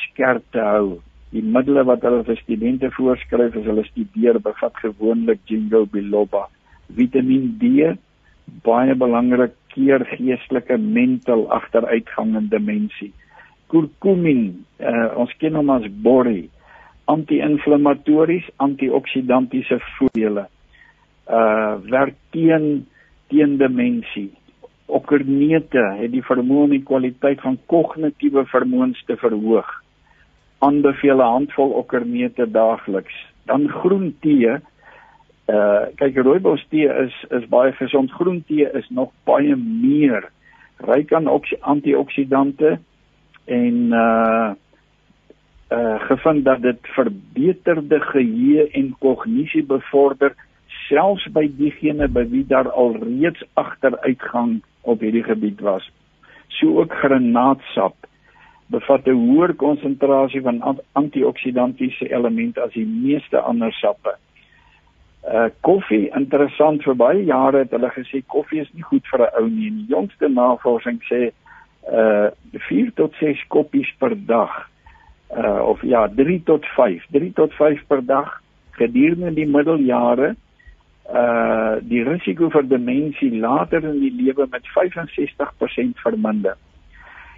skerp 0.00 0.44
te 0.52 0.64
hou. 0.64 1.00
Die 1.30 1.42
middele 1.42 1.84
wat 1.84 2.02
hulle 2.02 2.24
vir 2.24 2.40
studente 2.40 2.90
voorskryf 2.96 3.56
as 3.56 3.68
hulle 3.68 3.84
studeer 3.84 4.40
bevat 4.40 4.80
gewoonlik 4.80 5.44
ginkgo 5.44 5.84
biloba. 5.84 6.48
Vitamien 6.88 7.52
D 7.60 7.92
baie 8.64 8.94
belangrik 8.94 9.52
keer 9.74 10.08
geestelike 10.16 10.78
mental 10.78 11.44
agteruitgang 11.52 12.36
en 12.36 12.48
demensie 12.48 13.12
kurkumin 13.72 14.64
uh, 14.80 15.10
ons 15.16 15.32
ken 15.38 15.54
hom 15.54 15.70
as 15.70 15.86
borrie 16.06 16.50
anti-inflammatories 17.12 18.48
antioksidantiese 18.64 19.80
voordele 19.96 20.48
uh 21.28 21.76
werk 21.90 22.16
teen 22.36 22.86
teen 23.32 23.56
demensie 23.56 24.30
okernete 24.86 25.84
het 26.00 26.12
die 26.12 26.24
vermoë 26.24 26.66
om 26.66 26.74
die 26.76 26.84
kwaliteit 26.84 27.40
van 27.40 27.56
kognitiewe 27.72 28.44
vermoëns 28.52 29.00
te 29.08 29.16
verhoog 29.16 29.70
aanbeveel 30.66 31.18
'n 31.22 31.32
handvol 31.36 31.70
okkerneute 31.80 32.50
daagliks. 32.50 33.16
Dan 33.44 33.68
groen 33.68 34.16
tee. 34.20 34.52
Uh 35.54 35.84
kyk 36.00 36.16
rooibos 36.16 36.64
tee 36.68 36.88
is 37.04 37.14
is 37.30 37.48
baie 37.48 37.72
gesond. 37.72 38.10
Groen 38.10 38.44
tee 38.48 38.68
is 38.80 38.88
nog 38.88 39.10
baie 39.24 39.56
meer 39.56 40.30
ryk 40.76 41.12
aan 41.12 41.28
antioksidante 41.60 42.78
en 43.44 43.92
uh 43.92 44.52
uh 45.72 46.00
gevind 46.00 46.44
dat 46.44 46.62
dit 46.62 46.78
verbeterde 46.80 48.00
geheue 48.00 48.70
en 48.70 48.96
kognisie 48.98 49.64
bevorder 49.64 50.34
selfs 50.88 51.26
by 51.32 51.46
diegene 51.58 52.08
by 52.08 52.24
wie 52.30 52.44
daar 52.46 52.70
al 52.70 52.96
reeds 53.00 53.44
agteruitgang 53.54 54.60
op 54.82 55.00
hierdie 55.00 55.24
gebied 55.24 55.60
was. 55.60 55.90
So 56.48 56.80
ook 56.80 56.92
granaatsap 56.92 57.94
bevat 58.66 59.06
'n 59.06 59.18
hoër 59.28 59.54
konsentrasie 59.54 60.42
van 60.42 60.82
antioksidantiese 60.92 62.12
elemente 62.12 62.60
as 62.60 62.72
die 62.72 62.86
meeste 62.86 63.38
ander 63.38 63.72
sappe. 63.72 64.16
Uh 65.24 65.48
koffie, 65.60 66.10
interessant 66.16 66.82
vir 66.82 66.94
baie 66.94 67.24
jare 67.24 67.58
het 67.58 67.70
hulle 67.70 67.90
gesê 67.90 68.22
koffie 68.26 68.60
is 68.60 68.72
nie 68.72 68.82
goed 68.82 69.06
vir 69.06 69.20
'n 69.20 69.34
ou 69.40 69.48
nie. 69.48 69.70
Die 69.70 69.86
jongste 69.88 70.28
navorsing 70.28 71.00
sê 71.10 71.32
uh 71.92 72.30
4 72.68 72.92
tot 72.94 73.14
6 73.20 73.44
koppies 73.48 73.90
per 73.98 74.14
dag. 74.26 74.68
Uh 75.30 75.60
of 75.68 75.82
ja, 75.82 76.06
3 76.08 76.42
tot 76.44 76.66
5, 76.76 77.06
3 77.10 77.32
tot 77.32 77.52
5 77.52 77.86
per 77.88 78.04
dag 78.04 78.40
gedurende 78.78 79.34
die 79.34 79.46
middeljare 79.46 80.34
uh 81.12 81.80
die 81.82 82.02
risiko 82.04 82.48
vir 82.50 82.68
demensie 82.68 83.30
later 83.40 83.84
in 83.84 84.00
die 84.00 84.14
lewe 84.22 84.46
met 84.50 84.64
65% 84.76 86.00
verminder. 86.02 86.56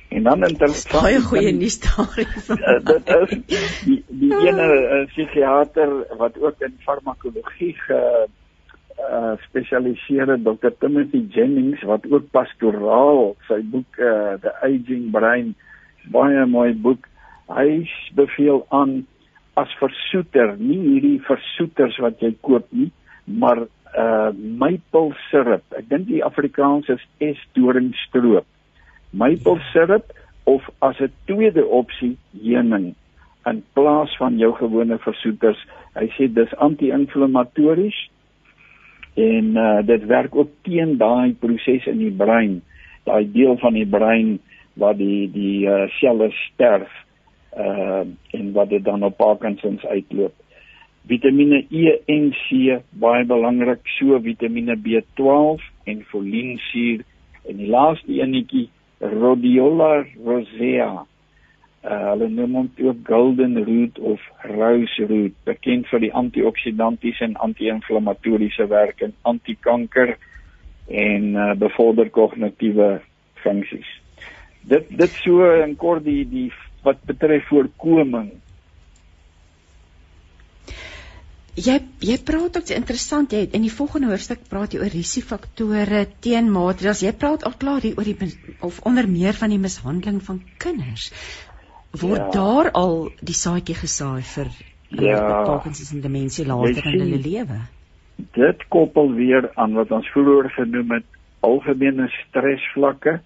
En 0.08 0.22
dan 0.22 0.44
interessant 0.46 1.02
baie 1.02 1.20
goeie 1.20 1.52
nuus 1.52 1.80
daar. 1.82 2.18
Uh, 2.48 2.78
dit 2.92 3.10
is 3.58 3.80
die 3.84 3.98
die 4.06 4.32
ene 4.46 4.66
uh, 4.66 5.00
psigiater 5.10 5.92
wat 6.20 6.38
ook 6.40 6.62
in 6.68 6.76
farmakologie 6.86 7.74
ge 7.86 7.98
uh, 7.98 8.28
spesialiseer 9.44 10.30
het, 10.32 10.44
Dr. 10.44 10.72
Timothy 10.80 11.26
Jennings 11.30 11.82
wat 11.84 12.06
ook 12.10 12.30
pastoraal 12.30 13.36
sy 13.48 13.60
boek 13.70 13.98
uh, 14.00 14.36
The 14.40 14.52
Aging 14.64 15.10
Brain 15.12 15.54
baie 16.12 16.46
mooi 16.46 16.72
boek. 16.74 17.06
Hy 17.50 17.86
beveel 18.18 18.64
aan 18.74 19.04
as 19.56 19.72
versoeter, 19.80 20.56
nie 20.60 20.78
hierdie 20.82 21.18
versoeters 21.26 21.96
wat 22.02 22.20
jy 22.24 22.34
koop 22.44 22.66
nie, 22.76 22.90
maar 23.24 23.66
uh 23.96 24.28
maple 24.34 25.14
syrup. 25.30 25.64
Ek 25.78 25.86
dink 25.88 26.08
die 26.10 26.20
Afrikaans 26.24 26.90
is 26.92 27.04
esdoringstroop. 27.24 28.44
Maple 29.16 29.56
syrup 29.72 30.12
of 30.44 30.66
as 30.84 31.00
'n 31.00 31.12
tweede 31.30 31.64
opsie 31.64 32.16
heuning 32.32 32.94
in 33.46 33.62
plaas 33.72 34.12
van 34.18 34.36
jou 34.38 34.52
gewone 34.52 34.98
versoeters. 34.98 35.58
Hy 35.94 36.10
sê 36.18 36.28
dis 36.28 36.52
anti-inflammatories 36.58 37.96
en 39.16 39.56
uh, 39.56 39.80
dit 39.86 40.04
werk 40.06 40.34
ook 40.36 40.52
teen 40.68 40.96
daai 41.00 41.34
proses 41.40 41.86
in 41.88 41.98
die 42.02 42.12
brein, 42.12 42.60
daai 43.08 43.24
deel 43.32 43.56
van 43.62 43.76
die 43.76 43.88
brein 43.88 44.36
waar 44.76 44.96
die 44.96 45.26
die 45.32 45.64
uh, 45.64 45.86
selle 46.00 46.30
sterf 46.44 46.92
uh 47.56 48.04
en 48.36 48.52
wat 48.52 48.68
dit 48.68 48.84
dan 48.84 49.02
op 49.02 49.16
Parkinsons 49.16 49.84
uitloop. 49.88 50.34
Vitamiene 51.08 51.62
E 51.70 51.94
en 52.12 52.32
C 52.44 52.76
baie 53.00 53.24
belangrik, 53.24 53.80
so 53.96 54.18
Vitamiene 54.20 54.76
B12 54.76 55.62
en 55.88 56.02
folinsuur 56.10 57.04
en 57.46 57.60
die 57.62 57.70
laaste 57.72 58.12
enetjie 58.12 58.66
Rhodiola 59.00 60.04
rosea. 60.24 61.06
Uh, 61.86 62.00
hulle 62.10 62.26
noem 62.34 62.54
hom 62.58 62.68
ook 62.82 63.02
golden 63.06 63.52
root 63.62 63.98
of 63.98 64.22
rose 64.50 65.04
root, 65.06 65.34
bekend 65.46 65.86
vir 65.86 66.02
die 66.02 66.10
antioksidantiese 66.18 67.28
en 67.28 67.36
anti-inflammatoriese 67.46 68.66
werk 68.72 69.04
en 69.06 69.14
antikanker 69.22 70.16
en 70.90 71.28
uh, 71.36 71.52
bevorder 71.60 72.10
kognitiewe 72.10 72.88
funksies. 73.44 73.86
Dit 74.66 74.90
dit 74.98 75.14
so 75.22 75.46
in 75.60 75.76
kort 75.78 76.02
die 76.08 76.24
die 76.26 76.48
wat 76.82 77.06
betref 77.06 77.46
voorkoming 77.52 78.32
Jy 81.56 81.78
jy 82.04 82.18
praat 82.20 82.58
ook 82.58 82.70
interessant 82.74 83.32
jy 83.32 83.46
in 83.56 83.62
die 83.64 83.72
volgende 83.72 84.10
hoofstuk 84.10 84.42
praat 84.50 84.74
jy 84.74 84.82
oor 84.82 84.92
risikofaktore 84.92 86.02
teen 86.20 86.50
maatreëls. 86.52 87.00
Jy 87.00 87.14
praat 87.16 87.46
al 87.48 87.54
klaar 87.56 87.80
hier 87.80 87.96
oor 87.96 88.04
die 88.04 88.28
of 88.60 88.82
onder 88.84 89.08
meer 89.08 89.38
van 89.38 89.54
die 89.54 89.62
mishandeling 89.62 90.18
van 90.26 90.42
kinders. 90.60 91.06
Word 92.00 92.18
ja. 92.18 92.30
daar 92.30 92.70
al 92.72 92.96
die 93.20 93.34
saadjie 93.34 93.76
gesaai 93.78 94.22
vir 94.22 94.50
ja. 94.88 95.44
Parkinsons 95.44 95.92
en 95.92 96.00
demensie 96.00 96.46
later 96.46 96.86
in 96.92 97.00
hulle 97.00 97.20
lewe? 97.22 97.60
Dit 98.36 98.64
koppel 98.68 99.12
weer 99.14 99.50
aan 99.54 99.74
wat 99.74 99.90
ons 99.90 100.08
vroeër 100.14 100.50
genoem 100.56 100.98
het 100.98 101.08
algemene 101.40 102.08
stresvlakke 102.20 103.20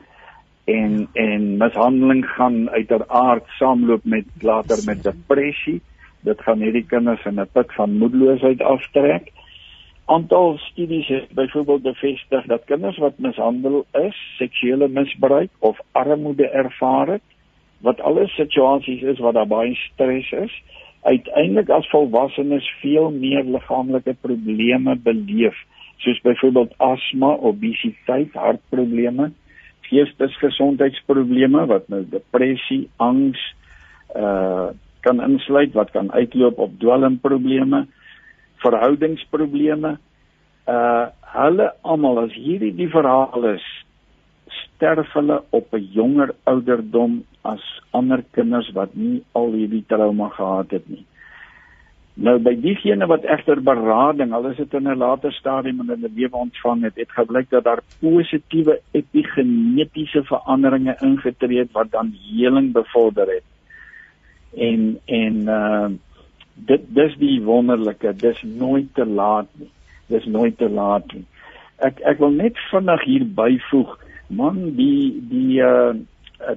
en 0.70 1.08
en 1.14 1.46
mishandeling 1.58 2.24
gaan 2.36 2.68
uiteraard 2.70 3.46
saamloop 3.58 4.04
met 4.04 4.26
later 4.42 4.82
met 4.86 5.02
depressie 5.02 5.80
dit 6.26 6.42
gaan 6.46 6.60
hierdie 6.64 6.86
kinders 6.86 7.24
in 7.24 7.40
'n 7.40 7.48
put 7.52 7.72
van 7.74 7.98
moedeloosheid 7.98 8.62
aftrek. 8.62 9.32
Aantal 10.04 10.58
studies 10.58 11.06
het 11.06 11.32
byvoorbeeld 11.32 11.82
bevestig 11.82 12.46
dat 12.46 12.64
kinders 12.64 12.98
wat 12.98 13.18
mishandel 13.18 13.86
is, 13.92 14.16
seksuele 14.38 14.88
misbruik 14.88 15.50
of 15.58 15.78
armoede 15.92 16.48
ervaar 16.48 17.06
het, 17.06 17.22
wat 17.80 18.00
alles 18.00 18.32
situasies 18.36 19.02
is 19.02 19.18
wat 19.18 19.34
daar 19.34 19.48
baie 19.48 19.74
stres 19.74 20.28
is, 20.32 20.52
uiteindelik 21.02 21.70
as 21.72 21.88
volwassenes 21.88 22.66
veel 22.80 23.10
meer 23.10 23.44
liggaamlike 23.44 24.14
probleme 24.20 24.96
beleef, 24.96 25.56
soos 26.04 26.20
byvoorbeeld 26.24 26.74
asma, 26.76 27.34
obesiteit, 27.50 28.34
hartprobleme, 28.36 29.30
geestesgesondheidsprobleme 29.88 31.64
wat 31.66 31.88
nou 31.88 32.04
depressie, 32.08 32.86
angs, 32.96 33.40
uh 34.16 34.70
kan 35.00 35.16
insluit 35.24 35.72
wat 35.72 35.88
kan 35.94 36.10
uitloop 36.12 36.58
op 36.60 36.72
dwelmprobleme, 36.76 37.86
verhoudingsprobleme. 38.60 39.94
Uh 40.68 41.06
hulle 41.32 41.70
almal 41.80 42.18
as 42.26 42.34
hierdie 42.36 42.74
die 42.76 42.88
verhaal 42.92 43.46
is 43.54 43.64
sterf 44.80 45.12
hulle 45.12 45.42
op 45.50 45.74
'n 45.76 45.88
jonger 45.92 46.34
ouderdom 46.44 47.24
as 47.44 47.60
ander 47.90 48.24
kinders 48.32 48.72
wat 48.72 48.94
nie 48.94 49.22
al 49.32 49.52
hierdie 49.52 49.84
trauma 49.86 50.28
gehad 50.28 50.70
het 50.70 50.88
nie. 50.88 51.04
Nou 52.14 52.38
by 52.38 52.54
diegene 52.60 53.06
wat 53.06 53.24
egter 53.24 53.60
berading, 53.62 54.32
al 54.32 54.46
is 54.46 54.56
dit 54.56 54.74
in 54.74 54.88
'n 54.88 54.98
later 54.98 55.32
stadium 55.32 55.80
in 55.80 55.88
hulle 55.88 56.10
lewe 56.14 56.36
ontvang 56.36 56.82
het, 56.82 56.96
het 56.96 57.12
gebleik 57.12 57.50
dat 57.50 57.64
daar 57.64 57.82
positiewe 58.00 58.80
epigenetiese 58.90 60.24
veranderinge 60.24 60.96
ingetree 61.00 61.58
het 61.58 61.72
wat 61.72 61.90
dan 61.90 62.14
heling 62.32 62.72
bevorder 62.72 63.26
het 63.28 63.44
en 64.56 64.98
en 65.04 65.34
uh 65.48 65.88
dit 66.54 66.82
dis 66.88 67.14
die 67.16 67.40
wonderlike 67.42 68.12
dis 68.20 68.42
nooit 68.42 68.88
te 68.94 69.06
laat 69.06 69.46
nie 69.56 69.70
dis 70.06 70.24
nooit 70.24 70.58
te 70.58 70.68
laat 70.68 71.12
nie 71.12 71.24
ek 71.78 72.00
ek 72.04 72.18
wil 72.18 72.34
net 72.36 72.58
vinnig 72.70 73.04
hier 73.08 73.24
byvoeg 73.24 73.94
man 74.30 74.76
die 74.78 75.20
die 75.30 75.60
uh 75.60 75.94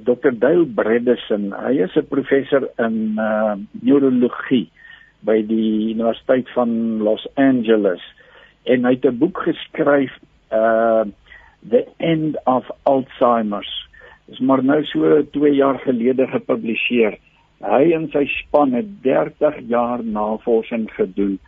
Dr 0.07 0.31
Dale 0.31 0.65
Bredesen 0.65 1.51
hy 1.51 1.83
is 1.83 1.95
'n 1.97 2.07
professor 2.07 2.69
in 2.79 3.19
uh 3.19 3.55
neurologie 3.81 4.69
by 5.23 5.41
die 5.41 5.93
Universiteit 5.95 6.47
van 6.55 6.99
Los 7.03 7.27
Angeles 7.35 8.01
en 8.63 8.85
hy 8.85 8.95
het 8.95 9.05
'n 9.05 9.19
boek 9.19 9.43
geskryf 9.49 10.13
uh 10.51 11.03
The 11.63 11.87
End 11.97 12.35
of 12.43 12.67
Alzheimer's. 12.83 13.71
Is 14.27 14.39
maar 14.39 14.63
nou 14.63 14.83
so 14.83 15.21
2 15.31 15.53
jaar 15.55 15.79
gelede 15.79 16.27
gepubliseer. 16.27 17.17
Hy 17.63 17.93
en 17.95 18.09
sy 18.11 18.25
span 18.27 18.73
het 18.75 18.89
30 19.03 19.61
jaar 19.71 20.03
navorsing 20.03 20.89
gedoen 20.91 21.39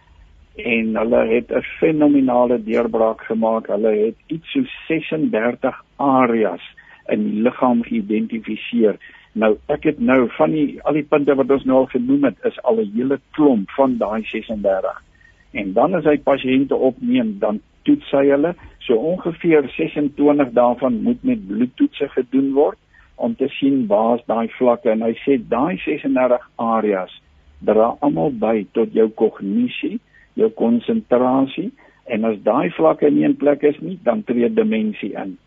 en 0.55 0.95
hulle 0.95 1.21
het 1.27 1.51
'n 1.51 1.61
fenominale 1.79 2.63
deurbraak 2.63 3.21
gemaak. 3.21 3.67
Hulle 3.67 3.91
het 4.05 4.15
iets 4.27 4.51
so 4.51 4.63
36 4.87 5.83
areas 5.95 6.61
in 7.07 7.23
die 7.23 7.41
liggaam 7.41 7.83
geïdentifiseer. 7.83 8.95
Nou 9.31 9.57
ek 9.67 9.83
het 9.83 9.99
nou 9.99 10.29
van 10.37 10.51
die 10.51 10.79
al 10.83 10.93
die 10.93 11.03
punte 11.03 11.35
wat 11.35 11.51
ons 11.51 11.63
nou 11.63 11.77
al 11.77 11.85
genoem 11.85 12.23
het, 12.23 12.37
is 12.43 12.61
al 12.61 12.79
'n 12.79 12.91
hele 12.95 13.19
klomp 13.31 13.69
van 13.69 13.97
daai 13.97 14.23
36. 14.23 15.03
En 15.51 15.73
dan 15.73 15.93
as 15.93 16.03
hy 16.03 16.17
pasiënte 16.17 16.75
opneem, 16.75 17.39
dan 17.39 17.61
toets 17.83 18.11
hy 18.11 18.25
hulle. 18.29 18.55
So 18.79 18.95
ongeveer 18.95 19.69
26 19.77 20.51
daarvan 20.51 21.01
moet 21.01 21.23
met 21.23 21.47
bloedtoetse 21.47 22.09
gedoen 22.09 22.53
word 22.53 22.77
om 23.15 23.35
te 23.35 23.47
sien 23.47 23.87
waar's 23.87 24.25
daai 24.25 24.47
vlakke 24.47 24.91
en 24.91 25.01
hy 25.01 25.13
sê 25.23 25.37
daai 25.49 25.77
36 25.77 26.49
areas 26.55 27.21
dra 27.65 27.95
almal 27.99 28.31
by 28.31 28.65
tot 28.71 28.91
jou 28.93 29.07
kognisie, 29.09 29.99
jou 30.39 30.49
konsentrasie 30.59 31.71
en 32.11 32.25
as 32.29 32.37
daai 32.45 32.69
vlakke 32.75 33.09
nie 33.09 33.25
in 33.25 33.37
plek 33.39 33.63
is 33.63 33.77
nie, 33.81 33.97
dan 34.03 34.23
tree 34.23 34.49
demensie 34.53 35.13
in. 35.17 35.37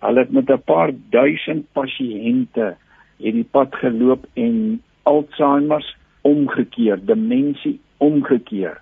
Hulle 0.00 0.24
het 0.24 0.32
met 0.32 0.50
'n 0.50 0.62
paar 0.66 0.92
duisend 1.10 1.66
pasiënte 1.72 2.74
hierdie 3.18 3.44
pad 3.44 3.74
geloop 3.74 4.26
en 4.34 4.82
Alzheimer 5.02 5.84
omgekeer, 6.22 6.98
demensie 7.04 7.80
omgekeer. 7.98 8.80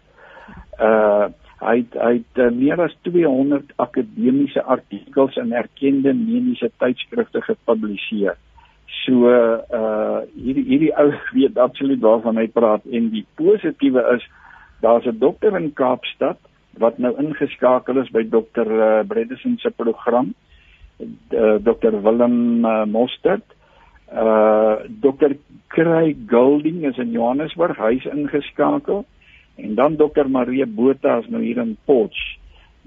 Uh 0.80 1.28
Hy 1.58 1.80
het, 1.80 1.94
hy 1.98 2.12
het 2.20 2.38
uh, 2.38 2.52
meer 2.54 2.78
as 2.78 2.92
200 3.02 3.72
akademiese 3.82 4.62
artikels 4.62 5.34
in 5.42 5.50
erkende 5.58 6.12
mediese 6.14 6.70
tydskrifte 6.78 7.42
gepubliseer. 7.42 8.36
So 9.02 9.26
uh 9.26 10.20
hierdie 10.36 10.64
hierdie 10.68 10.92
ou 10.94 11.10
weet 11.36 11.58
absoluut 11.58 12.00
waarvan 12.04 12.38
hy 12.38 12.46
praat 12.54 12.86
en 12.86 13.10
die 13.10 13.24
positiewe 13.40 14.04
is 14.14 14.26
daar's 14.80 15.06
'n 15.06 15.18
dokter 15.18 15.56
in 15.56 15.72
Kaapstad 15.72 16.38
wat 16.78 16.98
nou 16.98 17.14
ingeskakel 17.18 17.98
is 17.98 18.10
by 18.10 18.22
dokter 18.28 18.66
uh, 18.66 19.06
Bredesen 19.06 19.58
se 19.58 19.70
program. 19.70 20.34
Uh, 20.98 21.58
dokter 21.62 22.02
Willem 22.02 22.64
uh, 22.64 22.84
Mostert. 22.84 23.44
Uh 24.12 24.76
dokter 24.88 25.36
Craig 25.68 26.16
Golding 26.26 26.84
is 26.86 26.96
in 26.98 27.10
Johannesburg, 27.12 27.76
hy's 27.76 28.06
ingeskakel 28.08 29.04
en 29.58 29.74
dan 29.74 29.96
dokter 29.96 30.30
Marie 30.30 30.66
Botha 30.66 31.18
is 31.18 31.28
nou 31.28 31.42
hier 31.42 31.58
in 31.60 31.76
Potch. 31.84 32.38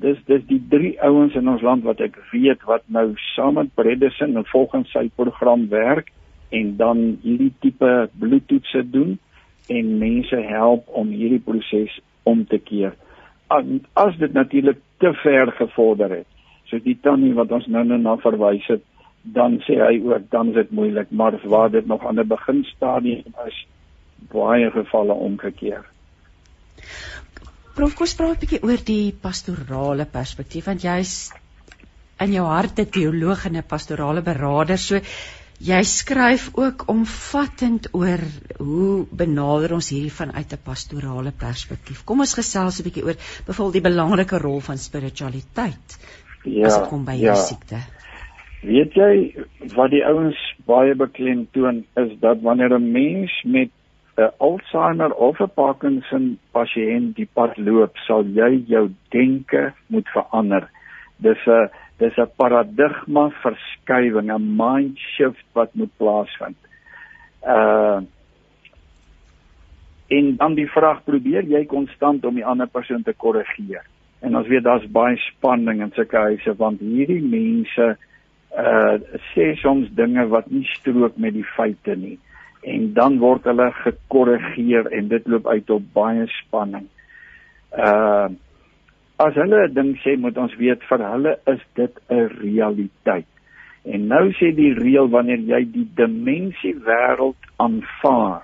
Dis 0.01 0.17
dis 0.25 0.41
die 0.49 0.61
drie 0.69 0.95
ouens 1.03 1.35
in 1.35 1.49
ons 1.51 1.61
land 1.61 1.83
wat 1.83 2.01
ek 2.01 2.17
weet 2.31 2.63
wat 2.65 2.87
nou 2.87 3.11
saam 3.35 3.59
met 3.59 3.69
Bredesen 3.75 4.33
en 4.35 4.47
volgens 4.49 4.89
sy 4.95 5.09
program 5.15 5.67
werk 5.69 6.09
en 6.49 6.73
dan 6.77 7.03
hierdie 7.21 7.53
tipe 7.61 7.91
bloedtoetse 8.19 8.81
doen 8.89 9.19
en 9.67 9.97
mense 9.99 10.35
help 10.35 10.87
om 10.87 11.07
hierdie 11.07 11.39
proses 11.39 11.99
om 12.23 12.45
te 12.45 12.57
keer. 12.57 12.95
As 13.93 14.17
dit 14.17 14.33
natuurlik 14.33 14.79
te 14.97 15.13
ver 15.23 15.51
gevorder 15.51 16.09
het, 16.21 16.27
soos 16.65 16.83
die 16.83 16.97
tannie 17.03 17.33
wat 17.33 17.51
ons 17.51 17.67
nou 17.67 17.83
nou 17.83 17.99
na 17.99 18.15
verwys 18.23 18.67
het, 18.71 18.83
dan 19.21 19.59
sê 19.67 19.77
hy 19.77 19.99
ook 20.01 20.29
dan 20.31 20.49
is 20.49 20.55
dit 20.55 20.71
moeilik, 20.71 21.11
maar 21.11 21.37
waar 21.43 21.69
dit 21.71 21.85
nog 21.85 22.05
aan 22.07 22.19
'n 22.19 22.27
beginstadium 22.27 23.35
is, 23.47 23.67
baie 24.31 24.71
gevalle 24.71 25.13
omgekeer. 25.13 25.85
Prof, 27.75 27.93
kom 27.95 28.07
praat 28.17 28.35
'n 28.37 28.39
bietjie 28.39 28.63
oor 28.63 28.81
die 28.85 29.13
pastorale 29.13 30.05
perspektief 30.05 30.65
want 30.65 30.83
jy's 30.83 31.31
in 32.19 32.33
jou 32.33 32.45
hart 32.45 32.79
'n 32.79 32.89
teoloog 32.97 33.45
en 33.45 33.55
'n 33.57 33.63
pastorale 33.63 34.21
beraader. 34.21 34.77
So 34.77 34.99
Jy 35.61 35.81
skryf 35.85 36.47
ook 36.57 36.87
omvattend 36.89 37.91
oor 37.93 38.21
hoe 38.57 39.05
benader 39.13 39.75
ons 39.75 39.91
hierdie 39.93 40.13
vanuit 40.13 40.53
'n 40.53 40.63
pastorale 40.65 41.31
perspektief. 41.31 42.01
Kom 42.05 42.19
ons 42.25 42.33
gesels 42.33 42.79
'n 42.79 42.87
bietjie 42.87 43.05
oor 43.05 43.17
byvoorbeeld 43.45 43.77
die 43.77 43.89
belangrike 43.89 44.37
rol 44.41 44.59
van 44.59 44.77
spiritualiteit 44.77 45.97
ja, 46.43 46.65
as 46.65 46.77
dit 46.79 46.87
kom 46.89 47.05
by 47.05 47.17
ja. 47.21 47.35
siekte. 47.35 47.77
Weet 48.61 48.93
jy 48.93 49.13
wat 49.75 49.91
die 49.91 50.03
ouens 50.05 50.39
baie 50.65 50.95
beklemtoon 50.95 51.85
is 51.95 52.17
dat 52.19 52.41
wanneer 52.41 52.73
'n 52.79 52.91
mens 52.91 53.31
met 53.43 53.69
'n 54.17 54.33
Alzheimer 54.37 55.13
of 55.13 55.39
'n 55.39 55.53
Parkinson 55.53 56.39
pasiënt 56.51 57.15
die 57.15 57.29
pad 57.33 57.57
loop, 57.57 57.97
sal 58.07 58.25
jy 58.25 58.63
jou 58.67 58.89
denke 59.09 59.73
moet 59.87 60.07
verander. 60.09 60.69
Dis 61.17 61.45
'n 61.45 61.69
dis 62.01 62.17
'n 62.17 62.29
paradigma 62.35 63.29
verskywing, 63.43 64.31
'n 64.31 64.55
mind 64.57 64.97
shift 64.97 65.45
wat 65.53 65.73
moet 65.73 65.93
plaasvind. 65.97 66.57
Uh 67.45 68.01
en 70.11 70.35
dan 70.35 70.55
die 70.55 70.67
vraag 70.67 71.03
probeer 71.03 71.45
jy 71.47 71.65
konstant 71.65 72.25
om 72.25 72.35
die 72.35 72.45
ander 72.45 72.67
persoon 72.67 73.03
te 73.03 73.13
korrigeer. 73.13 73.85
En 74.19 74.35
ons 74.35 74.47
weet 74.47 74.63
daar's 74.63 74.91
baie 74.91 75.15
spanning 75.17 75.79
in 75.81 75.91
sulke 75.95 76.17
huise 76.17 76.55
want 76.57 76.79
hierdie 76.79 77.23
mense 77.23 77.97
uh 78.57 78.95
sê 79.31 79.55
soms 79.55 79.87
dinge 79.95 80.27
wat 80.27 80.51
nie 80.51 80.65
strook 80.73 81.17
met 81.17 81.33
die 81.33 81.47
feite 81.55 81.95
nie 81.95 82.19
en 82.61 82.93
dan 82.93 83.17
word 83.19 83.47
hulle 83.49 83.71
gekorrigeer 83.71 84.91
en 84.91 85.07
dit 85.07 85.27
loop 85.27 85.47
uit 85.47 85.69
op 85.69 85.93
baie 85.93 86.27
spanning. 86.27 86.87
Uh 87.71 88.29
as 89.25 89.35
hulle 89.35 89.67
'n 89.67 89.73
ding 89.73 89.91
sê, 90.03 90.17
moet 90.17 90.37
ons 90.37 90.55
weet 90.57 90.81
vir 90.89 91.01
hulle 91.11 91.33
is 91.53 91.61
dit 91.75 91.93
'n 92.09 92.27
realiteit. 92.41 93.29
En 93.85 94.07
nou 94.07 94.25
sê 94.37 94.53
die 94.55 94.73
reël 94.73 95.09
wanneer 95.09 95.41
jy 95.53 95.61
die 95.71 95.87
dimensie 95.95 96.75
wêreld 96.87 97.41
aanvaar 97.57 98.43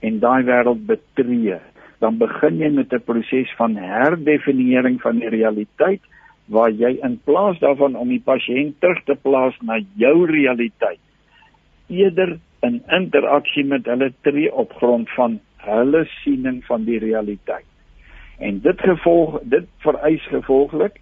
en 0.00 0.20
daai 0.20 0.42
wêreld 0.44 0.86
betree, 0.86 1.58
dan 2.00 2.18
begin 2.18 2.58
jy 2.58 2.70
met 2.70 2.92
'n 2.92 3.06
proses 3.10 3.50
van 3.56 3.76
herdefinering 3.76 5.00
van 5.00 5.18
die 5.18 5.28
realiteit 5.28 6.02
waar 6.46 6.70
jy 6.70 6.98
in 7.02 7.20
plaas 7.24 7.58
daarvan 7.58 7.96
om 7.96 8.08
die 8.08 8.22
pasiënt 8.22 8.80
terug 8.80 9.02
te 9.04 9.14
plaas 9.14 9.54
na 9.62 9.80
jou 9.96 10.26
realiteit 10.26 11.00
eerder 11.88 12.38
in 12.66 12.82
interaksie 12.90 13.64
met 13.64 13.86
hulle 13.86 14.12
tree 14.26 14.50
op 14.54 14.72
grond 14.80 15.10
van 15.14 15.38
hulle 15.66 16.04
siening 16.22 16.64
van 16.64 16.84
die 16.84 16.98
realiteit. 16.98 17.66
En 18.38 18.60
dit 18.60 18.80
gevolg 18.80 19.38
dit 19.42 19.68
vereis 19.84 20.26
gevolglik 20.32 21.00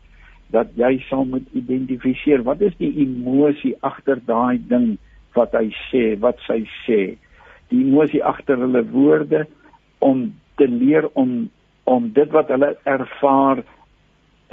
dat 0.55 0.71
jy 0.79 0.99
sal 1.09 1.25
moet 1.27 1.47
identifiseer 1.53 2.45
wat 2.47 2.63
is 2.63 2.77
die 2.79 2.93
emosie 3.03 3.75
agter 3.83 4.21
daai 4.27 4.61
ding 4.69 4.97
wat 5.35 5.55
hy 5.59 5.67
sê, 5.89 6.15
wat 6.23 6.39
sy 6.47 6.63
sê. 6.85 7.01
Die 7.73 7.81
emosie 7.83 8.23
agter 8.23 8.61
hulle 8.63 8.85
woorde 8.93 9.47
om 9.99 10.29
te 10.61 10.69
leer 10.71 11.11
om 11.19 11.51
om 11.85 12.07
dit 12.17 12.31
wat 12.33 12.49
hulle 12.55 12.75
ervaar 12.89 13.65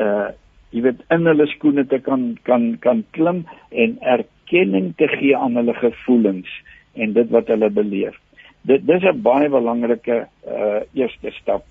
uh 0.02 0.30
jy 0.72 0.86
weet 0.86 1.02
in 1.12 1.28
hulle 1.28 1.46
skoene 1.52 1.84
te 1.92 1.98
kan 2.00 2.30
kan 2.48 2.78
kan 2.80 3.02
klim 3.12 3.42
en 3.84 3.98
erkenning 4.08 4.94
te 4.98 5.10
gee 5.12 5.36
aan 5.36 5.58
hulle 5.60 5.74
gevoelens 5.76 6.48
en 6.96 7.12
dit 7.14 7.34
wat 7.36 7.52
hulle 7.52 7.70
beleef. 7.70 8.16
Dit 8.64 8.88
dis 8.88 9.04
'n 9.04 9.22
baie 9.22 9.50
belangrike 9.50 10.28
uh 10.48 10.80
eerste 10.96 11.32
stap 11.42 11.68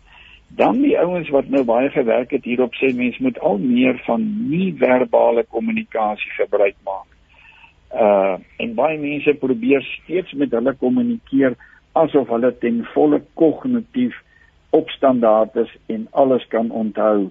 dan 0.57 0.81
die 0.83 0.99
ouens 0.99 1.29
wat 1.31 1.49
nou 1.49 1.63
baie 1.65 1.91
gewerk 1.95 2.33
het 2.35 2.45
hierop 2.45 2.75
sê 2.75 2.91
mens 2.97 3.19
moet 3.23 3.39
al 3.39 3.59
meer 3.63 4.01
van 4.07 4.25
nie-verbale 4.51 5.45
kommunikasie 5.49 6.33
gebruik 6.39 6.77
maak. 6.85 7.07
Uh 7.95 8.37
en 8.63 8.75
baie 8.75 8.99
mense 8.99 9.35
probeer 9.39 9.83
steeds 9.83 10.33
met 10.33 10.51
hulle 10.55 10.75
kommunikeer 10.83 11.57
asof 11.93 12.29
hulle 12.35 12.51
ten 12.59 12.83
volle 12.95 13.23
kognitief 13.35 14.19
opstandaard 14.71 15.57
is 15.65 15.73
en 15.87 16.07
alles 16.11 16.47
kan 16.49 16.71
onthou. 16.71 17.31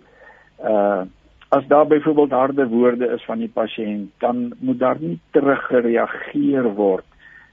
Uh 0.63 1.03
as 1.49 1.65
daar 1.67 1.87
byvoorbeeld 1.87 2.31
harde 2.31 2.67
woorde 2.67 3.07
is 3.09 3.23
van 3.25 3.39
die 3.41 3.49
pasiënt, 3.49 4.11
dan 4.21 4.51
moet 4.59 4.79
daar 4.79 4.99
nie 5.01 5.19
teruggereageer 5.31 6.67
word 6.77 7.05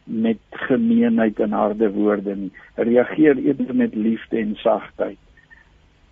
met 0.04 0.38
gemeenheid 0.68 1.40
en 1.40 1.52
harde 1.56 1.88
woorde 1.92 2.34
nie. 2.36 2.50
Reageer 2.74 3.38
eerder 3.38 3.74
met 3.74 3.94
liefde 3.94 4.38
en 4.38 4.52
sagtheid 4.60 5.16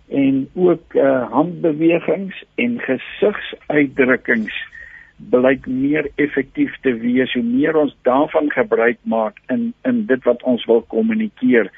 en 0.07 0.49
ook 0.53 0.93
uh, 0.93 1.31
handbewegings 1.31 2.43
en 2.55 2.79
gesigsuitdrukkings 2.79 4.53
blyk 5.31 5.65
meer 5.65 6.09
effektief 6.15 6.75
te 6.83 6.93
wees 6.99 7.33
hoe 7.33 7.43
meer 7.43 7.77
ons 7.79 7.95
daarvan 8.07 8.51
gebruik 8.51 8.99
maak 9.03 9.39
in 9.49 9.73
in 9.87 10.05
dit 10.05 10.23
wat 10.27 10.43
ons 10.43 10.65
wil 10.69 10.83
kommunikeer 10.91 11.71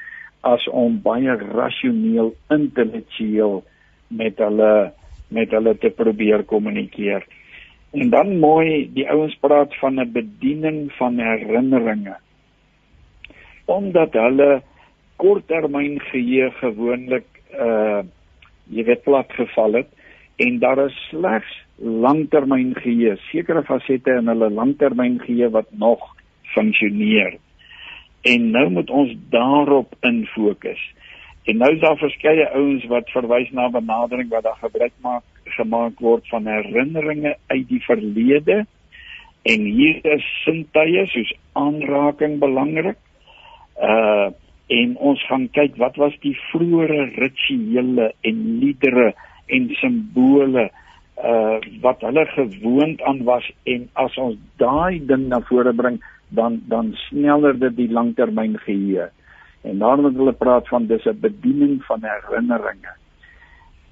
as 0.46 0.66
om 0.68 1.00
baie 1.02 1.36
rasioneel 1.54 2.34
intellektueel 2.54 3.62
met 4.08 4.38
hulle 4.42 4.92
met 5.28 5.50
hulle 5.52 5.74
te 5.76 5.90
probeer 5.92 6.42
kommunikeer. 6.48 7.24
En 7.92 8.10
dan 8.10 8.38
mooi 8.40 8.88
die 8.92 9.04
ouens 9.10 9.36
praat 9.40 9.74
van 9.80 10.00
'n 10.00 10.12
bediening 10.12 10.92
van 10.92 11.18
herinneringe. 11.18 12.16
Omdat 13.64 14.12
hulle 14.12 14.62
korttermyn 15.16 16.00
geheue 16.00 16.50
gewoonlik 16.50 17.26
uh 17.52 18.02
jy 18.70 18.84
weet 18.84 19.04
plat 19.06 19.32
geval 19.32 19.80
het 19.82 19.88
en 20.38 20.58
daar 20.62 20.78
is 20.86 20.96
slegs 21.08 21.50
langtermyn 21.78 22.74
geheue, 22.78 23.16
sekere 23.30 23.62
fasette 23.66 24.18
in 24.20 24.30
hulle 24.30 24.50
langtermyn 24.50 25.18
geheue 25.22 25.50
wat 25.54 25.70
nog 25.70 26.02
funksioneer. 26.54 27.38
En 28.26 28.50
nou 28.50 28.68
moet 28.70 28.90
ons 28.90 29.12
daarop 29.30 29.94
in 30.06 30.24
fokus. 30.34 30.80
En 31.48 31.56
nou 31.62 31.70
is 31.74 31.80
daar 31.80 31.96
verskeie 31.96 32.48
ouens 32.52 32.84
wat 32.90 33.10
verwys 33.14 33.50
na 33.56 33.68
benadering 33.72 34.28
wat 34.30 34.44
daar 34.44 34.58
gebruik 34.60 34.92
maak 35.00 35.24
gemaak 35.56 36.00
word 36.04 36.26
van 36.28 36.46
herinneringe 36.46 37.36
uit 37.46 37.68
die 37.70 37.80
verlede 37.86 38.66
en 39.48 39.64
hier 39.64 40.02
is 40.12 40.26
sintuie 40.44 41.06
soos 41.08 41.30
aanraking 41.56 42.36
belangrik. 42.42 43.00
Uh 43.80 44.28
en 44.68 44.96
ons 45.00 45.22
gaan 45.28 45.48
kyk 45.56 45.78
wat 45.80 45.96
was 45.96 46.16
die 46.24 46.34
vroeëre 46.50 47.08
rituele 47.16 48.12
en 48.28 48.44
liedere 48.60 49.12
en 49.48 49.68
simbole 49.80 50.68
uh 51.18 51.56
wat 51.82 52.04
hulle 52.06 52.24
gewoond 52.30 53.02
aan 53.02 53.24
was. 53.26 53.46
En 53.64 53.88
as 53.98 54.14
ons 54.22 54.36
daai 54.60 55.00
ding 55.06 55.26
na 55.28 55.40
vore 55.48 55.72
bring 55.74 55.98
dan 56.28 56.60
dan 56.68 56.92
sneller 57.08 57.58
dit 57.58 57.76
die 57.76 57.90
langtermyn 57.90 58.58
geheue. 58.58 59.08
En 59.66 59.78
daarom 59.78 60.04
het 60.04 60.20
hulle 60.20 60.36
praat 60.36 60.68
van 60.68 60.86
dis 60.86 61.04
'n 61.04 61.20
bediening 61.20 61.82
van 61.84 62.04
herinneringe. 62.04 62.92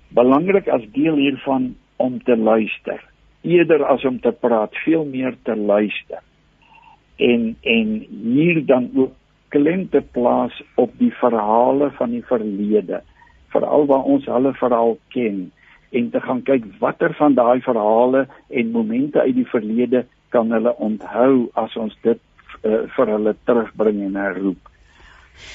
Belangrik 0.09 0.69
as 0.69 0.85
deel 0.93 1.17
hiervan 1.17 1.75
om 1.97 2.23
te 2.23 2.37
luister. 2.37 3.01
Eerder 3.43 3.85
as 3.85 4.05
om 4.05 4.21
te 4.21 4.33
praat 4.33 4.77
veel 4.85 5.05
meer 5.05 5.35
te 5.43 5.57
luister. 5.57 6.23
En 7.17 7.57
en 7.63 8.07
hier 8.09 8.67
dan 8.67 8.91
ook 8.95 9.13
klem 9.57 9.87
te 9.89 10.03
plaas 10.13 10.57
op 10.77 10.93
die 11.01 11.13
verhale 11.21 11.91
van 11.97 12.13
die 12.13 12.25
verlede 12.29 13.01
veral 13.55 13.87
waar 13.89 14.05
ons 14.15 14.27
hulle 14.29 14.53
verhaal 14.61 14.97
ken 15.15 15.47
en 15.97 16.11
te 16.13 16.21
gaan 16.21 16.43
kyk 16.45 16.67
watter 16.83 17.15
van 17.17 17.37
daai 17.39 17.61
verhale 17.65 18.27
en 18.61 18.73
momente 18.75 19.21
uit 19.23 19.37
die 19.39 19.49
verlede 19.49 20.05
kan 20.35 20.53
hulle 20.53 20.75
onthou 20.89 21.47
as 21.63 21.77
ons 21.81 21.95
dit 22.05 22.21
uh, 22.67 22.83
vir 22.97 23.13
hulle 23.15 23.33
terugbring 23.49 24.03
en 24.09 24.19
herroep. 24.21 24.61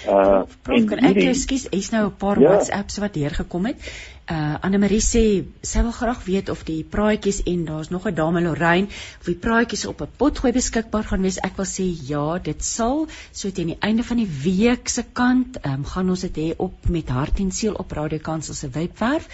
Uh 0.07 0.43
en 0.75 0.85
kan 0.89 1.03
ek 1.11 1.21
ekskuus, 1.29 1.67
is 1.69 1.91
nou 1.91 2.05
'n 2.07 2.17
paar 2.17 2.39
ja. 2.39 2.49
WhatsApps 2.49 2.97
wat 2.97 3.13
deurgekom 3.13 3.65
het. 3.65 3.91
Uh 4.31 4.55
Anne 4.63 4.77
Marie 4.77 5.01
sê 5.03 5.21
sy 5.65 5.81
wil 5.83 5.91
graag 5.91 6.19
weet 6.23 6.49
of 6.53 6.61
die 6.63 6.83
praatjies 6.95 7.41
en 7.51 7.65
daar's 7.65 7.89
nog 7.89 8.05
'n 8.07 8.15
dame 8.15 8.41
Lorraine 8.41 8.87
of 9.19 9.25
die 9.25 9.35
praatjies 9.45 9.85
op 9.85 10.01
'n 10.01 10.13
potgooi 10.17 10.51
beskikbaar 10.53 11.03
gaan 11.03 11.21
wees. 11.21 11.39
Ek 11.43 11.57
wil 11.57 11.65
sê 11.65 11.85
ja, 12.07 12.37
dit 12.37 12.63
sal 12.63 13.07
so 13.31 13.51
teen 13.51 13.67
die 13.73 13.77
einde 13.79 14.03
van 14.03 14.17
die 14.17 14.29
week 14.43 14.89
se 14.89 15.03
kant, 15.03 15.57
ehm 15.61 15.73
um, 15.73 15.85
gaan 15.85 16.09
ons 16.09 16.21
dit 16.21 16.35
hê 16.37 16.53
op 16.57 16.89
met 16.89 17.09
hart 17.09 17.39
en 17.39 17.51
siel 17.51 17.73
op 17.73 17.91
Radio 17.91 18.19
Kansel 18.19 18.53
se 18.53 18.69
webwerf. 18.69 19.27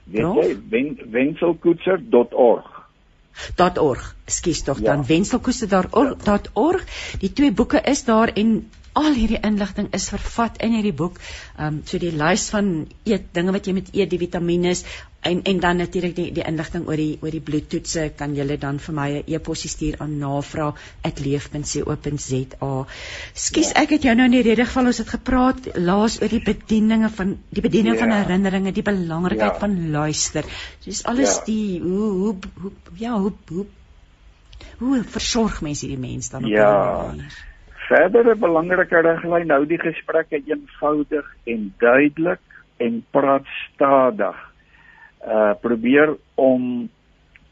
Weet 0.04 0.34
jy 0.36 0.56
wen, 0.68 0.98
wenzelkoetser.org 1.10 2.81
.org. 3.56 4.14
Ekskuus 4.24 4.62
tog 4.62 4.80
ja. 4.80 4.92
dan 4.92 5.06
wenselkoeste.org. 5.06 6.86
Die 7.18 7.32
twee 7.32 7.52
boeke 7.52 7.80
is 7.80 8.04
daar 8.04 8.32
en 8.34 8.70
al 8.92 9.14
hierdie 9.16 9.40
inligting 9.40 9.88
is 9.96 10.10
vervat 10.12 10.58
in 10.60 10.74
hierdie 10.76 10.96
boek. 10.96 11.18
Ehm 11.56 11.66
um, 11.66 11.80
so 11.88 11.98
die 11.98 12.12
lys 12.12 12.48
van 12.52 12.72
eet 13.08 13.30
dinge 13.32 13.54
wat 13.56 13.66
jy 13.66 13.76
met 13.78 13.88
eet, 13.92 14.10
die 14.10 14.20
vitamiene 14.20 14.74
en 15.22 15.42
en 15.42 15.60
dan 15.60 15.76
natuurlik 15.76 16.16
die 16.16 16.32
die 16.34 16.44
inligting 16.46 16.88
oor 16.88 16.96
die 16.96 17.18
oor 17.22 17.30
die 17.30 17.40
bloedtoetse 17.40 18.12
kan 18.16 18.34
julle 18.34 18.58
dan 18.58 18.78
vir 18.86 18.94
my 18.94 19.10
'n 19.18 19.22
e-pos 19.26 19.68
stuur 19.74 19.94
aan 19.98 20.18
navraag@leef.co.za. 20.18 22.86
Skus, 23.32 23.70
ja. 23.70 23.82
ek 23.82 23.90
het 23.90 24.02
jou 24.02 24.14
nou 24.14 24.26
in 24.26 24.32
die 24.36 24.48
rede 24.48 24.64
geval 24.64 24.86
ons 24.86 24.98
het 24.98 25.08
gepraat 25.08 25.76
laas 25.76 26.22
oor 26.22 26.28
die 26.28 26.44
bedieninge 26.44 27.08
van 27.08 27.38
die 27.50 27.62
bediening 27.62 27.94
ja. 27.94 28.00
van 28.00 28.10
herinneringe, 28.10 28.72
die 28.72 28.82
belangrikheid 28.82 29.52
ja. 29.52 29.58
van 29.58 29.90
luister. 29.90 30.44
Dis 30.84 31.04
alles 31.04 31.36
ja. 31.36 31.44
die 31.44 31.80
hoe 31.80 32.10
hoe 32.10 32.36
hoe 32.60 32.72
ja, 32.94 33.18
hoe 33.18 33.32
hoe 33.48 33.66
hoe 34.78 35.04
versorg 35.04 35.62
mense 35.62 35.86
hierdie 35.86 36.10
mense 36.10 36.30
dan 36.30 36.44
op 36.44 36.50
ja. 36.50 37.02
'n 37.02 37.06
manier? 37.06 37.52
verdere 37.92 38.34
belangrike 38.34 39.02
riglyn 39.04 39.50
hou 39.50 39.64
die 39.68 39.80
gesprekke 39.80 40.40
eenvoudig 40.46 41.26
en 41.44 41.74
duidelik 41.78 42.40
en 42.76 43.04
praat 43.10 43.46
stadig. 43.66 44.51
Uh 45.22 45.52
probeer 45.60 46.16
om 46.34 46.88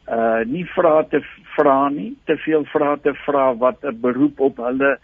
uh 0.07 0.41
nie 0.45 0.65
vrae 0.75 1.05
te 1.09 1.21
vra 1.55 1.89
nie, 1.89 2.13
te 2.25 2.35
veel 2.43 2.65
vrae 2.73 2.97
te 3.03 3.13
vra 3.25 3.53
wat 3.55 3.83
'n 3.83 4.01
beroep 4.01 4.39
op 4.39 4.57
hulle 4.57 4.97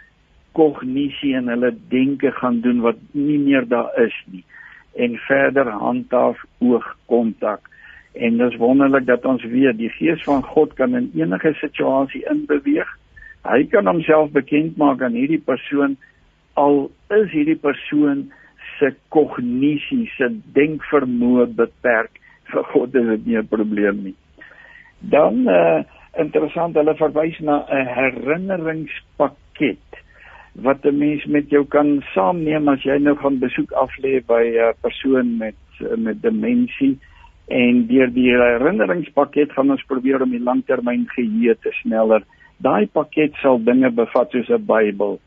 kognisie 0.51 1.35
en 1.35 1.47
hulle 1.47 1.71
denke 1.89 2.31
gaan 2.31 2.61
doen 2.61 2.81
wat 2.81 2.97
nie 3.11 3.39
meer 3.39 3.67
daar 3.67 3.91
is 4.03 4.15
nie. 4.25 4.43
En 4.95 5.17
verder 5.17 5.69
handhaaf 5.69 6.43
oogkontak. 6.59 7.61
En 8.13 8.37
dis 8.37 8.55
wonderlik 8.57 9.05
dat 9.05 9.25
ons 9.25 9.43
weet 9.43 9.77
die 9.77 9.89
gees 9.89 10.23
van 10.23 10.43
God 10.43 10.73
kan 10.73 10.95
in 10.95 11.11
enige 11.13 11.53
situasie 11.53 12.25
inbeweeg. 12.29 12.89
Hy 13.43 13.63
kan 13.63 13.85
homself 13.85 14.31
bekend 14.31 14.77
maak 14.77 15.01
aan 15.01 15.13
hierdie 15.13 15.43
persoon 15.45 15.97
al 16.57 16.87
is 17.13 17.29
hierdie 17.31 17.59
persoon 17.61 18.31
se 18.77 18.89
kognisie 19.13 20.07
se 20.15 20.29
denkvermoë 20.57 21.45
beperk 21.59 22.17
vir 22.51 22.63
God 22.73 22.95
is 22.95 23.07
dit 23.13 23.25
nie 23.25 23.37
'n 23.37 23.47
probleem 23.47 24.03
nie 24.03 24.15
dan 24.99 25.47
uh, 25.47 25.83
interessant 26.17 26.75
hulle 26.75 26.95
verwys 26.95 27.39
na 27.39 27.65
'n 27.69 27.87
herinneringspakket 27.97 29.87
wat 30.67 30.85
'n 30.85 30.97
mens 30.97 31.25
met 31.25 31.49
jou 31.49 31.65
kan 31.65 32.03
saamneem 32.13 32.67
as 32.67 32.83
jy 32.83 32.97
nou 32.99 33.15
gaan 33.15 33.39
besoek 33.39 33.71
aflê 33.71 34.25
by 34.25 34.43
'n 34.43 34.73
persoon 34.81 35.37
met 35.37 35.55
met 35.97 36.21
demensie 36.21 36.97
en 37.47 37.87
deur 37.87 38.09
die 38.13 38.31
herinneringspakket 38.31 39.51
gaan 39.51 39.71
ons 39.71 39.83
probeer 39.87 40.21
om 40.21 40.31
die 40.31 40.43
langtermyn 40.43 41.05
geheue 41.15 41.55
te 41.61 41.71
sneller 41.83 42.23
daai 42.57 42.87
pakket 42.87 43.35
sal 43.41 43.59
dinge 43.61 43.89
bevat 43.91 44.31
soos 44.31 44.49
'n 44.49 44.65
Bybel. 44.65 45.19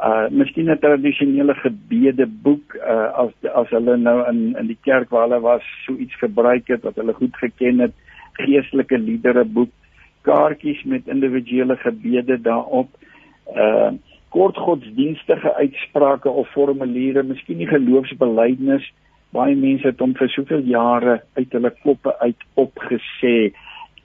Uh 0.00 0.28
miskien 0.32 0.70
'n 0.70 0.78
tradisionele 0.80 1.54
gebedeboek 1.54 2.74
uh 2.74 3.08
as 3.22 3.32
as 3.52 3.68
hulle 3.68 3.96
nou 3.96 4.28
in 4.30 4.56
in 4.60 4.66
die 4.66 4.78
kerk 4.88 5.10
waar 5.10 5.28
hulle 5.28 5.40
was 5.40 5.66
so 5.84 5.92
iets 5.92 6.16
gebruik 6.22 6.68
het 6.72 6.82
wat 6.88 6.96
hulle 6.96 7.12
goed 7.12 7.36
geken 7.36 7.78
het, 7.84 7.92
geestelike 8.32 8.98
liedere 8.98 9.44
boek, 9.44 9.70
kaartjies 10.22 10.82
met 10.84 11.08
individuele 11.08 11.76
gebede 11.76 12.40
daarop. 12.40 12.88
Uh 13.56 13.92
kort 14.30 14.56
godsdienstige 14.56 15.54
uitsprake 15.54 16.30
of 16.30 16.48
formuliere, 16.48 17.22
miskien 17.22 17.58
nie 17.58 17.66
geloofsbelijdenis. 17.66 18.92
Baie 19.34 19.56
mense 19.56 19.86
het 19.86 19.98
hom 19.98 20.14
vir 20.14 20.28
soveel 20.28 20.62
jare 20.70 21.20
uit 21.34 21.52
hulle 21.52 21.74
koppe 21.82 22.14
uit 22.18 22.46
opgesê 22.54 23.52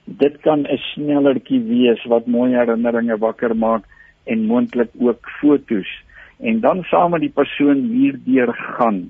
dit 0.06 0.40
kan 0.40 0.66
'n 0.66 0.78
snellertjie 0.92 1.60
wees 1.60 2.04
wat 2.04 2.26
mooi 2.26 2.54
herinneringe 2.54 3.18
wakker 3.18 3.56
maak 3.56 3.84
en 4.26 4.46
moontlik 4.46 4.90
ook 4.98 5.30
fotos 5.40 5.90
en 6.38 6.60
dan 6.60 6.82
saam 6.90 7.14
met 7.16 7.24
die 7.24 7.32
persoon 7.32 7.84
hierdeur 7.92 8.52
gaan 8.76 9.00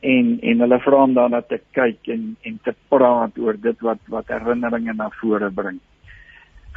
en 0.00 0.38
en 0.42 0.64
hulle 0.66 0.80
vra 0.84 1.02
om 1.06 1.14
daarna 1.14 1.42
te 1.42 1.60
kyk 1.78 2.12
en 2.14 2.36
en 2.42 2.58
te 2.64 2.74
praat 2.88 3.38
oor 3.38 3.58
dit 3.68 3.86
wat 3.88 4.00
wat 4.16 4.30
herinneringe 4.34 4.94
na 4.98 5.10
vore 5.20 5.50
bring 5.50 5.80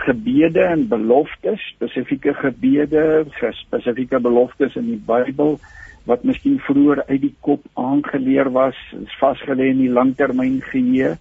gebede 0.08 0.66
en 0.66 0.88
beloftes 0.92 1.62
spesifieke 1.76 2.34
gebede 2.42 3.26
spesifieke 3.64 4.20
beloftes 4.20 4.76
in 4.76 4.92
die 4.94 5.02
Bybel 5.08 5.60
wat 6.06 6.24
miskien 6.24 6.60
vroeër 6.62 7.04
uit 7.08 7.22
die 7.22 7.36
kop 7.46 7.64
aangeleer 7.82 8.52
was 8.54 8.78
is 8.98 9.16
vasgelê 9.22 9.72
in 9.74 9.82
die 9.82 9.94
langtermyn 9.94 10.60
geheue 10.72 11.16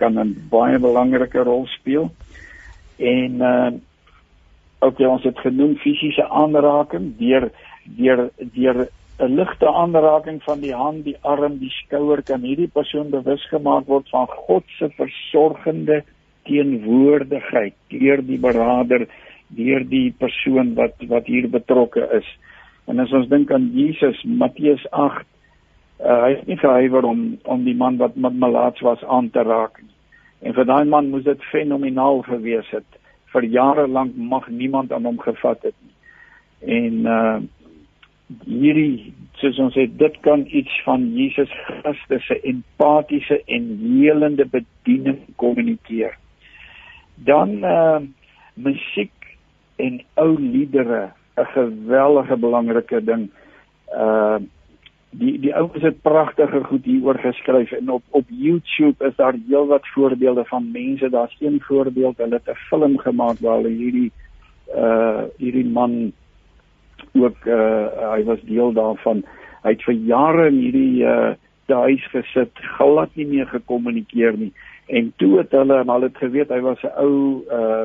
kan 0.00 0.18
'n 0.18 0.34
baie 0.50 0.78
belangrike 0.78 1.42
rol 1.44 1.66
speel. 1.78 2.10
En 2.98 3.32
uh 3.40 3.72
ook 4.84 5.00
jy 5.00 5.08
ons 5.08 5.24
het 5.26 5.38
genoem 5.42 5.76
fisiese 5.82 6.26
aanraking 6.28 7.14
deur 7.18 7.50
deur 7.98 8.28
deur 8.54 8.86
'n 9.18 9.34
ligte 9.38 9.68
aanraking 9.70 10.42
van 10.42 10.60
die 10.60 10.74
hand, 10.74 11.04
die 11.04 11.16
arm, 11.22 11.58
die 11.58 11.70
skouer 11.70 12.22
kan 12.22 12.42
hierdie 12.42 12.70
persoon 12.72 13.10
bewus 13.10 13.44
gemaak 13.50 13.86
word 13.86 14.08
van 14.10 14.26
God 14.26 14.64
se 14.78 14.88
versorgende 14.96 16.02
teenwoordigheid 16.48 17.74
deur 17.88 18.22
die 18.26 18.38
beraader, 18.38 19.06
deur 19.54 19.84
die 19.86 20.10
persoon 20.18 20.74
wat 20.74 20.98
wat 21.08 21.30
hier 21.30 21.48
betrokke 21.48 22.08
is. 22.18 22.26
En 22.90 22.98
as 22.98 23.12
ons 23.12 23.28
dink 23.28 23.52
aan 23.52 23.70
Jesus, 23.72 24.18
Matteus 24.24 24.82
8 24.90 25.24
uh, 26.00 26.22
hy 26.24 26.30
het 26.34 26.46
nie 26.50 26.58
gehuiwer 26.58 27.06
om 27.06 27.22
om 27.44 27.64
die 27.64 27.76
man 27.76 27.96
wat 28.02 28.16
met 28.16 28.34
malaats 28.34 28.82
was 28.82 29.04
aan 29.04 29.30
te 29.30 29.42
raak 29.46 29.78
nie. 29.82 29.94
En 30.42 30.58
vir 30.58 30.66
daai 30.68 30.84
man 30.84 31.10
moes 31.10 31.24
dit 31.24 31.50
fenomenaal 31.52 32.22
gewees 32.26 32.68
het. 32.74 32.98
Vir 33.34 33.48
jare 33.50 33.88
lank 33.90 34.16
mag 34.16 34.48
niemand 34.48 34.92
aan 34.92 35.04
hom 35.08 35.18
gevat 35.18 35.62
het 35.66 35.76
nie. 35.82 35.94
En 36.78 36.94
uh 37.18 37.36
hierdie 38.48 39.12
soos 39.36 39.58
ons 39.60 39.74
sê 39.76 39.84
dit 40.00 40.14
kan 40.24 40.46
iets 40.48 40.74
van 40.86 41.02
Jesus 41.12 41.50
Christus 41.66 42.24
se 42.26 42.38
empatiese 42.48 43.36
en 43.52 43.66
helende 43.82 44.46
bediening 44.48 45.18
kommunikeer. 45.42 46.16
Dan 47.28 47.58
uh 47.64 48.00
musiek 48.54 49.12
en 49.82 50.00
ou 50.14 50.38
liedere, 50.38 51.10
'n 51.36 51.46
geweldige 51.52 52.36
belangrike 52.36 53.04
ding. 53.04 53.30
Uh 53.92 54.38
die 55.18 55.38
die 55.40 55.54
ouens 55.54 55.82
het 55.82 56.02
pragtige 56.02 56.64
goed 56.64 56.84
hieroor 56.84 57.18
geskryf 57.22 57.72
en 57.72 57.90
op 57.90 58.02
op 58.10 58.26
YouTube 58.28 59.06
is 59.06 59.16
daar 59.16 59.36
heelwat 59.48 59.88
voorbeelde 59.94 60.44
van 60.44 60.70
mense 60.72 61.10
daar's 61.10 61.36
een 61.40 61.60
voorbeeld 61.60 62.16
hulle 62.16 62.40
het 62.40 62.50
'n 62.50 62.64
film 62.68 62.98
gemaak 62.98 63.38
waar 63.38 63.56
hulle 63.56 63.74
hierdie 63.82 64.12
uh 64.74 65.22
hierdie 65.36 65.70
man 65.70 66.12
ook 67.12 67.46
uh 67.46 68.12
hy 68.12 68.24
was 68.24 68.42
deel 68.42 68.72
daarvan 68.72 69.24
hy 69.62 69.70
het 69.70 69.82
vir 69.82 69.94
jare 69.94 70.46
in 70.46 70.58
hierdie 70.58 71.04
uh 71.04 71.34
te 71.66 71.74
huis 71.74 72.04
gesit, 72.12 72.62
glad 72.76 73.12
nie 73.18 73.26
meer 73.28 73.48
gekommunikeer 73.52 74.36
nie. 74.38 74.52
En 74.92 75.12
toe 75.20 75.38
het 75.40 75.52
hulle 75.56 75.80
en 75.80 75.92
hulle 75.92 76.10
het 76.10 76.20
geweet 76.20 76.52
hy 76.52 76.60
was 76.64 76.82
'n 76.84 76.92
ou 77.00 77.44
uh 77.50 77.84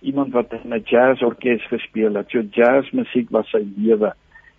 iemand 0.00 0.32
wat 0.32 0.52
in 0.52 0.74
'n 0.74 0.82
jazzorkes 0.84 1.66
gespeel 1.68 2.14
het. 2.14 2.30
So 2.30 2.42
jazzmusiek 2.50 3.30
was 3.30 3.50
sy 3.50 3.64
lewe. 3.76 4.12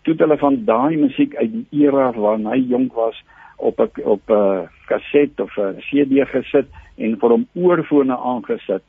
Toe 0.04 0.14
het 0.14 0.22
hulle 0.22 0.38
van 0.38 0.58
daai 0.66 0.98
musiek 0.98 1.36
uit 1.36 1.52
die 1.52 1.86
era 1.86 2.12
waarin 2.12 2.50
hy 2.52 2.60
jonk 2.72 2.94
was 2.94 3.24
op 3.58 3.80
'n 3.80 4.04
op 4.04 4.30
'n 4.30 4.68
kaset 4.88 5.40
of 5.40 5.58
'n 5.58 5.80
CD 5.80 6.28
gesit 6.32 6.68
en 6.98 7.18
vir 7.20 7.30
hom 7.30 7.48
oorfone 7.54 8.18
aangesit 8.18 8.84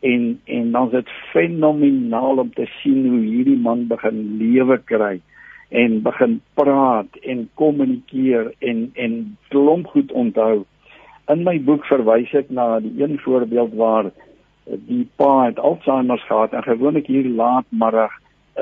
en 0.00 0.40
en 0.44 0.70
dan 0.70 0.86
is 0.86 0.92
dit 0.92 1.08
fenomenaal 1.32 2.38
om 2.38 2.52
te 2.54 2.66
sien 2.80 3.08
hoe 3.08 3.20
hierdie 3.20 3.58
man 3.58 3.86
begin 3.86 4.36
lewe 4.38 4.78
kry 4.84 5.20
en 5.68 6.02
begin 6.02 6.40
praat 6.54 7.16
en 7.22 7.48
kommunikeer 7.54 8.52
en 8.58 8.90
en 8.94 9.36
klomp 9.48 9.86
goed 9.86 10.12
onthou. 10.12 10.64
In 11.28 11.44
my 11.44 11.56
boek 11.60 11.86
verwys 11.88 12.34
ek 12.34 12.50
na 12.50 12.80
die 12.80 13.02
een 13.02 13.18
voorbeeld 13.18 13.74
waar 13.74 14.10
die 14.64 15.08
pa 15.16 15.46
het 15.46 15.58
Alzheimer 15.58 16.18
gehad 16.18 16.52
en 16.52 16.62
gewoonlik 16.62 17.06
hier 17.06 17.28
laatmiddag 17.28 18.12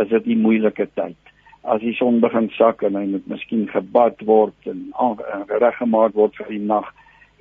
is 0.03 0.09
dit 0.09 0.27
'n 0.27 0.41
moeilike 0.41 0.89
tyd. 0.95 1.22
As 1.63 1.81
die 1.81 1.95
son 1.95 2.21
begin 2.21 2.49
sak 2.59 2.83
en 2.83 2.97
hy 2.99 3.05
moet 3.07 3.27
miskien 3.31 3.69
gebad 3.71 4.23
word 4.27 4.71
en 4.71 4.91
reggemaak 5.63 6.17
word 6.19 6.35
vir 6.41 6.51
die 6.51 6.65
nag 6.71 6.89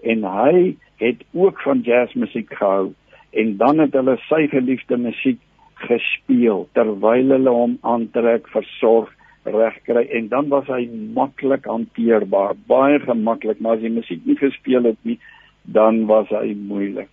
en 0.04 0.26
hy 0.26 0.76
het 1.02 1.24
ook 1.34 1.62
van 1.66 1.82
jazzmusiek 1.86 2.52
gehou 2.54 2.92
en 3.32 3.56
dan 3.58 3.82
het 3.82 3.96
hulle 3.98 4.18
sy 4.28 4.44
geliefde 4.52 4.98
musiek 4.98 5.40
gespeel 5.88 6.68
terwyl 6.78 7.34
hulle 7.34 7.56
hom 7.56 7.78
aantrek 7.94 8.50
versorg 8.54 9.10
regkry 9.46 10.06
en 10.18 10.28
dan 10.30 10.50
was 10.50 10.68
hy 10.70 10.86
maklik 11.16 11.66
hanteerbaar, 11.66 12.54
baie 12.70 13.00
gemaklik, 13.02 13.62
maar 13.62 13.80
as 13.80 13.86
die 13.86 13.94
musiek 13.94 14.26
nie 14.26 14.38
gespeel 14.38 14.86
het 14.86 15.00
nie, 15.08 15.18
dan 15.64 16.06
was 16.10 16.30
hy 16.34 16.54
moeilik. 16.58 17.10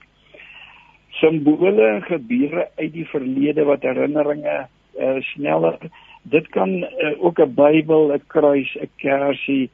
Simbole 1.18 1.72
en 1.86 2.04
gebeure 2.04 2.68
uit 2.76 2.92
die 2.92 3.06
verlede 3.08 3.64
wat 3.68 3.86
herinneringe 3.86 4.58
uh, 4.68 5.16
sneller 5.32 5.78
dit 6.22 6.48
kan 6.48 6.68
uh, 6.68 7.24
ook 7.24 7.38
'n 7.40 7.54
Bybel, 7.54 8.12
'n 8.12 8.22
kruis, 8.26 8.76
'n 8.80 8.90
kersie 8.96 9.70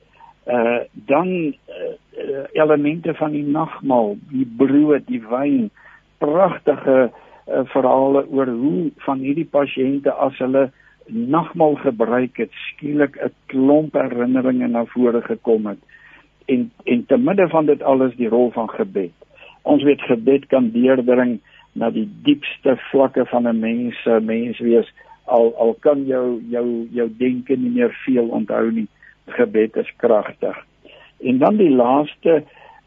uh 0.46 0.80
dan 0.92 1.28
uh, 1.28 2.44
elemente 2.52 3.14
van 3.14 3.30
die 3.30 3.44
nagmaal, 3.44 4.16
die 4.30 4.46
brood, 4.56 5.06
die 5.06 5.22
wyn, 5.28 5.70
pragtige 6.18 7.10
uh, 7.48 7.60
verhale 7.64 8.26
oor 8.28 8.46
hoe 8.46 8.90
van 8.96 9.18
hierdie 9.18 9.48
pasiënte 9.50 10.12
as 10.12 10.38
hulle 10.38 10.70
nagmaal 11.06 11.74
gebruik 11.74 12.36
het, 12.36 12.52
skielik 12.52 13.16
'n 13.16 13.32
klomp 13.46 13.92
herinneringe 13.92 14.68
na 14.68 14.84
vore 14.84 15.22
gekom 15.22 15.66
het. 15.66 15.78
En 16.44 16.70
en 16.84 17.06
te 17.06 17.16
midde 17.16 17.48
van 17.48 17.66
dit 17.66 17.82
alles 17.82 18.16
die 18.16 18.28
rol 18.28 18.50
van 18.50 18.70
gebed. 18.70 19.12
Ons 19.62 19.82
weet 19.82 20.00
gebed 20.00 20.46
kan 20.46 20.70
deurdring 20.70 21.40
na 21.72 21.90
die 21.90 22.08
diepste 22.22 22.76
vlakke 22.90 23.26
van 23.26 23.48
'n 23.48 23.60
mens 23.60 24.02
se 24.02 24.20
menswees 24.20 24.92
al 25.24 25.54
al 25.56 25.74
kan 25.80 26.04
jou 26.06 26.42
jou 26.50 26.88
jou 26.92 27.08
denke 27.18 27.56
nie 27.56 27.70
meer 27.70 27.94
veel 28.04 28.28
onthou 28.28 28.70
nie. 28.70 28.88
Gebed 29.26 29.76
is 29.76 29.92
kragtig. 29.96 30.56
En 31.20 31.38
dan 31.38 31.56
die 31.56 31.70
laaste 31.70 32.42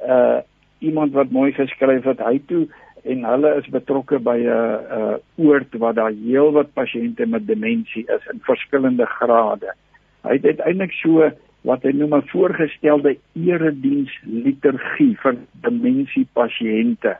uh 0.06 0.40
iemand 0.80 1.14
wat 1.18 1.32
mooi 1.34 1.52
geskryf 1.58 2.04
het, 2.06 2.20
hy 2.22 2.38
toe 2.46 2.68
en 3.02 3.24
hulle 3.26 3.56
is 3.58 3.70
betrokke 3.74 4.20
by 4.20 4.38
'n 4.38 4.46
uh, 4.46 4.98
uh, 4.98 5.16
oord 5.42 5.74
waar 5.82 5.94
daar 5.94 6.14
heelwat 6.14 6.74
pasiënte 6.74 7.26
met 7.26 7.48
demensie 7.48 8.06
is 8.06 8.28
in 8.34 8.40
verskillende 8.46 9.06
grade. 9.06 9.74
Hy 10.22 10.34
het 10.38 10.46
uiteindelik 10.46 10.92
so 10.92 11.32
wat 11.62 11.84
hy 11.84 11.92
noem 11.92 12.16
'n 12.16 12.30
voorgestelde 12.30 13.18
erediens 13.34 14.14
liturgie 14.24 15.18
vir 15.24 15.36
demensie 15.62 16.28
pasiënte. 16.34 17.18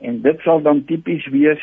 En 0.00 0.22
dit 0.22 0.40
sal 0.40 0.62
dan 0.62 0.84
tipies 0.84 1.26
wees 1.26 1.62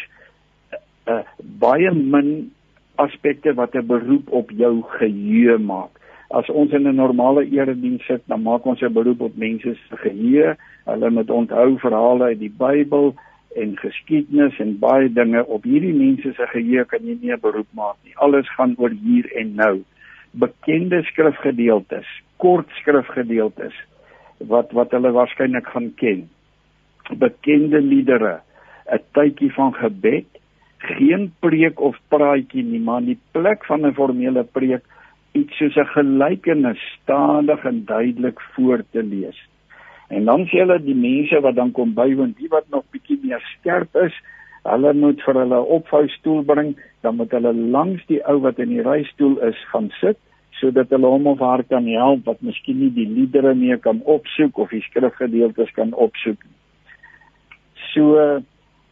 uh, 1.07 1.23
baie 1.59 1.91
min 1.91 2.51
aspekte 2.95 3.53
wat 3.53 3.75
'n 3.75 3.85
beroep 3.85 4.31
op 4.31 4.51
jou 4.51 4.83
geheue 4.87 5.57
maak. 5.57 5.91
As 6.29 6.49
ons 6.49 6.71
in 6.71 6.87
'n 6.87 6.95
normale 6.95 7.49
erediens 7.49 8.05
sit, 8.05 8.21
dan 8.27 8.41
maak 8.41 8.65
ons 8.65 8.81
'n 8.81 8.93
beroep 8.93 9.21
op 9.21 9.35
mense 9.35 9.75
se 9.75 9.97
geheue. 9.97 10.55
Hulle 10.85 11.09
moet 11.09 11.29
onthou 11.29 11.77
verhale 11.79 12.23
uit 12.23 12.39
die 12.39 12.53
Bybel, 12.57 13.15
en 13.55 13.77
geskiedenis 13.77 14.57
en 14.59 14.77
baie 14.81 15.09
dinge 15.13 15.43
op 15.45 15.65
hierdie 15.67 15.93
mense 15.95 16.33
se 16.37 16.47
geheue 16.53 16.85
kan 16.89 17.05
jy 17.05 17.17
nie 17.21 17.33
'n 17.33 17.41
beroep 17.41 17.69
maak 17.71 17.97
nie. 18.03 18.15
Alles 18.15 18.49
gaan 18.55 18.75
oor 18.77 18.89
hier 18.89 19.31
en 19.37 19.55
nou. 19.55 19.83
Bekende 20.31 21.03
skrifgedeeltes, 21.03 22.07
kort 22.37 22.69
skrifgedeeltes 22.81 23.73
wat 24.37 24.71
wat 24.71 24.91
hulle 24.91 25.11
waarskynlik 25.11 25.67
gaan 25.67 25.93
ken. 25.95 26.29
Bekende 27.17 27.81
liedere, 27.81 28.41
'n 28.91 28.99
tydjie 29.13 29.53
van 29.53 29.73
gebed, 29.73 30.27
geen 30.83 31.31
preek 31.39 31.79
of 31.79 31.97
praatjie 32.11 32.63
nie, 32.63 32.79
maar 32.79 33.01
in 33.03 33.13
die 33.13 33.19
plek 33.31 33.65
van 33.65 33.85
'n 33.85 33.93
formele 33.93 34.43
preek 34.43 34.83
iets 35.33 35.57
soos 35.57 35.75
'n 35.75 35.93
gelykenis 35.95 36.81
stadig 37.01 37.65
en 37.65 37.85
duidelik 37.85 38.41
voor 38.53 38.83
te 38.91 39.03
lees. 39.03 39.39
En 40.09 40.25
dan 40.25 40.45
sê 40.45 40.59
hulle 40.59 40.79
die 40.83 40.95
mense 40.95 41.39
wat 41.41 41.55
dan 41.55 41.71
kom 41.71 41.93
bywoon, 41.93 42.35
die 42.37 42.49
wat 42.49 42.69
nog 42.69 42.83
bietjie 42.91 43.19
meer 43.23 43.41
skerp 43.57 43.95
is, 43.95 44.13
hulle 44.63 44.93
moet 44.93 45.21
vir 45.21 45.33
hulle 45.33 45.59
opvou 45.61 46.07
stoel 46.07 46.43
bring, 46.43 46.75
dan 47.01 47.15
moet 47.15 47.31
hulle 47.31 47.53
langs 47.53 48.05
die 48.05 48.21
ou 48.27 48.39
wat 48.39 48.59
in 48.59 48.69
die 48.69 48.81
rystool 48.81 49.39
is 49.41 49.65
gaan 49.71 49.89
sit 50.01 50.17
sodat 50.63 50.89
hulle 50.89 51.09
hom 51.09 51.27
of 51.27 51.41
haar 51.43 51.63
kan 51.63 51.87
help 51.87 52.25
wat 52.29 52.41
miskien 52.41 52.79
nie 52.79 52.91
die 52.95 53.07
liedere 53.09 53.53
meer 53.57 53.79
kan 53.83 54.01
opsoek 54.05 54.57
of 54.57 54.69
die 54.69 54.83
skrifgedeeltes 54.85 55.71
kan 55.75 55.93
opsoek 55.93 56.39
nie. 56.45 56.59
So 57.91 58.43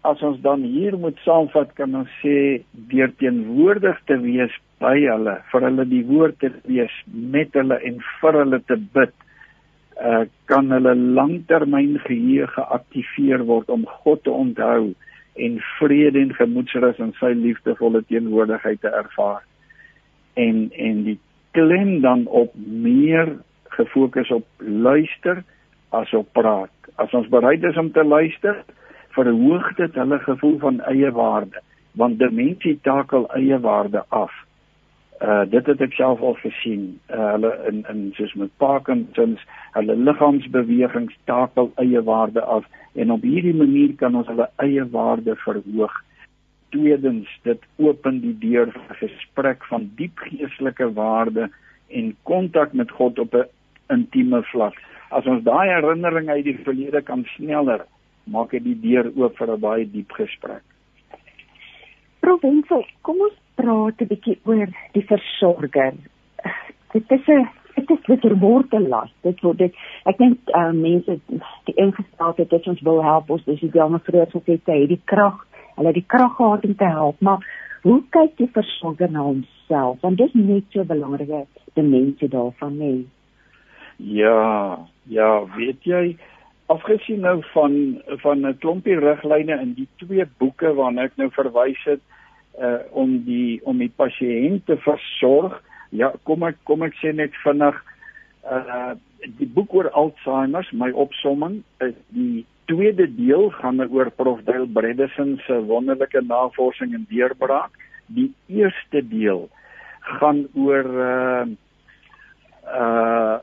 as 0.07 0.21
ons 0.25 0.39
dan 0.41 0.63
hier 0.65 0.97
moet 0.97 1.17
saamvat 1.25 1.73
kan 1.77 1.93
ons 1.95 2.13
sê 2.23 2.63
deur 2.89 3.11
teenwoordig 3.21 3.99
te 4.09 4.17
wees 4.23 4.53
by 4.81 4.95
hulle, 5.03 5.35
vir 5.51 5.65
hulle 5.67 5.85
die 5.89 6.01
woord 6.09 6.39
te 6.41 6.49
lees 6.65 6.93
met 7.07 7.53
hulle 7.57 7.77
en 7.85 7.99
vir 8.21 8.39
hulle 8.39 8.59
te 8.65 8.79
bid 8.95 9.13
uh, 10.01 10.23
kan 10.49 10.73
hulle 10.73 10.95
langtermyn 10.97 11.99
geheue 12.07 12.49
geaktiveer 12.55 13.45
word 13.49 13.69
om 13.69 13.85
God 14.01 14.23
te 14.25 14.33
onthou 14.33 14.91
en 15.41 15.61
vrede 15.77 16.19
en 16.19 16.33
gemoedsrus 16.35 16.99
in 16.99 17.13
sy 17.19 17.31
liefdevolle 17.37 18.01
teenwoordigheid 18.09 18.81
te 18.81 18.89
ervaar. 18.89 19.45
En 20.33 20.67
en 20.75 21.05
die 21.05 21.17
klem 21.55 21.99
dan 22.01 22.25
op 22.27 22.55
meer 22.57 23.37
gefokus 23.77 24.31
op 24.33 24.47
luister 24.59 25.43
as 25.95 26.11
op 26.17 26.27
praat. 26.33 26.73
As 26.95 27.13
ons 27.13 27.29
bereid 27.31 27.63
is 27.63 27.77
om 27.77 27.91
te 27.93 28.03
luister, 28.03 28.63
verhoog 29.15 29.75
dit 29.75 29.95
hulle 29.95 30.19
gevoel 30.19 30.57
van 30.59 30.79
eie 30.89 31.11
waarde, 31.11 31.61
want 31.99 32.19
demensie 32.19 32.79
takel 32.81 33.27
eie 33.35 33.59
waarde 33.59 34.03
af. 34.09 34.31
Uh 35.21 35.43
dit 35.49 35.65
het 35.69 35.81
ek 35.85 35.93
self 35.93 36.21
al 36.25 36.37
gesien 36.41 36.85
uh, 37.13 37.31
hulle 37.33 37.51
in 37.69 37.83
in 37.89 37.99
soos 38.17 38.33
met 38.33 38.53
Parkinson's 38.57 39.43
hulle 39.75 39.95
liggaamsbewegings 39.95 41.17
takel 41.29 41.69
eie 41.83 42.01
waarde 42.07 42.41
af 42.41 42.65
en 42.95 43.11
op 43.11 43.21
hierdie 43.21 43.53
manier 43.55 43.93
kan 43.99 44.15
ons 44.15 44.27
hulle 44.27 44.49
eie 44.65 44.85
waarde 44.95 45.35
verhoog. 45.43 45.93
Tweedens 46.73 47.29
dit 47.43 47.67
open 47.77 48.21
die 48.23 48.35
deur 48.41 48.71
vir 48.73 49.01
gesprek 49.03 49.65
van 49.69 49.89
diep 49.99 50.25
geestelike 50.25 50.89
waarde 50.97 51.49
en 51.87 52.15
kontak 52.23 52.73
met 52.73 52.91
God 52.91 53.19
op 53.19 53.35
'n 53.35 53.47
intieme 53.93 54.43
vlak. 54.43 54.75
As 55.09 55.25
ons 55.25 55.43
daai 55.43 55.69
herinnering 55.69 56.29
uit 56.29 56.43
die 56.43 56.59
verlede 56.63 57.01
kan 57.01 57.25
sneller 57.35 57.85
maak 58.25 58.51
dit 58.51 58.63
die 58.63 58.79
deur 58.81 59.11
oop 59.15 59.37
vir 59.37 59.51
'n 59.51 59.59
baie 59.59 59.85
diep 59.85 60.11
gesprek 60.11 60.63
Provinsie 62.21 62.85
kom 63.01 63.21
ons 63.25 63.37
praat 63.57 64.01
'n 64.01 64.09
bietjie 64.11 64.37
oor 64.45 64.69
die 64.93 65.05
versorger. 65.11 65.95
Dit 66.93 67.11
is 67.17 67.27
'n 67.27 67.47
dit 67.75 67.89
is 67.89 68.03
dit 68.05 68.39
word 68.39 68.73
'n 68.73 68.89
las. 68.89 69.09
Dit 69.23 69.41
word 69.41 69.57
dit 69.57 69.73
ek 70.05 70.17
dink 70.17 70.37
uh, 70.53 70.71
mense 70.71 71.19
die 71.65 71.75
ingesteldheid 71.75 72.49
dat 72.49 72.67
ons 72.67 72.81
wil 72.81 73.01
help 73.03 73.29
ons 73.29 73.43
dis 73.45 73.59
die 73.59 73.71
jammer 73.73 73.99
vroeër 73.99 74.29
gesê 74.35 74.51
het 74.59 74.67
hy 74.67 74.87
die 74.87 75.01
krag, 75.05 75.47
hulle 75.75 75.93
die 75.93 76.05
krag 76.07 76.35
gehad 76.35 76.65
om 76.65 76.75
te 76.75 76.85
help, 76.85 77.21
maar 77.21 77.39
hoe 77.81 78.03
kyk 78.09 78.37
die 78.37 78.51
versorger 78.53 79.11
na 79.11 79.21
homself? 79.21 79.97
Want 80.01 80.17
dit 80.17 80.27
is 80.27 80.33
net 80.33 80.63
so 80.69 80.83
belangrik 80.83 81.47
die 81.73 81.83
mense 81.83 82.27
daarvan 82.27 82.77
nê. 82.77 83.05
Ja, 83.97 84.77
ja, 85.07 85.45
weet 85.57 85.83
jy 85.83 86.17
afgesien 86.71 87.21
nou 87.25 87.37
van 87.53 87.75
van 88.23 88.47
'n 88.47 88.57
klompie 88.63 88.99
riglyne 88.99 89.59
in 89.61 89.73
die 89.73 89.87
twee 90.03 90.25
boeke 90.37 90.73
waarna 90.73 91.03
ek 91.09 91.17
nou 91.17 91.29
verwys 91.29 91.83
het 91.85 92.01
uh 92.59 92.79
om 92.91 93.23
die 93.25 93.59
om 93.63 93.77
die 93.77 93.93
pasiënt 93.95 94.65
te 94.65 94.77
versorg. 94.77 95.61
Ja, 95.89 96.11
kom 96.23 96.43
ek 96.43 96.57
kom 96.63 96.83
ek 96.83 96.95
sê 97.01 97.13
net 97.15 97.35
vinnig 97.43 97.77
uh 98.43 98.93
die 99.39 99.47
boek 99.47 99.73
oor 99.73 99.89
Alzheimer, 99.89 100.67
my 100.73 100.89
opsomming 100.91 101.63
is 101.79 101.93
die 102.09 102.45
tweede 102.65 103.05
deel 103.15 103.49
gaan 103.59 103.81
oor 103.81 104.09
Prof 104.09 104.41
Dale 104.47 104.67
Bredesen 104.67 105.37
se 105.45 105.59
wonderlike 105.65 106.21
navorsing 106.21 106.93
en 106.93 107.05
deurbraak. 107.09 107.71
Die 108.07 108.33
eerste 108.47 109.07
deel 109.07 109.49
gaan 109.99 110.47
oor 110.55 110.85
uh 110.85 111.45
uh 112.65 113.37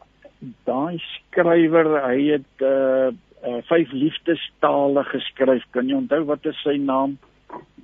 daai 0.69 0.99
skrywer, 1.03 1.91
hy 2.05 2.19
het 2.35 2.67
uh, 2.67 3.11
uh 3.47 3.61
vyf 3.71 3.93
liefdestale 3.93 5.05
geskryf. 5.13 5.65
Kan 5.75 5.91
jy 5.91 5.99
onthou 5.99 6.25
wat 6.31 6.47
is 6.47 6.59
sy 6.65 6.77
naam? 6.83 7.19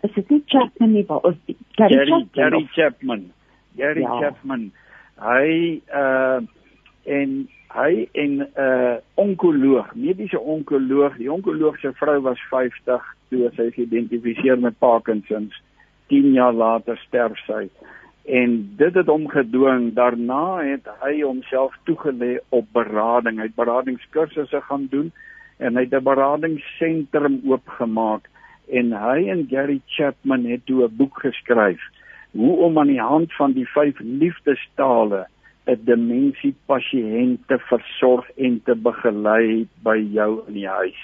Is 0.02 0.12
dit 0.14 0.30
nie 0.30 0.42
Chapman 0.52 0.92
nie, 0.92 1.04
maar 1.08 1.24
of 1.24 1.36
Gary 1.78 1.94
Gary 1.96 2.10
Chapman? 2.10 2.30
Gary 2.36 2.64
Chapman. 2.74 3.26
Gary 3.76 4.02
ja. 4.02 4.18
Chapman. 4.20 4.70
Hy 5.22 5.80
uh 5.94 6.40
en 7.04 7.32
hy 7.74 8.08
en 8.12 8.34
'n 8.38 8.46
uh, 8.56 8.96
onkoloog, 9.14 9.94
mediese 9.94 10.40
onkoloog, 10.40 11.16
die 11.16 11.32
onkoloog 11.32 11.78
se 11.78 11.92
vrou 11.92 12.20
was 12.22 12.40
50 12.50 13.02
toe 13.28 13.50
sy 13.56 13.70
geïdentifiseer 13.74 14.58
met 14.58 14.78
Parkinson. 14.78 15.50
10 16.08 16.32
jaar 16.32 16.52
later 16.52 16.96
sterf 17.06 17.38
sy. 17.46 17.68
En 18.24 18.74
dit 18.76 18.94
het 18.94 19.06
hom 19.06 19.28
gedwing. 19.28 19.92
Daarna 19.94 20.64
het 20.64 20.88
hy 21.00 21.20
homself 21.22 21.76
toegelê 21.84 22.38
op 22.48 22.66
berading. 22.72 23.38
Hy 23.38 23.50
het 23.50 23.54
beradingskursusse 23.54 24.60
gaan 24.60 24.86
doen 24.90 25.12
en 25.58 25.76
hy 25.76 25.84
het 25.84 25.94
'n 25.94 26.02
beradingsentrum 26.02 27.40
oopgemaak 27.46 28.28
en 28.68 28.92
hy 28.92 29.28
en 29.28 29.46
Gary 29.50 29.80
Chapman 29.86 30.44
het 30.44 30.66
toe 30.66 30.84
'n 30.84 30.96
boek 30.96 31.20
geskryf 31.20 31.80
hoe 32.30 32.56
om 32.56 32.78
aan 32.78 32.86
die 32.86 33.00
hand 33.00 33.34
van 33.34 33.52
die 33.52 33.68
vyf 33.68 33.98
liefdestale 33.98 35.26
'n 35.66 35.80
demensie 35.84 36.54
pasiënt 36.66 37.46
te 37.46 37.58
versorg 37.58 38.30
en 38.36 38.60
te 38.64 38.74
begelei 38.74 39.68
by 39.82 39.96
jou 40.12 40.42
in 40.46 40.54
die 40.54 40.68
huis. 40.68 41.00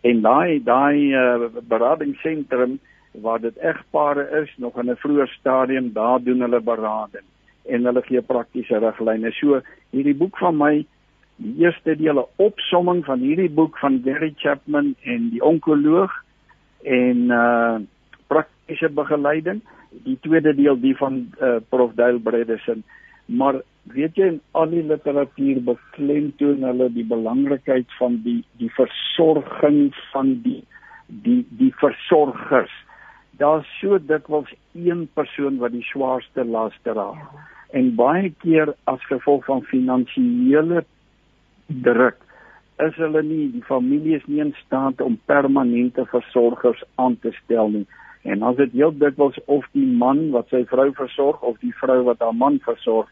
En 0.00 0.20
daai 0.20 0.62
daai 0.64 1.12
uh, 1.12 1.48
beradingsentrum 1.68 2.78
waar 3.12 3.40
dit 3.40 3.56
egpare 3.56 4.42
is 4.42 4.54
nog 4.56 4.78
in 4.78 4.90
'n 4.90 4.96
vroeë 4.96 5.26
stadium, 5.26 5.92
daar 5.92 6.22
doen 6.22 6.40
hulle 6.40 6.60
berading 6.60 7.26
en 7.66 7.84
hulle 7.84 8.02
gee 8.02 8.22
praktiese 8.22 8.78
riglyne. 8.78 9.32
So 9.32 9.60
hierdie 9.90 10.14
boek 10.14 10.38
van 10.38 10.56
my 10.56 10.86
die 11.36 11.54
eerste 11.58 11.96
deel 11.96 12.18
'n 12.18 12.30
opsomming 12.36 13.04
van 13.04 13.18
hierdie 13.18 13.50
boek 13.50 13.78
van 13.78 14.00
Gary 14.04 14.32
Chapman 14.36 14.94
en 15.02 15.30
die 15.30 15.42
onkoloog 15.42 16.10
en 16.82 17.30
uh 17.30 17.78
praktiese 18.26 18.88
begeleiding. 18.88 19.60
Die 19.90 20.18
tweede 20.20 20.54
deel 20.54 20.80
die 20.80 20.96
van 20.96 21.32
uh, 21.40 21.56
Prof 21.68 21.94
Dale 21.94 22.18
Bredesen 22.18 22.84
maar 23.30 23.60
weet 23.94 24.18
jy 24.18 24.26
in 24.34 24.38
al 24.58 24.70
die 24.72 24.82
literatuur 24.86 25.62
beklemtoon 25.66 26.64
hulle 26.66 26.88
die 26.94 27.06
belangrikheid 27.06 27.90
van 27.98 28.18
die 28.24 28.40
die 28.58 28.70
versorging 28.74 29.90
van 30.10 30.34
die 30.44 30.62
die 31.06 31.40
die 31.58 31.72
versorgers. 31.82 32.72
Daar's 33.40 33.68
so 33.80 33.98
dikwels 33.98 34.50
een 34.76 35.06
persoon 35.16 35.58
wat 35.62 35.72
die 35.72 35.84
swaarste 35.88 36.44
las 36.44 36.76
dra. 36.84 37.10
En 37.72 37.94
baie 37.96 38.32
keer 38.42 38.74
as 38.90 39.04
gevolg 39.08 39.46
van 39.48 39.62
finansiële 39.70 40.84
druk 41.66 42.18
is 42.80 42.96
hulle 42.96 43.22
nie 43.22 43.46
die 43.52 43.64
familie 43.68 44.16
is 44.16 44.26
nie 44.26 44.40
in 44.40 44.54
staat 44.64 45.00
om 45.04 45.18
permanente 45.28 46.04
versorgers 46.12 46.82
aan 46.96 47.18
te 47.20 47.32
stel 47.42 47.72
nie. 47.72 47.86
En 48.24 48.42
as 48.44 48.56
dit 48.56 48.72
heel 48.76 48.92
dikwels 48.96 49.36
of 49.46 49.66
die 49.76 49.88
man 49.88 50.30
wat 50.36 50.48
sy 50.52 50.62
vrou 50.68 50.88
versorg 50.96 51.42
of 51.44 51.60
die 51.64 51.74
vrou 51.80 52.02
wat 52.08 52.20
haar 52.24 52.36
man 52.36 52.58
versorg, 52.64 53.08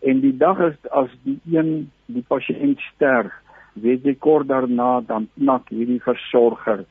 en 0.00 0.20
die 0.20 0.36
dag 0.36 0.60
is 0.64 0.78
as 0.96 1.10
die 1.26 1.38
een 1.52 1.90
die 2.06 2.24
pasiënt 2.28 2.80
sterf 2.94 3.34
weet 3.80 4.06
jy 4.06 4.14
kort 4.18 4.48
daarna 4.48 5.00
dan 5.06 5.28
knak 5.36 5.68
hierdie 5.70 6.00
versorger 6.04 6.86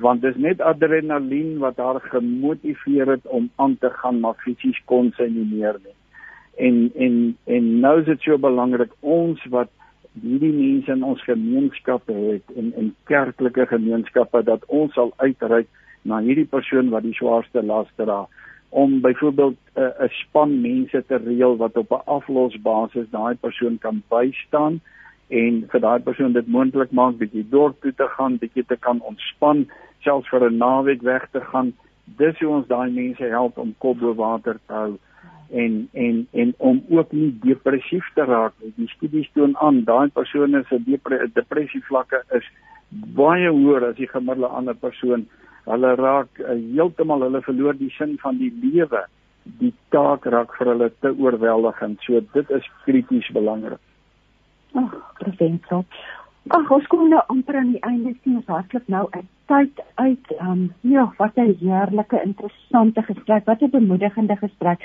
want 0.00 0.22
dis 0.22 0.36
net 0.36 0.60
adrenalien 0.60 1.58
wat 1.58 1.76
haar 1.76 2.00
gemotiveer 2.00 3.06
het 3.06 3.26
om 3.26 3.50
aan 3.56 3.76
te 3.78 3.90
gaan 3.90 4.20
maar 4.20 4.34
fisies 4.44 4.80
kon 4.84 5.12
sy 5.16 5.28
nie 5.28 5.48
meer 5.50 5.78
nie. 5.84 5.96
En 6.56 6.90
en 6.94 7.36
en 7.44 7.80
nou 7.80 8.00
is 8.00 8.06
dit 8.06 8.20
so 8.20 8.38
belangrik 8.38 8.92
ons 9.00 9.44
wat 9.50 9.70
hierdie 10.20 10.52
mense 10.52 10.92
in 10.92 11.04
ons 11.04 11.22
gemeenskappe 11.24 12.12
het 12.12 12.56
en 12.56 12.72
in 12.76 12.94
kerklike 13.08 13.66
gemeenskappe 13.66 14.42
dat 14.44 14.64
ons 14.68 14.92
sal 14.94 15.12
uitreik 15.16 15.68
na 16.02 16.20
hierdie 16.20 16.48
persoon 16.48 16.90
wat 16.92 17.06
die 17.06 17.16
swaarste 17.16 17.62
las 17.62 17.88
dra 17.96 18.26
om 18.72 19.00
byvoorbeeld 19.00 19.56
eh, 19.74 19.84
'n 19.84 20.04
uh, 20.04 20.08
span 20.08 20.60
mense 20.60 21.04
te 21.06 21.16
reël 21.16 21.56
wat 21.56 21.76
op 21.76 21.90
'n 21.92 22.04
aflosbasis 22.04 23.10
daai 23.10 23.34
persoon 23.34 23.78
kan 23.78 24.02
bystaan 24.08 24.80
en 25.40 25.62
vir 25.72 25.80
daai 25.84 26.00
persoon 26.06 26.34
dit 26.36 26.48
moontlik 26.56 26.92
maak 26.92 27.16
bietjie 27.20 27.44
dorp 27.54 27.80
toe 27.82 27.92
te 27.96 28.08
gaan, 28.16 28.38
bietjie 28.42 28.66
te 28.68 28.76
kan 28.76 29.00
ontspan, 29.10 29.64
selfs 30.04 30.28
vir 30.32 30.50
'n 30.50 30.58
naweek 30.58 31.02
weg 31.02 31.28
te 31.32 31.40
gaan. 31.40 31.72
Dis 32.18 32.38
hoe 32.40 32.50
ons 32.58 32.66
daai 32.66 32.90
mense 32.90 33.24
help 33.38 33.58
om 33.58 33.74
kop 33.78 34.00
bo 34.00 34.14
water 34.14 34.58
te 34.66 34.72
hou 34.72 34.98
en 35.52 35.88
en 35.92 36.26
en 36.32 36.54
om 36.58 36.82
ook 36.88 37.12
nie 37.12 37.30
depressief 37.44 38.04
te 38.14 38.24
raak 38.24 38.52
nie. 38.60 38.72
Die 38.76 38.88
studies 38.88 39.28
toon 39.34 39.56
aan 39.56 39.84
daai 39.84 40.08
persone 40.08 40.64
se 40.68 40.78
depressie 41.34 41.82
vlakke 41.88 42.22
is 42.38 42.44
baie 43.16 43.48
hoër 43.48 43.88
as 43.90 43.96
die 43.96 44.08
gemiddelde 44.08 44.48
ander 44.48 44.74
persoon 44.74 45.26
hulle 45.64 45.94
raak 46.00 46.40
uh, 46.40 46.56
heeltemal 46.76 47.24
hulle 47.26 47.42
verloor 47.46 47.78
die 47.78 47.92
sin 47.96 48.16
van 48.22 48.38
die 48.40 48.52
lewe 48.64 49.04
die 49.60 49.72
taak 49.94 50.26
raak 50.34 50.52
vir 50.58 50.72
hulle 50.72 50.90
te 51.04 51.12
oorweldigend 51.12 52.02
so 52.06 52.20
dit 52.34 52.50
is 52.58 52.68
krities 52.84 53.28
belangrik 53.36 53.80
ag 54.74 55.14
professor 55.18 55.84
ag 56.50 56.66
ons 56.74 56.86
kom 56.90 57.04
nou 57.10 57.20
amper 57.30 57.54
aan 57.56 57.72
die 57.72 57.82
einde 57.86 58.14
sien. 58.22 58.36
Ons 58.40 58.46
hartlik 58.50 58.88
nou 58.90 59.06
uit 59.12 59.26
tyd 59.50 59.80
uit. 59.94 60.32
Um, 60.40 60.74
ja 60.80 61.12
wat 61.18 61.36
'n 61.36 61.56
heerlike 61.60 62.22
interessante 62.22 63.02
gesprek. 63.02 63.44
Wat 63.44 63.62
'n 63.62 63.70
bemoedigende 63.70 64.36
gesprek. 64.36 64.78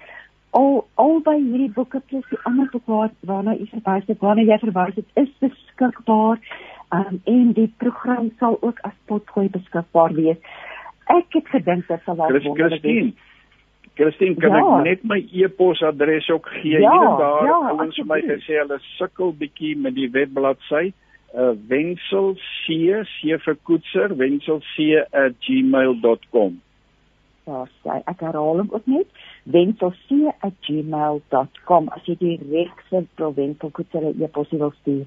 Al 0.52 0.88
al 0.96 1.20
by 1.26 1.38
hierdie 1.38 1.72
boeke 1.72 2.02
plus 2.12 2.28
die 2.30 2.40
ander 2.44 2.68
boeke 2.72 3.10
waarna 3.30 3.56
u 3.56 3.66
verwys 3.72 4.08
het, 4.08 4.20
waarna 4.20 4.42
jy 4.42 4.58
verwys 4.60 4.96
het, 4.96 5.08
is 5.14 5.32
beskikbaar. 5.40 6.40
Um, 6.92 7.22
en 7.24 7.52
die 7.56 7.74
program 7.80 8.32
sal 8.40 8.58
ook 8.62 8.80
as 8.84 8.96
potgooi 9.08 9.50
beskikbaar 9.50 10.14
wees. 10.14 10.40
Ek 11.08 11.38
het 11.38 11.48
gedink 11.48 11.88
dit 11.88 12.02
sal 12.06 12.16
wel 12.20 12.42
wonderlik 12.44 13.16
Christine, 13.94 14.36
kan 14.36 14.56
ja. 14.56 14.60
ek 14.60 14.84
net 14.84 15.04
my 15.04 15.18
e-posadres 15.32 16.30
ook 16.32 16.48
gee? 16.48 16.80
Ja, 16.80 16.92
Hier 16.92 17.08
en 17.10 17.18
daar, 17.20 17.46
ja, 17.46 17.74
ons 17.84 17.96
het 17.96 18.08
my 18.08 18.22
gesê 18.24 18.60
hulle 18.60 18.78
sukkel 18.80 19.34
bietjie 19.38 19.76
met 19.78 19.96
die 19.96 20.08
webbladsy 20.12 20.94
uh, 21.36 21.52
wensel 21.68 22.36
c 22.64 22.78
vir 23.46 23.58
koetser 23.64 24.16
wensel 24.18 24.62
Ja, 27.50 27.64
sê 27.82 27.96
ek 28.06 28.20
herhaal 28.22 28.62
hom 28.62 28.70
ook 28.70 28.86
net 28.86 29.08
wensel 29.54 29.94
c 30.06 30.18
@ 30.48 30.66
gmail.com 30.68 31.90
as 31.96 32.04
jy 32.06 32.16
direk 32.20 32.84
vir 32.90 33.08
Provensel 33.16 33.72
koetser 33.72 34.04
'n 34.06 34.24
e-pos 34.24 34.52
wil 34.52 34.74
stuur. 34.82 35.06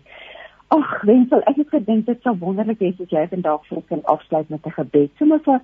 Ag, 0.75 1.03
wensel, 1.07 1.43
ek 1.47 1.57
het 1.57 1.71
gedink 1.71 2.07
dit 2.07 2.23
sou 2.23 2.35
wonderlik 2.41 2.81
wees 2.81 3.01
as 3.01 3.11
jy 3.11 3.27
vandag 3.31 3.67
vir 3.69 3.77
ons 3.79 3.89
kan 3.89 4.03
afsluit 4.05 4.51
met 4.51 4.67
'n 4.67 4.77
gebed. 4.81 5.11
Sommige 5.19 5.61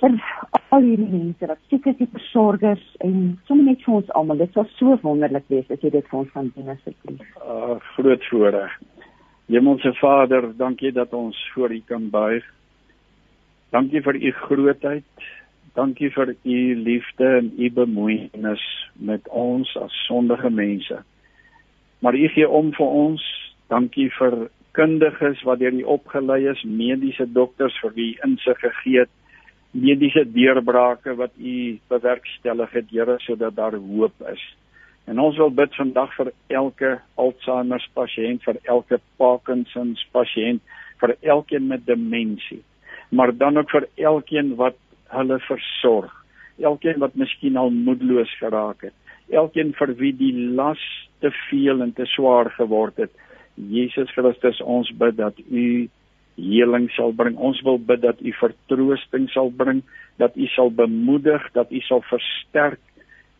vir 0.00 0.10
vir 0.10 0.76
al 0.76 0.82
hierdie 0.82 1.08
mense 1.12 1.46
wat 1.46 1.58
siek 1.70 1.86
is, 1.86 1.96
die 1.96 2.12
versorgers 2.12 2.84
en 3.00 3.38
sommer 3.46 3.64
net 3.64 3.82
vir 3.86 3.94
ons 3.94 4.10
almal. 4.10 4.36
Dit 4.36 4.52
sou 4.52 4.64
so 4.76 4.98
wonderlik 5.02 5.48
wees 5.48 5.70
as 5.70 5.80
jy 5.80 5.90
dit 5.90 6.06
vir 6.10 6.18
ons 6.18 6.30
kan 6.34 6.52
doen 6.54 6.68
asseblief. 6.68 7.36
Ag, 7.36 7.70
uh, 7.70 7.80
groot 7.96 8.24
voorreg. 8.30 8.78
Hemelse 9.48 9.94
Vader, 9.94 10.56
dankie 10.56 10.92
dat 10.92 11.12
ons 11.12 11.50
voor 11.54 11.72
U 11.72 11.80
kan 11.88 12.10
buig. 12.10 12.44
Dankie 13.72 14.02
vir 14.02 14.16
U 14.16 14.32
grootheid. 14.32 15.04
Dankie 15.78 16.08
vir 16.10 16.32
U 16.34 16.58
liefde 16.74 17.26
en 17.38 17.52
U 17.54 17.70
bemoeienis 17.70 18.62
met 18.98 19.28
ons 19.30 19.70
as 19.78 19.94
sondige 20.08 20.50
mense. 20.50 20.96
Maar 22.02 22.16
U 22.18 22.28
gee 22.34 22.48
om 22.48 22.72
vir 22.74 22.96
ons. 23.02 23.26
Dankie 23.70 24.08
vir 24.16 24.48
kundiges 24.74 25.44
wat 25.46 25.60
deur 25.62 25.76
U 25.78 25.84
opgelei 25.94 26.40
is, 26.50 26.64
mediese 26.66 27.28
dokters 27.30 27.76
vir 27.82 27.94
wie 27.94 28.08
insig 28.26 28.58
gegee 28.64 29.04
het, 29.04 29.12
mediese 29.70 30.24
deurbrake 30.26 31.14
wat 31.20 31.36
U 31.38 31.54
bewerkstellig 31.94 32.74
het, 32.74 32.90
Here, 32.90 33.18
sodat 33.22 33.54
daar 33.54 33.78
hoop 33.78 34.26
is. 34.32 34.42
En 35.06 35.22
ons 35.22 35.38
wil 35.38 35.54
bid 35.54 35.78
vandag 35.78 36.10
vir 36.16 36.32
elke 36.58 36.92
Alzheimer 37.14 37.86
pasiënt, 37.94 38.42
vir 38.42 38.58
elke 38.66 38.98
Parkinson 39.20 39.94
pasiënt, 40.10 40.62
vir 40.98 41.14
elkeen 41.22 41.70
met 41.70 41.86
demensie, 41.86 42.64
maar 43.14 43.30
dan 43.30 43.62
ook 43.62 43.70
vir 43.70 43.86
elkeen 44.10 44.56
wat 44.58 44.74
hulle 45.14 45.38
versorg, 45.46 46.12
elkeen 46.58 46.98
wat 47.02 47.14
miskien 47.14 47.56
al 47.56 47.70
moedeloos 47.70 48.32
geraak 48.40 48.82
het, 48.88 48.94
elkeen 49.30 49.74
vir 49.78 49.94
wie 50.00 50.12
die 50.16 50.34
las 50.56 50.82
te 51.20 51.30
veel 51.48 51.82
en 51.82 51.92
te 51.92 52.06
swaar 52.06 52.50
geword 52.56 52.96
het. 52.96 53.12
Jesus 53.54 54.10
Christus, 54.14 54.60
ons 54.62 54.90
bid 54.94 55.16
dat 55.18 55.38
U 55.50 55.88
heling 56.38 56.86
sal 56.94 57.12
bring. 57.12 57.34
Ons 57.36 57.60
wil 57.66 57.80
bid 57.82 58.04
dat 58.04 58.20
U 58.22 58.32
vertroosting 58.38 59.26
sal 59.34 59.50
bring, 59.50 59.82
dat 60.16 60.36
U 60.36 60.46
sal 60.54 60.70
bemoedig, 60.70 61.48
dat 61.52 61.72
U 61.74 61.80
sal 61.80 62.04
versterk 62.06 62.78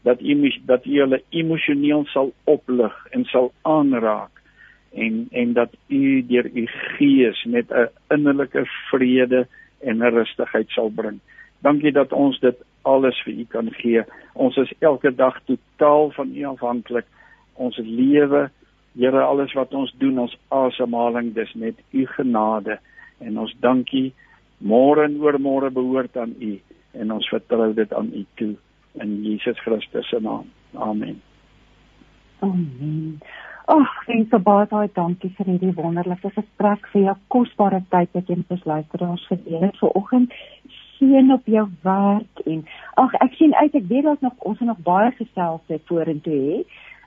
dat 0.02 0.20
u 0.20 0.52
dat 0.64 0.86
u 0.86 0.98
hulle 0.98 1.22
emosioneel 1.28 2.04
sal 2.06 2.32
oplig 2.44 3.06
en 3.10 3.24
sal 3.24 3.52
aanraak 3.62 4.30
en 4.92 5.26
en 5.30 5.52
dat 5.52 5.72
u 5.86 6.26
deur 6.26 6.50
u 6.54 6.66
gees 6.66 7.44
net 7.44 7.70
'n 7.70 7.88
innerlike 8.14 8.64
vrede 8.90 9.46
en 9.80 10.10
rustigheid 10.10 10.68
sal 10.70 10.90
bring. 10.90 11.18
Dankie 11.64 11.92
dat 11.92 12.12
ons 12.12 12.38
dit 12.40 12.56
alles 12.82 13.18
vir 13.24 13.34
u 13.34 13.44
kan 13.44 13.72
gee. 13.80 14.04
Ons 14.34 14.56
is 14.56 14.72
elke 14.78 15.14
dag 15.14 15.40
totaal 15.44 16.10
van 16.10 16.30
u 16.34 16.44
afhanklik. 16.44 17.06
Ons 17.54 17.76
lewe, 17.82 18.48
Here, 18.98 19.20
alles 19.22 19.52
wat 19.54 19.74
ons 19.78 19.92
doen, 20.02 20.16
ons 20.18 20.32
asemhaling, 20.50 21.30
dis 21.36 21.50
net 21.54 21.78
u 21.94 22.02
genade 22.16 22.80
en 23.22 23.36
ons 23.38 23.52
dankie 23.62 24.08
môre 24.58 25.04
en 25.06 25.14
oormôre 25.22 25.70
behoort 25.70 26.16
aan 26.18 26.32
u 26.42 26.56
en 26.98 27.12
ons 27.14 27.28
vertrou 27.30 27.68
dit 27.76 27.92
aan 27.94 28.10
u 28.10 28.24
toe 28.40 28.54
in 28.98 29.12
Jesus 29.22 29.60
Christus 29.62 30.08
se 30.10 30.18
naam. 30.22 30.48
Amen. 30.74 31.20
Amen. 32.42 33.20
Ag, 33.70 33.94
en 34.08 34.26
so 34.30 34.42
baie 34.42 34.90
dankie 34.96 35.30
vir 35.36 35.52
hierdie 35.52 35.74
wonderlike 35.76 36.32
gesprek 36.34 36.90
vir 36.90 37.10
jou 37.10 37.16
kosbare 37.34 37.84
tyd 37.94 38.10
wat 38.18 38.26
jy 38.26 38.40
met 38.40 38.54
ons 38.56 38.66
luisteraars 38.72 39.26
gedeel 39.30 39.68
het 39.68 39.78
vanoggend. 39.78 40.34
Seën 40.98 41.32
op 41.32 41.46
jou 41.46 41.64
werk 41.86 42.44
en 42.44 42.64
ag 42.94 43.16
ek 43.22 43.38
sien 43.38 43.54
uit 43.54 43.74
ek 43.74 43.88
weet 43.88 44.04
daar's 44.04 44.20
nog 44.26 44.36
ons 44.50 44.60
nog 44.60 44.78
baie 44.86 45.10
gesels 45.18 45.62
het 45.66 45.82
vorentoe 45.90 46.38
hè. 46.50 46.60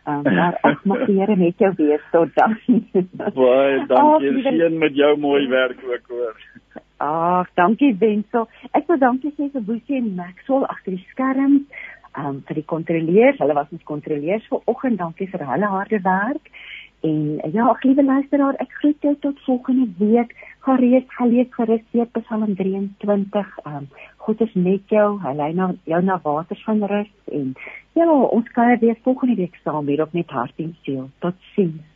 Um, 0.10 0.24
maar 0.24 0.58
ag 0.68 0.84
mag 0.90 1.06
die 1.06 1.20
Here 1.20 1.36
met 1.36 1.60
jou 1.62 1.74
wees 1.78 2.06
tot 2.12 2.34
dan. 2.36 2.58
Baie 3.36 3.86
dankie. 3.88 4.34
Seën 4.48 4.78
met 4.78 4.96
jou 4.96 5.18
mooi 5.20 5.48
werk 5.48 5.84
ook 5.86 6.08
hoor. 6.10 6.38
Ag, 6.98 7.50
dankie 7.54 7.96
Wenzel. 8.00 8.48
Ek 8.78 8.88
wil 8.90 8.98
dankie 9.02 9.34
sê 9.38 9.50
vir 9.54 9.66
Boesie 9.66 9.98
en 9.98 10.14
Maxwell 10.18 10.66
agter 10.70 10.96
die 10.96 11.06
skerms 11.14 11.86
um, 12.18 12.42
vir 12.48 12.60
die 12.62 12.68
kontroleurs. 12.74 13.40
Hulle 13.42 13.58
was 13.58 13.72
ons 13.74 13.86
kontroleurs 13.90 14.48
vanoggend. 14.50 15.00
Dankie 15.02 15.30
vir 15.32 15.46
hulle 15.50 15.72
harde 15.76 16.02
werk. 16.06 16.52
En 17.02 17.40
ja, 17.54 17.66
ag 17.66 17.82
liewe 17.84 18.06
luisteraar, 18.06 18.58
ek 18.62 18.74
groet 18.82 19.08
jou 19.08 19.16
tot 19.26 19.40
volgende 19.48 19.88
week. 19.98 20.36
Gereed, 20.62 21.06
gelees 21.18 21.48
gerus 21.50 21.82
weer 21.92 22.06
Psalm 22.06 22.56
23. 22.56 23.48
Um, 23.66 23.88
God 24.18 24.42
is 24.42 24.54
met 24.54 24.94
jou. 24.94 25.08
Hy 25.24 25.34
lei 25.34 25.54
na 25.58 25.72
jou 25.90 26.02
na 26.06 26.20
waters 26.22 26.62
van 26.68 26.84
rus 26.86 27.10
en 27.34 27.56
ja, 27.98 28.06
ons 28.06 28.52
kan 28.54 28.78
weer 28.80 29.00
volgende 29.02 29.36
week 29.42 29.58
saam 29.64 29.90
hier 29.90 30.06
op 30.06 30.14
met 30.14 30.30
hart 30.30 30.62
en 30.62 30.76
siel. 30.84 31.10
Totsiens. 31.26 31.91